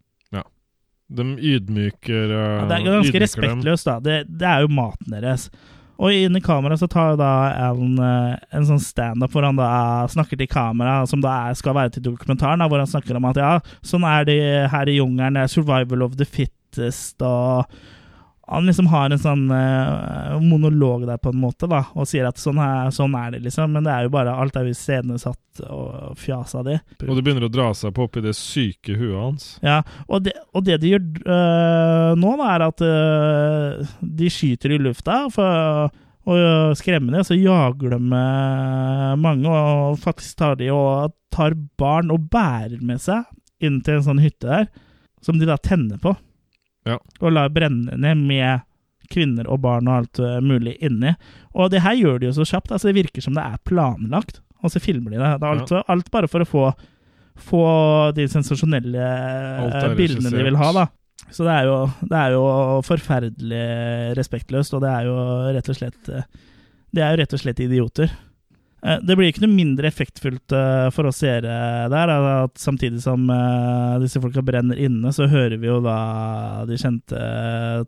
De 1.05 1.21
ydmyker, 1.37 2.31
uh, 2.33 2.43
Ja, 2.65 2.65
det 2.65 2.77
er 2.79 2.85
ganske 2.89 3.19
respektløst, 3.21 3.85
da. 3.85 3.99
Det, 4.01 4.15
det 4.41 4.47
er 4.49 4.63
jo 4.65 4.71
maten 4.73 5.13
deres. 5.13 5.51
Og 5.95 6.11
inn 6.11 6.35
i 6.35 6.43
kameraet 6.43 6.81
så 6.81 6.89
tar 6.91 7.13
jo 7.13 7.19
da 7.21 7.31
Alan 7.69 7.99
eh, 8.03 8.35
en 8.57 8.67
sånn 8.67 8.81
standup 8.83 9.31
hvor 9.31 9.47
han 9.47 9.59
da 9.59 9.69
snakker 10.11 10.39
til 10.39 10.49
kamera, 10.51 10.97
som 11.07 11.23
da 11.23 11.37
skal 11.55 11.77
være 11.77 11.95
til 11.95 12.07
dokumentaren, 12.09 12.59
da, 12.59 12.67
hvor 12.71 12.83
han 12.83 12.91
snakker 12.91 13.19
om 13.19 13.29
at 13.31 13.39
ja, 13.39 13.51
sånn 13.85 14.07
er 14.07 14.27
det 14.27 14.39
her 14.73 14.91
i 14.91 14.97
jungelen, 14.99 15.39
det 15.39 15.45
er 15.45 15.53
survival 15.55 16.03
of 16.05 16.17
the 16.19 16.27
fittest, 16.27 17.15
og 17.23 17.69
han 18.47 18.65
liksom 18.65 18.87
har 18.91 19.09
en 19.09 19.21
sånn 19.21 19.45
uh, 19.49 20.37
monolog 20.41 21.07
der 21.09 21.17
på 21.21 21.31
en 21.33 21.39
måte, 21.41 21.65
da, 21.69 21.81
og 21.97 22.05
sier 22.09 22.27
at 22.29 22.37
sånn 22.37 22.59
er, 22.61 22.91
sånn 22.93 23.15
er 23.17 23.33
det, 23.33 23.41
liksom. 23.47 23.73
Men 23.73 23.87
det 23.87 23.93
er 23.93 24.05
jo 24.05 24.13
bare 24.13 24.35
alt 24.37 24.57
er 24.59 24.67
jo 24.67 24.75
iscenesatt 24.75 25.63
og 25.65 26.19
fjas 26.19 26.53
av 26.59 26.67
de. 26.67 26.75
Og 27.07 27.15
det 27.17 27.23
begynner 27.25 27.47
å 27.47 27.51
dra 27.51 27.71
seg 27.77 27.95
på 27.95 28.05
oppi 28.05 28.21
det 28.21 28.35
syke 28.37 28.97
huet 28.99 29.17
hans. 29.17 29.47
Ja, 29.65 29.79
og 30.05 30.27
det, 30.27 30.35
og 30.53 30.67
det 30.67 30.77
de 30.83 30.93
gjør 30.93 31.07
uh, 31.25 32.11
nå, 32.21 32.35
da, 32.41 32.51
er 32.53 32.65
at 32.67 32.85
uh, 32.85 33.95
de 34.21 34.29
skyter 34.33 34.75
i 34.75 34.81
lufta 34.81 35.23
for 35.33 35.89
dem, 36.25 37.09
så 37.21 37.37
jager 37.37 37.91
de 37.93 37.99
mange, 39.21 39.49
og 39.49 39.99
faktisk 40.01 40.39
tar 40.41 40.55
de 40.57 40.71
og 40.73 41.13
tar 41.33 41.53
barn 41.77 42.13
og 42.13 42.29
bærer 42.33 42.81
med 42.81 43.01
seg 43.01 43.25
inn 43.61 43.81
til 43.85 43.99
en 43.99 44.07
sånn 44.07 44.21
hytte 44.23 44.49
der, 44.49 44.71
som 45.21 45.37
de 45.37 45.49
da 45.49 45.57
tenner 45.61 46.01
på. 46.01 46.15
Ja. 46.85 46.99
Og 47.21 47.33
lar 47.33 47.53
brenne 47.53 47.97
ned 47.97 48.23
med 48.25 48.65
kvinner 49.11 49.47
og 49.51 49.61
barn 49.61 49.89
og 49.89 49.99
alt 49.99 50.19
øh, 50.21 50.39
mulig 50.41 50.75
inni. 50.83 51.13
Og 51.53 51.69
det 51.73 51.83
her 51.85 51.97
gjør 51.97 52.19
de 52.21 52.29
jo 52.29 52.35
så 52.39 52.47
kjapt, 52.47 52.73
altså 52.73 52.89
det 52.89 52.97
virker 52.97 53.25
som 53.25 53.37
det 53.37 53.45
er 53.45 53.61
planlagt, 53.67 54.41
og 54.65 54.73
så 54.73 54.81
filmer 54.81 55.13
de 55.13 55.21
det. 55.21 55.31
det 55.41 55.49
alt, 55.49 55.73
alt 55.85 56.11
bare 56.13 56.29
for 56.31 56.45
å 56.45 56.49
få 56.49 56.67
få 57.35 57.65
de 58.15 58.27
sensasjonelle 58.31 59.01
eh, 59.01 59.89
bildene 59.97 60.31
de 60.31 60.45
vil 60.47 60.59
ha, 60.59 60.69
da. 60.75 60.85
Så 61.31 61.45
det 61.47 61.51
er, 61.51 61.67
jo, 61.67 61.77
det 62.05 62.19
er 62.19 62.35
jo 62.35 62.43
forferdelig 62.85 63.65
respektløst, 64.17 64.75
og 64.77 64.83
det 64.83 64.91
er 64.91 65.07
jo 65.09 65.15
rett 65.55 65.71
og 65.71 65.77
slett 65.77 66.11
eh, 66.11 66.27
Det 66.95 67.03
er 67.03 67.15
jo 67.15 67.19
rett 67.23 67.35
og 67.35 67.41
slett 67.41 67.61
idioter. 67.65 68.13
Eh, 68.85 68.99
Det 69.01 69.15
blir 69.17 69.31
ikke 69.31 69.43
noe 69.45 69.55
mindre 69.55 69.89
effektfullt 69.89 70.53
eh, 70.53 70.87
for 70.93 71.09
oss 71.09 71.21
seere 71.23 71.87
der. 71.91 72.13
At 72.45 72.59
samtidig 72.61 73.01
som 73.03 73.25
eh, 73.33 73.97
disse 74.03 74.21
folka 74.21 74.43
brenner 74.45 74.79
inne, 74.79 75.13
så 75.15 75.29
hører 75.31 75.57
vi 75.61 75.69
jo 75.71 75.79
da 75.83 75.97
de 76.69 76.77
kjente 76.79 77.21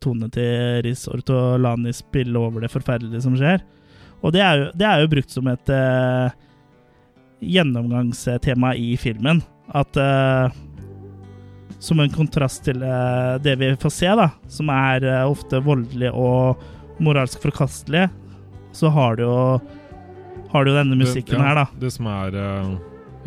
tonene 0.03 0.31
til 0.33 0.81
Riz 0.87 1.05
Ortolani 1.11 1.93
spille 1.95 2.41
over 2.41 2.65
det 2.65 2.73
forferdelige 2.73 3.23
som 3.27 3.37
skjer. 3.37 3.61
Og 4.25 4.33
det 4.33 4.41
er 4.41 4.57
jo, 4.57 4.69
det 4.73 4.87
er 4.89 5.03
jo 5.03 5.09
brukt 5.11 5.29
som 5.29 5.45
et 5.51 5.69
uh, 5.69 6.31
gjennomgangstema 7.45 8.71
i 8.73 8.95
filmen. 8.97 9.43
At 9.77 9.99
uh, 10.01 10.49
Som 11.77 11.99
en 12.01 12.09
kontrast 12.09 12.63
til 12.65 12.81
uh, 12.81 13.37
det 13.37 13.53
vi 13.61 13.69
får 13.77 13.93
se, 13.93 14.09
da, 14.17 14.31
som 14.49 14.71
er 14.73 15.05
ofte 15.27 15.61
voldelig 15.61 16.09
og 16.09 16.63
moralsk 16.97 17.43
forkastelig, 17.45 18.07
så 18.73 18.89
har 18.89 19.19
du 19.19 19.27
jo 19.27 19.37
har 20.51 20.67
du 20.67 20.71
denne 20.75 20.97
musikken 20.99 21.35
det, 21.35 21.41
ja, 21.41 21.47
her, 21.49 21.59
da. 21.63 21.65
Det 21.81 21.91
som 21.93 22.07
er 22.11 22.37
eh, 22.43 22.71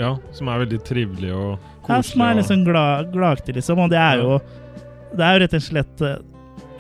Ja, 0.01 0.15
som 0.37 0.49
er 0.49 0.63
veldig 0.65 0.81
trivelig 0.87 1.35
og 1.35 1.69
koselig. 1.85 1.97
Ja, 1.97 2.03
som 2.09 2.25
er 2.25 2.41
liksom 2.41 2.65
glad, 2.65 3.13
gladaktig, 3.13 3.59
liksom. 3.59 3.83
Og 3.85 3.93
det 3.93 4.01
er 4.01 4.23
jo 4.23 4.41
Det 5.11 5.27
er 5.27 5.37
jo 5.37 5.45
rett 5.45 5.55
og 5.59 5.65
slett 5.67 6.03
eh, 6.07 6.19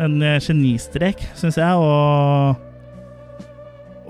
en 0.00 0.22
eh, 0.24 0.40
genistrek, 0.40 1.22
syns 1.36 1.60
jeg, 1.60 1.76
å 1.76 2.56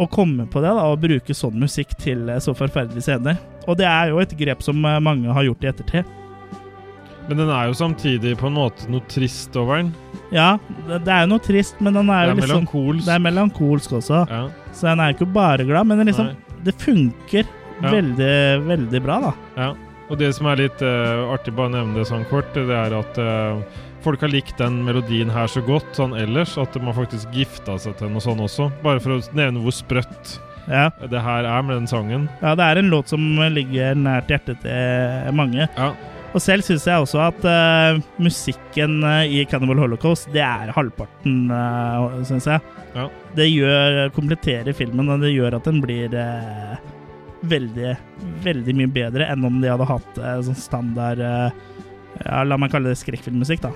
å 0.01 0.07
komme 0.09 0.47
på 0.49 0.62
det 0.64 0.70
da, 0.72 0.87
og 0.89 1.03
bruke 1.03 1.35
sånn 1.37 1.59
musikk 1.61 1.91
til 2.01 2.22
så 2.41 2.55
forferdelige 2.57 3.05
scener. 3.05 3.37
Og 3.68 3.76
det 3.76 3.85
er 3.85 4.09
jo 4.09 4.22
et 4.22 4.33
grep 4.39 4.62
som 4.64 4.78
mange 4.81 5.28
har 5.28 5.45
gjort 5.45 5.66
i 5.66 5.68
ettertid. 5.68 6.09
Men 7.28 7.39
den 7.45 7.51
er 7.53 7.68
jo 7.68 7.76
samtidig 7.78 8.33
på 8.41 8.49
en 8.49 8.57
måte 8.57 8.89
noe 8.91 9.05
trist 9.12 9.55
over 9.61 9.78
den. 9.78 9.93
Ja, 10.35 10.57
det, 10.89 11.05
er 11.05 11.26
jo 11.26 11.35
noe 11.35 11.45
trist, 11.45 11.76
men 11.78 11.95
den 11.95 12.09
er 12.11 12.24
Det 12.24 12.33
jo 12.33 12.33
er 12.33 12.41
liksom 12.41 12.57
melankolsk. 12.57 13.05
Det 13.07 13.14
er 13.14 13.22
melankolsk 13.26 13.93
også. 14.01 14.22
Ja. 14.31 14.41
Så 14.73 14.87
den 14.89 15.01
er 15.01 15.14
ikke 15.14 15.27
bare 15.33 15.64
glad, 15.68 15.87
men 15.91 16.05
liksom, 16.07 16.33
det 16.64 16.75
funker 16.81 17.45
Ja. 17.81 17.91
veldig, 17.95 18.66
veldig 18.66 19.01
bra, 19.03 19.21
da. 19.21 19.33
Ja. 19.57 19.71
Og 20.11 20.18
det 20.18 20.35
som 20.35 20.47
er 20.51 20.57
litt 20.57 20.83
uh, 20.83 21.31
artig, 21.33 21.55
bare 21.57 21.71
å 21.71 21.73
nevne 21.79 21.95
det 22.01 22.09
sånn 22.11 22.25
kort, 22.29 22.51
det 22.53 22.66
er 22.75 22.93
at 22.99 23.18
uh, 23.23 23.61
folk 24.05 24.21
har 24.21 24.29
likt 24.33 24.59
den 24.59 24.81
melodien 24.85 25.31
her 25.31 25.47
så 25.49 25.62
godt 25.64 25.87
sånn 25.97 26.12
ellers, 26.18 26.57
at 26.59 26.75
man 26.83 26.93
faktisk 26.97 27.31
gifta 27.33 27.79
seg 27.79 27.97
til 27.97 28.11
noe 28.11 28.21
sånn 28.21 28.41
også. 28.43 28.71
Bare 28.83 29.01
for 29.01 29.16
å 29.16 29.21
nevne 29.33 29.62
hvor 29.62 29.73
sprøtt 29.77 30.39
Ja. 30.68 30.91
det 31.01 31.21
her 31.25 31.45
er 31.49 31.62
med 31.62 31.77
den 31.79 31.87
sangen. 31.91 32.29
ja, 32.43 32.55
det 32.55 32.64
er 32.66 32.79
en 32.83 32.91
låt 32.91 33.09
som 33.09 33.21
ligger 33.55 33.95
nært 33.97 34.29
hjertet 34.29 34.61
til 34.62 35.33
mange. 35.33 35.68
Ja. 35.77 35.93
Og 36.31 36.39
selv 36.43 36.62
syns 36.62 36.87
jeg 36.87 37.03
også 37.03 37.18
at 37.24 37.43
uh, 37.49 37.99
musikken 38.22 39.01
uh, 39.03 39.24
i 39.26 39.43
Cannibal 39.51 39.83
Holocaust, 39.83 40.28
det 40.35 40.45
er 40.47 40.70
halvparten, 40.76 41.51
uh, 41.51 42.20
syns 42.28 42.47
jeg. 42.47 42.62
Ja. 42.95 43.09
Det 43.35 43.49
gjør, 43.51 43.99
kompletterer 44.14 44.76
filmen, 44.76 45.11
og 45.11 45.24
det 45.24 45.35
gjør 45.35 45.59
at 45.59 45.66
den 45.66 45.83
blir 45.83 46.14
uh, 46.14 46.78
veldig, 47.41 47.95
veldig 48.45 48.74
mye 48.76 48.91
bedre 48.93 49.28
enn 49.31 49.45
om 49.47 49.61
de 49.62 49.70
hadde 49.70 49.89
hatt 49.89 50.20
eh, 50.20 50.41
sånn 50.47 50.59
standard 50.59 51.22
eh, 51.24 51.62
ja, 52.24 52.43
La 52.45 52.59
meg 52.61 52.72
kalle 52.72 52.93
det 52.93 53.01
skrekkfilmmusikk, 53.01 53.64
da. 53.64 53.72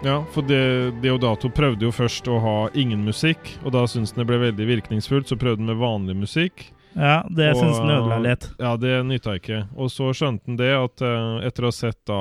Ja, 0.00 0.16
for 0.32 0.46
det, 0.48 0.62
Deodato 1.02 1.50
prøvde 1.52 1.84
jo 1.84 1.92
først 1.92 2.28
å 2.30 2.38
ha 2.40 2.58
ingen 2.78 3.02
musikk, 3.04 3.52
og 3.64 3.74
da 3.76 3.84
syntes 3.90 4.14
den 4.14 4.22
det 4.22 4.30
ble 4.30 4.38
veldig 4.46 4.68
virkningsfullt, 4.70 5.28
så 5.28 5.36
prøvde 5.36 5.60
den 5.60 5.68
med 5.68 5.80
vanlig 5.82 6.16
musikk. 6.22 6.70
Ja, 6.96 7.20
det 7.30 7.52
syns 7.54 7.78
han 7.78 7.92
ødela 7.94 8.18
litt. 8.24 8.48
Ja, 8.58 8.74
det 8.80 8.96
nytta 9.06 9.36
ikke. 9.38 9.64
Og 9.78 9.92
så 9.94 10.10
skjønte 10.16 10.50
han 10.50 10.58
det 10.58 10.72
at 10.74 11.04
eh, 11.06 11.46
etter 11.46 11.66
å 11.66 11.70
ha 11.70 11.76
sett 11.76 12.00
da 12.10 12.20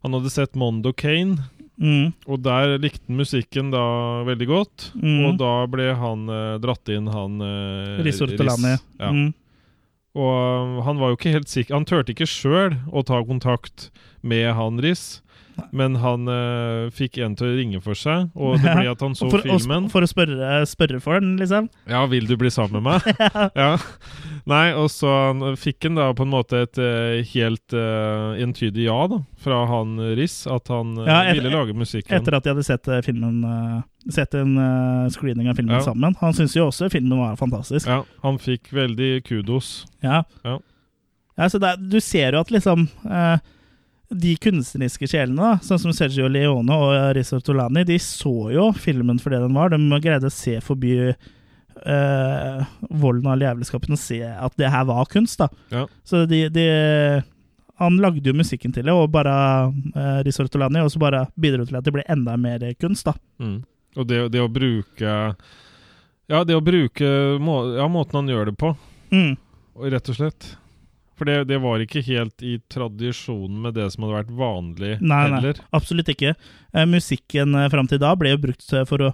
Han 0.00 0.16
hadde 0.16 0.30
sett 0.32 0.56
Mondo 0.56 0.94
Kane, 0.96 1.36
Mm, 1.80 2.10
og 2.28 2.42
der 2.44 2.74
likte 2.76 3.06
han 3.08 3.16
musikken 3.16 3.70
da 3.72 3.80
veldig 4.28 4.46
godt. 4.50 4.90
mm. 5.00 5.20
Og 5.24 5.38
da 5.40 5.52
ble 5.72 5.86
han 5.96 6.26
eh, 6.28 6.56
dratt 6.60 6.90
inn, 6.92 7.08
han 7.08 7.40
uh, 7.40 8.02
Risortolani. 8.04 8.74
Ja. 9.00 9.08
Mm. 9.08 9.30
Og 10.20 10.80
han 10.84 11.00
var 11.00 11.12
jo 11.12 11.16
ikke 11.16 11.32
helt 11.36 11.48
sikker 11.48 11.76
Han 11.76 11.84
turte 11.86 12.10
ikke 12.10 12.26
sjøl 12.26 12.74
å 12.90 13.04
ta 13.06 13.20
kontakt 13.22 13.92
med 14.26 14.48
han 14.58 14.80
Riss. 14.82 15.22
Men 15.76 15.96
han 16.02 16.28
eh, 16.30 16.88
fikk 16.94 17.18
en 17.24 17.36
til 17.38 17.50
å 17.50 17.56
ringe 17.58 17.80
for 17.84 17.98
seg, 17.98 18.30
og 18.34 18.58
det 18.62 18.74
ble 18.78 18.90
at 18.90 19.04
han 19.04 19.16
så 19.18 19.28
for, 19.32 19.44
filmen. 19.44 19.88
For 19.92 20.06
å 20.06 20.10
spørre, 20.10 20.60
spørre 20.68 21.00
for 21.04 21.20
den, 21.20 21.36
liksom? 21.40 21.68
Ja, 21.90 22.04
vil 22.10 22.28
du 22.28 22.36
bli 22.40 22.50
sammen 22.52 22.80
med 22.80 23.00
meg? 23.00 23.22
ja. 23.62 23.72
Nei, 24.50 24.64
og 24.78 24.88
så 24.92 25.12
fikk 25.60 25.88
han 25.88 26.00
da 26.00 26.08
på 26.16 26.26
en 26.26 26.32
måte 26.32 26.64
et 26.64 26.80
eh, 26.80 27.20
helt 27.34 27.76
uh, 27.76 28.32
entydig 28.40 28.88
ja 28.88 28.98
da, 29.12 29.20
fra 29.40 29.62
han 29.70 29.98
Riss, 30.18 30.42
at 30.50 30.72
han 30.72 30.96
eh, 30.98 31.06
Ja, 31.10 31.20
et- 31.28 31.38
ville 31.40 31.52
lage 31.54 31.76
musikken. 31.76 32.16
Etter 32.16 32.38
at 32.38 32.46
de 32.46 32.54
hadde 32.54 32.66
sett 32.66 32.88
eh, 32.90 33.04
filmen 33.06 33.40
uh 33.44 33.80
Sett 34.08 34.32
en 34.34 34.54
uh, 34.56 35.10
screening 35.12 35.50
av 35.50 35.58
filmen 35.58 35.74
Ja. 35.76 35.82
sammen. 35.84 36.14
Han 36.22 36.32
syns 36.32 36.54
jo 36.56 36.70
også 36.70 36.86
filmen 36.88 37.18
var 37.20 37.34
fantastisk. 37.36 37.84
Ja, 37.84 37.98
han 38.24 38.38
fikk 38.40 38.70
veldig 38.72 39.10
kudos. 39.26 39.84
Ja. 40.00 40.22
Ja. 40.40 40.54
Ja, 41.36 41.48
så 41.48 41.58
det, 41.60 41.74
du 41.92 42.00
ser 42.00 42.32
jo 42.32 42.40
at 42.40 42.50
liksom 42.52 42.86
eh, 43.04 43.38
De 44.10 44.32
kunstneriske 44.42 45.06
sjelene, 45.06 45.52
sånn 45.62 45.78
som 45.78 45.92
Sergio 45.94 46.26
Leone 46.26 46.74
og 46.74 46.94
Rizzo 47.14 47.38
Tolani, 47.46 47.84
de 47.86 47.98
så 48.02 48.32
jo 48.50 48.72
filmen 48.74 49.20
for 49.22 49.30
det 49.30 49.38
den 49.44 49.54
var. 49.54 49.70
De 49.70 49.78
greide 50.02 50.26
å 50.26 50.34
se 50.34 50.56
forbi 50.66 50.96
uh, 51.86 52.64
volden 52.90 53.28
og 53.28 53.32
all 53.36 53.44
jævelskapen 53.46 53.94
og 53.94 54.00
se 54.02 54.18
at 54.26 54.56
det 54.58 54.70
her 54.72 54.84
var 54.88 55.06
kunst. 55.12 55.38
da. 55.38 55.48
Ja. 55.70 55.84
Så 56.04 56.24
de, 56.26 56.48
de 56.52 56.66
Han 57.80 57.96
lagde 58.02 58.26
jo 58.28 58.34
musikken 58.36 58.74
til 58.76 58.84
det, 58.84 58.92
og 58.92 59.08
bare 59.14 59.32
uh, 59.70 60.18
Rizzo 60.26 60.44
Tolani, 60.52 60.82
og 60.84 60.90
så 60.92 60.98
bare 61.00 61.22
bidro 61.40 61.64
til 61.64 61.78
at 61.78 61.86
det 61.86 61.94
ble 61.94 62.04
enda 62.12 62.34
mer 62.36 62.66
kunst. 62.80 63.06
da. 63.08 63.14
Mm. 63.40 63.60
Og 63.96 64.06
det, 64.06 64.18
det 64.34 64.42
å 64.42 64.50
bruke 64.52 65.14
Ja, 66.30 66.42
det 66.46 66.54
å 66.54 66.60
bruke 66.62 67.38
må, 67.42 67.56
ja, 67.78 67.86
måten 67.90 68.20
han 68.20 68.28
gjør 68.30 68.50
det 68.52 68.56
på, 68.60 68.74
Mm. 69.10 69.32
og 69.74 69.86
rett 69.90 70.08
og 70.12 70.14
slett. 70.14 70.56
For 71.20 71.28
det, 71.28 71.50
det 71.50 71.58
var 71.60 71.82
ikke 71.84 72.00
helt 72.06 72.40
i 72.40 72.54
tradisjonen 72.72 73.58
med 73.60 73.74
det 73.76 73.90
som 73.92 74.06
hadde 74.06 74.22
vært 74.22 74.30
vanlig 74.38 74.94
Nei, 75.04 75.26
nei, 75.28 75.50
absolutt 75.76 76.08
ikke. 76.08 76.30
Eh, 76.72 76.86
musikken 76.88 77.58
eh, 77.60 77.66
fram 77.68 77.90
til 77.90 78.00
da 78.00 78.14
ble 78.16 78.32
jo 78.32 78.38
brukt 78.46 78.64
eh, 78.72 78.86
for 78.88 79.04
å 79.04 79.10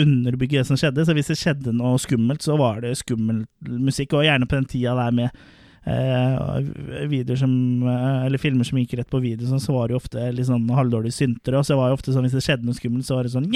underbygge 0.00 0.62
det 0.62 0.64
som 0.70 0.78
skjedde. 0.80 1.04
Så 1.04 1.12
hvis 1.18 1.28
det 1.28 1.36
skjedde 1.36 1.74
noe 1.76 2.00
skummelt, 2.00 2.40
så 2.46 2.56
var 2.56 2.80
det 2.80 2.94
skummel 2.96 3.42
musikk. 3.60 4.16
Og 4.16 4.24
gjerne 4.24 4.48
på 4.48 4.56
den 4.56 4.70
tida 4.72 4.96
der 4.96 5.12
med 5.18 5.44
videoer 7.10 7.36
som 7.40 7.52
eh, 7.88 8.26
Eller 8.26 8.38
filmer 8.38 8.64
som 8.68 8.78
gikk 8.78 8.94
rett 8.98 9.10
på 9.10 9.20
video, 9.22 9.46
sånn, 9.48 9.60
så 9.62 9.74
var 9.74 9.88
det 9.88 9.94
jo 9.96 10.00
ofte 10.00 10.26
litt 10.34 10.46
sånn 10.48 10.68
halvdårlige 10.70 11.16
syntere. 11.16 11.60
Og 11.60 11.66
så 11.68 11.76
var 11.78 11.90
det 11.90 11.98
ofte 11.98 12.14
sånn 12.14 12.26
hvis 12.28 12.36
det 12.36 12.42
skjedde 12.46 12.66
noe 12.68 12.76
skummelt, 12.78 13.06
så 13.08 13.16
var 13.18 13.26
det 13.28 13.32
sånn 13.34 13.48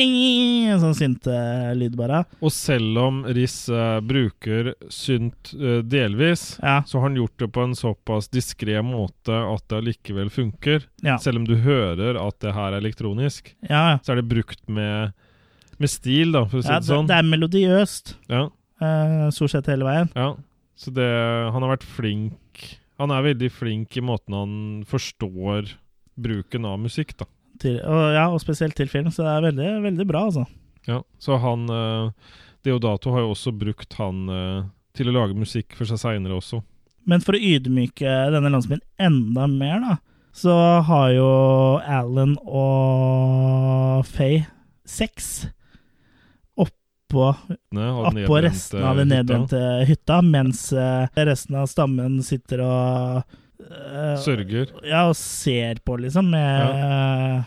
Sånn 0.85 0.97
syntelyd, 0.99 1.95
bare. 1.99 2.25
Og 2.45 2.53
selv 2.55 2.99
om 3.05 3.21
Riss 3.37 3.69
eh, 3.73 3.99
bruker 4.05 4.73
synt 4.93 5.53
eh, 5.55 5.81
delvis, 5.87 6.59
Ja. 6.63 6.81
så 6.87 6.99
har 6.99 7.09
han 7.09 7.19
gjort 7.21 7.37
det 7.39 7.49
på 7.55 7.65
en 7.65 7.75
såpass 7.79 8.29
diskré 8.33 8.81
måte 8.85 9.35
at 9.35 9.67
det 9.71 9.79
allikevel 9.83 10.31
funker. 10.35 10.85
Ja. 11.05 11.19
Selv 11.23 11.43
om 11.43 11.47
du 11.49 11.55
hører 11.63 12.19
at 12.21 12.41
det 12.43 12.55
her 12.57 12.73
er 12.73 12.81
elektronisk, 12.83 13.55
ja. 13.69 13.99
så 14.03 14.13
er 14.15 14.23
det 14.23 14.29
brukt 14.31 14.65
med, 14.69 15.13
med 15.79 15.91
stil, 15.93 16.33
da, 16.35 16.45
for 16.49 16.59
å 16.61 16.65
si 16.67 16.73
det 16.73 16.89
sånn. 16.89 17.07
det 17.11 17.17
er 17.21 17.29
melodiøst, 17.29 18.17
Ja, 18.33 18.47
eh, 18.81 19.29
stort 19.35 19.55
sett 19.55 19.71
hele 19.71 19.85
veien. 19.89 20.11
ja. 20.17 20.35
Så 20.79 20.91
det, 20.95 21.07
han 21.55 21.63
har 21.63 21.71
vært 21.77 21.87
flink 21.87 22.65
Han 22.99 23.13
er 23.15 23.23
veldig 23.29 23.51
flink 23.55 23.97
i 23.99 24.03
måten 24.03 24.35
han 24.35 24.55
forstår 24.91 25.73
bruken 26.15 26.67
av 26.67 26.79
musikk, 26.79 27.17
da. 27.19 27.27
Til, 27.63 27.81
og, 27.83 28.03
ja, 28.15 28.29
og 28.31 28.39
spesielt 28.43 28.77
til 28.79 28.91
film, 28.91 29.11
så 29.11 29.25
det 29.27 29.33
er 29.33 29.45
veldig, 29.49 29.71
veldig 29.83 30.07
bra, 30.07 30.21
altså. 30.29 30.45
Ja, 30.87 31.01
så 31.19 31.39
han 31.43 31.67
uh, 31.71 32.13
Deodato 32.67 33.11
har 33.15 33.25
jo 33.25 33.33
også 33.33 33.51
brukt 33.57 33.97
han 33.99 34.29
uh, 34.31 34.67
til 34.95 35.11
å 35.11 35.17
lage 35.17 35.39
musikk 35.39 35.75
for 35.75 35.91
seg 35.91 35.99
seinere 36.03 36.39
også. 36.39 36.61
Men 37.05 37.23
for 37.25 37.37
å 37.37 37.43
ydmyke 37.43 38.15
denne 38.33 38.53
landsbyen 38.53 38.85
enda 39.03 39.49
mer, 39.51 39.83
da, 39.83 39.97
så 40.35 40.55
har 40.87 41.11
jo 41.15 41.29
Alan 41.83 42.39
og 42.47 44.07
Faye 44.09 44.47
sex 44.87 45.49
oppå, 47.15 47.57
den 47.71 48.25
oppå 48.25 48.43
resten 48.45 48.85
av 48.85 48.99
den 49.01 49.09
hytta. 49.11 49.23
nedbrente 49.23 49.63
hytta, 49.89 50.21
mens 50.23 50.67
eh, 50.73 51.25
resten 51.31 51.59
av 51.61 51.71
stammen 51.71 52.21
sitter 52.27 52.65
og 52.67 53.23
uh, 53.23 54.15
Sørger. 54.21 54.75
Ja, 54.85 55.07
og 55.09 55.17
ser 55.19 55.81
på, 55.87 55.97
liksom, 56.03 56.29
med, 56.35 57.45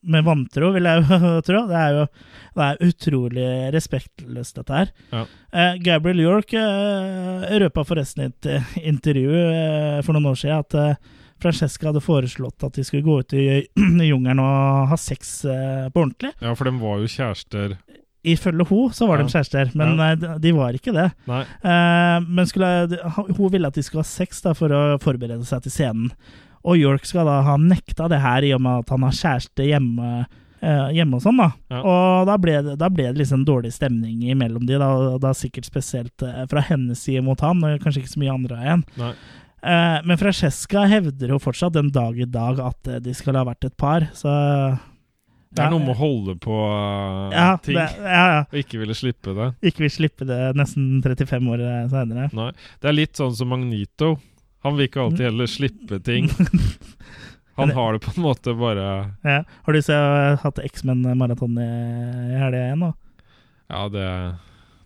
med 0.00 0.26
vantro, 0.26 0.72
vil 0.76 0.88
jeg 0.88 1.04
jo 1.04 1.32
tro. 1.48 1.64
Det 1.70 1.80
er 1.84 1.98
jo 1.98 2.06
det 2.56 2.66
er 2.66 2.82
utrolig 2.90 3.46
respektløst, 3.74 4.58
dette 4.58 4.74
her. 4.74 4.92
Ja. 5.12 5.24
Uh, 5.54 5.72
Gabriel 5.84 6.24
York 6.24 6.54
uh, 6.58 7.46
røpa 7.62 7.84
forresten 7.86 8.24
i 8.24 8.28
et 8.30 8.50
eh, 8.50 8.76
intervju 8.90 9.30
uh, 9.30 9.98
for 10.06 10.16
noen 10.16 10.32
år 10.32 10.40
siden 10.40 10.64
at 10.64 10.78
eh, 10.78 11.16
Francesca 11.40 11.88
hadde 11.88 12.02
foreslått 12.04 12.66
at 12.66 12.76
de 12.76 12.84
skulle 12.84 13.06
gå 13.06 13.20
ut 13.22 13.32
i, 13.32 13.46
i 14.04 14.10
jungelen 14.10 14.42
og 14.44 14.90
ha 14.92 14.98
sex 15.00 15.40
eh, 15.48 15.86
på 15.92 16.02
ordentlig. 16.02 16.34
Ja, 16.42 16.54
for 16.58 16.68
de 16.68 16.74
var 16.82 17.00
jo 17.00 17.10
kjærester. 17.10 17.78
Ifølge 18.24 18.66
hun 18.68 18.90
så 18.92 19.06
var 19.08 19.16
de 19.22 19.24
kjærester, 19.32 19.70
men 19.74 19.94
Ja. 19.96 20.10
eh, 20.12 20.16
de, 20.20 20.34
de 20.44 20.52
var 20.52 20.76
ikke 20.76 20.92
det. 20.92 21.06
Eh, 21.26 22.18
men 22.28 22.46
skulle, 22.46 23.00
hun 23.36 23.50
ville 23.52 23.66
at 23.70 23.74
de 23.78 23.82
skulle 23.82 24.02
ha 24.04 24.08
sex 24.10 24.42
da, 24.44 24.52
for 24.52 24.68
å 24.68 24.98
forberede 25.00 25.44
seg 25.48 25.62
til 25.64 25.72
scenen. 25.72 26.10
Og 26.68 26.76
York 26.76 27.06
skal 27.08 27.24
da 27.24 27.38
ha 27.46 27.54
nekta 27.56 28.08
det 28.12 28.18
her 28.20 28.44
i 28.44 28.52
og 28.52 28.60
med 28.60 28.82
at 28.82 28.90
han 28.92 29.06
har 29.06 29.16
kjæreste 29.16 29.64
hjemme, 29.64 30.26
uh, 30.60 30.88
hjemme 30.92 31.16
og 31.16 31.22
sånn. 31.24 31.38
da. 31.40 31.46
Ja. 31.72 31.80
Og 31.80 32.26
da 32.28 32.34
ble, 32.36 32.58
det, 32.66 32.74
da 32.82 32.90
ble 32.92 33.06
det 33.08 33.22
liksom 33.22 33.46
dårlig 33.48 33.72
stemning 33.72 34.20
imellom 34.28 34.66
de, 34.68 34.76
da, 34.76 34.90
og 35.14 35.22
da 35.24 35.32
sikkert 35.32 35.64
spesielt 35.64 36.20
fra 36.52 36.60
hennes 36.68 37.00
side 37.00 37.24
mot 37.24 37.40
han, 37.40 37.64
og 37.64 37.80
kanskje 37.80 38.02
ikke 38.04 38.12
så 38.12 38.20
mye 38.20 38.34
andre 38.36 38.60
igjen. 38.60 38.84
Nei. 39.00 39.14
Uh, 39.64 39.98
men 40.04 40.20
Francesca 40.20 40.84
hevder 40.88 41.32
jo 41.32 41.40
fortsatt 41.40 41.72
den 41.78 41.88
dag 41.92 42.20
i 42.20 42.28
dag 42.28 42.60
at 42.60 42.92
de 43.04 43.12
skal 43.16 43.40
ha 43.40 43.46
vært 43.48 43.64
et 43.64 43.76
par, 43.80 44.04
så 44.12 44.28
Det 45.50 45.64
er 45.64 45.72
noe 45.72 45.82
med 45.82 45.96
å 45.96 45.98
holde 45.98 46.36
på 46.38 46.54
uh, 46.54 47.32
ja, 47.34 47.46
ting 47.58 47.74
det, 47.74 47.88
ja, 47.98 48.26
ja. 48.30 48.42
og 48.46 48.58
ikke 48.60 48.78
ville 48.78 48.94
slippe 48.94 49.32
det. 49.34 49.48
Ikke 49.66 49.82
vil 49.82 49.90
slippe 49.90 50.26
det 50.28 50.38
nesten 50.54 51.00
35 51.02 51.48
år 51.50 51.64
seinere. 51.90 52.28
Nei. 52.38 52.52
Det 52.78 52.90
er 52.90 52.94
litt 52.94 53.18
sånn 53.18 53.34
som 53.34 53.50
Magnito. 53.50 54.12
Han 54.62 54.76
vil 54.78 54.86
ikke 54.86 55.02
alltid 55.02 55.26
heller 55.26 55.50
slippe 55.50 55.98
ting. 56.06 56.30
Han 57.60 57.70
har 57.74 57.92
det 57.92 57.98
på 58.04 58.12
en 58.16 58.22
måte 58.22 58.54
bare 58.54 58.84
Ja. 59.26 59.42
Har 59.66 59.72
du 59.72 59.82
så, 59.82 59.96
hatt 60.42 60.60
X-Men-maraton 60.64 61.58
i, 61.60 61.70
i 62.30 62.38
helga 62.40 62.62
igjen 62.68 62.84
nå? 62.86 62.92
Ja, 63.70 63.82
det, 63.92 64.06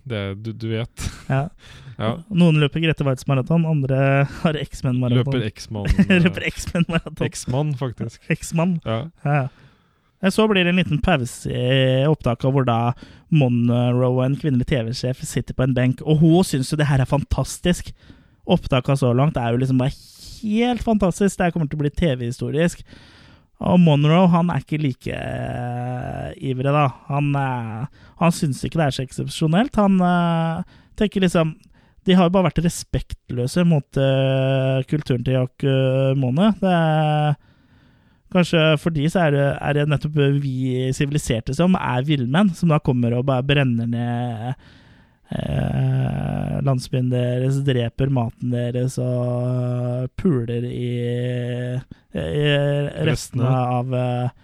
det 0.08 0.22
du, 0.44 0.52
du 0.52 0.68
vet. 0.76 1.10
Ja. 1.28 1.48
Ja. 1.94 2.08
Noen 2.26 2.56
løper 2.58 2.82
Grete 2.82 3.04
Waitz 3.06 3.22
maraton, 3.30 3.62
andre 3.70 3.96
har 4.40 4.56
X-Men-maraton. 4.58 5.30
Løper 5.30 5.44
X-mann. 5.46 5.84
eh, 6.08 6.16
løper 6.24 6.42
X-Men-maraton. 6.48 7.20
X-mann, 7.28 7.70
faktisk. 7.78 8.24
X-Man. 8.34 8.80
Ja. 8.82 8.96
Ja. 9.22 9.44
Ja. 10.24 10.32
Så 10.32 10.48
blir 10.48 10.64
det 10.64 10.72
en 10.72 10.80
liten 10.80 11.02
pause 11.04 11.52
i 11.52 12.06
opptaket 12.08 12.48
hvor 12.50 12.66
da 12.66 12.94
Monroe, 13.34 14.24
en 14.24 14.38
kvinnelig 14.40 14.70
TV-sjef, 14.72 15.22
sitter 15.28 15.56
på 15.56 15.66
en 15.66 15.76
benk, 15.76 16.02
og 16.02 16.22
hun 16.22 16.46
syns 16.46 16.72
jo 16.72 16.80
det 16.80 16.88
her 16.88 17.02
er 17.02 17.10
fantastisk. 17.10 17.92
Opptaket 18.44 19.00
så 19.00 19.12
langt 19.16 19.36
er 19.40 19.52
jo 19.52 19.60
liksom 19.60 19.80
bare 19.80 19.94
helt 20.44 20.84
fantastisk. 20.84 21.36
Det 21.36 21.48
her 21.48 21.54
kommer 21.54 21.68
til 21.70 21.78
å 21.78 21.84
bli 21.84 21.92
TV-historisk. 21.92 22.82
Og 23.64 23.78
Monroe 23.80 24.26
han 24.32 24.50
er 24.52 24.64
ikke 24.64 24.80
like 24.82 25.14
uh, 25.14 26.32
ivrig, 26.36 26.72
da. 26.74 26.88
Han, 27.08 27.30
uh, 27.38 28.08
han 28.20 28.34
syns 28.34 28.64
ikke 28.66 28.80
det 28.80 28.88
er 28.88 28.96
så 28.96 29.04
eksepsjonelt. 29.06 29.78
Han 29.80 30.00
uh, 30.02 30.64
tenker 30.98 31.24
liksom 31.24 31.54
De 32.04 32.12
har 32.12 32.28
jo 32.28 32.34
bare 32.34 32.50
vært 32.50 32.60
respektløse 32.66 33.64
mot 33.64 33.96
uh, 33.96 34.82
kulturen 34.90 35.24
til 35.24 35.38
Jack 35.38 35.64
uh, 35.64 36.12
Mone. 36.18 36.52
Det 36.60 36.74
er 36.74 37.38
Kanskje 38.34 38.62
for 38.82 38.90
de 38.94 39.04
så 39.12 39.28
er 39.28 39.34
det, 39.36 39.44
er 39.62 39.76
det 39.78 39.88
nettopp 39.92 40.16
vi 40.42 40.88
siviliserte 40.96 41.54
som 41.54 41.76
er 41.78 42.02
villmenn, 42.06 42.50
som 42.58 42.72
da 42.74 42.80
kommer 42.82 43.14
og 43.14 43.26
bare 43.28 43.44
brenner 43.46 43.86
ned 43.86 44.54
eh, 45.30 46.60
landsbyen 46.66 47.10
deres, 47.12 47.60
dreper 47.66 48.10
maten 48.12 48.50
deres 48.54 48.96
og 49.02 50.08
puler 50.20 50.66
i, 50.68 50.90
i 52.14 52.48
restene 53.08 53.50
av 53.78 53.94
eh, 53.98 54.40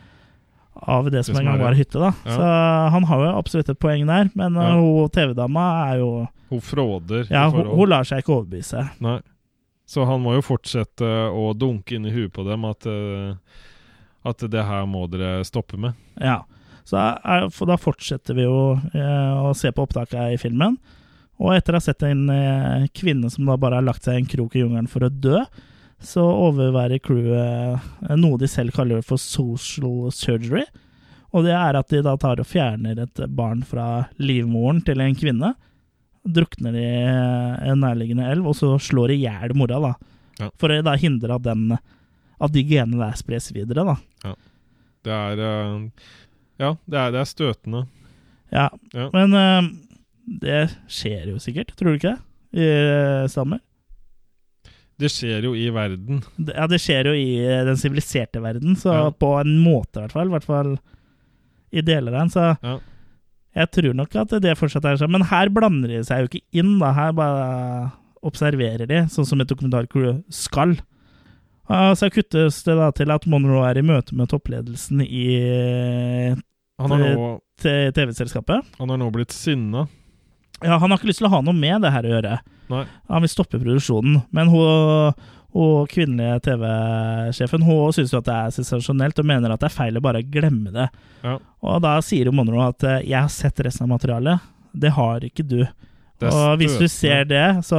av 0.80 1.10
det 1.12 1.20
som 1.26 1.36
en 1.36 1.44
gang 1.44 1.58
var 1.60 1.74
hytte, 1.76 1.98
da. 2.00 2.08
Ja. 2.24 2.34
Så 2.38 2.50
han 2.94 3.04
har 3.10 3.20
jo 3.26 3.32
absolutt 3.36 3.68
et 3.68 3.78
poeng 3.82 4.06
der, 4.08 4.30
men 4.38 4.54
Ja. 4.56 4.70
eh, 4.70 4.78
hun 4.80 5.10
TV-dama 5.12 5.64
er 5.90 5.98
jo 6.00 6.12
Hun 6.50 6.60
fråder. 6.64 7.26
Ja, 7.30 7.48
hun, 7.52 7.66
hun 7.68 7.88
lar 7.90 8.02
seg 8.08 8.22
ikke 8.22 8.32
overbevise. 8.38 8.86
Nei. 9.04 9.18
Så 9.86 10.06
han 10.06 10.22
må 10.22 10.32
jo 10.38 10.40
fortsette 10.46 11.04
å 11.34 11.50
dunke 11.58 11.94
inn 11.98 12.06
i 12.08 12.14
huet 12.14 12.32
på 12.32 12.42
dem 12.46 12.64
at, 12.64 12.86
eh, 12.86 13.34
at 14.26 14.44
det 14.52 14.64
her 14.66 14.86
må 14.88 15.06
dere 15.10 15.44
stoppe 15.48 15.78
med. 15.80 15.96
Ja. 16.20 16.42
Så 16.84 16.98
er, 16.98 17.46
da 17.48 17.76
fortsetter 17.78 18.36
vi 18.36 18.46
jo 18.46 18.74
eh, 18.76 19.34
å 19.40 19.52
se 19.56 19.70
på 19.72 19.84
opptaket 19.86 20.34
i 20.34 20.40
filmen. 20.40 20.76
Og 21.40 21.54
etter 21.54 21.72
å 21.72 21.80
ha 21.80 21.84
sett 21.84 22.02
en 22.04 22.26
eh, 22.32 22.88
kvinne 22.96 23.30
som 23.32 23.46
da 23.48 23.56
bare 23.60 23.78
har 23.78 23.86
lagt 23.86 24.04
seg 24.04 24.18
i 24.18 24.22
en 24.22 24.28
krok 24.28 24.56
i 24.56 24.64
jungelen 24.64 24.90
for 24.90 25.06
å 25.06 25.12
dø, 25.12 25.40
så 26.00 26.24
overværer 26.48 27.00
crewet 27.04 27.80
eh, 28.08 28.16
noe 28.18 28.40
de 28.40 28.48
selv 28.50 28.74
kaller 28.76 29.04
for 29.06 29.20
social 29.20 30.10
surgery. 30.12 30.66
Og 31.30 31.46
det 31.46 31.54
er 31.54 31.78
at 31.78 31.92
de 31.92 32.02
da 32.02 32.16
tar 32.18 32.42
og 32.42 32.48
fjerner 32.48 33.04
et 33.04 33.24
barn 33.38 33.62
fra 33.64 34.10
livmoren 34.18 34.82
til 34.84 35.00
en 35.04 35.16
kvinne. 35.16 35.54
drukner 36.20 36.74
i 36.76 36.88
en 37.70 37.80
nærliggende 37.80 38.26
elv, 38.28 38.50
og 38.50 38.56
så 38.58 38.74
slår 38.76 39.14
i 39.14 39.22
hjel 39.22 39.54
mora, 39.56 39.78
da. 39.80 39.92
Ja. 40.40 40.50
For 40.60 40.72
å 40.72 40.82
da 40.84 40.92
hindre 41.00 41.38
at, 41.38 41.46
den, 41.46 41.78
at 42.40 42.52
de 42.54 42.62
genene 42.64 42.98
der 43.04 43.16
spres 43.20 43.50
videre, 43.54 43.84
da. 43.84 44.34
Det 45.04 45.12
er 45.12 45.40
eh, 45.44 45.88
Ja, 46.60 46.74
det 46.86 46.98
er, 46.98 47.10
det 47.14 47.20
er 47.22 47.28
støtende. 47.30 47.86
Ja, 48.52 48.68
Ja. 48.92 49.08
men 49.14 49.32
uh, 49.34 49.70
det 50.40 50.70
skjer 50.90 51.28
jo 51.30 51.38
sikkert, 51.38 51.72
tror 51.78 51.92
du 51.94 51.98
ikke 52.00 52.16
det? 52.16 52.20
I 52.60 53.28
stammer? 53.30 53.60
Det 55.00 55.08
skjer 55.08 55.46
jo 55.46 55.54
i 55.56 55.68
verden. 55.72 56.18
Ja, 56.50 56.66
det 56.68 56.80
skjer 56.82 57.08
jo 57.08 57.12
i 57.16 57.38
eh, 57.40 57.62
den 57.64 57.78
siviliserte 57.80 58.42
verden, 58.44 58.74
så 58.76 58.92
Ja. 58.92 59.10
på 59.10 59.30
en 59.40 59.54
måte, 59.64 59.96
i 59.96 60.02
hvert 60.02 60.12
fall. 60.12 60.28
I 60.28 60.34
hvert 60.34 60.44
fall 60.48 60.74
i 61.72 61.80
deler 61.86 62.12
av 62.12 62.18
den, 62.26 62.32
så 62.34 62.44
Ja. 62.62 62.74
jeg 63.56 63.70
tror 63.72 63.94
nok 63.96 64.16
at 64.16 64.34
det 64.42 64.58
fortsatt 64.58 64.84
er 64.84 64.96
sånn. 65.00 65.10
Men 65.14 65.22
her 65.30 65.48
blander 65.48 65.88
de 65.88 66.02
seg 66.04 66.20
jo 66.20 66.28
ikke 66.28 66.44
inn, 66.52 66.78
da. 66.82 66.92
Her 66.92 67.12
bare 67.16 67.92
observerer 68.22 68.86
de, 68.86 69.06
sånn 69.08 69.24
som 69.24 69.40
et 69.40 69.48
dokumentarcrew 69.48 70.22
skal. 70.28 70.76
Så 71.94 72.08
kuttes 72.10 72.62
det 72.66 72.74
da 72.78 72.90
til 72.96 73.10
at 73.14 73.26
Monroe 73.30 73.62
er 73.70 73.78
i 73.78 73.82
møte 73.86 74.16
med 74.18 74.28
toppledelsen 74.32 75.02
i 75.06 76.34
t- 77.60 77.92
TV-selskapet. 77.94 78.64
han 78.78 78.88
har 78.90 78.98
nå 78.98 79.10
blitt 79.14 79.30
sinna. 79.36 79.86
Ja, 80.62 80.76
han 80.78 80.90
har 80.90 80.98
ikke 80.98 81.08
lyst 81.12 81.20
til 81.22 81.28
å 81.28 81.34
ha 81.36 81.40
noe 81.44 81.56
med 81.56 81.82
det 81.84 81.92
her 81.94 82.04
å 82.08 82.14
gjøre. 82.14 82.38
Nei. 82.70 82.84
Han 83.08 83.22
vil 83.24 83.32
stoppe 83.32 83.60
produksjonen. 83.60 84.18
Men 84.34 84.50
hun, 84.52 85.12
hun 85.54 85.86
kvinnelige 85.90 86.40
TV-sjefen 86.50 87.64
hun 87.66 87.94
syns 87.96 88.12
jo 88.14 88.20
at 88.20 88.28
det 88.28 88.36
er 88.36 88.54
sensasjonelt 88.58 89.22
og 89.22 89.28
mener 89.30 89.54
at 89.54 89.62
det 89.62 89.70
er 89.70 89.76
feil 89.78 89.96
å 90.00 90.04
bare 90.04 90.22
glemme 90.26 90.72
det. 90.74 90.88
Ja. 91.24 91.38
Og 91.64 91.80
da 91.84 91.94
sier 92.04 92.28
jo 92.28 92.34
Monroe 92.36 92.68
at 92.72 92.84
eh, 92.84 93.00
'jeg 93.08 93.20
har 93.20 93.28
sett 93.32 93.60
resten 93.64 93.86
av 93.88 93.94
materialet'. 93.98 94.40
Det 94.74 94.90
har 94.94 95.20
ikke 95.26 95.46
du. 95.48 95.64
Og 96.28 96.60
hvis 96.60 96.76
du 96.76 96.86
ser 96.90 97.24
det, 97.30 97.44
så 97.64 97.78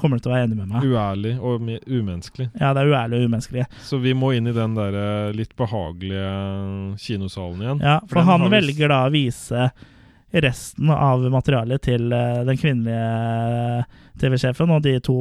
kommer 0.00 0.18
du 0.18 0.26
til 0.26 0.32
å 0.32 0.34
være 0.34 0.48
enig 0.48 0.58
med 0.58 0.72
meg. 0.74 0.84
Uærlig 0.84 1.32
og 1.40 1.64
umenneskelig. 1.88 2.50
Ja, 2.60 2.74
det 2.76 2.84
er 2.84 2.92
uærlig 2.92 3.20
og 3.20 3.30
umenneskelig. 3.30 3.64
Så 3.86 4.00
vi 4.02 4.12
må 4.18 4.34
inn 4.36 4.50
i 4.50 4.54
den 4.56 4.76
der 4.76 4.98
eh, 5.00 5.32
litt 5.36 5.56
behagelige 5.56 6.28
kinosalen 7.00 7.64
igjen. 7.64 7.82
Ja, 7.84 7.96
for 8.04 8.20
for 8.20 8.28
han 8.28 8.46
velger 8.52 8.92
da 8.92 9.04
å 9.08 9.12
vise 9.14 9.70
resten 10.32 10.90
av 10.92 11.24
materialet 11.32 11.82
til 11.84 12.12
eh, 12.12 12.40
den 12.48 12.60
kvinnelige 12.60 13.84
TV-sjefen 14.20 14.70
og 14.74 14.82
de 14.84 14.96
to 15.04 15.14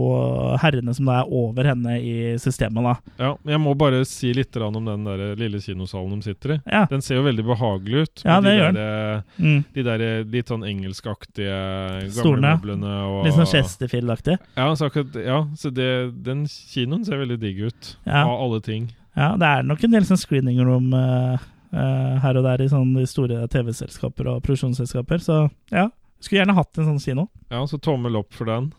herrene 0.62 0.94
som 0.96 1.08
er 1.14 1.30
over 1.32 1.70
henne 1.72 1.96
i 2.02 2.16
systemet, 2.42 2.84
da. 2.84 2.96
Ja, 3.22 3.32
jeg 3.54 3.62
må 3.64 3.74
bare 3.80 4.04
si 4.06 4.34
litt 4.36 4.56
om 4.62 4.86
den 4.86 5.06
der 5.08 5.36
lille 5.40 5.62
kinosalen 5.64 6.20
de 6.20 6.28
sitter 6.32 6.56
i. 6.58 6.60
Ja. 6.70 6.84
Den 6.92 7.02
ser 7.06 7.22
jo 7.22 7.24
veldig 7.28 7.46
behagelig 7.48 8.04
ut. 8.06 8.24
Ja, 8.26 8.40
det 8.42 8.52
de 8.52 8.58
gjør 8.60 8.74
der, 8.78 9.24
Mm. 9.42 9.64
De 9.74 9.84
der 9.84 10.02
litt 10.28 10.48
sånn 10.52 10.64
engelskaktige 10.68 11.56
gamle 12.02 12.12
Stolene. 12.12 12.56
møblene. 12.58 12.94
Og, 13.08 13.26
Litt 13.26 13.38
sånn 13.38 13.50
Chesterfield-aktig. 13.50 14.38
Ja, 14.58 14.68
så, 14.76 14.90
akkurat, 14.90 15.16
ja, 15.26 15.40
så 15.58 15.72
det, 15.74 15.90
den 16.24 16.46
kinoen 16.48 17.06
ser 17.06 17.22
veldig 17.22 17.40
digg 17.42 17.62
ut. 17.70 17.96
Ja. 18.06 18.26
Av 18.26 18.36
alle 18.42 18.62
ting. 18.62 18.90
Ja, 19.16 19.34
det 19.40 19.48
er 19.48 19.64
nok 19.68 19.84
en 19.84 19.92
del 19.96 20.06
sånn 20.08 20.20
screening 20.22 20.62
room 20.64 20.94
uh, 20.96 21.36
uh, 21.74 22.20
her 22.24 22.38
og 22.40 22.46
der 22.48 22.62
i 22.64 22.70
sånne 22.72 23.04
store 23.10 23.48
TV-selskaper 23.52 24.30
og 24.36 24.44
produksjonsselskaper, 24.46 25.24
så 25.24 25.42
ja. 25.72 25.90
Skulle 26.22 26.44
gjerne 26.44 26.56
hatt 26.56 26.78
en 26.78 26.92
sånn 26.94 27.04
kino. 27.04 27.28
Ja, 27.52 27.66
så 27.68 27.76
tommel 27.84 28.16
opp 28.16 28.32
for 28.32 28.48
den. 28.48 28.70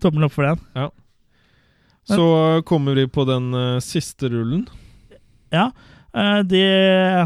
Tommel 0.00 0.24
opp 0.24 0.32
for 0.32 0.46
den. 0.46 0.60
Ja. 0.72 0.86
Så 2.08 2.24
kommer 2.66 2.96
vi 2.96 3.04
på 3.12 3.26
den 3.28 3.50
uh, 3.52 3.76
siste 3.84 4.30
rullen. 4.32 4.64
Ja. 5.52 5.66
Uh, 6.16 6.40
de 6.48 6.62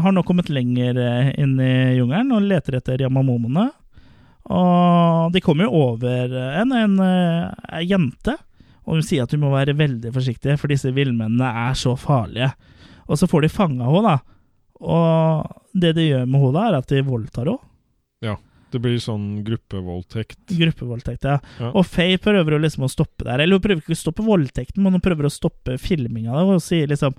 har 0.03 0.11
nå 0.11 0.23
kommet 0.27 0.51
lenger 0.51 0.99
eh, 0.99 1.29
inn 1.39 1.55
i 1.59 1.97
jungelen 1.97 2.35
og 2.35 2.43
leter 2.43 2.77
etter 2.81 3.01
Yamamomoene. 3.05 3.69
Og 4.47 5.31
de 5.33 5.41
kommer 5.43 5.67
jo 5.67 5.79
over 5.89 6.31
en, 6.31 6.71
en, 6.71 6.99
eh, 7.03 7.81
jente, 7.83 8.37
og 8.87 8.95
hun 8.95 9.03
sier 9.03 9.25
at 9.25 9.33
hun 9.35 9.43
må 9.43 9.51
være 9.51 9.75
veldig 9.75 10.13
forsiktig, 10.15 10.55
for 10.61 10.71
disse 10.71 10.93
villmennene 10.95 11.49
er 11.67 11.75
så 11.75 11.97
farlige. 11.99 12.53
Og 13.07 13.19
så 13.19 13.27
får 13.27 13.43
de 13.43 13.51
fanga 13.51 13.89
henne, 13.89 14.13
da. 14.15 14.37
Og 14.87 15.73
det 15.75 15.97
de 15.97 16.07
gjør 16.07 16.29
med 16.29 16.45
henne, 16.45 16.63
er 16.63 16.79
at 16.79 16.93
de 16.93 17.03
voldtar 17.07 17.51
henne. 17.51 17.63
Det 18.77 18.83
blir 18.85 18.99
sånn 19.01 19.27
gruppevoldtekt. 19.47 20.39
Gruppevoldtekt, 20.53 21.25
ja. 21.25 21.39
Ja. 21.59 21.71
Og 21.73 21.85
Faye 21.89 22.19
prøver 22.21 22.55
jo 22.55 22.59
liksom 22.63 22.85
å 22.85 22.91
stoppe 22.93 23.25
der. 23.25 23.41
Eller 23.43 23.57
hun 23.57 23.63
prøver 23.63 23.81
ikke 23.81 23.95
å 23.97 23.99
stoppe 23.99 24.25
voldtekten, 24.25 24.83
men 24.85 24.93
hun 24.97 25.01
prøver 25.03 25.25
å 25.27 25.33
stoppe 25.33 25.79
filminga. 25.81 26.35
Og 26.45 26.61
sier 26.63 26.87
liksom 26.91 27.15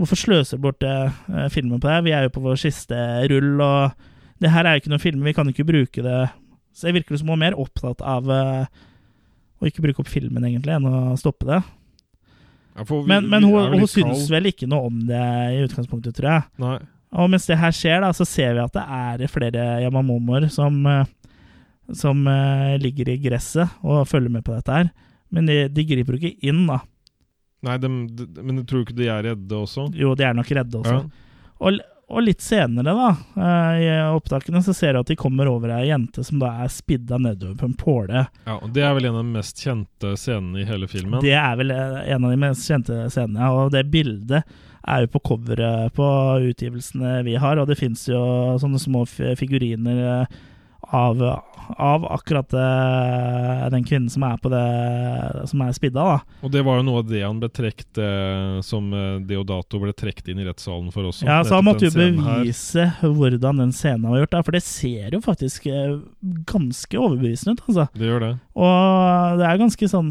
Hvorfor 0.00 0.16
sløser 0.16 0.56
du 0.56 0.62
bort 0.64 0.84
eh, 0.86 1.10
filmen 1.52 1.76
på 1.82 1.90
det? 1.90 1.98
Vi 2.06 2.12
er 2.16 2.22
jo 2.24 2.30
på 2.32 2.40
vår 2.46 2.56
siste 2.62 2.96
rull, 3.28 3.58
og 3.60 3.92
det 4.40 4.48
her 4.54 4.64
er 4.64 4.78
jo 4.78 4.80
ikke 4.80 4.92
noen 4.94 5.02
film, 5.02 5.26
vi 5.26 5.34
kan 5.36 5.50
ikke 5.50 5.66
bruke 5.68 6.00
det 6.06 6.20
Så 6.72 6.86
jeg 6.88 6.94
virker 6.96 7.18
som 7.20 7.28
hun 7.28 7.36
er 7.36 7.42
mer 7.50 7.58
opptatt 7.60 8.00
av 8.00 8.30
eh, 8.32 8.64
å 9.60 9.68
ikke 9.68 9.82
bruke 9.84 10.00
opp 10.00 10.08
filmen, 10.08 10.46
egentlig, 10.48 10.72
enn 10.78 10.86
å 10.88 11.18
stoppe 11.20 11.44
det. 11.50 11.58
Ja, 12.78 12.84
vi- 12.88 13.02
Men, 13.10 13.28
men 13.28 13.42
hun, 13.44 13.74
hun 13.74 13.86
syns 13.90 14.30
vel 14.32 14.46
ikke 14.48 14.68
noe 14.70 14.86
om 14.88 15.02
det 15.10 15.20
i 15.20 15.60
utgangspunktet, 15.66 16.14
tror 16.16 16.30
jeg. 16.30 16.42
Nei. 16.62 16.78
Og 17.18 17.30
mens 17.30 17.48
det 17.50 17.58
her 17.58 17.74
skjer, 17.74 18.00
da, 18.04 18.12
så 18.14 18.26
ser 18.28 18.54
vi 18.54 18.62
at 18.62 18.76
det 18.76 18.84
er 18.84 19.32
flere 19.32 19.66
Yamamomoer 19.82 20.46
som, 20.52 20.78
eh, 20.86 21.08
som 21.96 22.22
eh, 22.30 22.76
ligger 22.82 23.10
i 23.10 23.18
gresset 23.22 23.80
og 23.82 24.06
følger 24.08 24.30
med 24.30 24.46
på 24.46 24.54
dette 24.54 24.76
her. 24.76 24.92
Men 25.34 25.50
de, 25.50 25.64
de 25.70 25.86
griper 25.86 26.16
jo 26.16 26.22
ikke 26.22 26.50
inn, 26.50 26.64
da. 26.70 26.80
Nei, 27.66 27.76
de, 27.82 27.88
de, 28.16 28.26
men 28.40 28.60
du 28.60 28.66
tror 28.66 28.86
ikke 28.86 28.96
de 28.98 29.10
er 29.12 29.26
redde 29.32 29.58
også? 29.58 29.90
Jo, 29.98 30.14
de 30.16 30.26
er 30.26 30.36
nok 30.38 30.52
redde 30.56 30.80
også. 30.80 31.00
Ja. 31.02 31.26
Og, 31.60 31.82
og 32.10 32.24
litt 32.24 32.40
senere, 32.42 32.94
da, 32.96 33.10
eh, 33.42 33.82
i 33.84 33.90
opptakene, 34.14 34.62
så 34.64 34.74
ser 34.74 34.94
du 34.94 35.02
at 35.02 35.10
de 35.10 35.18
kommer 35.18 35.50
over 35.50 35.74
ei 35.76 35.90
jente 35.90 36.24
som 36.26 36.40
da 36.42 36.54
er 36.64 36.72
spidda 36.72 37.18
nedover 37.20 37.58
på 37.58 37.68
en 37.68 37.76
påle. 37.78 38.24
ja, 38.46 38.56
og 38.56 38.70
Det 38.74 38.86
er 38.86 38.96
vel 38.96 39.10
en 39.10 39.18
av 39.18 39.26
de 39.26 39.34
mest 39.34 39.62
kjente 39.66 40.14
scenene 40.18 40.62
i 40.62 40.66
hele 40.70 40.88
filmen. 40.90 41.20
Det 41.26 41.34
er 41.34 41.58
vel 41.58 41.74
en 41.74 42.24
av 42.24 42.30
de 42.30 42.40
mest 42.46 42.70
kjente 42.70 43.02
scenene, 43.10 43.50
og 43.50 43.74
det 43.74 43.88
bildet 43.92 44.58
er 44.88 45.04
jo 45.04 45.14
på 45.14 45.24
coveret 45.32 45.94
på 45.96 46.06
utgivelsene 46.50 47.20
vi 47.26 47.36
har, 47.40 47.60
og 47.60 47.68
det 47.70 47.78
fins 47.80 48.06
jo 48.08 48.20
sånne 48.60 48.80
små 48.80 49.04
figuriner 49.08 50.00
eh, 50.06 50.38
av, 50.90 51.20
av 51.76 52.06
akkurat 52.16 52.54
eh, 52.56 53.66
den 53.74 53.84
kvinnen 53.86 54.08
som 54.10 54.24
er 54.26 54.38
på 54.42 54.50
det 54.50 54.62
Som 55.46 55.60
er 55.62 55.74
spidda, 55.76 56.06
da. 56.08 56.38
Og 56.42 56.50
det 56.50 56.64
var 56.66 56.80
jo 56.80 56.86
noe 56.88 57.02
av 57.02 57.10
det 57.10 57.20
han 57.22 57.38
ble 57.38 57.50
trukket 57.52 58.00
eh, 58.00 58.56
Som 58.66 58.88
Deodato 59.28 59.78
ble 59.82 59.92
trukket 59.94 60.32
inn 60.32 60.40
i 60.40 60.46
rettssalen 60.48 60.88
for 60.94 61.10
også. 61.12 61.28
Ja, 61.28 61.42
så 61.46 61.60
han 61.60 61.68
måtte 61.68 61.86
jo 61.86 61.92
bevise 61.94 62.88
her. 62.96 63.12
hvordan 63.20 63.60
den 63.60 63.76
scenen 63.76 64.08
var 64.08 64.24
gjort, 64.24 64.32
da, 64.32 64.42
for 64.46 64.56
det 64.56 64.64
ser 64.66 65.14
jo 65.14 65.20
faktisk 65.22 65.68
ganske 66.48 66.98
overbevisende 66.98 67.54
ut, 67.54 67.62
altså. 67.68 67.86
Det 67.94 68.08
gjør 68.08 68.24
det. 68.24 68.32
Og 68.58 69.38
det 69.38 69.46
er 69.46 69.62
ganske 69.62 69.92
sånn 69.92 70.10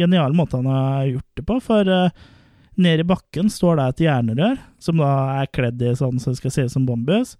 genial 0.00 0.34
måte 0.34 0.58
han 0.58 0.72
har 0.72 1.06
gjort 1.12 1.38
det 1.38 1.46
på, 1.46 1.60
for 1.68 1.94
nede 2.78 3.04
i 3.04 3.08
bakken 3.08 3.50
står 3.52 3.78
det 3.78 3.86
et 3.88 4.04
jernrør, 4.06 4.58
som 4.82 5.00
da 5.02 5.10
er 5.40 5.50
kledd 5.54 5.82
i 5.82 5.94
sånn 5.98 6.20
som 6.22 6.36
skal 6.38 6.54
se 6.54 6.66
ut 6.68 6.74
som 6.74 6.86
bambus. 6.88 7.36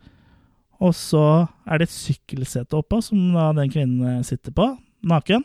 Og 0.78 0.92
så 0.94 1.22
er 1.66 1.80
det 1.80 1.88
et 1.88 1.94
sykkelsete 1.96 2.78
oppå, 2.78 3.00
som 3.02 3.32
da 3.34 3.48
den 3.56 3.70
kvinnen 3.72 4.22
sitter 4.26 4.54
på, 4.54 4.68
naken. 5.06 5.42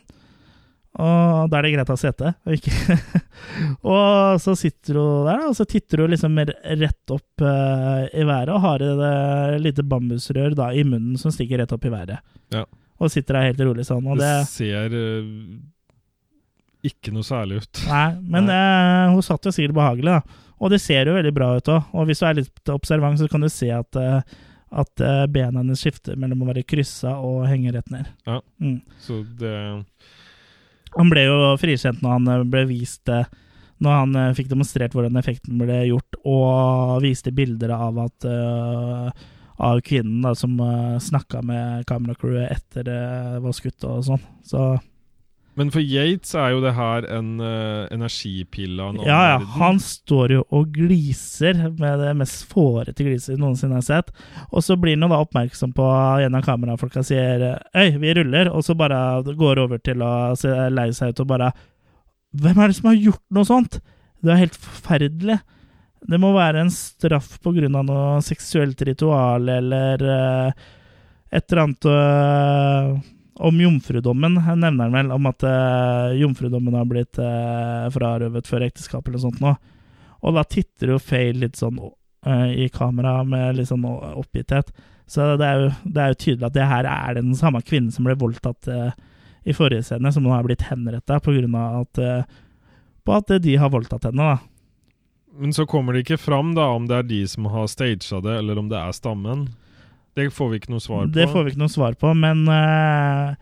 Og 0.94 1.48
da 1.50 1.58
er 1.58 1.66
det 1.66 1.72
greit 1.74 1.88
å 1.90 1.96
ha 1.96 1.98
sete. 1.98 2.34
og 2.46 2.54
ikke- 2.54 2.98
og 3.94 4.38
så 4.42 4.54
sitter 4.54 4.94
hun 5.00 5.26
der, 5.26 5.40
og 5.48 5.56
så 5.58 5.66
titter 5.66 6.04
hun 6.04 6.12
liksom 6.14 6.38
rett 6.38 7.10
opp 7.10 7.42
uh, 7.42 8.06
i 8.14 8.22
været 8.22 8.52
og 8.54 8.60
har 8.62 8.84
et 8.84 9.02
eh, 9.08 9.58
lite 9.58 9.82
bambusrør 9.82 10.54
da 10.54 10.70
i 10.70 10.84
munnen 10.86 11.18
som 11.18 11.34
stikker 11.34 11.58
rett 11.58 11.74
opp 11.74 11.84
i 11.84 11.90
været. 11.90 12.22
Ja. 12.54 12.62
Og 13.02 13.10
sitter 13.10 13.34
der 13.40 13.48
helt 13.50 13.64
rolig 13.66 13.88
sånn. 13.88 14.06
Og 14.06 14.22
det, 14.22 14.30
det, 14.30 14.50
ser 14.52 14.94
eh, 14.94 15.26
ikke 16.84 17.12
noe 17.14 17.26
særlig 17.26 17.62
ut. 17.64 17.84
Nei, 17.88 18.08
men 18.20 18.48
Nei. 18.50 18.56
eh, 18.56 19.12
hun 19.14 19.24
satt 19.24 19.46
jo 19.48 19.52
sikkert 19.54 19.78
behagelig, 19.78 20.18
da. 20.18 20.42
Og 20.62 20.72
det 20.72 20.80
ser 20.82 21.08
jo 21.08 21.16
veldig 21.16 21.34
bra 21.34 21.52
ut 21.58 21.70
òg. 21.72 21.94
Og 21.94 22.08
hvis 22.08 22.22
du 22.22 22.26
er 22.28 22.38
litt 22.38 22.72
observant, 22.72 23.20
så 23.20 23.28
kan 23.30 23.44
du 23.44 23.50
se 23.52 23.70
at, 23.74 23.98
eh, 24.00 24.36
at 24.74 25.04
eh, 25.04 25.24
bena 25.30 25.60
hennes 25.60 25.80
skifter 25.80 26.18
mellom 26.20 26.44
å 26.44 26.50
være 26.50 26.66
kryssa 26.68 27.16
og 27.20 27.44
henge 27.50 27.74
rett 27.74 27.90
ned. 27.92 28.10
Ja. 28.28 28.40
Mm. 28.62 28.80
Så 29.02 29.22
det 29.40 29.54
Han 30.94 31.10
ble 31.10 31.24
jo 31.26 31.38
frikjent 31.58 32.02
når 32.04 32.16
han 32.16 32.30
eh, 32.30 32.44
ble 32.46 32.64
vist 32.70 33.10
Når 33.82 33.96
han 33.98 34.18
fikk 34.38 34.48
demonstrert 34.52 34.94
hvordan 34.94 35.18
effekten 35.18 35.58
ble 35.58 35.80
gjort, 35.90 36.20
og 36.22 37.02
viste 37.02 37.34
bilder 37.34 37.74
av 37.74 37.98
at 38.06 38.26
uh, 38.30 39.08
av 39.58 39.80
kvinnen 39.84 40.22
da, 40.22 40.30
som 40.38 40.54
uh, 40.62 40.94
snakka 41.02 41.42
med 41.42 41.82
kameracrewet 41.90 42.54
etter 42.54 42.86
det 42.86 43.00
var 43.42 43.56
skutt 43.58 43.84
og 43.90 44.06
sånn. 44.06 44.22
Så 44.46 44.62
Men 45.54 45.70
for 45.70 45.82
Yates 45.84 46.32
er 46.34 46.50
jo 46.50 46.60
det 46.64 46.72
her 46.74 47.04
en 47.14 47.28
uh, 47.38 47.86
energipille 47.94 48.82
av 48.82 48.90
en 48.90 48.96
annen 48.98 49.06
Ja, 49.06 49.20
ja. 49.28 49.36
verden. 49.38 49.52
Han 49.60 49.78
står 49.82 50.34
jo 50.34 50.40
og 50.50 50.72
gliser 50.74 51.60
med 51.78 52.02
det 52.02 52.10
mest 52.18 52.42
fårete 52.50 53.06
gliset 53.06 53.38
noensinne 53.38 53.78
har 53.78 53.86
sett. 53.86 54.10
Og 54.50 54.64
så 54.66 54.74
blir 54.80 54.98
han 54.98 55.14
da 55.14 55.20
oppmerksom 55.22 55.74
på 55.76 55.86
en 56.26 56.34
av 56.38 56.42
kamerafolka 56.46 57.04
sier 57.06 57.46
Øy, 57.70 57.94
vi 58.02 58.14
ruller, 58.18 58.50
og 58.50 58.66
så 58.66 58.74
bare 58.78 58.98
går 59.30 59.62
over 59.62 59.78
til 59.78 60.02
å 60.02 60.12
se 60.38 60.50
lei 60.74 60.88
seg 60.96 61.14
ut 61.14 61.24
og 61.24 61.30
bare 61.30 61.52
Hvem 62.34 62.58
er 62.58 62.70
det 62.72 62.74
som 62.80 62.90
har 62.90 62.98
gjort 62.98 63.22
noe 63.30 63.46
sånt? 63.46 63.76
Det 64.24 64.32
er 64.34 64.40
helt 64.40 64.56
forferdelig. 64.58 65.36
Det 66.10 66.18
må 66.18 66.32
være 66.34 66.64
en 66.64 66.72
straff 66.74 67.36
på 67.44 67.52
grunn 67.54 67.76
av 67.78 67.86
noe 67.86 68.22
seksuelt 68.26 68.82
ritual 68.88 69.46
eller 69.54 70.02
uh, 70.02 70.64
et 71.34 71.46
eller 71.50 71.62
annet 71.64 71.86
øh, 71.90 72.90
om 73.34 73.60
jomfrudommen 73.60 74.34
nevner 74.34 74.84
han 74.84 74.92
vel, 74.92 75.12
om 75.12 75.26
at 75.26 75.42
eh, 75.48 76.14
jomfrudommen 76.20 76.74
har 76.78 76.86
blitt 76.88 77.18
eh, 77.18 77.86
frarøvet 77.94 78.48
før 78.48 78.66
ekteskap 78.68 79.06
eller 79.06 79.18
noe 79.18 79.26
sånt 79.26 79.42
nå. 79.42 79.54
Og 80.24 80.36
da 80.36 80.44
titter 80.48 80.94
jo 80.94 81.00
Faye 81.02 81.34
litt 81.36 81.58
sånn 81.60 81.80
uh, 81.82 82.48
i 82.48 82.70
kamera 82.72 83.18
med 83.28 83.58
litt 83.58 83.68
sånn 83.68 83.84
oppgitthet. 83.84 84.70
Så 85.10 85.34
det 85.36 85.44
er, 85.44 85.66
jo, 85.66 85.72
det 85.84 86.00
er, 86.00 86.14
jo, 86.14 86.20
tydelig 86.22 86.46
at 86.48 86.54
det 86.54 86.68
her 86.70 86.88
er 86.88 87.18
den 87.18 87.34
samme 87.36 87.60
kvinnen 87.60 87.92
som 87.92 88.06
ble 88.06 88.14
voldtatt 88.16 88.70
i 89.44 89.52
forrige 89.52 89.84
scene, 89.84 90.08
som 90.14 90.24
nå 90.24 90.32
har 90.32 90.46
blitt 90.46 90.64
henretta 90.70 91.18
på 91.20 91.34
grunn 91.34 91.58
av 91.60 91.82
at, 91.82 92.00
på 93.04 93.18
at 93.18 93.34
de 93.44 93.58
har 93.60 93.68
voldtatt 93.74 94.08
henne, 94.08 94.30
da. 94.30 94.38
Men 95.36 95.52
så 95.52 95.66
kommer 95.68 95.92
det 95.92 96.06
ikke 96.06 96.22
fram 96.22 96.54
da 96.56 96.70
om 96.72 96.88
det 96.88 97.02
er 97.02 97.10
de 97.10 97.20
som 97.28 97.50
har 97.52 97.68
staged 97.68 98.24
det, 98.24 98.38
eller 98.38 98.62
om 98.62 98.72
det 98.72 98.80
er 98.80 98.96
stammen. 98.96 99.44
Det 100.14 100.30
får 100.34 100.50
vi 100.50 100.60
ikke 100.60 100.72
noe 100.74 100.82
svar 100.82 101.08
på. 101.08 101.12
Det 101.16 101.26
får 101.30 101.44
vi 101.44 101.52
ikke 101.52 101.62
noe 101.64 101.72
svar 101.72 101.98
på, 101.98 102.12
men 102.18 102.44
uh, 102.46 103.34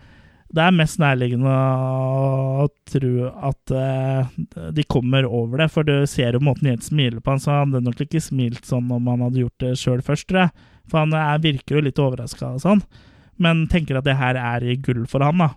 det 0.52 0.64
er 0.64 0.74
mest 0.76 1.00
nærliggende 1.00 1.52
å 1.52 2.66
tro 2.88 3.12
at 3.50 3.74
uh, 3.76 4.68
de 4.72 4.84
kommer 4.88 5.28
over 5.28 5.62
det. 5.62 5.68
For 5.74 5.88
du 5.88 5.94
ser 6.10 6.36
jo 6.36 6.42
måten 6.44 6.70
Jens 6.70 6.88
smiler 6.90 7.20
på 7.20 7.34
han, 7.34 7.42
så 7.42 7.58
han 7.58 7.72
hadde 7.72 7.84
nok 7.88 8.04
ikke 8.06 8.22
smilt 8.24 8.68
sånn 8.68 8.90
om 8.92 9.10
han 9.12 9.24
hadde 9.26 9.44
gjort 9.44 9.64
det 9.64 9.72
sjøl 9.80 10.04
først, 10.04 10.28
tror 10.30 10.46
jeg. 10.46 10.68
For 10.90 11.04
han 11.04 11.16
er, 11.16 11.42
virker 11.44 11.78
jo 11.78 11.86
litt 11.86 12.00
overraska 12.02 12.54
og 12.56 12.62
sånn, 12.64 12.84
men 13.42 13.66
tenker 13.72 14.00
at 14.00 14.08
det 14.08 14.18
her 14.20 14.38
er 14.40 14.68
gull 14.84 15.04
for 15.10 15.24
han, 15.24 15.44
da. 15.44 15.52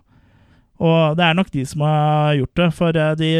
Og 0.76 1.16
det 1.16 1.24
er 1.24 1.36
nok 1.38 1.48
de 1.54 1.62
som 1.64 1.84
har 1.86 2.34
gjort 2.36 2.60
det, 2.60 2.72
for 2.76 2.98
de 3.16 3.30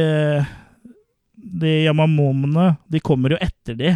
de 1.46 1.72
Yamamomene 1.84 2.72
de 2.90 3.00
kommer 3.04 3.34
jo 3.34 3.38
etter 3.40 3.76
de, 3.78 3.92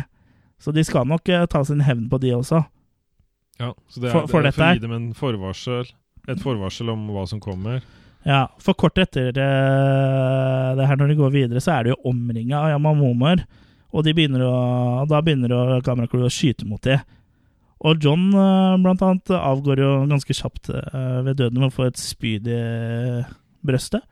så 0.60 0.72
de 0.72 0.84
skal 0.86 1.08
nok 1.08 1.26
ta 1.50 1.62
sin 1.64 1.80
hevn 1.82 2.06
på 2.10 2.20
de 2.22 2.34
også. 2.36 2.60
Ja, 3.60 3.74
så 3.92 4.00
det 4.00 4.10
er 4.10 4.14
for, 4.16 4.28
for, 4.30 4.44
det 4.44 4.54
er 4.54 4.56
for 4.56 4.66
å 4.66 4.74
gi 4.78 4.82
dem 4.82 4.96
en 4.96 5.08
forvarsel, 5.16 5.88
et 6.30 6.42
forvarsel 6.42 6.92
om 6.92 7.08
hva 7.12 7.26
som 7.28 7.42
kommer. 7.42 7.82
Ja, 8.26 8.44
for 8.60 8.76
kort 8.76 8.98
etter 9.00 9.30
uh, 9.32 10.76
det 10.76 10.86
her, 10.88 10.98
når 10.98 11.12
de 11.12 11.18
går 11.20 11.32
videre, 11.34 11.62
så 11.64 11.76
er 11.76 11.86
det 11.86 11.94
jo 11.94 12.02
omringa 12.10 12.58
av 12.58 12.74
Yamamomer. 12.74 13.46
Og 13.90 14.04
de 14.06 14.14
begynner 14.14 14.44
å, 14.46 14.54
da 15.10 15.22
begynner 15.24 15.80
kameracrew 15.84 16.28
å 16.28 16.32
skyte 16.32 16.68
mot 16.68 16.82
dem. 16.84 17.00
Og 17.80 18.02
John 18.04 18.28
uh, 18.36 18.76
blant 18.80 19.02
annet 19.04 19.32
avgår 19.36 19.80
jo 19.80 19.92
ganske 20.10 20.36
kjapt 20.36 20.68
uh, 20.72 21.20
ved 21.26 21.38
døden 21.40 21.62
med 21.62 21.70
å 21.70 21.74
få 21.74 21.88
et 21.88 22.00
spyd 22.00 22.48
i 22.52 22.60
brøstet. 23.66 24.04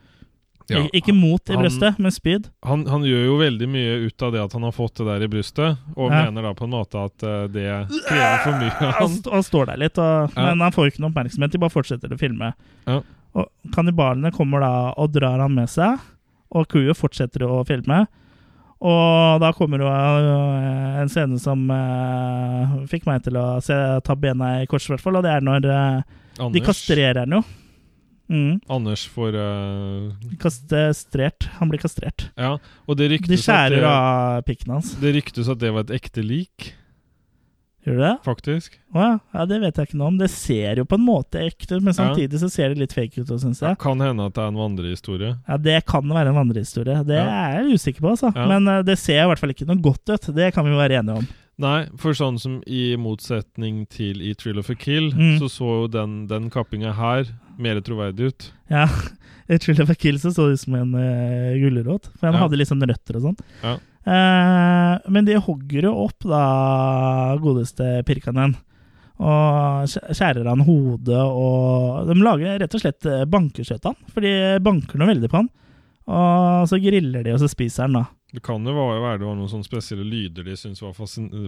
Ja, 0.68 0.82
ikke 0.92 1.14
mot 1.16 1.50
i 1.50 1.56
brystet, 1.56 1.96
men 1.98 2.12
spyd. 2.12 2.48
Han, 2.66 2.82
han, 2.90 3.04
gjør 3.08 3.22
jo 3.24 3.36
veldig 3.40 3.68
mye 3.72 3.94
ut 4.04 4.24
av 4.24 4.34
det 4.34 4.42
at 4.42 4.56
han 4.56 4.66
har 4.66 4.74
fått 4.76 5.00
det 5.00 5.06
der 5.06 5.24
i 5.24 5.28
brystet, 5.32 5.78
og 5.96 6.12
ja. 6.12 6.26
mener 6.26 6.44
da 6.44 6.52
på 6.56 6.66
en 6.66 6.74
måte 6.74 7.04
at 7.08 7.24
uh, 7.24 7.46
det 7.48 7.64
krever 8.04 8.42
for 8.44 8.58
mye 8.60 8.74
av 8.74 8.92
han. 8.98 9.14
Han 9.32 9.46
står 9.46 9.70
der 9.70 9.80
litt, 9.80 10.00
og, 10.02 10.34
ja. 10.34 10.44
men 10.50 10.66
han 10.66 10.74
får 10.74 10.90
ikke 10.90 11.04
noe 11.04 11.12
oppmerksomhet. 11.14 11.54
De 11.54 11.62
bare 11.62 11.72
fortsetter 11.72 12.12
å 12.12 12.20
filme. 12.20 12.52
Og 13.38 13.48
Kannibalene 13.72 14.32
kommer 14.34 14.64
da 14.64 14.72
og 14.92 15.14
drar 15.14 15.40
han 15.40 15.56
med 15.56 15.72
seg, 15.72 16.02
og 16.52 16.68
crewet 16.68 17.00
fortsetter 17.00 17.46
å 17.48 17.62
filme. 17.68 18.04
Og 18.78 19.40
da 19.42 19.50
kommer 19.56 19.82
jo 19.82 19.88
uh, 19.88 21.00
en 21.00 21.08
scene 21.10 21.40
som 21.40 21.64
uh, 21.72 22.76
fikk 22.92 23.08
meg 23.08 23.24
til 23.24 23.40
å 23.40 23.46
se, 23.64 23.78
ta 24.04 24.18
bena 24.20 24.58
i 24.60 24.68
kors, 24.68 24.84
i 24.90 24.92
hvert 24.92 25.06
fall, 25.06 25.16
og 25.16 25.24
det 25.24 25.32
er 25.32 25.48
når 25.48 25.64
de 26.52 26.62
kastrerer 26.62 27.24
han 27.24 27.40
jo. 27.40 27.42
Mm. 28.28 28.58
Anders 28.68 29.06
får 29.08 29.36
uh, 29.36 30.12
Kastrert. 30.40 31.48
Han 31.58 31.70
blir 31.72 31.80
kastrert. 31.80 32.28
Ja, 32.36 32.58
og 32.84 32.98
det 33.00 33.08
ryktes 33.14 33.32
De 33.32 33.40
skjærer 33.40 33.80
det, 33.80 33.88
av 33.88 34.42
pikken 34.48 34.74
hans. 34.76 34.92
Det 35.00 35.14
ryktes 35.16 35.48
at 35.48 35.62
det 35.62 35.72
var 35.74 35.86
et 35.88 35.94
ekte 35.96 36.24
lik. 36.24 36.72
Gjør 37.88 37.96
du 37.96 38.04
det? 38.04 38.12
Faktisk. 38.26 38.76
Å 38.92 39.00
ja. 39.02 39.14
ja. 39.34 39.46
Det 39.48 39.58
vet 39.62 39.80
jeg 39.80 39.88
ikke 39.88 39.98
noe 40.00 40.12
om. 40.12 40.20
Det 40.20 40.28
ser 40.32 40.82
jo 40.82 40.84
på 40.88 40.98
en 40.98 41.06
måte 41.06 41.40
ekte 41.42 41.78
ut, 41.78 41.84
men 41.86 41.96
samtidig 41.96 42.40
så 42.42 42.50
ser 42.52 42.74
det 42.74 42.84
litt 42.84 42.94
fake 42.96 43.22
ut. 43.22 43.32
Synes 43.32 43.62
jeg. 43.62 43.72
Det 43.72 43.80
kan 43.82 44.00
hende 44.04 44.28
at 44.28 44.36
det 44.36 44.44
er 44.44 44.52
en 44.52 44.60
vandrehistorie. 44.60 45.34
Ja, 45.48 45.58
det 45.68 45.80
kan 45.88 46.06
være 46.12 46.32
en 46.32 46.38
vandrehistorie. 46.38 47.00
Det 47.08 47.20
er 47.22 47.58
jeg 47.58 47.80
usikker 47.80 48.04
på, 48.04 48.14
altså. 48.14 48.32
Men 48.36 48.68
uh, 48.68 48.80
det 48.86 48.98
ser 49.00 49.24
i 49.24 49.28
hvert 49.30 49.40
fall 49.40 49.56
ikke 49.56 49.68
noe 49.68 49.80
godt 49.82 50.14
ut. 50.14 50.32
Det 50.36 50.52
kan 50.54 50.66
vi 50.66 50.74
jo 50.74 50.80
være 50.80 51.00
enige 51.00 51.22
om. 51.22 51.28
Nei, 51.58 51.88
for 51.98 52.14
sånn 52.14 52.36
som 52.38 52.60
i 52.70 52.92
motsetning 53.00 53.82
til 53.90 54.20
i 54.22 54.30
Trill 54.38 54.60
of 54.60 54.68
a 54.70 54.76
Kill, 54.78 55.10
mm. 55.10 55.40
så 55.40 55.48
så 55.50 55.70
jo 55.80 55.88
den, 55.90 56.20
den 56.30 56.46
kappinga 56.54 56.92
her 56.94 57.32
mer 57.58 57.80
troverdig 57.82 58.30
ut. 58.30 58.46
Ja, 58.70 58.86
i 59.50 59.58
Trill 59.58 59.82
of 59.82 59.90
a 59.90 59.96
Kill 59.98 60.20
så 60.22 60.30
så 60.30 60.46
det 60.46 60.60
ut 60.60 60.62
som 60.62 60.76
en 60.78 60.94
uh, 60.94 61.56
gulrot, 61.58 62.12
for 62.14 62.28
den 62.28 62.38
ja. 62.38 62.44
hadde 62.44 62.68
sånn 62.68 62.86
røtter 62.86 63.18
og 63.18 63.26
sånn. 63.26 63.40
Ja. 63.64 63.74
Uh, 64.08 64.96
men 65.12 65.26
de 65.28 65.36
hogger 65.36 65.90
jo 65.90 65.92
opp 66.06 66.24
da 66.24 66.42
godeste 67.42 67.98
Pirkanen. 68.08 68.56
Og 69.18 69.90
skjærer 69.90 70.46
han 70.46 70.62
hodet, 70.62 71.18
og 71.18 72.06
de 72.06 72.14
lager 72.22 72.60
rett 72.62 72.74
og 72.76 72.82
slett 72.84 73.08
eh, 73.10 73.24
bankeskjøt 73.26 73.88
han. 73.90 73.96
For 74.14 74.22
de 74.22 74.60
banker 74.62 75.00
noe 75.00 75.10
veldig 75.10 75.30
på 75.32 75.40
han. 75.40 75.48
Og 76.06 76.68
så 76.70 76.78
griller 76.80 77.26
de, 77.26 77.32
og 77.34 77.42
så 77.42 77.50
spiser 77.50 77.88
han, 77.88 77.98
da. 77.98 78.04
Det 78.30 78.44
kan 78.44 78.62
jo 78.62 78.74
være 78.76 79.18
det 79.18 79.26
var 79.26 79.34
noen 79.34 79.48
sånne 79.48 79.66
spesielle 79.66 80.04
lyder 80.04 80.44
de 80.44 80.54
syntes 80.60 80.84
var 80.84 80.94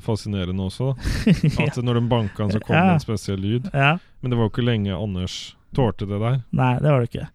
fascinerende 0.03 0.67
også. 0.67 0.95
At 1.63 1.79
ja. 1.79 1.85
når 1.85 2.01
de 2.01 2.05
banka 2.11 2.43
han, 2.43 2.53
så 2.57 2.61
kom 2.65 2.75
ja. 2.75 2.87
det 2.89 2.99
en 2.99 3.05
spesiell 3.05 3.41
lyd. 3.45 3.71
Ja. 3.71 3.95
Men 4.21 4.33
det 4.33 4.41
var 4.41 4.49
jo 4.49 4.53
ikke 4.55 4.67
lenge 4.67 4.97
Anders 4.97 5.39
tålte 5.77 6.09
det 6.11 6.19
der. 6.19 6.41
Nei, 6.57 6.73
det 6.81 6.91
var 6.91 7.05
det 7.05 7.11
ikke. 7.13 7.29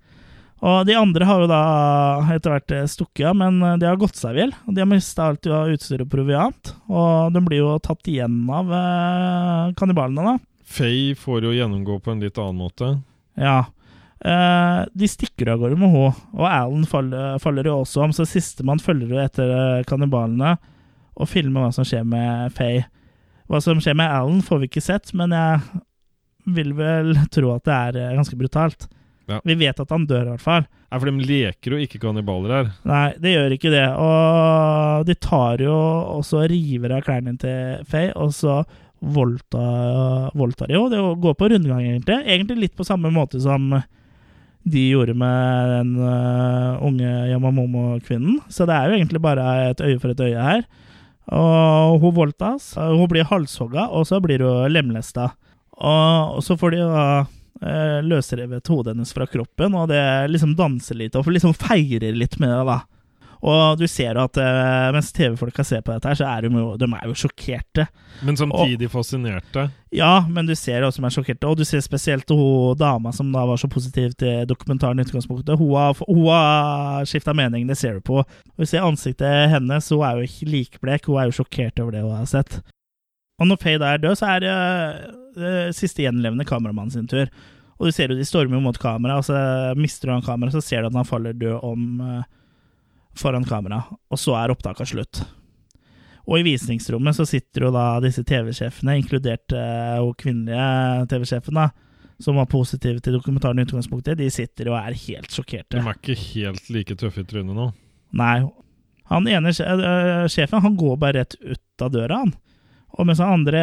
Og 0.64 0.86
de 0.88 0.95
andre 0.95 1.27
har 1.27 1.41
jo 1.44 1.49
da 1.52 1.61
etter 2.32 2.53
hvert 2.53 2.73
eh, 2.73 2.88
stukket 2.90 3.27
av, 3.32 3.36
men 3.41 3.60
eh, 3.60 3.77
de 3.82 3.90
har 3.90 3.99
gått 3.99 4.15
seg 4.19 4.38
i 4.38 4.45
hjel. 4.45 4.53
De 4.69 4.82
har 4.82 4.90
mista 4.90 5.30
alt 5.30 5.49
av 5.52 5.73
utstyr 5.73 6.06
og 6.06 6.11
proviant, 6.14 6.76
og 6.88 7.36
de 7.36 7.44
blir 7.44 7.64
jo 7.64 7.73
tatt 7.84 8.07
igjen 8.11 8.44
av 8.48 8.72
eh, 8.72 9.73
kannibalene, 9.80 10.36
da. 10.36 10.38
Faye 10.65 11.18
får 11.19 11.45
jo 11.45 11.53
gjennomgå 11.53 11.99
på 12.02 12.15
en 12.15 12.23
litt 12.23 12.40
annen 12.41 12.64
måte. 12.64 12.95
Ja, 13.38 13.65
Eh, 14.26 14.86
de 14.94 15.07
stikker 15.07 15.52
av 15.52 15.60
gårde 15.61 15.77
med 15.77 15.91
henne, 15.91 16.14
og 16.34 16.45
Alan 16.48 16.86
faller, 16.90 17.36
faller, 17.44 17.68
jo 17.68 17.82
også 17.84 18.06
om, 18.06 18.14
så 18.15 18.26
sistemann 18.26 18.82
følger 18.82 19.11
jo 19.11 19.19
etter 19.22 19.52
uh, 19.52 19.84
kannibalene 19.86 20.56
og 21.14 21.30
filmer 21.30 21.65
hva 21.65 21.73
som 21.76 21.86
skjer 21.86 22.07
med 22.07 22.56
Faye. 22.56 22.88
Hva 23.52 23.60
som 23.61 23.82
skjer 23.84 23.98
med 23.99 24.10
Alan, 24.10 24.41
får 24.41 24.64
vi 24.64 24.69
ikke 24.72 24.82
sett, 24.82 25.11
men 25.14 25.36
jeg 25.36 25.84
vil 26.56 26.73
vel 26.77 27.14
tro 27.34 27.52
at 27.53 27.68
det 27.68 27.76
er 27.76 28.18
ganske 28.18 28.40
brutalt. 28.40 28.88
Ja. 29.30 29.39
Vi 29.43 29.56
vet 29.57 29.80
at 29.81 29.91
han 29.93 30.06
dør, 30.10 30.27
i 30.27 30.34
hvert 30.35 30.43
fall. 30.43 30.65
Ja, 30.91 30.99
For 30.99 31.10
de 31.10 31.27
leker 31.27 31.76
jo 31.76 31.81
ikke 31.81 31.99
kannibaler 32.03 32.53
her. 32.53 32.72
Nei, 32.88 33.07
det 33.22 33.34
gjør 33.34 33.56
ikke 33.57 33.73
det. 33.73 33.85
Og 33.99 35.07
de 35.10 35.15
tar 35.18 35.64
jo 35.65 35.76
og 35.76 36.23
så 36.27 36.45
river 36.49 36.93
av 36.95 37.06
klærne 37.07 37.35
til 37.41 37.85
Faye, 37.89 38.14
og 38.14 38.34
så 38.38 38.61
voldtar, 39.06 40.31
voldtar 40.38 40.69
de 40.69 40.77
jo. 40.77 40.88
Det 40.91 41.02
går 41.26 41.38
på 41.38 41.49
rundgang, 41.52 41.84
egentlig. 41.84 42.22
Egentlig 42.23 42.61
litt 42.64 42.77
på 42.77 42.88
samme 42.88 43.11
måte 43.14 43.41
som 43.43 43.73
de 44.65 44.81
gjorde 44.89 45.14
med 45.14 45.72
den 45.76 45.91
uh, 46.02 46.81
unge 46.85 47.11
Yamamomo-kvinnen. 47.30 48.39
Så 48.49 48.65
det 48.65 48.77
er 48.77 48.89
jo 48.89 48.97
egentlig 48.97 49.22
bare 49.22 49.45
et 49.69 49.81
øye 49.85 49.99
for 50.02 50.14
et 50.14 50.23
øye 50.26 50.47
her. 50.47 50.65
Og 51.35 51.99
hun 52.02 52.15
voldtas. 52.15 52.73
Hun 52.77 53.10
blir 53.10 53.27
halshogga, 53.30 53.89
og 53.89 54.07
så 54.10 54.22
blir 54.22 54.41
hun 54.45 54.72
lemlesta. 54.73 55.31
Og, 55.76 56.41
så 56.45 56.57
får 56.57 56.73
de 56.73 56.85
da 56.85 57.06
uh, 57.22 57.34
løsrevet 58.06 58.68
hodet 58.68 58.91
hennes 58.91 59.14
fra 59.15 59.26
kroppen, 59.32 59.77
og 59.80 59.88
det 59.88 60.02
liksom 60.27 60.57
danser 60.60 60.98
litt, 60.99 61.15
og 61.15 61.30
liksom 61.32 61.56
feirer 61.56 62.18
litt 62.18 62.36
med 62.41 62.52
det, 62.52 62.64
da. 62.68 62.82
Og 63.45 63.77
du 63.77 63.86
ser 63.90 64.18
at 64.18 64.38
uh, 64.41 64.91
mens 64.95 65.11
TV-folka 65.14 65.64
ser 65.65 65.84
på 65.86 65.94
dette, 65.94 66.10
her, 66.10 66.18
så 66.18 66.27
er 66.30 66.45
de 66.45 66.57
jo, 66.57 66.72
de 66.82 66.88
er 66.88 67.10
jo 67.10 67.18
sjokkerte. 67.26 67.86
Men 68.26 68.40
samtidig 68.40 68.88
og, 68.88 68.94
fascinerte? 68.95 69.68
Ja, 69.94 70.26
men 70.26 70.48
du 70.49 70.56
ser 70.57 70.86
også 70.86 71.03
de 71.03 71.10
er 71.10 71.14
sjokkerte. 71.14 71.52
Og 71.52 71.60
du 71.60 71.65
ser 71.68 71.84
spesielt 71.86 72.32
hun 72.34 72.77
dama 72.80 73.14
som 73.14 73.30
da 73.36 73.45
var 73.45 73.60
så 73.61 73.69
positiv 73.72 74.15
til 74.18 74.48
dokumentaren 74.49 74.99
i 74.99 75.06
utgangspunktet. 75.06 75.60
Hun 75.61 75.76
har, 75.77 75.94
hun 76.07 76.23
har 76.32 77.06
skifta 77.10 77.36
mening, 77.38 77.68
det 77.69 77.77
ser 77.77 77.99
du 77.99 78.06
på. 78.07 78.23
Og 78.23 78.64
du 78.64 78.69
ser 78.69 78.88
ansiktet 78.88 79.52
hennes, 79.53 79.91
hun 79.94 80.06
er 80.07 80.18
jo 80.18 80.30
ikke 80.32 80.49
likblek. 80.56 81.11
Hun 81.11 81.22
er 81.22 81.30
jo 81.30 81.38
sjokkert 81.44 81.84
over 81.84 81.98
det 81.98 82.06
hun 82.07 82.18
har 82.18 82.32
sett. 82.32 82.64
Og 83.39 83.49
når 83.49 83.59
Faye 83.59 83.79
er 83.83 83.99
død, 83.99 84.15
så 84.19 84.31
er 84.31 84.43
det 84.43 84.53
uh, 85.39 85.73
siste 85.75 86.05
gjenlevende 86.05 86.47
kameramann 86.47 86.93
sin 86.93 87.07
tur. 87.11 87.27
Og 87.75 87.89
du 87.89 87.95
ser 87.95 88.11
jo 88.11 88.17
de 88.17 88.27
stormer 88.27 88.61
mot 88.63 88.77
kamera, 88.79 89.17
og 89.19 89.25
så 89.27 89.35
mister 89.75 90.13
han 90.13 90.23
kameraet, 90.23 90.55
så 90.55 90.63
ser 90.63 90.83
du 90.83 90.91
at 90.91 90.95
han 90.95 91.07
faller 91.07 91.35
død 91.35 91.57
om 91.67 91.99
uh, 91.99 92.21
foran 93.19 93.47
kamera, 93.47 93.81
og 94.11 94.19
så 94.19 94.37
er 94.39 94.53
opptaket 94.53 94.93
slutt. 94.93 95.23
Og 96.25 96.39
i 96.39 96.45
visningsrommet 96.47 97.17
så 97.17 97.25
sitter 97.29 97.67
jo 97.67 97.73
da 97.75 97.99
disse 98.03 98.23
TV-sjefene, 98.25 98.95
inkludert 99.01 99.51
uh, 99.53 100.07
kvinnelige 100.17 101.09
TV-sjefen, 101.11 101.59
da, 101.59 101.69
som 102.23 102.39
var 102.39 102.47
positive 102.47 103.03
til 103.03 103.17
dokumentaren 103.17 103.59
i 103.59 103.65
utgangspunktet, 103.67 104.17
de 104.21 104.31
sitter 104.31 104.71
og 104.71 104.79
er 104.79 104.95
helt 104.95 105.35
sjokkerte. 105.35 105.75
De 105.75 105.83
er 105.83 105.99
ikke 105.99 106.15
helt 106.21 106.71
like 106.71 106.95
tøffe 106.99 107.25
i 107.25 107.27
trynet 107.27 107.57
nå? 107.57 107.67
Nei. 108.15 108.39
Han 109.11 109.27
ene 109.29 109.51
sjefen 109.53 110.63
han 110.63 110.77
går 110.79 110.95
bare 110.97 111.19
rett 111.19 111.35
ut 111.43 111.83
av 111.83 111.91
døra, 111.93 112.23
han. 112.23 112.31
Og 112.95 113.07
mens 113.07 113.19
han 113.19 113.41
andre 113.41 113.61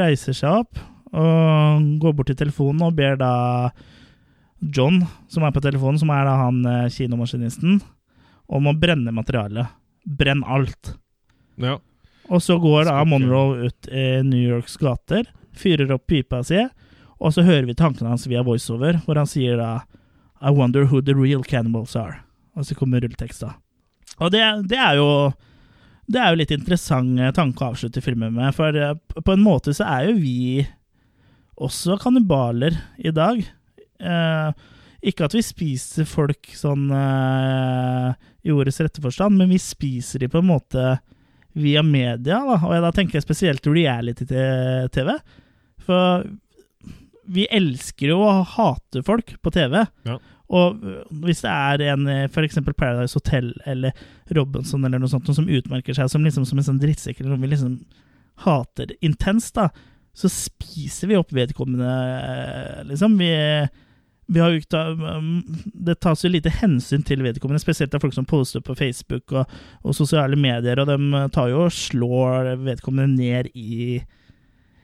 reiser 0.00 0.36
seg 0.36 0.62
opp 0.62 0.80
og 1.08 1.84
går 2.02 2.16
bort 2.16 2.28
til 2.28 2.36
telefonen 2.36 2.84
og 2.84 2.96
ber 2.98 3.16
da 3.20 3.32
John, 4.60 5.00
som 5.30 5.46
er 5.46 5.54
på 5.54 5.62
telefonen, 5.64 6.00
som 6.00 6.10
er 6.12 6.26
da 6.26 6.34
han 6.40 6.64
uh, 6.66 6.88
kinomaskinisten, 6.90 7.78
om 8.48 8.66
å 8.68 8.74
brenne 8.76 9.12
materialet. 9.14 9.70
Brenn 10.04 10.42
alt. 10.44 10.96
Ja. 11.60 11.78
Og 12.28 12.42
så 12.44 12.58
går 12.60 12.88
da 12.88 12.98
Monroe 13.08 13.68
ut 13.68 13.88
i 13.88 14.20
New 14.26 14.42
Yorks 14.42 14.76
gater, 14.80 15.30
fyrer 15.56 15.94
opp 15.94 16.06
pipa 16.10 16.42
si, 16.44 16.60
Og 17.18 17.32
så 17.34 17.42
hører 17.42 17.66
vi 17.66 17.74
tankene 17.74 18.12
hans 18.12 18.28
via 18.30 18.44
voiceover, 18.46 19.00
hvor 19.04 19.18
han 19.18 19.26
sier 19.26 19.56
da 19.58 19.82
I 20.40 20.52
wonder 20.54 20.84
who 20.86 21.00
the 21.02 21.14
real 21.14 21.42
cannibals 21.42 21.96
are. 21.96 22.20
Og 22.54 22.66
så 22.66 22.74
kommer 22.74 23.00
rulleteksta. 23.00 23.56
Og 24.18 24.30
det, 24.30 24.42
det 24.70 24.78
er 24.78 24.98
jo 24.98 25.08
det 26.08 26.20
er 26.20 26.32
jo 26.32 26.40
litt 26.40 26.54
interessant 26.54 27.20
eh, 27.20 27.34
tanke 27.36 27.64
å 27.64 27.74
avslutte 27.74 28.02
filmen 28.04 28.32
med, 28.36 28.54
for 28.56 28.74
eh, 28.76 28.96
på 28.96 29.34
en 29.34 29.44
måte 29.44 29.74
så 29.76 29.86
er 29.88 30.08
jo 30.08 30.16
vi 30.22 30.64
også 31.58 31.98
kannibaler 32.00 32.76
i 32.96 33.12
dag. 33.14 33.42
Eh, 33.98 34.66
ikke 35.08 35.28
at 35.28 35.36
vi 35.36 35.44
spiser 35.44 36.08
folk 36.08 36.48
sånn 36.58 36.88
eh, 36.94 38.16
i 38.46 38.54
ordets 38.54 38.80
rette 38.82 39.02
forstand, 39.04 39.36
men 39.38 39.52
vi 39.52 39.60
spiser 39.62 40.24
de 40.24 40.30
på 40.32 40.40
en 40.40 40.48
måte 40.48 40.96
via 41.58 41.82
media, 41.82 42.40
da. 42.46 42.56
og 42.62 42.74
da 42.84 42.90
tenker 42.94 43.18
jeg 43.18 43.26
spesielt 43.26 43.66
reality-TV. 43.66 45.14
For 45.86 46.28
vi 47.28 47.46
elsker 47.52 48.12
jo 48.14 48.22
å 48.24 48.42
hate 48.56 49.02
folk 49.04 49.34
på 49.42 49.52
TV. 49.52 49.80
Ja. 50.08 50.18
Og 50.48 50.78
hvis 51.24 51.42
det 51.44 51.52
er 51.52 51.82
en 51.92 52.08
f.eks. 52.28 52.60
Paradise 52.70 53.18
Hotel 53.18 53.50
eller 53.68 53.96
Robinson 54.36 54.84
eller 54.84 55.00
noe 55.00 55.12
sånt 55.12 55.28
som 55.36 55.48
utmerker 55.48 55.96
seg 55.96 56.08
som, 56.08 56.24
liksom, 56.24 56.46
som 56.48 56.60
en 56.60 56.68
sånn 56.70 56.80
drittsekk, 56.80 57.20
eller 57.20 57.34
noe 57.34 57.42
vi 57.42 57.52
liksom 57.52 57.74
hater 58.46 58.94
intenst, 59.04 59.58
da, 59.58 59.68
så 60.16 60.30
spiser 60.32 61.10
vi 61.10 61.18
opp 61.18 61.34
vedkommende, 61.34 61.90
liksom. 62.88 63.18
Vi, 63.20 63.30
vi 64.28 64.40
har 64.42 64.56
ikke 64.56 64.82
Det 65.88 65.98
tas 66.02 66.24
jo 66.24 66.30
lite 66.32 66.52
hensyn 66.52 67.04
til 67.06 67.22
vedkommende, 67.26 67.62
spesielt 67.62 67.94
av 67.94 68.02
folk 68.04 68.16
som 68.16 68.26
poster 68.28 68.64
på 68.64 68.76
Facebook 68.78 69.34
og, 69.34 69.58
og 69.84 69.96
sosiale 69.96 70.38
medier, 70.38 70.80
og 70.80 70.90
de 70.90 71.26
tar 71.34 71.52
jo 71.52 71.66
og 71.66 71.74
slår 71.74 72.54
vedkommende 72.64 73.20
ned 73.20 73.52
i 73.54 73.98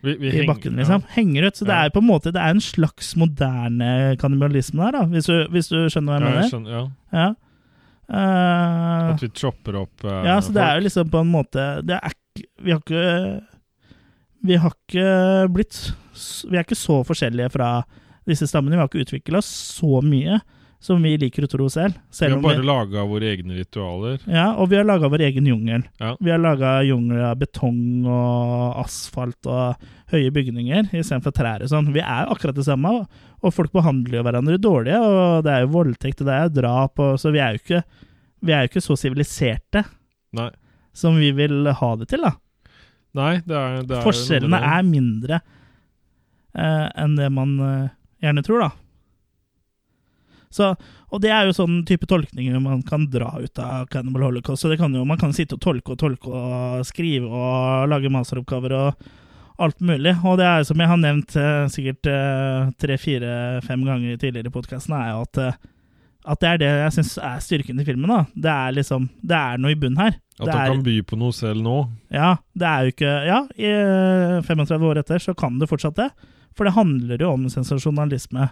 Vi, 0.04 0.14
vi 0.20 0.32
i 0.42 0.46
bakken, 0.48 0.76
liksom. 0.78 1.02
ja. 1.04 1.14
Henger 1.16 1.48
ut. 1.48 1.56
Så 1.58 1.66
det 1.68 1.76
er 1.76 1.92
på 1.94 2.02
en 2.02 2.08
måte 2.08 2.32
Det 2.34 2.40
er 2.42 2.52
en 2.54 2.60
slags 2.62 3.14
moderne 3.20 3.88
kannibalisme 4.20 4.84
der, 4.84 4.98
da, 4.98 5.02
hvis 5.10 5.30
du, 5.30 5.34
hvis 5.54 5.70
du 5.72 5.78
skjønner 5.92 6.12
hva 6.12 6.20
jeg 6.20 6.24
Ja, 6.24 6.28
jeg 6.28 6.36
mener? 6.36 6.52
skjønner, 6.52 6.76
ja. 6.76 6.84
Ja. 7.14 7.32
Uh, 8.04 9.14
At 9.14 9.22
vi 9.24 9.30
chopper 9.32 9.78
opp 9.80 10.04
uh, 10.04 10.18
ja, 10.26 10.34
så 10.44 10.52
det 10.52 10.60
er 10.60 10.76
jo 10.76 10.84
liksom 10.84 11.08
på 11.08 11.22
en 11.24 11.30
måte 11.32 11.62
det 11.88 11.96
er, 11.96 12.12
Vi 12.60 12.74
har 12.74 12.82
ikke 12.82 13.04
Vi 14.44 14.58
har 14.60 14.74
ikke 14.74 15.06
blitt 15.54 15.78
Vi 16.50 16.58
er 16.58 16.66
ikke 16.66 16.76
så 16.76 16.98
forskjellige 17.08 17.48
fra 17.54 17.70
disse 18.28 18.46
stammene. 18.48 18.76
Vi 18.76 18.80
har 18.82 18.90
ikke 18.92 19.06
utvikla 19.06 19.40
oss 19.40 19.48
så 19.80 20.00
mye 20.04 20.38
som 20.80 21.02
vi 21.02 21.14
liker 21.18 21.44
å 21.46 21.48
tro 21.48 21.66
selv. 21.72 21.94
Vi 22.12 22.28
har 22.28 22.40
bare 22.44 22.60
vi, 22.60 22.66
laga 22.68 23.04
våre 23.08 23.30
egne 23.32 23.54
ritualer. 23.56 24.18
ja, 24.28 24.50
og 24.60 24.68
vi 24.68 24.76
har 24.76 24.84
laga 24.84 25.08
vår 25.08 25.24
egen 25.30 25.46
jungel. 25.48 25.84
Ja. 26.00 26.14
Vi 26.20 26.30
har 26.30 26.38
laga 26.42 26.82
jungel 26.84 27.22
av 27.30 27.38
betong 27.40 28.04
og 28.06 28.80
asfalt 28.84 29.46
og 29.48 29.76
høye 30.12 30.30
bygninger 30.34 30.90
istedenfor 30.92 31.32
trær 31.34 31.64
og 31.64 31.70
sånn. 31.72 31.92
Vi 31.94 32.00
er 32.04 32.26
jo 32.26 32.34
akkurat 32.36 32.54
det 32.58 32.66
samme, 32.66 32.92
og- 33.42 33.54
folk 33.54 33.72
behandler 33.72 34.18
jo 34.20 34.22
hverandre 34.24 34.58
dårlige, 34.60 35.00
og 35.00 35.44
det 35.44 35.52
er 35.52 35.60
jo 35.64 35.72
voldtekt 35.72 36.20
og 36.20 36.26
det 36.26 36.34
er 36.34 36.48
jo 36.48 36.54
drap, 36.60 36.98
og, 36.98 37.18
så 37.18 37.32
vi 37.32 37.38
er 37.40 37.52
jo 37.56 37.60
ikke, 37.64 37.82
vi 38.44 38.52
er 38.52 38.62
jo 38.64 38.68
ikke 38.72 38.84
så 38.84 38.96
siviliserte 38.96 39.84
Nei. 40.32 40.50
som 40.92 41.16
vi 41.16 41.30
vil 41.32 41.66
ha 41.72 41.96
det 41.96 42.08
til, 42.08 42.20
da. 42.20 42.32
Nei, 43.14 43.34
det 43.46 43.54
er, 43.56 43.82
det 43.86 43.96
er 43.98 44.02
Forskjellene 44.02 44.58
er 44.60 44.82
mindre 44.82 45.40
eh, 46.54 46.88
enn 46.96 47.16
det 47.16 47.28
man 47.32 47.52
eh, 47.60 47.88
gjerne 48.24 48.42
tror, 48.46 48.64
da. 48.66 48.70
Så, 50.54 50.70
og 51.10 51.22
det 51.24 51.32
er 51.34 51.48
jo 51.48 51.56
sånn 51.56 51.82
type 51.88 52.06
tolkninger 52.10 52.60
man 52.62 52.84
kan 52.86 53.08
dra 53.10 53.32
ut 53.42 53.58
av 53.58 53.88
Cannibal 53.90 54.28
Holocaust. 54.28 54.62
Så 54.62 54.70
det 54.70 54.78
kan 54.78 54.94
jo, 54.94 55.04
man 55.08 55.20
kan 55.20 55.34
sitte 55.34 55.58
og 55.58 55.64
tolke 55.64 55.94
og 55.96 56.00
tolke 56.00 56.30
og 56.30 56.86
skrive 56.86 57.26
og 57.26 57.90
lage 57.90 58.12
masteroppgaver 58.14 58.76
og 58.78 59.06
alt 59.64 59.80
mulig. 59.84 60.16
Og 60.24 60.38
det 60.38 60.46
er 60.48 60.62
jo 60.62 60.70
som 60.70 60.82
jeg 60.82 60.90
har 60.90 61.00
nevnt 61.00 61.36
eh, 61.38 61.66
sikkert 61.74 62.10
eh, 62.10 62.72
tre-fire-fem 62.82 63.86
ganger 63.86 64.18
tidligere 64.18 64.50
i 64.50 64.54
podkasten, 64.54 64.94
er 64.98 65.12
jo 65.12 65.22
at, 65.26 65.40
eh, 65.42 65.58
at 66.24 66.42
det 66.42 66.50
er 66.50 66.60
det 66.62 66.70
jeg 66.70 66.94
syns 66.98 67.16
er 67.30 67.42
styrken 67.44 67.82
i 67.82 67.86
filmen. 67.86 68.10
da. 68.10 68.20
Det 68.34 68.54
er 68.54 68.76
liksom, 68.78 69.08
det 69.22 69.38
er 69.38 69.62
noe 69.62 69.74
i 69.74 69.78
bunnen 69.78 70.02
her. 70.02 70.18
At 70.40 70.50
han 70.50 70.72
kan 70.72 70.84
by 70.86 70.96
på 71.06 71.18
noe 71.18 71.34
selv 71.34 71.62
nå. 71.62 71.76
ja, 72.10 72.32
det 72.58 72.66
er 72.66 72.86
jo 72.86 72.94
ikke 72.94 73.10
Ja, 73.28 73.36
i 73.54 73.68
eh, 73.70 74.38
35 74.42 74.88
år 74.88 74.98
etter 75.02 75.22
så 75.22 75.34
kan 75.38 75.60
det 75.60 75.70
fortsatt 75.70 75.98
det. 76.00 76.10
For 76.54 76.66
det 76.66 76.74
handler 76.74 77.22
jo 77.22 77.32
om 77.34 77.46
sensasjonalisme. 77.50 78.48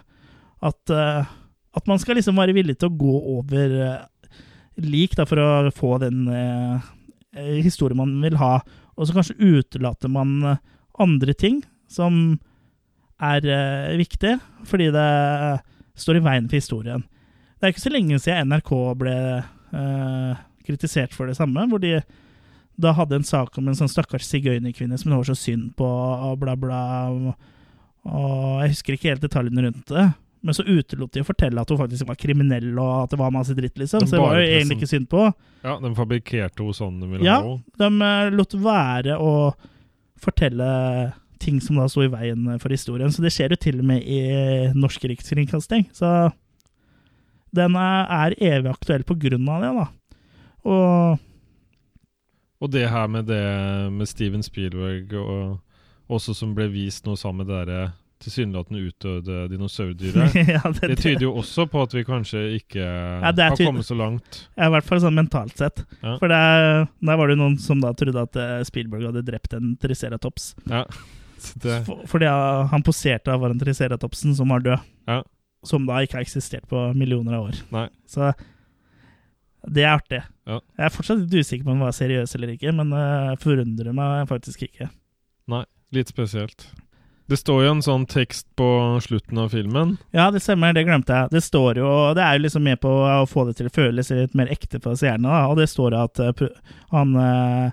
At, 0.63 0.91
eh, 0.91 1.31
at 1.73 1.89
man 1.89 2.01
skal 2.01 2.19
liksom 2.19 2.37
være 2.37 2.55
villig 2.55 2.77
til 2.79 2.91
å 2.91 2.97
gå 2.97 3.13
over 3.37 3.77
eh, 3.87 4.33
lik 4.83 5.17
da, 5.17 5.25
for 5.29 5.41
å 5.41 5.73
få 5.73 5.97
den 6.03 6.27
eh, 6.29 6.89
eh, 7.35 7.59
historien 7.65 7.99
man 7.99 8.15
vil 8.23 8.37
ha. 8.41 8.59
Og 8.93 9.09
så 9.09 9.15
kanskje 9.15 9.39
utelater 9.41 10.11
man 10.11 10.35
eh, 10.53 10.61
andre 11.01 11.33
ting 11.37 11.63
som 11.91 12.37
er 13.23 13.45
eh, 13.45 13.95
viktig, 13.99 14.37
fordi 14.69 14.91
det 14.93 15.09
står 15.99 16.19
i 16.19 16.25
veien 16.25 16.49
for 16.49 16.59
historien. 16.59 17.05
Det 17.57 17.67
er 17.67 17.73
ikke 17.73 17.85
så 17.85 17.93
lenge 17.93 18.19
siden 18.21 18.51
NRK 18.51 18.73
ble 18.99 19.15
eh, 19.39 20.43
kritisert 20.67 21.13
for 21.15 21.29
det 21.29 21.37
samme, 21.39 21.65
hvor 21.69 21.81
de 21.81 21.97
da 22.81 22.93
hadde 22.97 23.19
en 23.19 23.25
sak 23.25 23.57
om 23.59 23.67
en 23.69 23.77
sånn 23.77 23.91
stakkars 23.91 24.25
sigøynerkvinne 24.25 24.97
som 24.97 25.11
det 25.11 25.19
var 25.19 25.27
så 25.29 25.37
synd 25.37 25.75
på, 25.77 25.85
og 25.85 26.39
bla, 26.41 26.55
bla. 26.57 26.81
Og, 27.13 27.49
jeg 28.63 28.73
husker 28.73 28.97
ikke 28.97 29.11
helt 29.11 29.23
detaljene 29.23 29.67
rundt 29.67 29.93
det. 29.93 30.07
Men 30.43 30.53
så 30.57 30.63
utelot 30.67 31.11
de 31.15 31.21
å 31.23 31.27
fortelle 31.27 31.61
at 31.61 31.69
hun 31.71 31.77
faktisk 31.79 32.07
var 32.09 32.17
kriminell, 32.19 32.73
og 32.77 33.05
at 33.05 33.13
det 33.13 33.19
var 33.21 33.31
masse 33.31 33.53
dritt, 33.55 33.77
liksom. 33.79 34.03
Så 34.03 34.17
det 34.17 34.19
var 34.19 34.35
jo 34.41 34.47
egentlig 34.49 34.77
ikke 34.81 34.89
synd 34.91 35.07
på. 35.09 35.21
Ja, 35.63 35.77
De 35.79 35.93
fabrikkerte 35.95 36.59
henne 36.65 36.75
sånn 36.75 36.97
de 36.99 37.07
ville 37.13 37.23
Ja. 37.23 37.37
ha 37.39 37.53
henne. 37.53 37.63
De 37.79 38.09
eh, 38.09 38.31
lot 38.35 38.53
være 38.65 39.15
å 39.23 39.33
fortelle 40.19 41.13
ting 41.39 41.59
som 41.63 41.75
da 41.79 41.87
sto 41.91 42.03
i 42.03 42.11
veien 42.11 42.59
for 42.59 42.69
historien. 42.75 43.11
Så 43.11 43.23
det 43.23 43.31
skjer 43.35 43.55
jo 43.55 43.59
til 43.59 43.79
og 43.79 43.85
med 43.87 44.03
i 44.03 44.19
norsk 44.75 45.03
rikskringkasting. 45.11 45.87
Så 45.95 46.31
den 47.55 47.75
er, 47.79 48.07
er 48.09 48.35
evig 48.39 48.71
aktuell 48.71 49.03
på 49.07 49.15
grunn 49.19 49.47
av 49.51 49.61
det, 49.63 49.73
da. 49.79 49.87
Og 50.65 51.19
Og 52.63 52.71
det 52.71 52.85
her 52.89 53.07
med 53.11 53.25
det 53.27 53.43
med 53.91 54.07
Steven 54.07 54.43
Spielberg, 54.43 55.11
og 55.19 55.59
også 56.09 56.33
som 56.35 56.53
ble 56.55 56.69
vist 56.71 57.05
nå 57.05 57.15
sammen 57.19 57.43
med 57.45 57.51
det 57.51 57.67
derre 57.67 57.93
tilsynelatende 58.23 58.81
utdødde 58.89 59.39
dinosaurdyret. 59.51 60.37
ja, 60.55 60.61
det, 60.79 60.89
Det 60.93 60.97
tyder 61.01 61.25
jo 61.27 61.33
også 61.41 61.65
på 61.71 61.83
at 61.83 61.95
vi 61.95 62.05
kanskje 62.07 62.43
ikke 62.59 62.83
er 62.83 63.25
har 63.27 63.57
kommet 63.59 63.87
så 63.87 63.97
langt. 63.99 64.39
Ja, 64.55 64.69
i 64.69 64.73
hvert 64.75 64.87
fall 64.87 65.03
sånn 65.03 65.17
mentalt 65.17 65.59
sett. 65.59 65.83
Ja. 66.01 66.15
For 66.21 66.31
der, 66.31 66.87
der 67.03 67.19
var 67.19 67.31
det 67.31 67.37
noen 67.41 67.59
som 67.61 67.83
da 67.83 67.93
trodde 67.97 68.23
at 68.23 68.39
eh, 68.39 68.55
Spielberg 68.67 69.09
hadde 69.11 69.25
drept 69.27 69.55
en 69.57 69.75
triceratops. 69.81 70.53
Ja. 70.71 70.85
Det, 71.59 71.81
For, 71.87 72.05
fordi 72.07 72.29
han 72.71 72.85
poserte 72.87 73.33
av 73.33 73.43
en 73.49 73.59
triceratopsen 73.59 74.35
som 74.37 74.53
var 74.53 74.63
død. 74.63 74.89
Ja. 75.09 75.21
Som 75.67 75.87
da 75.87 76.01
ikke 76.03 76.19
har 76.19 76.25
eksistert 76.25 76.67
på 76.71 76.89
millioner 76.95 77.37
av 77.37 77.49
år. 77.51 77.59
Nei. 77.75 77.87
Så 78.09 78.31
det 79.71 79.85
er 79.85 79.95
artig. 79.95 80.19
Ja. 80.47 80.59
Jeg 80.75 80.87
er 80.87 80.91
fortsatt 80.91 81.21
litt 81.21 81.35
usikker 81.39 81.63
på 81.63 81.71
om 81.71 81.79
han 81.79 81.87
var 81.87 81.95
seriøs 81.95 82.35
eller 82.35 82.55
ikke, 82.55 82.73
men 82.75 82.91
uh, 82.91 83.35
forundrer 83.39 83.95
meg 83.95 84.27
faktisk 84.31 84.65
ikke. 84.67 84.89
Nei, 85.51 85.63
litt 85.95 86.11
spesielt. 86.11 86.67
Det 87.31 87.37
står 87.39 87.61
jo 87.63 87.71
en 87.71 87.83
sånn 87.85 88.03
tekst 88.09 88.49
på 88.59 88.67
slutten 89.03 89.39
av 89.39 89.53
filmen. 89.53 89.95
Ja, 90.11 90.27
det 90.33 90.41
stemmer, 90.43 90.73
det 90.75 90.83
glemte 90.83 91.15
jeg. 91.15 91.31
Det 91.31 91.41
står 91.45 91.79
jo, 91.79 91.87
og 91.87 92.17
det 92.17 92.25
er 92.25 92.35
jo 92.35 92.43
liksom 92.43 92.65
med 92.67 92.81
på 92.83 92.91
å 92.91 93.23
få 93.29 93.45
det 93.47 93.55
til 93.59 93.69
å 93.69 93.73
føles 93.73 94.11
litt 94.11 94.35
mer 94.35 94.51
ekte 94.51 94.81
for 94.83 94.99
seerne. 94.99 95.31
Og 95.47 95.55
det 95.61 95.69
står 95.71 95.95
at 96.01 96.19
eh, 96.19 96.43
han 96.91 97.15
eh, 97.15 97.71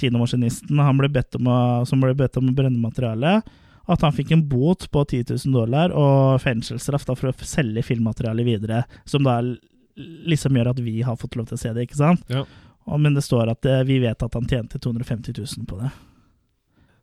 kinomaskinisten 0.00 0.82
han 0.82 0.98
ble 0.98 1.10
bedt 1.12 1.38
om 1.38 1.50
å, 1.50 1.60
som 1.86 2.02
ble 2.02 2.16
bedt 2.18 2.38
om 2.40 2.50
å 2.50 2.56
brenne 2.56 2.82
materialet, 2.82 3.46
at 3.90 4.04
han 4.06 4.14
fikk 4.14 4.34
en 4.34 4.44
bot 4.46 4.86
på 4.90 5.04
10 5.04 5.32
000 5.32 5.54
dollar 5.54 5.94
og 5.96 6.42
fengselsstraff 6.42 7.08
for 7.10 7.30
å 7.30 7.34
selge 7.46 7.82
filmmaterialet 7.86 8.46
videre, 8.46 8.84
som 9.08 9.26
da 9.26 9.40
liksom 10.30 10.56
gjør 10.56 10.70
at 10.72 10.82
vi 10.82 11.00
har 11.02 11.18
fått 11.18 11.38
lov 11.38 11.50
til 11.50 11.58
å 11.58 11.62
se 11.62 11.72
det, 11.74 11.88
ikke 11.88 11.98
sant? 11.98 12.22
Ja. 12.30 12.44
Men 12.98 13.14
det 13.14 13.22
står 13.22 13.50
at 13.52 13.66
eh, 13.70 13.82
vi 13.86 13.98
vet 14.02 14.22
at 14.22 14.34
han 14.34 14.48
tjente 14.50 14.78
250 14.82 15.38
000 15.38 15.66
på 15.70 15.78
det. 15.78 15.90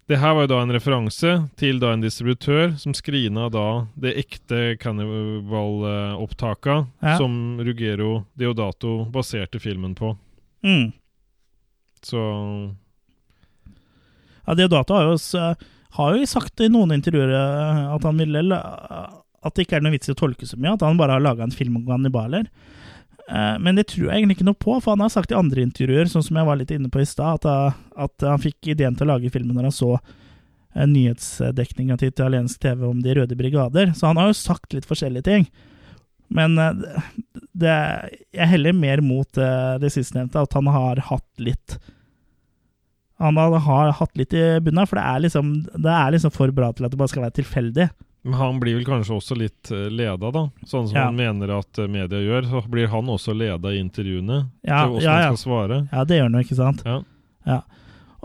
Det 0.08 0.18
her 0.22 0.34
var 0.38 0.46
jo 0.46 0.52
da 0.54 0.62
en 0.64 0.72
referanse 0.72 1.32
til 1.60 1.80
da 1.84 1.90
en 1.92 2.04
distributør 2.04 2.78
som 2.80 2.94
skrina 2.96 3.50
da 3.52 3.64
det 4.00 4.14
ekte 4.22 4.78
Cannibal-opptaka 4.80 6.78
Ja. 7.04 7.18
som 7.20 7.60
Rugero 7.60 8.26
Deodato 8.40 9.06
baserte 9.12 9.60
filmen 9.60 9.96
på. 9.96 10.14
Mm. 10.64 10.94
Så 12.02 12.22
Ja, 14.48 14.54
Deodato 14.56 14.94
har 14.96 15.04
jo, 15.12 15.18
har 15.98 16.16
jo 16.16 16.26
sagt 16.26 16.62
i 16.64 16.70
noen 16.72 16.92
intervjuer 16.96 17.34
eh, 17.36 17.82
at 17.96 18.04
han 18.08 18.18
ville 18.18 18.56
At 19.44 19.54
det 19.56 19.66
ikke 19.68 19.76
er 19.78 19.84
noe 19.84 19.92
vits 19.92 20.08
i 20.08 20.14
å 20.16 20.18
tolke 20.18 20.48
så 20.48 20.56
mye, 20.58 20.74
at 20.78 20.82
han 20.88 20.98
bare 20.98 21.12
har 21.18 21.24
laga 21.24 21.44
en 21.44 21.52
film 21.52 21.76
om 21.78 21.86
kannibaler. 21.88 22.48
Eh, 23.28 23.60
Men 23.60 23.76
det 23.76 23.90
tror 23.92 24.08
jeg 24.08 24.22
egentlig 24.22 24.38
ikke 24.40 24.48
noe 24.48 24.60
på, 24.60 24.78
for 24.80 24.96
han 24.96 25.04
har 25.04 25.12
sagt 25.14 25.34
i 25.34 25.38
andre 25.38 25.66
intervjuer, 25.66 26.08
sånn 26.12 26.26
som 26.26 26.40
jeg 26.40 26.48
var 26.48 26.60
litt 26.60 26.72
inne 26.72 26.92
på 26.92 27.04
i 27.04 27.08
stad, 27.08 27.44
at, 27.44 27.48
eh, 27.52 28.04
at 28.08 28.28
han 28.30 28.44
fikk 28.44 28.72
ideen 28.74 28.96
til 28.96 29.08
å 29.08 29.14
lage 29.16 29.32
filmen 29.34 29.58
når 29.58 29.70
han 29.70 29.76
så 29.76 29.92
eh, 29.98 30.88
nyhetsdekninga 30.88 32.00
til 32.00 32.14
italiensk 32.14 32.62
TV 32.64 32.86
om 32.88 33.02
De 33.04 33.18
røde 33.20 33.40
brigader. 33.40 33.92
Så 33.98 34.08
han 34.08 34.22
har 34.22 34.32
jo 34.32 34.40
sagt 34.40 34.78
litt 34.78 34.88
forskjellige 34.88 35.28
ting. 35.28 35.50
Men 36.28 36.58
det, 36.60 37.76
jeg 38.36 38.50
heller 38.52 38.74
mer 38.76 39.00
mot 39.00 39.32
det 39.32 39.92
sistnevnte, 39.94 40.42
at 40.44 40.58
han 40.58 40.68
har 40.68 41.00
hatt 41.08 41.40
litt 41.40 41.78
han 43.16 43.38
har 43.40 43.94
hatt 43.96 44.20
litt 44.20 44.36
i 44.36 44.60
bunnen, 44.60 44.84
for 44.86 45.00
det 45.00 45.06
er, 45.08 45.22
liksom, 45.24 45.54
det 45.72 45.94
er 45.94 46.12
liksom 46.12 46.34
for 46.36 46.52
bra 46.52 46.74
til 46.76 46.84
at 46.86 46.92
det 46.92 47.00
bare 47.00 47.14
skal 47.14 47.24
være 47.24 47.38
tilfeldig. 47.40 47.88
Men 48.28 48.36
han 48.42 48.58
blir 48.60 48.76
vel 48.76 48.86
kanskje 48.88 49.16
også 49.16 49.38
litt 49.40 49.70
eh, 49.72 49.86
leda, 49.94 50.32
da. 50.36 50.42
Sånn 50.68 50.90
som 50.90 50.98
Ja. 50.98 51.06
han 51.08 51.16
mener 51.16 51.54
at 51.62 51.80
eh, 51.80 51.88
media 51.88 52.20
gjør. 52.20 52.50
Så 52.52 52.62
blir 52.68 52.90
han 52.92 53.08
også 53.14 53.32
leda 53.38 53.72
i 53.72 53.80
intervjuene 53.80 54.42
Ja, 54.68 54.82
til 54.84 55.00
ja, 55.06 55.14
ja. 55.22 55.30
han 55.30 55.38
skal 55.40 55.44
svare. 55.46 55.78
Ja, 55.94 56.04
det 56.10 56.18
gjør 56.20 56.28
han 56.28 56.36
jo, 56.36 56.44
ikke 56.44 56.58
sant? 56.60 56.84
Ja. 56.86 56.98
Ja. 57.48 57.62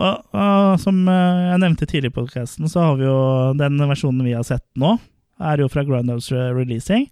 Og, 0.02 0.22
og 0.34 0.80
som 0.82 1.02
eh, 1.06 1.42
jeg 1.52 1.62
nevnte 1.62 1.86
tidligere 1.86 2.10
i 2.10 2.18
podkasten, 2.18 2.66
så 2.72 2.82
har 2.88 2.96
vi 2.98 3.06
jo 3.06 3.16
den 3.60 3.78
versjonen 3.86 4.24
vi 4.26 4.34
har 4.34 4.42
sett 4.48 4.64
nå, 4.80 4.96
er 5.38 5.62
jo 5.62 5.68
fra 5.70 5.84
Grindhouse 5.86 6.34
Releasing. 6.56 7.06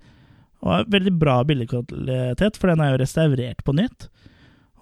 Og 0.60 0.74
er 0.80 0.90
veldig 0.92 1.12
bra 1.16 1.38
bildekvalitet, 1.48 2.58
for 2.60 2.68
den 2.72 2.82
er 2.84 2.90
jo 2.96 2.98
restaurert 3.04 3.62
på 3.64 3.72
nytt. 3.78 4.10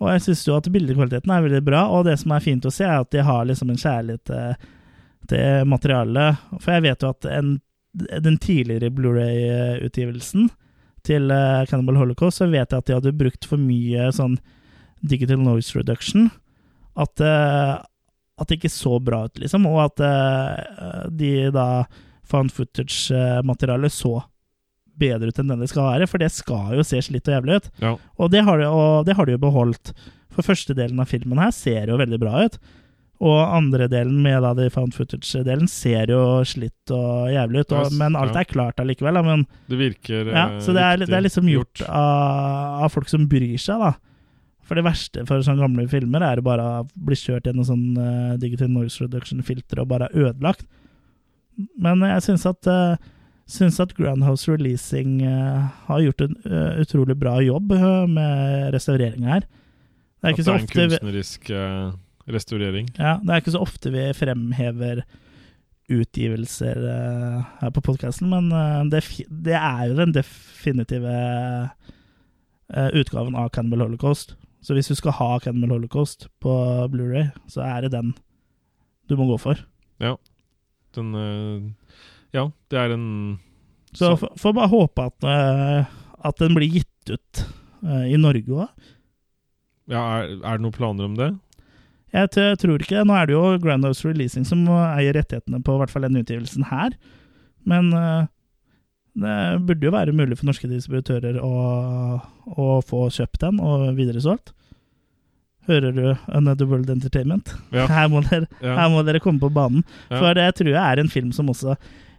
Og 0.01 0.09
jeg 0.15 0.25
syns 0.25 0.47
jo 0.49 0.57
at 0.57 0.67
bildekvaliteten 0.73 1.31
er 1.35 1.45
veldig 1.45 1.61
bra, 1.67 1.85
og 1.93 2.07
det 2.09 2.17
som 2.23 2.33
er 2.35 2.43
fint 2.45 2.65
å 2.67 2.73
se, 2.73 2.87
er 2.87 3.03
at 3.05 3.11
de 3.15 3.23
har 3.27 3.45
liksom 3.47 3.71
en 3.75 3.79
kjærlighet 3.85 4.25
til, 4.31 4.69
til 5.31 5.65
materialet. 5.71 6.39
For 6.63 6.73
jeg 6.79 6.87
vet 6.89 7.03
jo 7.05 7.13
at 7.13 7.29
en, 7.35 7.57
den 7.95 8.39
tidligere 8.39 8.91
Blu-ray-utgivelsen 8.95 10.49
til 11.07 11.31
eh, 11.33 11.65
Cannibal 11.71 11.99
Holocaust, 12.01 12.41
så 12.41 12.49
vet 12.51 12.71
jeg 12.71 12.83
at 12.83 12.89
de 12.89 12.97
hadde 12.97 13.17
brukt 13.17 13.49
for 13.49 13.61
mye 13.61 14.11
sånn 14.15 14.37
digital 15.01 15.41
noise 15.41 15.77
reduction. 15.77 16.29
At, 16.99 17.21
eh, 17.23 17.75
at 18.39 18.51
det 18.51 18.59
ikke 18.59 18.73
så 18.73 18.99
bra 19.03 19.25
ut, 19.29 19.39
liksom, 19.41 19.67
og 19.71 19.85
at 19.87 20.05
eh, 20.05 21.07
de 21.15 21.33
da 21.55 21.87
found 22.29 22.53
footage-materialet 22.53 23.95
så 23.95 24.19
bedre 24.99 25.31
ut 25.31 25.39
enn 25.41 25.53
den 25.53 25.63
det 25.63 25.71
skal 25.71 25.87
være, 25.87 26.09
for 26.11 26.21
det 26.21 26.31
skal 26.35 26.75
jo 26.77 26.85
se 26.87 27.01
slitt 27.07 27.29
og 27.31 27.37
jævlig 27.39 27.61
ut. 27.61 27.69
Ja. 27.85 27.95
Og 28.19 28.33
det 28.35 28.43
har 28.45 28.61
de, 28.61 28.69
og 28.69 29.07
det 29.07 29.15
har 29.17 29.29
de 29.29 29.37
jo 29.37 29.45
beholdt. 29.47 29.95
For 30.35 30.47
første 30.47 30.75
delen 30.77 31.01
av 31.01 31.09
filmen 31.11 31.41
her 31.41 31.55
ser 31.55 31.89
jo 31.91 32.01
veldig 32.01 32.19
bra 32.21 32.45
ut. 32.47 32.59
Og 33.19 33.39
andre 33.43 33.89
delen 33.91 34.21
med 34.23 34.45
da 34.45 34.53
de 34.55 34.69
found 34.71 34.95
footage-delen 34.95 35.67
ser 35.71 36.13
jo 36.13 36.21
slitt 36.47 36.93
og 36.95 37.33
jævlig 37.35 37.65
ut. 37.65 37.73
Og, 37.75 37.97
men 37.99 38.15
alt 38.19 38.37
er 38.39 38.47
klart 38.47 38.79
allikevel. 38.79 39.19
Da, 39.19 39.25
men, 39.27 39.43
Det 39.67 39.79
virker 39.81 40.31
ja, 40.31 40.45
eh, 40.45 40.61
så 40.63 40.75
det 40.77 40.85
er, 40.85 41.03
det 41.03 41.17
er 41.17 41.25
liksom 41.27 41.51
gjort, 41.51 41.83
Av, 41.89 42.85
av 42.87 42.95
folk 42.95 43.11
som 43.11 43.27
bryr 43.31 43.59
seg, 43.59 43.83
da. 43.83 43.97
For 44.69 44.79
det 44.79 44.85
verste 44.87 45.25
for 45.27 45.43
sånne 45.43 45.65
gamle 45.65 45.89
filmer 45.91 46.23
er 46.23 46.39
å 46.39 46.47
bare 46.47 46.69
bli 46.95 47.17
kjørt 47.17 47.49
gjennom 47.49 47.65
sånn 47.67 47.87
uh, 47.97 48.35
digital 48.39 48.69
noise 48.71 49.01
reduction-filter 49.01 49.81
og 49.81 49.89
bare 49.95 50.11
ødelagt. 50.13 50.67
Men 51.81 52.05
jeg 52.05 52.27
syns 52.27 52.45
at, 52.47 52.69
uh, 52.69 53.01
syns 53.49 53.81
at 53.83 53.95
Groundhouse 53.97 54.47
Releasing 54.53 55.23
uh, 55.25 55.73
har 55.89 56.05
gjort 56.05 56.27
en 56.27 56.37
uh, 56.45 56.77
utrolig 56.85 57.17
bra 57.19 57.39
jobb 57.43 57.73
uh, 57.73 58.05
med 58.13 58.69
restaureringa 58.77 59.39
her. 59.39 59.49
Det 59.49 60.29
er 60.29 60.29
At 60.29 60.37
ikke 60.37 60.45
det 60.45 60.53
er 60.53 60.61
en 60.61 60.71
kunstnerisk 60.75 61.51
eh, 61.55 61.89
restaurering. 62.29 62.91
ja, 62.99 63.17
det 63.23 63.33
er 63.33 63.43
ikke 63.43 63.57
så 63.57 63.65
ofte 63.65 63.93
vi 63.95 64.05
fremhever 64.17 65.03
utgivelser 65.89 66.77
uh, 66.85 67.45
her 67.63 67.73
på 67.73 67.83
podkasten, 67.85 68.29
men 68.29 68.51
uh, 68.53 68.85
det, 68.93 69.03
det 69.29 69.57
er 69.57 69.89
jo 69.89 69.97
den 69.97 70.13
definitive 70.13 71.15
uh, 72.69 72.91
utgaven 72.93 73.39
av 73.39 73.49
Cannibal 73.55 73.87
Holocaust. 73.87 74.37
Så 74.61 74.77
hvis 74.77 74.91
du 74.91 74.97
skal 74.99 75.17
ha 75.17 75.31
Cannibal 75.41 75.79
Holocaust 75.79 76.29
på 76.45 76.53
Blu-ray, 76.93 77.31
så 77.49 77.65
er 77.65 77.87
det 77.87 77.95
den 77.97 78.13
du 79.09 79.17
må 79.17 79.31
gå 79.31 79.39
for. 79.41 79.61
Den 80.97 81.15
eh, 81.15 81.93
Ja, 82.35 82.49
det 82.69 82.79
er 82.81 82.93
en 82.93 83.39
Så 83.97 84.17
får 84.19 84.55
bare 84.57 84.69
håpe 84.69 85.05
at, 85.09 85.27
at 86.25 86.41
den 86.43 86.57
blir 86.57 86.69
gitt 86.69 87.13
ut 87.13 87.43
i 88.05 88.19
Norge 88.21 88.53
òg. 88.53 88.89
Ja, 89.89 90.03
er, 90.19 90.35
er 90.43 90.59
det 90.59 90.65
noen 90.67 90.77
planer 90.77 91.09
om 91.09 91.17
det? 91.17 91.31
Jeg 92.15 92.31
t 92.33 92.45
tror 92.63 92.83
ikke. 92.83 93.05
Nå 93.05 93.15
er 93.19 93.29
det 93.29 93.37
jo 93.37 93.45
Grandhouse 93.63 94.07
Releasing 94.09 94.47
som 94.49 94.65
eier 94.71 95.17
rettighetene 95.17 95.61
på 95.65 95.77
i 95.77 95.81
hvert 95.83 95.93
fall 95.93 96.07
den 96.09 96.21
utgivelsen 96.23 96.69
her. 96.71 96.95
Men 97.69 97.91
uh, 97.93 98.29
det 99.19 99.37
burde 99.67 99.89
jo 99.89 99.93
være 99.95 100.15
mulig 100.17 100.39
for 100.39 100.49
norske 100.49 100.71
distributører 100.71 101.41
å, 101.43 101.53
å 102.49 102.69
få 102.87 103.09
kjøpt 103.13 103.43
den 103.45 103.61
og 103.61 103.91
videresolgt. 103.99 104.55
Hører 105.69 105.93
du 105.93 106.05
Another 106.33 106.69
World 106.69 106.89
Entertainment? 106.91 107.51
Ja. 107.75 107.85
Her, 107.91 108.09
må 108.09 108.23
dere, 108.25 108.47
Ja. 108.65 108.77
her 108.79 108.93
må 108.93 109.03
dere 109.05 109.21
komme 109.21 109.43
på 109.43 109.51
banen. 109.53 109.83
Ja. 110.09 110.21
For 110.23 110.39
det 110.39 110.47
tror 110.57 110.71
jeg 110.73 110.81
er 110.81 111.03
en 111.03 111.11
film 111.13 111.33
som 111.37 111.51
også 111.53 111.77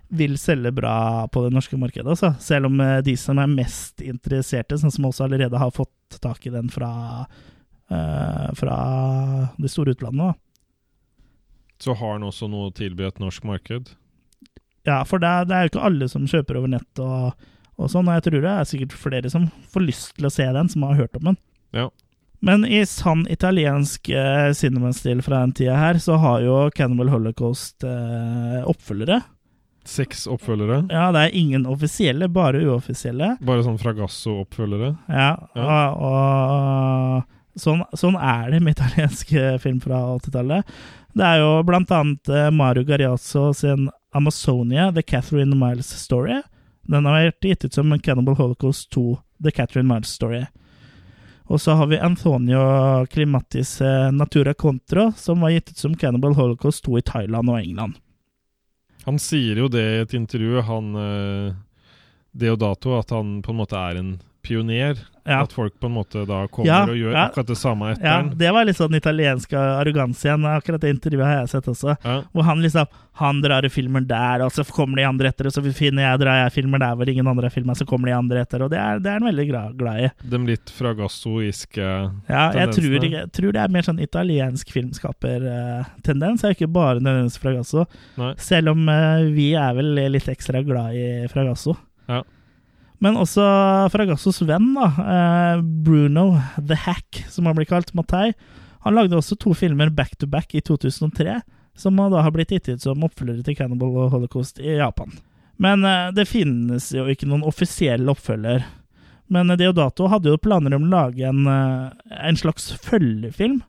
vil 0.10 0.36
selge 0.42 0.72
bra 0.74 1.28
på 1.30 1.42
det 1.46 1.54
norske 1.54 1.78
markedet. 1.78 2.10
Også. 2.14 2.34
Selv 2.42 2.70
om 2.70 2.80
eh, 2.82 3.00
de 3.06 3.16
som 3.18 3.40
er 3.42 3.50
mest 3.50 4.02
interesserte, 4.06 4.78
sånn 4.82 4.94
som 4.94 5.08
også 5.10 5.26
allerede 5.26 5.62
har 5.62 5.74
fått 5.74 6.20
tak 6.22 6.46
i 6.50 6.54
den 6.54 6.70
fra, 6.74 6.92
fra 7.90 8.76
det 9.58 9.70
store 9.74 9.96
utlandet. 9.96 10.34
Da. 10.34 10.34
Så 11.82 11.94
har 11.96 12.18
den 12.20 12.28
også 12.28 12.50
noe 12.52 12.68
å 12.70 12.74
tilby 12.76 13.06
et 13.08 13.20
norsk 13.24 13.46
marked. 13.48 13.94
Ja, 14.88 15.02
for 15.08 15.22
det, 15.24 15.32
det 15.50 15.56
er 15.56 15.66
jo 15.66 15.72
ikke 15.74 15.86
alle 15.88 16.08
som 16.12 16.28
kjøper 16.28 16.60
over 16.60 16.72
nett 16.76 17.02
og, 17.04 17.34
og 17.80 17.90
sånn, 17.92 18.08
og 18.10 18.18
jeg 18.18 18.26
tror 18.28 18.44
det 18.46 18.52
er 18.52 18.68
sikkert 18.70 18.96
flere 19.00 19.32
som 19.32 19.48
får 19.74 19.86
lyst 19.88 20.14
til 20.18 20.28
å 20.30 20.32
se 20.34 20.46
den, 20.56 20.70
som 20.72 20.86
har 20.88 20.98
hørt 21.00 21.18
om 21.20 21.32
den. 21.32 21.38
Ja. 21.76 21.88
Men 22.44 22.64
i 22.64 22.80
sann 22.88 23.26
italiensk 23.32 24.08
eh, 24.16 24.52
cinemastil 24.56 25.20
fra 25.26 25.42
den 25.44 25.52
tida 25.58 25.76
her, 25.80 26.00
så 26.00 26.16
har 26.24 26.40
jo 26.46 26.60
Cannibal 26.76 27.12
Holocaust 27.12 27.84
eh, 27.84 28.62
oppfølgere. 28.70 29.20
Seks 29.90 30.26
oppfølgere. 30.32 30.84
Ja, 30.92 31.10
det 31.16 31.26
er 31.26 31.36
ingen 31.40 31.66
offisielle, 31.68 32.28
bare 32.32 32.62
uoffisielle. 32.68 33.34
Bare 33.44 33.64
sånn 33.66 33.80
Fragasso-oppfølgere. 33.82 34.94
Ja, 35.12 35.32
Ja. 35.58 35.80
og, 35.96 36.08
og 37.24 37.36
sånn, 37.56 37.84
sånn 37.98 38.18
er 38.20 38.52
det 38.54 38.62
med 38.64 38.74
italienske 38.78 39.56
film 39.64 39.80
fra 39.84 40.02
80-tallet. 40.18 40.78
Det 41.18 41.26
er 41.26 41.42
jo 41.42 41.52
blant 41.66 41.92
annet 41.92 42.30
eh, 42.30 42.52
Mario 42.54 42.86
Gariazzo 42.86 43.50
sin 43.58 43.90
Amazonia, 44.14 44.92
The 44.94 45.02
Catherine 45.02 45.56
Miles 45.56 45.90
Story. 46.02 46.42
Den 46.90 47.06
har 47.06 47.20
vært 47.20 47.46
gitt 47.46 47.66
ut 47.66 47.76
som 47.78 47.94
Cannibal 48.02 48.38
Holocaust 48.38 48.90
2, 48.94 49.18
The 49.44 49.54
Catherine 49.54 49.90
Miles 49.90 50.10
Story. 50.10 50.46
Og 51.50 51.62
så 51.62 51.74
har 51.78 51.88
vi 51.90 51.98
Antonio 51.98 53.06
Climatis 53.10 53.82
eh, 53.82 54.12
Natura 54.12 54.54
Contro, 54.54 55.12
som 55.18 55.42
var 55.42 55.50
gitt 55.50 55.70
ut 55.70 55.78
som 55.78 55.98
Cannibal 55.98 56.34
Holocaust 56.38 56.86
2 56.86 56.98
i 56.98 57.02
Thailand 57.02 57.50
og 57.50 57.60
England. 57.60 57.98
Han 59.06 59.18
sier 59.20 59.58
jo 59.58 59.70
det 59.72 59.82
i 59.82 60.02
et 60.04 60.14
intervju, 60.14 60.62
han 60.62 60.96
eh, 60.96 61.54
Deodato, 62.32 62.94
at 63.00 63.10
han 63.10 63.40
på 63.42 63.52
en 63.52 63.58
måte 63.58 63.78
er 63.78 63.98
en 63.98 64.12
pioner. 64.50 65.00
Ja. 65.30 65.44
At 65.44 65.52
folk 65.54 65.76
på 65.78 65.86
en 65.86 65.94
måte 65.94 66.24
da 66.26 66.40
kommer 66.50 66.66
Ja, 66.66 66.78
og 66.90 66.96
gjør 66.98 67.12
ja. 67.14 67.28
akkurat 67.28 67.50
det 67.52 67.58
samme 67.60 67.92
etter 67.92 68.08
Ja, 68.08 68.16
den. 68.24 68.32
det 68.40 68.50
var 68.56 68.66
litt 68.66 68.80
sånn 68.80 68.96
italiensk 68.98 69.52
arroganse 69.54 70.26
igjen. 70.26 70.48
Akkurat 70.50 70.82
det 70.82 70.90
intervjuet 70.96 71.28
har 71.28 71.36
jeg 71.44 71.52
sett 71.52 71.68
også. 71.70 71.94
Hvor 72.34 72.48
han 72.48 72.64
liksom 72.66 72.90
Han 73.20 73.42
drar 73.44 73.66
i 73.68 73.70
filmer 73.70 74.00
der, 74.08 74.42
og 74.46 74.54
så 74.56 74.64
kommer 74.64 74.96
de 74.96 75.04
andre 75.04 75.28
etter, 75.28 75.50
og 75.50 75.52
så 75.52 75.60
finner 75.76 76.06
jeg 76.06 76.22
drar 76.22 76.38
jeg 76.40 76.54
filmer 76.56 76.80
der 76.80 76.96
hvor 76.96 77.10
ingen 77.12 77.28
andre 77.28 77.50
har 77.50 77.52
filma, 77.52 77.76
så 77.76 77.84
kommer 77.86 78.08
de 78.08 78.14
andre 78.16 78.46
etter, 78.46 78.64
og 78.64 78.72
det 78.72 78.80
er, 78.80 79.02
det 79.04 79.12
er 79.12 79.18
han 79.20 79.28
veldig 79.28 79.46
glad, 79.76 80.00
i. 80.00 80.08
De 80.32 80.40
litt 80.48 80.72
fragassoiske 80.72 81.84
Ja, 81.84 82.46
jeg 82.56 82.72
tror, 82.78 82.96
jeg 83.04 83.28
tror 83.36 83.52
det 83.58 83.62
er 83.62 83.76
mer 83.76 83.84
sånn 83.84 84.00
italiensk 84.00 84.72
filmskapertendens, 84.72 86.46
er 86.48 86.56
ikke 86.56 86.72
bare 86.72 87.04
nødvendigvis 87.04 87.40
Fragasso. 87.44 87.84
Nei. 88.20 88.32
Selv 88.40 88.72
om 88.72 88.88
uh, 88.88 89.28
vi 89.36 89.52
er 89.60 89.76
vel 89.78 89.92
litt 90.16 90.32
ekstra 90.32 90.64
glad 90.64 90.96
i 90.96 91.28
Fragasso. 91.32 91.76
Ja. 92.08 92.24
Men 93.04 93.16
også 93.20 93.44
Fragassos 93.94 94.42
venn, 94.44 94.74
da, 94.76 94.90
eh, 95.00 95.62
Bruno 95.62 96.34
The 96.58 96.76
Hack, 96.76 97.24
som 97.32 97.48
han 97.48 97.56
blir 97.56 97.70
kalt, 97.70 97.94
Mattei, 97.96 98.34
han 98.84 98.96
lagde 98.96 99.16
også 99.16 99.38
to 99.40 99.54
filmer 99.56 99.90
back 99.90 100.18
to 100.20 100.28
back 100.28 100.54
i 100.56 100.62
2003, 100.62 101.42
som 101.76 101.96
da 101.96 102.22
har 102.22 102.32
blitt 102.36 102.52
gitt 102.52 102.68
ut 102.70 102.84
som 102.84 103.04
oppfølgere 103.08 103.44
til 103.44 103.56
Cannibal 103.56 104.10
Holocaust 104.12 104.60
i 104.60 104.76
Japan. 104.82 105.16
Men 105.58 105.86
eh, 105.88 106.12
det 106.16 106.28
finnes 106.28 106.92
jo 106.96 107.06
ikke 107.08 107.28
noen 107.28 107.46
offisiell 107.48 108.12
oppfølger. 108.12 108.66
Men 109.32 109.56
Deodato 109.60 110.10
hadde 110.10 110.34
jo 110.34 110.42
planer 110.42 110.76
om 110.76 110.88
å 110.88 110.92
lage 110.92 111.24
en, 111.28 111.48
eh, 111.48 112.20
en 112.20 112.40
slags 112.40 112.72
følgefilm 112.84 113.62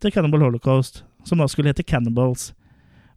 til 0.00 0.14
Cannibal 0.14 0.46
Holocaust, 0.46 1.02
som 1.28 1.42
da 1.42 1.48
skulle 1.48 1.74
hete 1.74 1.84
Cannibals. 1.84 2.54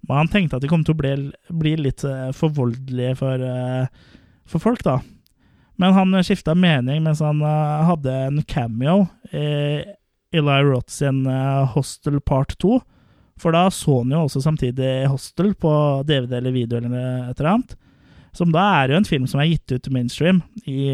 Men 0.04 0.24
han 0.26 0.34
tenkte 0.34 0.60
at 0.60 0.66
de 0.66 0.72
kom 0.72 0.84
til 0.84 0.98
å 0.98 1.00
bli, 1.00 1.16
bli 1.48 1.76
litt 1.80 2.04
for 2.34 2.50
voldelige 2.50 3.14
for, 3.20 3.44
for 4.50 4.64
folk, 4.64 4.82
da. 4.84 4.98
Men 5.82 5.96
han 5.98 6.14
skifta 6.24 6.54
mening 6.56 7.02
mens 7.04 7.24
han 7.26 7.42
eh, 7.42 7.84
hadde 7.90 8.14
en 8.28 8.44
cameo 8.46 9.08
i 9.34 9.82
Eli 10.32 10.58
Roth 10.68 10.94
sin 10.94 11.24
eh, 11.26 11.64
Hostel 11.74 12.20
Part 12.22 12.54
2. 12.62 12.76
For 13.42 13.56
da 13.56 13.64
så 13.74 14.04
han 14.04 14.14
jo 14.14 14.20
også 14.28 14.44
samtidig 14.46 15.08
Hostel 15.10 15.56
på 15.58 15.72
DVD 16.06 16.38
eller 16.38 16.54
video 16.54 16.78
eller 16.78 17.32
et 17.32 17.40
eller 17.40 17.50
annet. 17.56 17.74
Som 18.38 18.54
da 18.54 18.68
er 18.78 18.94
jo 18.94 19.00
en 19.02 19.10
film 19.10 19.26
som 19.28 19.42
er 19.42 19.50
gitt 19.50 19.74
ut 19.74 19.90
mainstream 19.92 20.44
i 20.70 20.86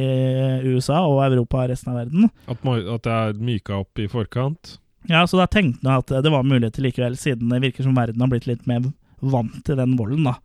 USA 0.63 1.03
og 1.05 1.19
Europa 1.25 1.65
og 1.65 1.73
resten 1.73 1.91
av 1.91 1.99
verden. 1.99 2.31
At, 2.47 2.63
at 2.63 3.03
det 3.05 3.17
er 3.17 3.41
myka 3.43 3.81
opp 3.83 3.99
i 3.99 4.07
forkant. 4.09 4.77
Ja, 5.11 5.27
så 5.27 5.43
da 5.43 5.51
tenkte 5.51 5.83
han 5.83 5.99
at 5.99 6.15
det 6.23 6.31
var 6.31 6.47
muligheter 6.47 6.87
likevel, 6.87 7.19
siden 7.19 7.51
det 7.51 7.59
virker 7.67 7.83
som 7.85 7.99
verden 7.99 8.23
har 8.23 8.31
blitt 8.31 8.47
litt 8.47 8.63
mer 8.71 8.87
vant 9.19 9.59
til 9.67 9.77
den 9.79 9.99
volden, 9.99 10.31
da. 10.31 10.39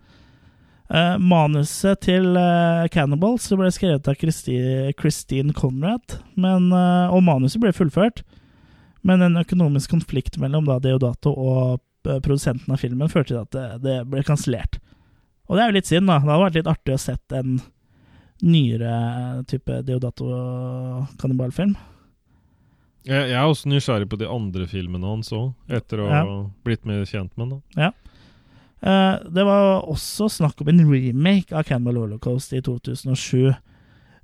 Eh, 0.93 1.15
manuset 1.25 2.03
til 2.05 2.35
uh, 2.37 2.85
Cannibals 2.93 3.47
ble 3.57 3.71
skrevet 3.73 4.09
av 4.11 4.17
Christi, 4.21 4.59
Christine 5.01 5.55
Conrad, 5.57 6.19
men, 6.37 6.67
uh, 6.75 7.09
og 7.15 7.23
manuset 7.25 7.63
ble 7.63 7.73
fullført. 7.73 8.21
Men 9.03 9.25
en 9.25 9.41
økonomisk 9.41 9.91
konflikt 9.95 10.37
mellom 10.39 10.69
da 10.69 10.77
Deodato 10.79 11.33
og 11.33 11.81
eh, 12.07 12.21
produsenten 12.23 12.71
av 12.71 12.79
filmen 12.79 13.11
førte 13.11 13.33
til 13.33 13.41
at 13.41 13.51
det, 13.57 13.65
det 13.83 13.97
ble 14.07 14.23
kansellert. 14.23 14.77
Og 15.51 15.57
det 15.59 15.65
er 15.65 15.73
jo 15.73 15.77
litt 15.81 15.89
synd, 15.91 16.07
da. 16.07 16.21
Det 16.21 16.31
hadde 16.31 16.45
vært 16.45 16.59
litt 16.61 16.71
artig 16.71 16.95
å 16.95 17.01
sett 17.03 17.35
en 17.35 17.57
nyere 18.47 18.93
type 19.51 19.81
Deodato-kannibalfilm. 19.89 21.75
Jeg, 23.03 23.33
jeg 23.33 23.35
er 23.35 23.49
også 23.49 23.73
nysgjerrig 23.73 24.07
på 24.13 24.21
de 24.21 24.31
andre 24.31 24.69
filmene 24.71 25.09
hans 25.09 25.33
òg, 25.35 25.51
etter 25.67 26.05
å 26.05 26.09
ha 26.13 26.23
Ja. 26.23 26.39
blitt 26.63 26.87
mer 26.87 27.03
kjent 27.03 27.35
med 27.35 27.49
ham. 27.49 27.63
da. 27.75 27.91
Eh, 28.83 29.17
det 29.31 29.45
var 29.47 29.85
også 29.87 30.27
snakk 30.31 30.61
om 30.65 30.69
en 30.73 30.83
remake 30.91 31.55
av 31.55 31.63
Cannibal 31.69 32.01
Holocaust 32.03 32.53
i 32.57 32.61
2007. 32.67 33.53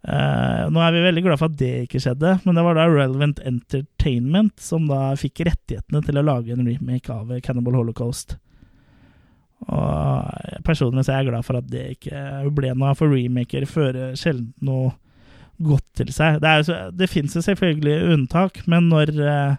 Eh, 0.09 0.65
nå 0.71 0.83
er 0.83 0.93
vi 0.95 1.03
veldig 1.05 1.23
glad 1.27 1.39
for 1.41 1.51
at 1.51 1.57
det 1.61 1.73
ikke 1.87 2.01
skjedde, 2.03 2.37
men 2.45 2.59
det 2.59 2.65
var 2.67 2.79
da 2.79 2.89
Relevant 2.91 3.41
Entertainment 3.47 4.59
som 4.63 4.87
da 4.91 5.13
fikk 5.19 5.45
rettighetene 5.49 6.03
til 6.07 6.19
å 6.21 6.27
lage 6.27 6.55
en 6.55 6.67
remake 6.67 7.11
av 7.15 7.31
Cannibal 7.47 7.79
Holocaust. 7.81 8.37
Og 9.69 10.63
personlig 10.67 11.03
så 11.05 11.13
er 11.17 11.23
jeg 11.25 11.31
glad 11.33 11.47
for 11.47 11.59
at 11.59 11.67
det 11.71 11.85
ikke 11.97 12.21
ble 12.55 12.71
noe, 12.79 12.95
for 12.99 13.11
remaker 13.11 13.67
fører 13.69 14.15
sjelden 14.19 14.53
noe 14.65 14.93
godt 15.59 15.87
til 15.99 16.13
seg. 16.15 16.39
Det, 16.45 16.53
så- 16.69 16.91
det 16.95 17.09
fins 17.11 17.35
jo 17.35 17.43
selvfølgelig 17.43 18.13
unntak, 18.15 18.61
men 18.71 18.87
når 18.93 19.11
eh, 19.19 19.57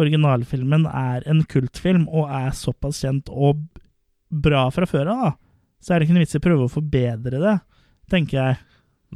originalfilmen 0.00 0.86
er 0.88 1.26
en 1.28 1.42
kultfilm 1.44 2.06
og 2.08 2.30
er 2.32 2.54
såpass 2.56 3.02
kjent 3.04 3.28
og 3.28 3.60
bra 4.28 4.66
fra 4.74 4.88
før 4.88 5.12
av, 5.12 5.22
da, 5.24 5.30
så 5.80 5.94
er 5.94 6.00
det 6.00 6.08
ikke 6.08 6.16
noe 6.16 6.24
vits 6.26 6.36
i 6.36 6.40
å 6.40 6.46
prøve 6.48 6.66
å 6.66 6.72
forbedre 6.72 7.40
det, 7.42 7.54
tenker 8.10 8.38
jeg. 8.40 8.58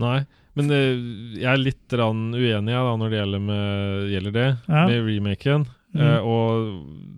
Nei, 0.03 0.19
men 0.59 0.73
eh, 0.73 1.03
jeg 1.41 1.49
er 1.53 1.61
litt 1.61 1.97
uenig 1.97 2.73
da, 2.73 2.95
når 2.97 3.13
det 3.13 3.21
gjelder, 3.21 3.45
med, 3.51 4.09
gjelder 4.13 4.37
det, 4.37 4.49
Ja. 4.69 4.87
med 4.89 5.09
remaken. 5.09 5.67
Mm. 5.93 6.01
Uh, 6.01 6.21
og 6.25 7.13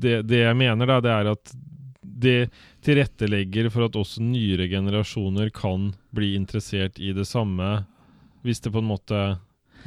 det, 0.00 0.20
det 0.30 0.44
jeg 0.44 0.58
mener, 0.58 0.86
da, 0.86 1.00
det 1.02 1.10
er 1.14 1.30
at 1.32 1.54
det 2.20 2.38
tilrettelegger 2.84 3.70
for 3.72 3.86
at 3.88 3.96
også 3.98 4.22
nyere 4.22 4.68
generasjoner 4.70 5.50
kan 5.54 5.90
bli 6.14 6.34
interessert 6.36 7.00
i 7.00 7.14
det 7.16 7.26
samme, 7.28 7.84
hvis 8.44 8.60
det 8.64 8.72
på 8.74 8.82
en 8.82 8.90
måte 8.90 9.20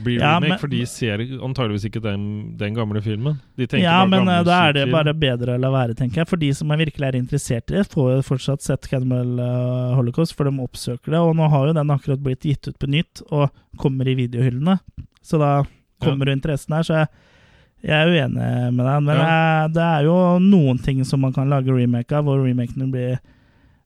blir 0.01 0.19
Ja, 0.19 0.35
remake. 0.39 0.49
men- 0.49 0.59
for 0.59 0.67
de 0.67 0.85
ser 0.85 1.17
antageligvis 1.19 1.85
ikke 1.89 2.01
den, 2.01 2.55
den 2.57 2.73
gamle 2.73 3.01
filmen. 3.01 3.39
Ja, 3.77 4.05
men 4.05 4.27
eh, 4.27 4.43
da 4.43 4.69
er 4.69 4.73
det 4.73 4.91
bare 4.91 5.13
bedre 5.13 5.55
å 5.57 5.59
la 5.59 5.69
være, 5.69 5.95
tenker 5.95 6.21
jeg. 6.23 6.27
For 6.27 6.37
de 6.37 6.51
som 6.53 6.71
er 6.71 6.77
virkelig 6.77 7.07
er 7.07 7.19
interessert 7.19 7.69
i 7.71 7.75
det, 7.77 7.87
får 7.89 8.15
jo 8.15 8.21
fortsatt 8.35 8.61
sett 8.61 8.87
Cannibal 8.89 9.39
eh, 9.39 9.95
Holocaust, 9.95 10.33
for 10.35 10.45
de 10.45 10.51
oppsøker 10.57 11.11
det. 11.11 11.19
Og 11.19 11.35
nå 11.35 11.49
har 11.49 11.67
jo 11.67 11.73
den 11.73 11.87
akkurat 11.93 12.23
blitt 12.23 12.41
gitt 12.41 12.67
ut 12.67 12.79
på 12.79 12.87
nytt, 12.89 13.21
og 13.31 13.49
kommer 13.77 14.07
i 14.07 14.15
videohyllene. 14.15 14.79
Så 15.21 15.37
da 15.39 15.63
kommer 16.01 16.25
jo 16.27 16.33
interessen 16.35 16.73
her, 16.75 16.83
så 16.83 16.93
jeg, 17.03 17.07
jeg 17.83 17.91
er 18.07 18.07
uenig 18.11 18.73
med 18.73 18.85
deg. 18.85 19.03
Men 19.03 19.15
Ja. 19.17 19.27
jeg, 19.67 19.73
det 19.73 19.83
er 19.83 20.03
jo 20.03 20.17
noen 20.39 20.81
ting 20.83 21.03
som 21.05 21.21
man 21.21 21.33
kan 21.33 21.49
lage 21.49 21.67
remake 21.71 22.11
av, 22.11 22.25
hvor 22.25 22.41
remakene 22.43 22.89
blir 22.91 23.19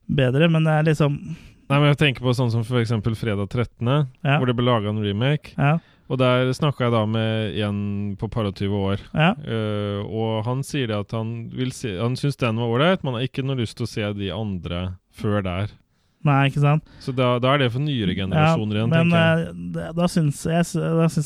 bedre, 0.08 0.48
men 0.50 0.64
det 0.64 0.72
er 0.72 0.82
liksom 0.94 1.36
Nei, 1.68 1.76
men 1.82 1.90
jeg 1.94 1.98
tenker 2.00 2.22
på 2.24 2.32
sånn 2.32 2.48
som 2.50 2.62
eksempel 2.80 3.12
Fredag 3.14 3.50
13., 3.52 4.08
Ja. 4.24 4.38
hvor 4.38 4.46
det 4.46 4.56
ble 4.56 4.64
laga 4.64 4.88
en 4.88 5.02
remake. 5.04 5.52
Ja. 5.58 5.74
Og 6.08 6.16
der 6.16 6.48
snakka 6.56 6.86
jeg 6.86 6.92
da 6.94 7.02
med 7.06 7.58
en 7.60 7.80
på 8.16 8.30
par 8.32 8.46
og 8.48 8.54
20 8.56 8.72
år. 8.72 9.02
ja. 9.14 9.34
uh, 9.36 10.06
og 10.08 10.44
han 10.46 10.62
sier 10.64 10.90
at 10.98 11.10
han 11.12 11.50
vil 11.52 11.70
se 11.76 11.98
Han 12.00 12.16
syns 12.16 12.36
den 12.40 12.56
var 12.56 12.64
ålreit, 12.72 13.04
men 13.04 13.14
har 13.18 13.26
ikke 13.28 13.44
noe 13.44 13.56
lyst 13.60 13.76
til 13.76 13.84
å 13.84 13.90
se 13.92 14.08
de 14.16 14.30
andre 14.32 14.96
før 15.12 15.42
der. 15.44 15.68
Nei, 16.24 16.48
ikke 16.48 16.60
sant? 16.64 16.82
Så 17.04 17.12
da, 17.14 17.38
da 17.38 17.52
er 17.54 17.58
det 17.62 17.72
for 17.72 17.80
nyere 17.84 18.16
generasjoner 18.16 18.80
igjen, 18.80 18.90
men 18.90 19.10
tenker 19.12 19.20
jeg. 19.20 19.48
eh, 19.48 19.70
det- 19.76 19.92
da 19.96 20.08
syns 20.10 20.40
jeg, 20.48 20.64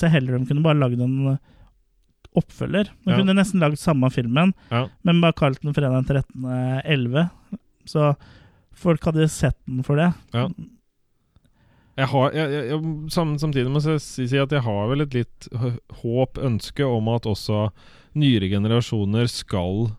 jeg 0.02 0.10
heller 0.10 0.38
de 0.38 0.46
kunne 0.50 0.62
bare 0.66 0.76
lagd 0.82 1.00
en 1.00 1.38
oppfølger. 2.36 2.84
De 3.04 3.10
Ja. 3.12 3.16
kunne 3.18 3.34
nesten 3.36 3.60
lagd 3.60 3.78
samme 3.78 4.10
filmen, 4.12 4.52
Ja. 4.70 4.88
men 5.04 5.20
bare 5.20 5.32
kalt 5.32 5.60
den 5.62 5.72
Fredag 5.74 6.04
13.11. 6.06 7.30
Så 7.84 8.16
folk 8.72 9.00
hadde 9.04 9.28
sett 9.28 9.56
den 9.66 9.82
for 9.82 9.96
det. 9.96 10.12
Ja. 10.32 10.48
Jeg 12.02 12.10
har, 12.10 12.34
jeg, 12.34 12.62
jeg, 12.72 12.82
samtidig 13.14 13.70
må 13.70 13.82
jeg 13.84 14.02
si, 14.02 14.26
si 14.30 14.40
at 14.40 14.52
jeg 14.52 14.64
har 14.64 14.86
vel 14.90 15.04
et 15.04 15.14
litt 15.14 15.48
håp, 16.02 16.40
ønske 16.42 16.86
om 16.86 17.10
at 17.14 17.28
også 17.30 17.68
nyere 18.18 18.50
generasjoner 18.50 19.30
skal 19.30 19.92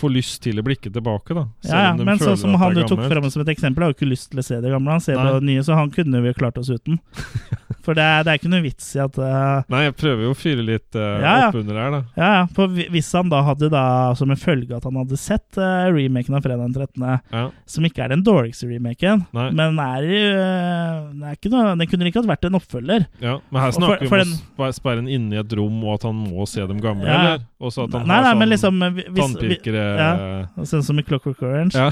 få 0.00 0.10
lyst 0.12 0.40
til 0.44 0.60
å 0.60 0.64
blikke 0.66 0.90
tilbake, 0.92 1.36
da. 1.36 1.46
Ja, 1.68 1.82
ja, 1.90 1.94
men 1.96 2.20
sånn 2.20 2.38
som 2.40 2.56
han 2.60 2.76
du 2.76 2.82
tok 2.88 3.02
frem 3.10 3.26
som 3.30 3.44
et 3.44 3.52
eksempel, 3.54 3.84
har 3.84 3.92
jo 3.92 3.98
ikke 3.98 4.10
lyst 4.10 4.30
til 4.32 4.40
å 4.42 4.46
se 4.46 4.60
det 4.62 4.72
gamle. 4.72 4.96
Han 4.96 5.04
ser 5.04 5.18
Nei. 5.18 5.26
på 5.28 5.38
det 5.38 5.48
nye, 5.52 5.64
så 5.66 5.76
han 5.78 5.92
kunne 5.94 6.22
vi 6.24 6.32
jo 6.32 6.38
klart 6.40 6.58
oss 6.60 6.72
uten. 6.72 6.98
For 7.84 7.96
det 7.96 8.04
er, 8.04 8.24
det 8.26 8.32
er 8.32 8.38
ikke 8.40 8.50
noe 8.52 8.64
vits 8.64 8.90
i 8.92 9.00
at 9.00 9.16
uh, 9.16 9.62
Nei, 9.72 9.86
jeg 9.86 9.94
prøver 9.96 10.26
jo 10.26 10.32
å 10.34 10.36
fyre 10.36 10.64
litt 10.66 10.96
uh, 10.98 11.16
Ja, 11.22 11.30
ja. 11.40 11.46
oppunder 11.48 11.78
her, 11.80 11.94
da. 11.94 12.00
Ja, 12.20 12.28
ja. 12.36 12.42
For 12.56 12.74
hvis 12.92 13.08
han 13.16 13.30
da 13.32 13.40
hadde 13.46 13.70
da, 13.72 13.84
som 14.18 14.30
en 14.32 14.40
følge 14.40 14.76
at 14.76 14.84
han 14.84 14.98
hadde 15.00 15.16
sett 15.20 15.56
uh, 15.56 15.88
remaken 15.88 16.36
av 16.36 16.44
Fredag 16.44 16.66
den 16.66 16.76
13., 16.76 17.06
Ja. 17.32 17.44
som 17.70 17.86
ikke 17.88 18.04
er 18.04 18.12
den 18.12 18.24
dårligste 18.26 18.68
remaken, 18.68 19.24
Nei. 19.36 19.46
men 19.56 19.80
er, 19.80 20.08
uh, 20.12 21.30
er 21.32 21.50
noe, 21.54 21.72
den 21.80 21.88
kunne 21.90 22.10
ikke 22.12 22.20
hatt 22.20 22.30
vært 22.34 22.46
en 22.50 22.58
oppfølger. 22.60 23.06
Ja, 23.24 23.38
Men 23.48 23.64
her 23.64 23.74
snakker 23.78 24.12
for- 24.12 24.24
vi 24.28 24.36
om 24.36 24.66
å 24.66 24.70
sperre 24.76 25.00
den 25.00 25.08
inne 25.16 25.38
i 25.38 25.40
et 25.40 25.56
rom, 25.56 25.80
og 25.86 25.96
at 25.96 26.06
han 26.10 26.20
må 26.20 26.46
se 26.50 26.66
dem 26.68 26.84
gamle, 26.84 27.08
eller? 27.08 27.46
Også 27.60 27.88
at 27.88 27.96
han 27.96 28.06
Nei, 28.08 28.20
har 28.20 28.28
sånn 28.30 28.38
men 28.40 28.52
liksom 28.52 28.84
tannpirkere 29.16 29.84
ja. 29.98 30.64
Sånn 30.68 30.84
som 30.86 30.98
i 31.00 31.04
Clockwork 31.06 31.42
Orange. 31.42 31.78
Ja. 31.78 31.90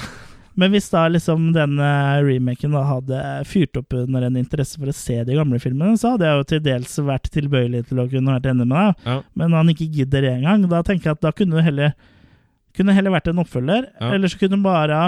Men 0.59 0.73
hvis 0.75 0.89
da 0.91 1.05
liksom 1.07 1.53
den 1.55 1.79
eh, 1.79 2.17
remaken 2.27 2.73
da 2.75 2.81
hadde 2.89 3.19
fyrt 3.47 3.79
opp 3.79 3.95
under 3.95 4.25
en 4.27 4.39
interesse 4.41 4.81
for 4.81 4.91
å 4.91 4.97
se 4.97 5.21
de 5.23 5.37
gamle 5.39 5.61
filmene, 5.63 5.95
så 6.01 6.17
hadde 6.17 6.27
jeg 6.27 6.41
jo 6.41 6.47
til 6.51 6.63
dels 6.65 6.97
vært 7.07 7.31
tilbøyelig 7.31 7.85
til 7.91 8.03
å 8.03 8.09
kunne 8.11 8.35
vært 8.35 8.49
enig 8.51 8.67
med 8.67 8.75
deg. 8.75 9.05
Ja. 9.07 9.19
Men 9.39 9.53
når 9.53 9.63
han 9.63 9.71
ikke 9.77 9.91
gidder 10.01 10.27
engang, 10.33 10.67
da 10.67 10.83
tenker 10.83 11.13
jeg 11.13 11.21
at 11.21 11.23
da 11.29 11.33
kunne 11.39 11.61
det 11.61 11.67
heller, 11.69 11.95
kunne 12.75 12.97
heller 12.97 13.15
vært 13.15 13.31
en 13.31 13.43
oppfølger. 13.45 13.87
Ja. 14.01 14.11
Eller 14.17 14.33
så 14.33 14.41
kunne 14.43 14.59
bare 14.67 14.99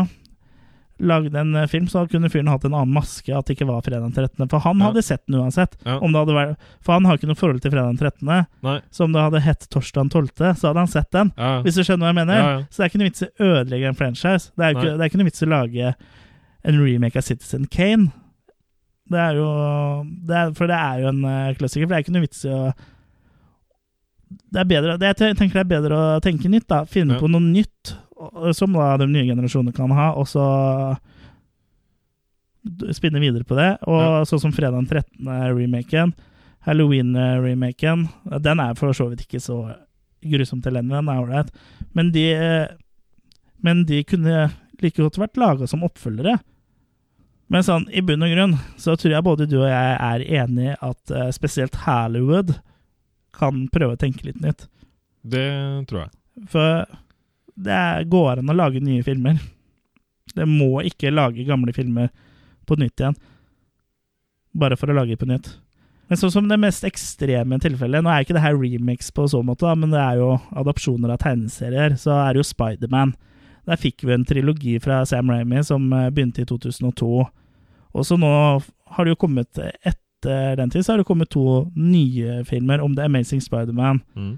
lagd 1.01 1.35
en 1.37 1.55
eh, 1.57 1.67
film, 1.71 1.87
så 1.91 2.03
kunne 2.11 2.29
fyren 2.33 2.49
hatt 2.53 2.65
en 2.69 2.75
annen 2.77 2.93
maske, 2.95 3.33
at 3.35 3.47
det 3.49 3.57
ikke 3.57 3.69
var 3.69 3.83
fredag 3.87 4.05
den 4.07 4.13
13. 4.13 4.49
For 4.53 4.63
han 4.65 4.79
Ja. 4.79 4.91
hadde 4.91 5.03
sett 5.05 5.23
den 5.27 5.41
uansett. 5.41 5.77
Ja. 5.85 5.99
Om 5.99 6.13
det 6.13 6.23
hadde 6.23 6.37
vært, 6.37 6.69
for 6.85 6.93
han 6.97 7.05
har 7.09 7.17
ikke 7.19 7.31
noe 7.31 7.39
forhold 7.41 7.61
til 7.65 7.73
fredag 7.73 7.97
den 7.97 7.99
13. 7.99 8.47
Nei. 8.63 8.77
Så 8.91 9.05
om 9.05 9.13
det 9.13 9.23
hadde 9.25 9.41
hett 9.45 9.67
torsdag 9.73 10.07
den 10.07 10.11
12., 10.11 10.55
så 10.61 10.69
hadde 10.71 10.85
han 10.85 10.93
sett 10.93 11.11
den. 11.17 11.33
Ja. 11.37 11.63
Hvis 11.65 11.75
du 11.81 11.83
skjønner 11.83 12.07
hva 12.07 12.13
jeg 12.15 12.21
mener? 12.23 12.67
Så 12.71 12.77
det 12.81 12.85
er 12.87 12.91
ikke 12.93 13.03
noe 13.03 13.11
vits 13.11 13.23
i 13.23 13.29
å 13.31 13.51
ødelegge 13.51 13.89
en 13.93 14.01
franchise. 14.01 14.51
Det 14.57 14.65
er, 14.67 14.75
ikke, 14.77 14.91
det 14.97 15.01
er 15.01 15.11
ikke 15.11 15.21
noe 15.23 15.31
vits 15.31 15.43
i 15.43 15.47
å 15.47 15.53
lage 15.55 15.95
en 16.71 16.81
remake 16.85 17.17
av 17.17 17.23
Citizen 17.25 17.67
Kane. 17.71 18.11
Det 19.11 19.19
er 19.19 19.35
jo 19.41 19.49
det 20.29 20.37
er, 20.37 20.53
For 20.55 20.71
det 20.71 20.77
er 20.79 21.01
jo 21.03 21.09
en 21.11 21.25
uh, 21.25 21.55
klassiker. 21.59 21.89
For 21.89 21.95
det 21.95 21.99
er 21.99 22.05
ikke 22.05 22.15
noe 22.15 22.27
vits 22.29 22.45
i 22.47 22.53
å 22.55 22.61
Det 24.53 24.61
er 24.63 24.69
bedre 24.71 24.99
det, 25.01 25.15
Jeg 25.19 25.37
tenker 25.39 25.59
det 25.59 25.65
er 25.65 25.73
bedre 25.81 25.97
å 25.99 26.21
tenke 26.23 26.51
nytt, 26.53 26.69
da. 26.71 26.85
Finne 26.87 27.19
på 27.19 27.27
noe 27.31 27.43
nytt 27.43 27.97
som 28.57 28.73
da 28.77 28.97
de 29.01 29.07
nye 29.11 29.27
generasjonene 29.29 29.75
kan 29.77 29.91
ha, 29.97 30.11
og 30.19 30.27
så 30.29 30.45
spinne 32.93 33.21
videre 33.23 33.45
på 33.49 33.57
det. 33.57 33.71
Og 33.89 34.01
Ja. 34.01 34.25
sånn 34.29 34.41
som 34.41 34.53
Fredag 34.53 34.77
den 34.77 34.87
13.-remaken, 34.87 36.13
Halloween-remaken, 36.67 38.09
den 38.43 38.61
er 38.61 38.75
for 38.75 38.93
så 38.93 39.09
vidt 39.09 39.25
ikke 39.27 39.41
så 39.41 39.75
grusomt 40.23 40.67
elendig, 40.67 40.91
den 40.93 41.09
er 41.09 41.23
ålreit. 41.23 41.51
Men 41.95 42.11
de 42.13 42.69
Men 43.63 43.85
de 43.85 44.03
kunne 44.05 44.51
like 44.81 44.97
godt 44.97 45.19
vært 45.19 45.37
laga 45.37 45.67
som 45.69 45.83
oppfølgere. 45.83 46.39
Men 47.51 47.63
sånn, 47.63 47.85
i 47.93 48.01
bunn 48.01 48.23
og 48.23 48.31
grunn 48.33 48.55
så 48.79 48.97
tror 48.97 49.11
jeg 49.13 49.23
både 49.23 49.47
du 49.51 49.59
og 49.61 49.69
jeg 49.69 49.99
er 50.01 50.21
enig 50.47 50.77
at 50.81 51.11
eh, 51.11 51.31
spesielt 51.31 51.75
Hollywood 51.85 52.55
kan 53.35 53.69
prøve 53.69 53.93
å 53.93 53.99
tenke 53.99 54.25
litt 54.25 54.41
nytt. 54.41 54.67
Det 55.29 55.87
tror 55.89 56.07
jeg. 56.07 56.11
For 56.49 56.87
det 57.61 58.09
går 58.13 58.41
an 58.41 58.51
å 58.53 58.57
lage 58.57 58.81
nye 58.83 59.03
filmer. 59.07 59.41
Det 60.35 60.47
må 60.49 60.81
ikke 60.87 61.11
lage 61.13 61.45
gamle 61.49 61.73
filmer 61.77 62.09
på 62.69 62.77
nytt 62.79 63.03
igjen. 63.03 63.17
Bare 64.61 64.77
for 64.79 64.91
å 64.91 64.97
lage 64.97 65.17
på 65.19 65.29
nytt. 65.31 65.53
Men 66.11 66.19
sånn 66.19 66.33
som 66.35 66.49
det 66.51 66.57
mest 66.59 66.83
ekstreme 66.83 67.59
tilfellet 67.63 68.03
Nå 68.03 68.11
er 68.11 68.25
ikke 68.25 68.35
det 68.35 68.43
her 68.43 68.57
remix 68.59 69.13
på 69.15 69.29
så 69.31 69.45
måte, 69.47 69.71
men 69.79 69.93
det 69.95 70.01
er 70.03 70.17
jo 70.19 70.33
adopsjoner 70.59 71.13
av 71.15 71.21
tegneserier. 71.23 71.95
Så 72.01 72.11
er 72.17 72.33
det 72.35 72.43
jo 72.43 72.49
Spiderman. 72.49 73.13
Der 73.69 73.79
fikk 73.79 74.03
vi 74.03 74.15
en 74.17 74.25
trilogi 74.27 74.79
fra 74.83 75.05
Sam 75.07 75.31
Ramy 75.31 75.63
som 75.67 75.85
eh, 75.95 76.09
begynte 76.11 76.43
i 76.43 76.49
2002. 76.49 77.11
Og 77.95 78.07
så 78.07 78.19
nå 78.19 78.31
har 78.95 79.07
det 79.07 79.13
jo 79.15 79.21
kommet 79.23 79.59
Etter 79.61 80.57
den 80.59 80.71
tid 80.73 80.83
så 80.85 80.93
har 80.95 81.01
det 81.01 81.07
kommet 81.09 81.31
to 81.33 81.45
nye 81.79 82.41
filmer 82.49 82.83
om 82.85 82.97
The 82.97 83.07
Amazing 83.07 83.41
Spiderman 83.45 84.03
Mm. 84.17 84.35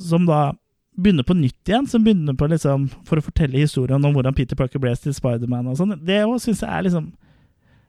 som 0.00 0.24
da 0.26 0.52
begynner 0.96 1.26
på 1.26 1.36
nytt 1.36 1.68
igjen, 1.68 1.86
som 1.86 2.04
begynner 2.04 2.36
på 2.38 2.48
liksom 2.50 2.88
for 3.08 3.20
å 3.20 3.24
fortelle 3.24 3.60
historien 3.60 4.04
om 4.04 4.14
hvordan 4.16 4.36
Peter 4.36 4.58
Parker 4.58 4.80
ble 4.82 4.94
til 5.00 5.14
Spiderman 5.16 5.68
og 5.70 5.78
sånn. 5.78 5.96
Det 6.06 6.22
òg 6.24 6.38
syns 6.42 6.64
jeg 6.64 6.72
er 6.72 6.86
liksom 6.88 7.10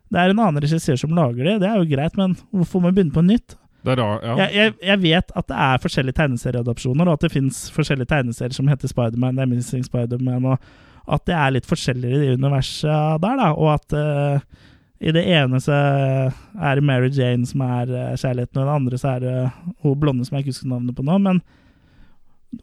Det 0.08 0.20
er 0.22 0.32
en 0.32 0.40
annen 0.40 0.64
regissør 0.64 1.00
som 1.00 1.16
lager 1.16 1.44
det, 1.44 1.58
det 1.64 1.68
er 1.68 1.80
jo 1.82 1.88
greit, 1.90 2.14
men 2.20 2.38
hvorfor 2.56 2.80
må 2.80 2.92
vi 2.92 3.00
begynne 3.00 3.16
på 3.16 3.26
nytt? 3.28 3.58
Det 3.84 3.96
rart, 4.00 4.24
ja. 4.24 4.36
Jeg, 4.40 4.54
jeg, 4.56 4.74
jeg 4.88 5.02
vet 5.04 5.34
at 5.40 5.48
det 5.52 5.58
er 5.66 5.82
forskjellige 5.84 6.18
tegneserieadopsjoner, 6.18 7.08
og 7.10 7.18
at 7.18 7.26
det 7.26 7.34
fins 7.34 7.60
forskjellige 7.76 8.10
tegneserier 8.12 8.56
som 8.56 8.72
heter 8.72 8.92
Spiderman, 8.92 9.40
Amazing 9.44 9.84
Spiderman, 9.84 10.48
og 10.54 11.12
at 11.12 11.28
det 11.28 11.36
er 11.36 11.54
litt 11.56 11.68
forskjelligere 11.68 12.24
i 12.24 12.32
det 12.32 12.40
universet 12.40 13.22
der, 13.24 13.38
da, 13.40 13.52
og 13.52 13.70
at 13.76 13.96
uh, 13.96 14.64
i 15.04 15.14
det 15.14 15.24
ene 15.30 15.60
så 15.64 15.76
er 15.76 16.80
det 16.80 16.88
Mary 16.88 17.12
Jane 17.14 17.48
som 17.48 17.64
er 17.68 17.92
uh, 17.92 18.16
kjærligheten, 18.16 18.60
og 18.60 18.64
i 18.64 18.68
det 18.68 18.76
andre 18.80 19.00
så 19.04 19.14
er 19.14 19.24
det 19.24 19.38
hun 19.84 20.00
blonde 20.00 20.28
som 20.28 20.36
jeg 20.36 20.48
ikke 20.48 20.56
husker 20.56 20.72
navnet 20.72 20.98
på 20.98 21.06
nå, 21.08 21.20
men 21.28 21.44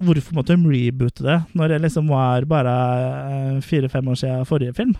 hvorfor 0.02 0.36
måtte 0.36 0.56
de 0.56 0.70
reboote 0.70 1.24
det 1.24 1.40
når 1.58 1.74
det 1.74 1.80
liksom 1.84 2.08
var 2.12 2.46
bare 2.50 2.74
eh, 3.30 3.58
fire-fem 3.64 4.08
år 4.08 4.20
siden 4.20 4.48
forrige 4.48 4.76
film? 4.76 4.94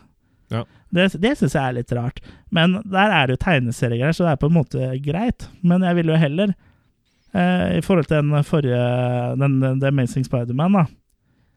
Ja. 0.52 0.64
Det, 0.94 1.08
det 1.22 1.32
syns 1.38 1.56
jeg 1.56 1.62
er 1.62 1.76
litt 1.78 1.92
rart. 1.96 2.20
Men 2.54 2.78
der 2.84 3.12
er 3.14 3.26
det 3.26 3.36
jo 3.36 3.42
tegneseriegreier, 3.44 4.14
så 4.14 4.26
det 4.26 4.34
er 4.34 4.42
på 4.42 4.50
en 4.50 4.58
måte 4.58 4.90
greit. 5.04 5.48
Men 5.66 5.86
jeg 5.86 5.98
ville 5.98 6.14
jo 6.14 6.20
heller, 6.20 6.54
eh, 7.32 7.78
i 7.78 7.82
forhold 7.84 8.10
til 8.10 8.20
den 8.20 8.46
forrige 8.46 8.84
den, 9.40 9.58
den, 9.62 9.80
The 9.82 9.90
Amazing 9.90 10.28
Spiderman, 10.28 10.78
da, 10.78 10.86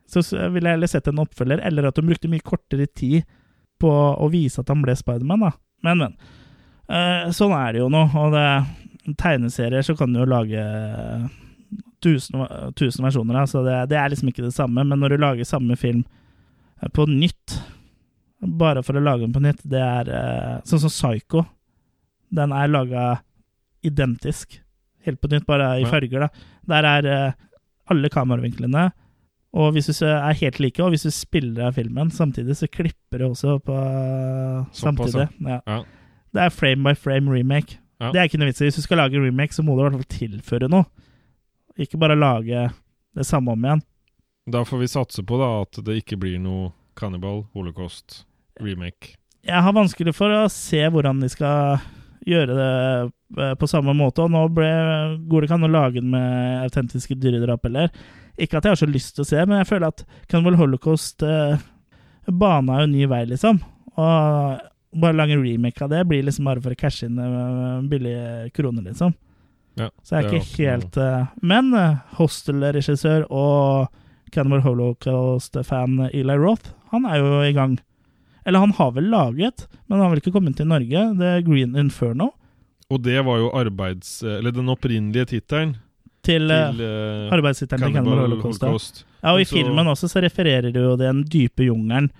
så 0.08 0.24
ville 0.48 0.70
jeg 0.70 0.78
heller 0.78 0.90
sett 0.90 1.10
en 1.10 1.20
oppfølger, 1.20 1.60
eller 1.68 1.90
at 1.90 1.98
hun 2.00 2.08
brukte 2.08 2.30
mye 2.32 2.44
kortere 2.44 2.88
tid 2.88 3.28
på 3.78 3.92
å 3.92 4.28
vise 4.32 4.62
at 4.62 4.70
han 4.72 4.82
ble 4.82 4.96
Spiderman, 4.98 5.46
da. 5.46 5.54
Men, 5.86 6.02
men. 6.02 6.18
Eh, 6.88 7.28
sånn 7.36 7.52
er 7.54 7.76
det 7.76 7.82
jo 7.84 7.90
nå. 7.92 8.06
Og 8.18 8.32
det 8.34 9.14
tegneserier 9.20 9.84
så 9.84 9.94
kan 9.96 10.12
du 10.12 10.22
jo 10.22 10.28
lage 10.28 10.64
tusen, 12.04 12.44
tusen 12.78 13.06
versjoner 13.06 13.40
av, 13.42 13.48
så 13.50 13.62
det, 13.66 13.80
det 13.92 13.98
er 13.98 14.12
liksom 14.12 14.30
ikke 14.30 14.46
det 14.46 14.54
samme. 14.56 14.84
Men 14.86 15.02
når 15.02 15.14
du 15.14 15.22
lager 15.22 15.48
samme 15.48 15.76
film 15.78 16.04
eh, 16.82 16.90
på 16.94 17.06
nytt, 17.10 17.58
bare 18.60 18.84
for 18.86 18.98
å 18.98 19.02
lage 19.02 19.24
den 19.26 19.34
på 19.34 19.42
nytt, 19.42 19.64
det 19.66 19.82
er 19.82 20.12
eh, 20.14 20.54
sånn 20.68 20.84
som 20.84 20.92
Psycho. 20.94 21.44
Den 22.34 22.54
er 22.54 22.70
laga 22.70 23.08
identisk. 23.86 24.60
Helt 25.06 25.20
på 25.22 25.30
nytt, 25.32 25.46
bare 25.48 25.74
i 25.80 25.86
farger, 25.88 26.26
da. 26.26 26.48
Der 26.68 26.88
er 26.92 27.10
eh, 27.12 27.44
alle 27.90 28.10
kameravinklene. 28.12 28.88
Og 29.58 29.72
hvis 29.72 29.88
du 29.88 30.04
er 30.04 30.36
helt 30.36 30.58
like, 30.60 30.82
og 30.84 30.92
hvis 30.92 31.06
du 31.08 31.12
spiller 31.14 31.70
av 31.70 31.78
filmen 31.78 32.10
samtidig, 32.12 32.58
så 32.58 32.68
klipper 32.68 33.22
det 33.22 33.30
også 33.30 33.56
på 33.64 33.76
samtidig. 34.76 35.28
Ja. 35.40 35.60
Ja. 35.64 35.78
Det 36.36 36.42
er 36.44 36.52
frame 36.52 36.84
by 36.84 36.92
frame 36.98 37.32
remake. 37.32 37.78
Ja. 37.98 38.12
Det 38.12 38.20
er 38.20 38.28
ikke 38.28 38.38
noe 38.42 38.50
vits 38.50 38.60
i. 38.60 38.68
Hvis 38.68 38.78
du 38.78 38.84
skal 38.84 39.00
lage 39.00 39.16
en 39.16 39.24
remake, 39.24 39.56
så 39.56 39.64
må 39.64 39.74
du 39.74 39.80
i 39.80 39.86
hvert 39.86 39.96
fall 39.96 40.10
tilføre 40.12 40.68
noe. 40.70 40.84
Ikke 41.78 42.00
bare 42.00 42.18
lage 42.18 42.68
det 43.14 43.26
samme 43.26 43.54
om 43.54 43.64
igjen. 43.64 43.84
Da 44.48 44.64
får 44.64 44.82
vi 44.82 44.88
satse 44.88 45.22
på 45.26 45.38
da 45.40 45.50
at 45.62 45.78
det 45.84 46.00
ikke 46.00 46.18
blir 46.20 46.38
noe 46.42 46.72
Cannibal 46.98 47.44
Holocaust 47.54 48.24
remake. 48.60 49.14
Jeg 49.46 49.62
har 49.64 49.76
vanskelig 49.76 50.14
for 50.16 50.32
å 50.34 50.48
se 50.52 50.80
hvordan 50.90 51.22
de 51.22 51.28
skal 51.30 51.78
gjøre 52.28 52.56
det 52.56 52.72
eh, 53.42 53.54
på 53.58 53.68
samme 53.70 53.94
måte. 53.96 54.24
Og 54.24 54.32
nå 54.32 54.46
ble, 54.52 54.70
går 55.28 55.40
det 55.40 55.48
ikke 55.48 55.58
an 55.60 55.68
å 55.68 55.72
lage 55.72 56.00
den 56.00 56.10
med 56.14 56.64
autentiske 56.66 57.16
dyredrap 57.20 57.68
heller. 57.68 57.92
Ikke 58.38 58.58
at 58.58 58.66
jeg 58.66 58.74
har 58.74 58.80
så 58.80 58.88
lyst 58.90 59.16
til 59.16 59.24
å 59.24 59.28
se, 59.28 59.38
men 59.44 59.60
jeg 59.60 59.70
føler 59.70 59.92
at 59.92 60.04
Cannibal 60.30 60.58
Holocaust 60.60 61.24
eh, 61.26 61.60
bana 62.28 62.82
jo 62.82 62.90
ny 62.90 63.06
vei, 63.10 63.24
liksom. 63.30 63.60
Og 63.98 64.98
bare 64.98 65.16
lage 65.16 65.36
en 65.36 65.44
remake 65.44 65.84
av 65.84 65.90
det 65.92 66.04
blir 66.08 66.24
liksom 66.24 66.46
bare 66.48 66.62
for 66.64 66.74
å 66.74 66.78
cashe 66.78 67.08
inn 67.08 67.18
eh, 67.22 67.88
billige 67.90 68.52
kroner, 68.56 68.86
liksom. 68.90 69.14
Ja, 69.78 69.90
Så 70.02 70.16
jeg 70.16 70.24
er 70.24 70.32
ikke 70.32 70.38
er 70.42 70.70
helt 70.72 70.96
uh, 70.98 71.26
Men 71.42 71.74
eh, 71.76 71.98
Hostel-regissør 72.18 73.26
og 73.30 73.88
Cannibal 74.34 74.60
Holocaust-fan 74.64 76.10
Eli 76.12 76.34
Roth, 76.36 76.72
han 76.92 77.06
er 77.08 77.20
jo 77.22 77.42
i 77.46 77.52
gang. 77.56 77.78
Eller 78.44 78.60
han 78.64 78.72
har 78.76 78.90
vel 78.96 79.08
laget, 79.12 79.66
men 79.86 79.98
han 79.98 80.06
har 80.06 80.10
vel 80.12 80.20
ikke 80.22 80.32
kommet 80.34 80.56
til 80.56 80.68
Norge, 80.68 81.04
The 81.20 81.30
Green 81.46 81.76
Inferno. 81.76 82.30
Og 82.90 83.02
det 83.04 83.20
var 83.24 83.38
jo 83.38 83.50
arbeids... 83.56 84.22
Eller 84.22 84.52
den 84.52 84.68
opprinnelige 84.72 85.26
tittelen 85.34 85.76
Til, 86.24 86.50
eh, 86.50 86.70
til 86.72 86.82
uh, 86.84 87.32
arbeidstittelen 87.36 87.86
til 87.86 87.96
Cannibal 87.98 88.22
Holocaust. 88.24 88.62
Holocaust. 88.64 89.04
Ja, 89.22 89.32
og 89.32 89.40
i 89.40 89.44
Så- 89.48 89.56
filmen 89.56 89.86
også 89.94 90.08
så 90.08 90.22
refererer 90.24 90.72
det 90.72 90.82
jo 90.82 90.96
den 90.96 91.22
dype 91.24 91.64
jungelen 91.68 92.10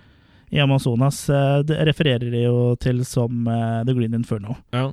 i 0.49 0.57
Amazonas. 0.59 1.25
Det 1.65 1.77
refererer 1.85 2.31
de 2.31 2.41
jo 2.47 2.75
til 2.81 3.03
som 3.05 3.45
uh, 3.47 3.83
The 3.85 3.93
Green 3.93 4.13
Inferno. 4.17 4.55
Ja. 4.73 4.87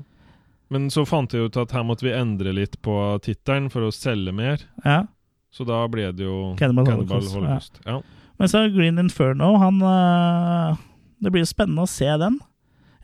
Men 0.72 0.88
så 0.90 1.04
fant 1.06 1.34
jeg 1.34 1.46
ut 1.46 1.58
at 1.60 1.74
her 1.76 1.84
måtte 1.86 2.06
vi 2.06 2.14
endre 2.16 2.54
litt 2.56 2.80
på 2.82 2.94
tittelen 3.22 3.68
for 3.70 3.86
å 3.86 3.92
selge 3.94 4.34
mer. 4.34 4.64
Ja. 4.82 5.04
Så 5.54 5.64
da 5.64 5.78
ble 5.88 6.10
det 6.12 6.26
jo 6.26 6.54
Cannibal 6.58 6.88
Holocaust, 6.90 7.32
Holocaust. 7.36 7.78
Ja. 7.86 8.00
Men 8.36 8.50
så 8.52 8.66
Green 8.68 8.98
Inferno, 9.00 9.54
han 9.56 9.78
eh, 9.80 10.76
Det 11.24 11.32
blir 11.32 11.46
jo 11.46 11.48
spennende 11.48 11.86
å 11.86 11.90
se 11.90 12.08
den. 12.20 12.40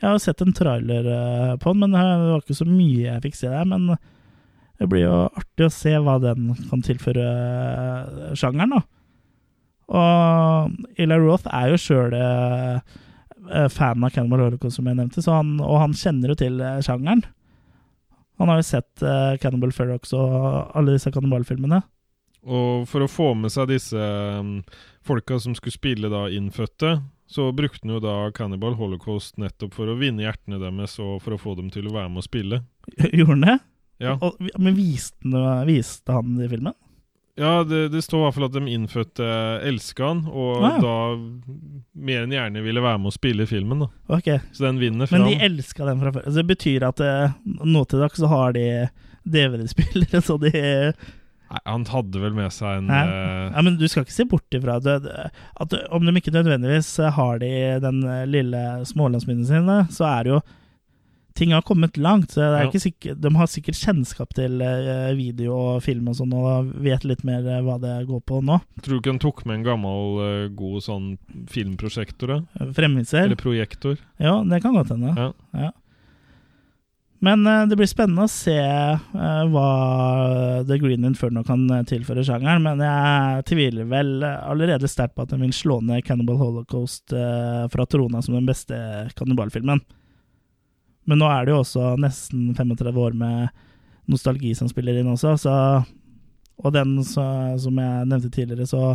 Jeg 0.02 0.10
har 0.10 0.18
sett 0.20 0.42
en 0.44 0.52
trailer 0.52 1.06
eh, 1.08 1.52
på 1.62 1.72
den, 1.72 1.84
men 1.84 1.94
det 1.94 2.32
var 2.32 2.42
ikke 2.42 2.58
så 2.58 2.66
mye 2.68 3.06
jeg 3.06 3.22
fikk 3.28 3.38
se 3.38 3.52
der. 3.52 3.68
Men 3.68 3.94
det 3.94 4.88
blir 4.90 5.06
jo 5.06 5.20
artig 5.30 5.68
å 5.68 5.72
se 5.72 5.94
hva 6.02 6.18
den 6.20 6.50
kan 6.68 6.82
tilføre 6.84 7.28
eh, 7.28 8.34
sjangeren, 8.36 8.76
da. 8.76 8.82
Og 9.92 10.98
Ila 11.04 11.18
Roth 11.20 11.48
er 11.52 11.72
jo 11.72 11.78
sjøl 11.80 12.14
fan 13.74 14.04
av 14.06 14.12
Cannibal 14.14 14.44
Holocaust, 14.46 14.78
som 14.78 14.86
jeg 14.88 14.96
nevnte, 14.96 15.20
så 15.24 15.34
han, 15.40 15.56
og 15.60 15.80
han 15.82 15.96
kjenner 15.98 16.32
jo 16.32 16.36
til 16.40 16.60
sjangeren. 16.86 17.24
Han 18.42 18.50
har 18.50 18.58
jo 18.58 18.66
sett 18.66 19.02
uh, 19.06 19.38
Cannibal 19.42 19.72
Ferox 19.74 20.12
og 20.18 20.36
alle 20.74 20.96
disse 20.96 21.12
kannibalfilmene. 21.14 21.78
Og 22.42 22.88
for 22.90 23.04
å 23.04 23.10
få 23.10 23.28
med 23.38 23.52
seg 23.54 23.68
disse 23.70 23.98
um, 24.42 24.56
folka 25.06 25.38
som 25.38 25.54
skulle 25.54 25.76
spille 25.76 26.10
da 26.10 26.24
innfødte, 26.34 26.96
så 27.30 27.46
brukte 27.54 27.86
han 27.86 27.94
jo 27.94 28.00
da 28.02 28.16
Cannibal 28.34 28.74
Holocaust 28.76 29.38
nettopp 29.38 29.76
for 29.78 29.88
å 29.88 29.94
vinne 30.00 30.26
hjertene 30.26 30.58
deres 30.60 30.98
og 30.98 31.20
for 31.22 31.36
å 31.36 31.40
få 31.40 31.54
dem 31.60 31.70
til 31.72 31.86
å 31.86 31.94
være 31.94 32.10
med 32.10 32.24
og 32.24 32.26
spille. 32.26 32.58
Gjorde 33.16 33.36
han 33.36 33.46
det? 33.46 33.58
Ja, 34.02 34.16
Og, 34.18 34.40
men 34.58 34.74
viste, 34.74 35.44
viste 35.68 36.16
han 36.16 36.34
det 36.34 36.48
i 36.48 36.52
filmen? 36.56 36.74
Ja 37.40 37.52
det, 37.64 37.88
det 37.94 38.02
står 38.04 38.18
i 38.18 38.24
hvert 38.26 38.36
fall 38.36 38.46
at 38.48 38.56
de 38.56 38.62
innfødte 38.74 39.28
elska 39.68 40.04
han, 40.10 40.24
og 40.28 40.58
Ah, 40.62 40.74
ja. 40.76 40.82
da 40.82 41.76
mer 41.94 42.26
enn 42.26 42.34
gjerne 42.34 42.64
ville 42.64 42.82
være 42.84 43.00
med 43.00 43.12
å 43.12 43.14
spille 43.14 43.46
filmen. 43.48 43.86
da. 43.86 43.88
Okay. 44.18 44.42
Så 44.52 44.66
den 44.66 44.78
vinner 44.82 45.08
Men 45.10 45.24
de 45.30 45.38
elska 45.48 45.86
den 45.88 46.02
fra 46.02 46.12
før. 46.12 46.26
Så 46.28 46.36
det 46.42 46.46
betyr 46.50 46.84
at 46.90 47.00
eh, 47.00 47.34
nå 47.44 47.84
til 47.88 48.04
dags 48.04 48.20
så 48.20 48.28
har 48.32 48.52
de 48.56 48.66
DVD-spillere, 49.24 50.22
så 50.28 50.36
de 50.42 50.52
Nei, 51.52 51.60
han 51.68 51.82
hadde 51.84 52.20
vel 52.22 52.32
med 52.32 52.48
seg 52.54 52.78
en 52.80 52.86
Nei, 52.88 53.02
uh, 53.04 53.50
Ja, 53.52 53.62
men 53.64 53.74
du 53.76 53.84
skal 53.88 54.06
ikke 54.06 54.14
se 54.14 54.24
bort 54.28 54.56
ifra 54.56 54.78
at, 54.80 55.32
at 55.60 55.74
om 55.92 56.06
de 56.08 56.14
ikke 56.16 56.32
nødvendigvis 56.32 56.94
har 57.12 57.42
de 57.42 57.50
den 57.84 57.98
eh, 58.08 58.22
lille 58.24 58.62
smålandsminnet 58.88 59.50
sin, 59.50 59.68
så 59.92 60.06
er 60.08 60.24
det 60.24 60.32
jo 60.32 60.40
Ting 61.34 61.52
har 61.52 61.62
kommet 61.62 61.96
langt. 61.96 62.30
så 62.30 62.40
det 62.40 62.62
Ja. 62.62 62.70
ikke 62.70 62.80
sikkert, 62.80 63.20
De 63.20 63.34
har 63.34 63.46
sikkert 63.46 63.76
kjennskap 63.76 64.34
til 64.34 64.60
eh, 64.60 65.14
video 65.16 65.54
og 65.54 65.82
film 65.82 66.08
og 66.08 66.16
sånn, 66.16 66.32
og 66.32 66.72
vet 66.82 67.04
litt 67.04 67.24
mer 67.24 67.46
eh, 67.46 67.62
hva 67.62 67.80
det 67.80 68.06
går 68.06 68.20
på 68.20 68.42
nå. 68.42 68.60
Tror 68.82 68.94
du 68.94 69.00
ikke 69.00 69.12
han 69.12 69.18
tok 69.18 69.44
med 69.46 69.60
en 69.60 69.64
gammel, 69.64 70.18
eh, 70.20 70.48
god 70.48 70.82
sånn 70.82 71.18
filmprosjektor? 71.48 72.28
da? 72.28 72.66
Fremviser. 72.72 73.24
Eller 73.24 73.36
projektor? 73.36 73.96
Ja, 74.18 74.42
det 74.44 74.62
kan 74.62 74.74
godt 74.74 74.90
hende. 74.90 75.14
Ja. 75.16 75.32
Ja. 75.52 75.70
Men 77.22 77.46
uh, 77.46 77.68
det 77.70 77.76
blir 77.78 77.86
spennende 77.86 78.24
å 78.26 78.30
se 78.30 78.58
uh, 78.58 79.44
hva 79.46 80.64
The 80.66 80.78
Green 80.82 81.04
Inferno 81.06 81.44
kan 81.46 81.68
tilføre 81.86 82.24
sjangeren. 82.26 82.64
Men 82.66 82.82
jeg 82.82 83.44
tviler 83.46 83.86
vel 83.86 84.24
allerede 84.26 84.90
sterkt 84.90 85.14
på 85.14 85.22
at 85.22 85.30
den 85.30 85.44
vil 85.46 85.54
slå 85.54 85.78
ned 85.86 86.02
Cannibal 86.04 86.40
Holocaust 86.40 87.14
uh, 87.14 87.68
fra 87.70 87.86
trona 87.86 88.24
som 88.26 88.34
den 88.34 88.48
beste 88.50 88.74
kannibalfilmen. 89.14 89.84
Men 91.08 91.18
nå 91.22 91.28
er 91.30 91.46
det 91.46 91.54
jo 91.54 91.62
også 91.62 91.94
nesten 92.00 92.52
35 92.54 93.00
år 93.02 93.16
med 93.18 93.48
nostalgi 94.10 94.52
som 94.58 94.70
spiller 94.70 95.00
inn 95.00 95.10
også, 95.12 95.36
så 95.40 95.56
Og 96.62 96.70
den, 96.72 97.00
så, 97.02 97.24
som 97.58 97.78
jeg 97.80 98.06
nevnte 98.06 98.28
tidligere, 98.30 98.66
så 98.68 98.94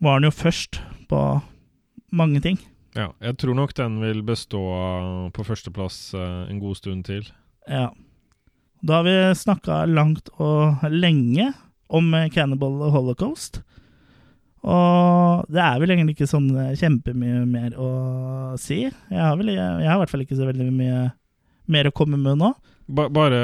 var 0.00 0.20
den 0.20 0.30
jo 0.30 0.32
først 0.32 0.78
på 1.10 1.18
mange 2.16 2.40
ting. 2.40 2.56
Ja, 2.96 3.10
jeg 3.20 3.36
tror 3.42 3.58
nok 3.58 3.74
den 3.76 3.98
vil 4.00 4.22
bestå 4.24 4.62
på 5.36 5.44
førsteplass 5.44 6.14
eh, 6.16 6.46
en 6.48 6.60
god 6.62 6.78
stund 6.78 7.04
til. 7.10 7.26
Ja. 7.68 7.90
Da 8.80 9.00
har 9.02 9.04
vi 9.04 9.16
snakka 9.36 9.82
langt 9.90 10.30
og 10.38 10.86
lenge 10.88 11.50
om 11.92 12.14
eh, 12.14 12.30
Cannibal 12.32 12.88
Holocaust. 12.94 13.60
Og 14.66 15.46
det 15.52 15.62
er 15.62 15.76
vel 15.78 15.92
egentlig 15.94 16.16
ikke 16.16 16.30
sånn 16.30 16.48
eh, 16.58 16.72
kjempemye 16.78 17.44
mer 17.46 17.76
å 17.78 17.90
si. 18.58 18.82
Jeg 18.88 19.20
har, 19.20 19.36
vel, 19.38 19.52
jeg, 19.54 19.62
jeg 19.62 19.90
har 19.90 19.98
i 19.98 20.02
hvert 20.02 20.14
fall 20.14 20.24
ikke 20.24 20.38
så 20.38 20.48
veldig 20.48 20.72
mye 20.74 21.04
mer 21.70 21.88
å 21.88 21.94
komme 21.94 22.18
med 22.18 22.40
nå. 22.40 22.50
Bare 22.86 23.38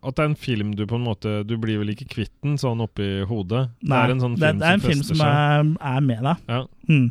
at 0.00 0.16
det 0.16 0.22
er 0.22 0.28
en 0.30 0.38
film 0.40 0.70
du 0.72 0.86
på 0.88 0.96
en 0.96 1.04
måte 1.04 1.42
Du 1.44 1.58
blir 1.60 1.82
vel 1.82 1.90
ikke 1.92 2.06
kvitt 2.14 2.32
den 2.40 2.54
sånn 2.56 2.80
oppi 2.80 3.26
hodet? 3.28 3.66
det 3.84 3.98
er 3.98 4.12
en 4.14 4.22
sånn 4.22 4.38
det, 4.38 4.54
film 4.54 4.62
det 4.62 4.70
er 4.70 4.78
en 4.78 4.80
som 4.80 4.88
film 4.88 5.02
som 5.04 5.24
er, 5.26 5.66
er 5.92 6.06
med 6.06 6.22
deg. 6.28 6.46
Ja, 6.48 6.62
Mm. 6.88 7.10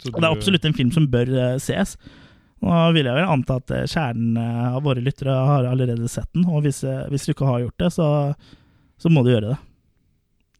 Og 0.00 0.16
det 0.16 0.24
er 0.24 0.32
absolutt 0.32 0.64
en 0.64 0.72
film 0.72 0.90
som 0.94 1.06
bør 1.12 1.28
uh, 1.28 1.56
ses. 1.60 1.90
Nå 2.64 2.76
vil 2.96 3.04
jeg 3.04 3.16
vel 3.18 3.32
anta 3.34 3.58
at 3.60 3.72
eh, 3.76 3.82
kjernen 3.88 4.38
av 4.40 4.78
våre 4.84 5.02
lyttere 5.04 5.32
har 5.32 5.68
allerede 5.68 6.08
sett 6.08 6.28
den, 6.32 6.46
og 6.48 6.64
hvis, 6.64 6.78
hvis 7.12 7.26
du 7.26 7.34
ikke 7.34 7.48
har 7.48 7.60
gjort 7.66 7.82
det, 7.84 7.90
så, 7.92 8.06
så 9.00 9.12
må 9.12 9.20
du 9.24 9.28
gjøre 9.34 9.50
det. 9.52 9.58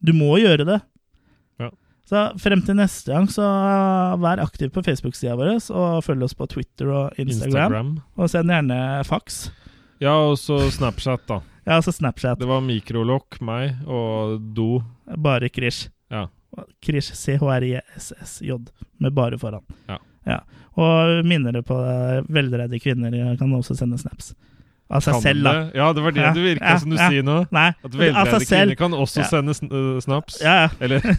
Du 0.04 0.12
må 0.16 0.34
gjøre 0.40 0.66
det. 0.68 0.78
Ja. 2.10 2.30
Så 2.32 2.38
frem 2.42 2.62
til 2.66 2.74
neste 2.74 3.12
gang, 3.14 3.28
så 3.30 3.44
eh, 3.46 4.16
vær 4.22 4.42
aktiv 4.42 4.72
på 4.74 4.82
Facebook-sida 4.82 5.36
vår, 5.38 5.52
og 5.70 6.00
følg 6.02 6.26
oss 6.26 6.34
på 6.34 6.48
Twitter 6.50 6.90
og 6.90 7.20
Instagram. 7.20 7.46
Instagram. 7.46 7.92
Og 8.18 8.32
send 8.32 8.50
gjerne 8.50 8.80
fax. 9.06 9.38
Ja, 10.02 10.16
og 10.26 10.34
så 10.40 10.58
Snapchat, 10.74 11.22
da. 11.28 11.40
Ja, 11.68 11.78
og 11.78 11.86
så 11.86 11.94
Snapchat. 11.94 12.40
Det 12.40 12.48
var 12.50 12.64
Mikrolokk, 12.66 13.38
meg 13.46 13.84
og 13.86 14.40
Do. 14.56 14.80
Bare 15.22 15.50
Krish. 15.52 15.90
Ja. 16.10 16.26
Krish, 16.82 17.14
C-H-R-I-S-S-J, 17.14 18.58
med 18.98 19.14
bare 19.14 19.38
foran. 19.38 19.62
Ja. 20.26 20.40
Og 20.80 21.20
minner 21.26 21.60
på 21.66 21.76
eh, 21.84 22.24
veldreide 22.32 22.80
kvinner 22.82 23.14
kan 23.38 23.54
også 23.54 23.76
sende 23.78 23.98
snaps. 24.00 24.32
Av 24.90 25.02
seg 25.04 25.20
selv, 25.22 25.44
da. 25.46 25.52
Ja, 25.76 25.92
det 25.94 26.02
var 26.02 26.14
det 26.16 26.22
Ja, 26.24 26.30
det 26.34 26.42
virka 26.42 26.72
ja, 26.72 26.78
som 26.82 26.90
du 26.90 26.96
ja. 26.98 27.06
sier 27.12 27.22
nå. 27.26 27.36
Nei, 27.54 27.68
At 27.78 27.92
av 27.94 28.30
seg 28.32 28.46
kvinner 28.48 28.78
kan 28.80 28.96
også 28.98 29.22
sende 29.30 29.54
sn 29.54 29.70
uh, 29.70 30.00
snaps. 30.02 30.40
Ja, 30.42 30.54
ja. 30.64 30.70
Eller 30.82 31.04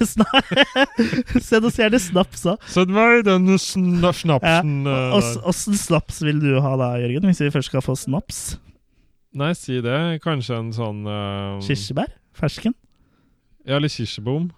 Send 1.48 1.70
ser 1.72 1.94
det 1.94 2.02
snaps 2.04 2.44
òg. 2.52 2.60
Send 2.68 2.92
meg 2.96 3.24
den 3.30 3.48
sna 3.62 4.12
snapsen 4.12 4.74
der. 4.88 5.16
Åssen 5.48 5.80
snaps 5.80 6.20
vil 6.26 6.42
du 6.44 6.58
ha 6.60 6.74
da, 6.82 6.92
Jørgen, 7.00 7.30
hvis 7.32 7.40
vi 7.46 7.52
først 7.56 7.72
skal 7.72 7.86
få 7.86 7.96
snaps? 7.96 8.58
Nei, 9.32 9.54
si 9.56 9.80
det. 9.80 9.98
Kanskje 10.26 10.58
en 10.60 10.74
sånn 10.76 11.06
uh, 11.08 11.62
Kirsebær? 11.64 12.12
Fersken? 12.36 12.76
Ja, 13.64 13.78
eller 13.78 13.92
kirsebom. 13.94 14.50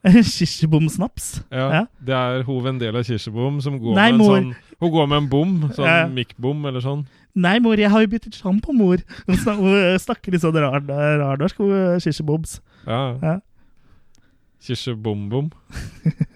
Kirsebomsnaps? 0.34 1.42
Ja, 1.52 1.66
Ja. 1.70 1.82
Det 2.00 2.14
er 2.16 2.42
hun 2.48 2.64
Vendela 2.64 3.02
Kirsebom 3.04 3.60
som 3.62 3.78
går 3.78 3.94
Nei, 3.94 4.10
med 4.12 4.14
en 4.14 4.18
mor. 4.18 4.36
sånn 4.36 4.54
Hun 4.80 4.92
går 4.94 5.06
med 5.12 5.18
en 5.22 5.28
bom, 5.28 5.56
sånn 5.76 5.86
Ja. 5.86 6.06
mikkbom 6.08 6.64
eller 6.66 6.80
sånn. 6.80 7.06
Nei, 7.34 7.58
mor, 7.62 7.78
jeg 7.78 7.90
har 7.92 8.02
jo 8.02 8.10
byttet 8.10 8.34
sjampo, 8.34 8.72
mor. 8.74 8.98
Hun 9.28 9.36
snakker 10.02 10.34
litt 10.34 10.42
sånn 10.42 10.56
rar, 10.58 10.80
rar 10.82 11.38
norsk, 11.38 11.60
hun 11.62 12.00
kirseboms. 12.02 12.58
Ja. 12.88 13.02
Ja. 13.22 13.36
Kirsebombom. 14.66 15.52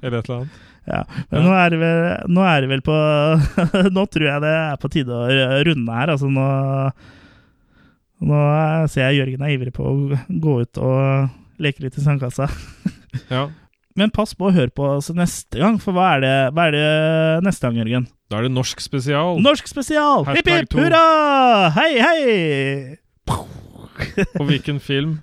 eller 0.03 0.21
et 0.21 0.31
eller 0.31 0.39
annet. 0.45 0.63
Ja, 0.85 0.99
men 1.31 1.41
Ja. 1.41 1.45
Nå, 1.49 1.53
er 1.57 1.75
vel, 1.81 2.01
nå 2.29 2.43
er 2.45 2.59
det 2.61 2.69
vel 2.69 2.83
på 2.85 2.93
Nå 3.97 4.03
tror 4.13 4.27
jeg 4.29 4.43
det 4.45 4.51
er 4.53 4.75
på 4.77 4.91
tide 4.93 5.17
å 5.17 5.63
runde 5.65 5.95
her. 5.97 6.13
Altså 6.13 6.29
nå 6.29 6.45
Nå 8.29 8.41
ser 8.93 9.09
jeg 9.09 9.23
Jørgen 9.23 9.47
er 9.47 9.55
ivrig 9.55 9.73
på 9.73 9.87
å 9.89 9.95
gå 10.29 10.59
ut 10.61 10.81
og 10.85 11.33
leke 11.65 11.87
litt 11.87 11.97
i 11.97 12.05
sandkassa. 12.05 12.51
Ja. 13.33 13.47
Men 13.95 14.11
pass 14.11 14.33
på 14.35 14.49
å 14.49 14.55
høre 14.55 14.73
på 14.75 14.87
oss 14.97 15.13
neste 15.15 15.61
gang, 15.61 15.77
for 15.79 15.95
hva 15.95 16.17
er 16.17 16.25
det, 16.25 16.35
hva 16.57 16.65
er 16.67 16.75
det 16.75 17.45
neste 17.47 17.69
gang, 17.69 17.77
Jørgen? 17.79 18.09
Da 18.27 18.41
er 18.41 18.49
det 18.49 18.57
norsk 18.57 18.83
spesial. 18.83 19.39
Norsk 19.39 19.71
spesial! 19.71 20.27
Hipp, 20.35 20.51
hipp, 20.51 20.75
hurra! 20.75 21.03
Hei, 21.77 21.93
hei! 22.03 22.25
Og 24.41 24.49
hvilken 24.51 24.83
film? 24.83 25.21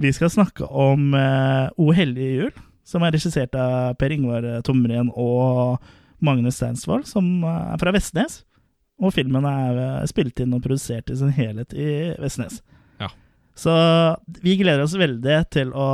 Vi 0.00 0.14
skal 0.16 0.32
snakke 0.32 0.64
om 0.64 1.12
uh, 1.12 1.68
O 1.76 1.90
hellige 1.92 2.40
jul, 2.40 2.56
som 2.88 3.04
er 3.04 3.12
regissert 3.12 3.52
av 3.60 3.92
Per 4.00 4.16
Ingvar 4.16 4.48
Tomren 4.64 5.12
og 5.12 5.76
Magnus 6.24 6.56
Steinsvold, 6.56 7.04
som 7.04 7.28
eh, 7.44 7.62
er 7.74 7.80
fra 7.80 7.92
Vestnes. 7.92 8.40
Og 9.04 9.12
filmen 9.12 9.44
er 9.48 9.80
eh, 9.84 10.02
spilt 10.08 10.40
inn 10.40 10.56
og 10.56 10.64
produsert 10.64 11.12
i 11.12 11.16
sin 11.20 11.32
helhet 11.36 11.76
i 11.76 11.88
Vestnes. 12.22 12.62
Ja. 13.02 13.12
Så 13.52 13.74
vi 14.40 14.56
gleder 14.60 14.86
oss 14.86 14.96
veldig 14.96 15.42
til 15.52 15.76
å 15.76 15.88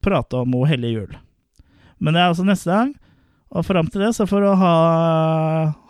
prate 0.00 0.40
om 0.40 0.56
O 0.56 0.64
hellige 0.68 1.02
jul. 1.02 1.18
Men 2.00 2.16
det 2.16 2.22
er 2.22 2.32
også 2.32 2.46
neste 2.48 2.72
gang. 2.72 2.94
Og 3.50 3.64
fram 3.66 3.88
til 3.90 4.04
det 4.04 4.12
så 4.14 4.26
får 4.30 4.44
du 4.44 4.50
ha, 4.60 4.74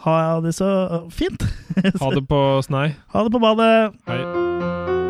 ha 0.04 0.14
det 0.40 0.54
så 0.56 0.70
fint. 1.12 1.44
Ha 1.76 2.12
det 2.16 2.24
på 2.28 2.40
snei. 2.64 2.88
ha 3.12 3.24
det 3.26 3.34
på 3.34 3.42
badet. 3.42 3.92
Hei. 4.08 5.09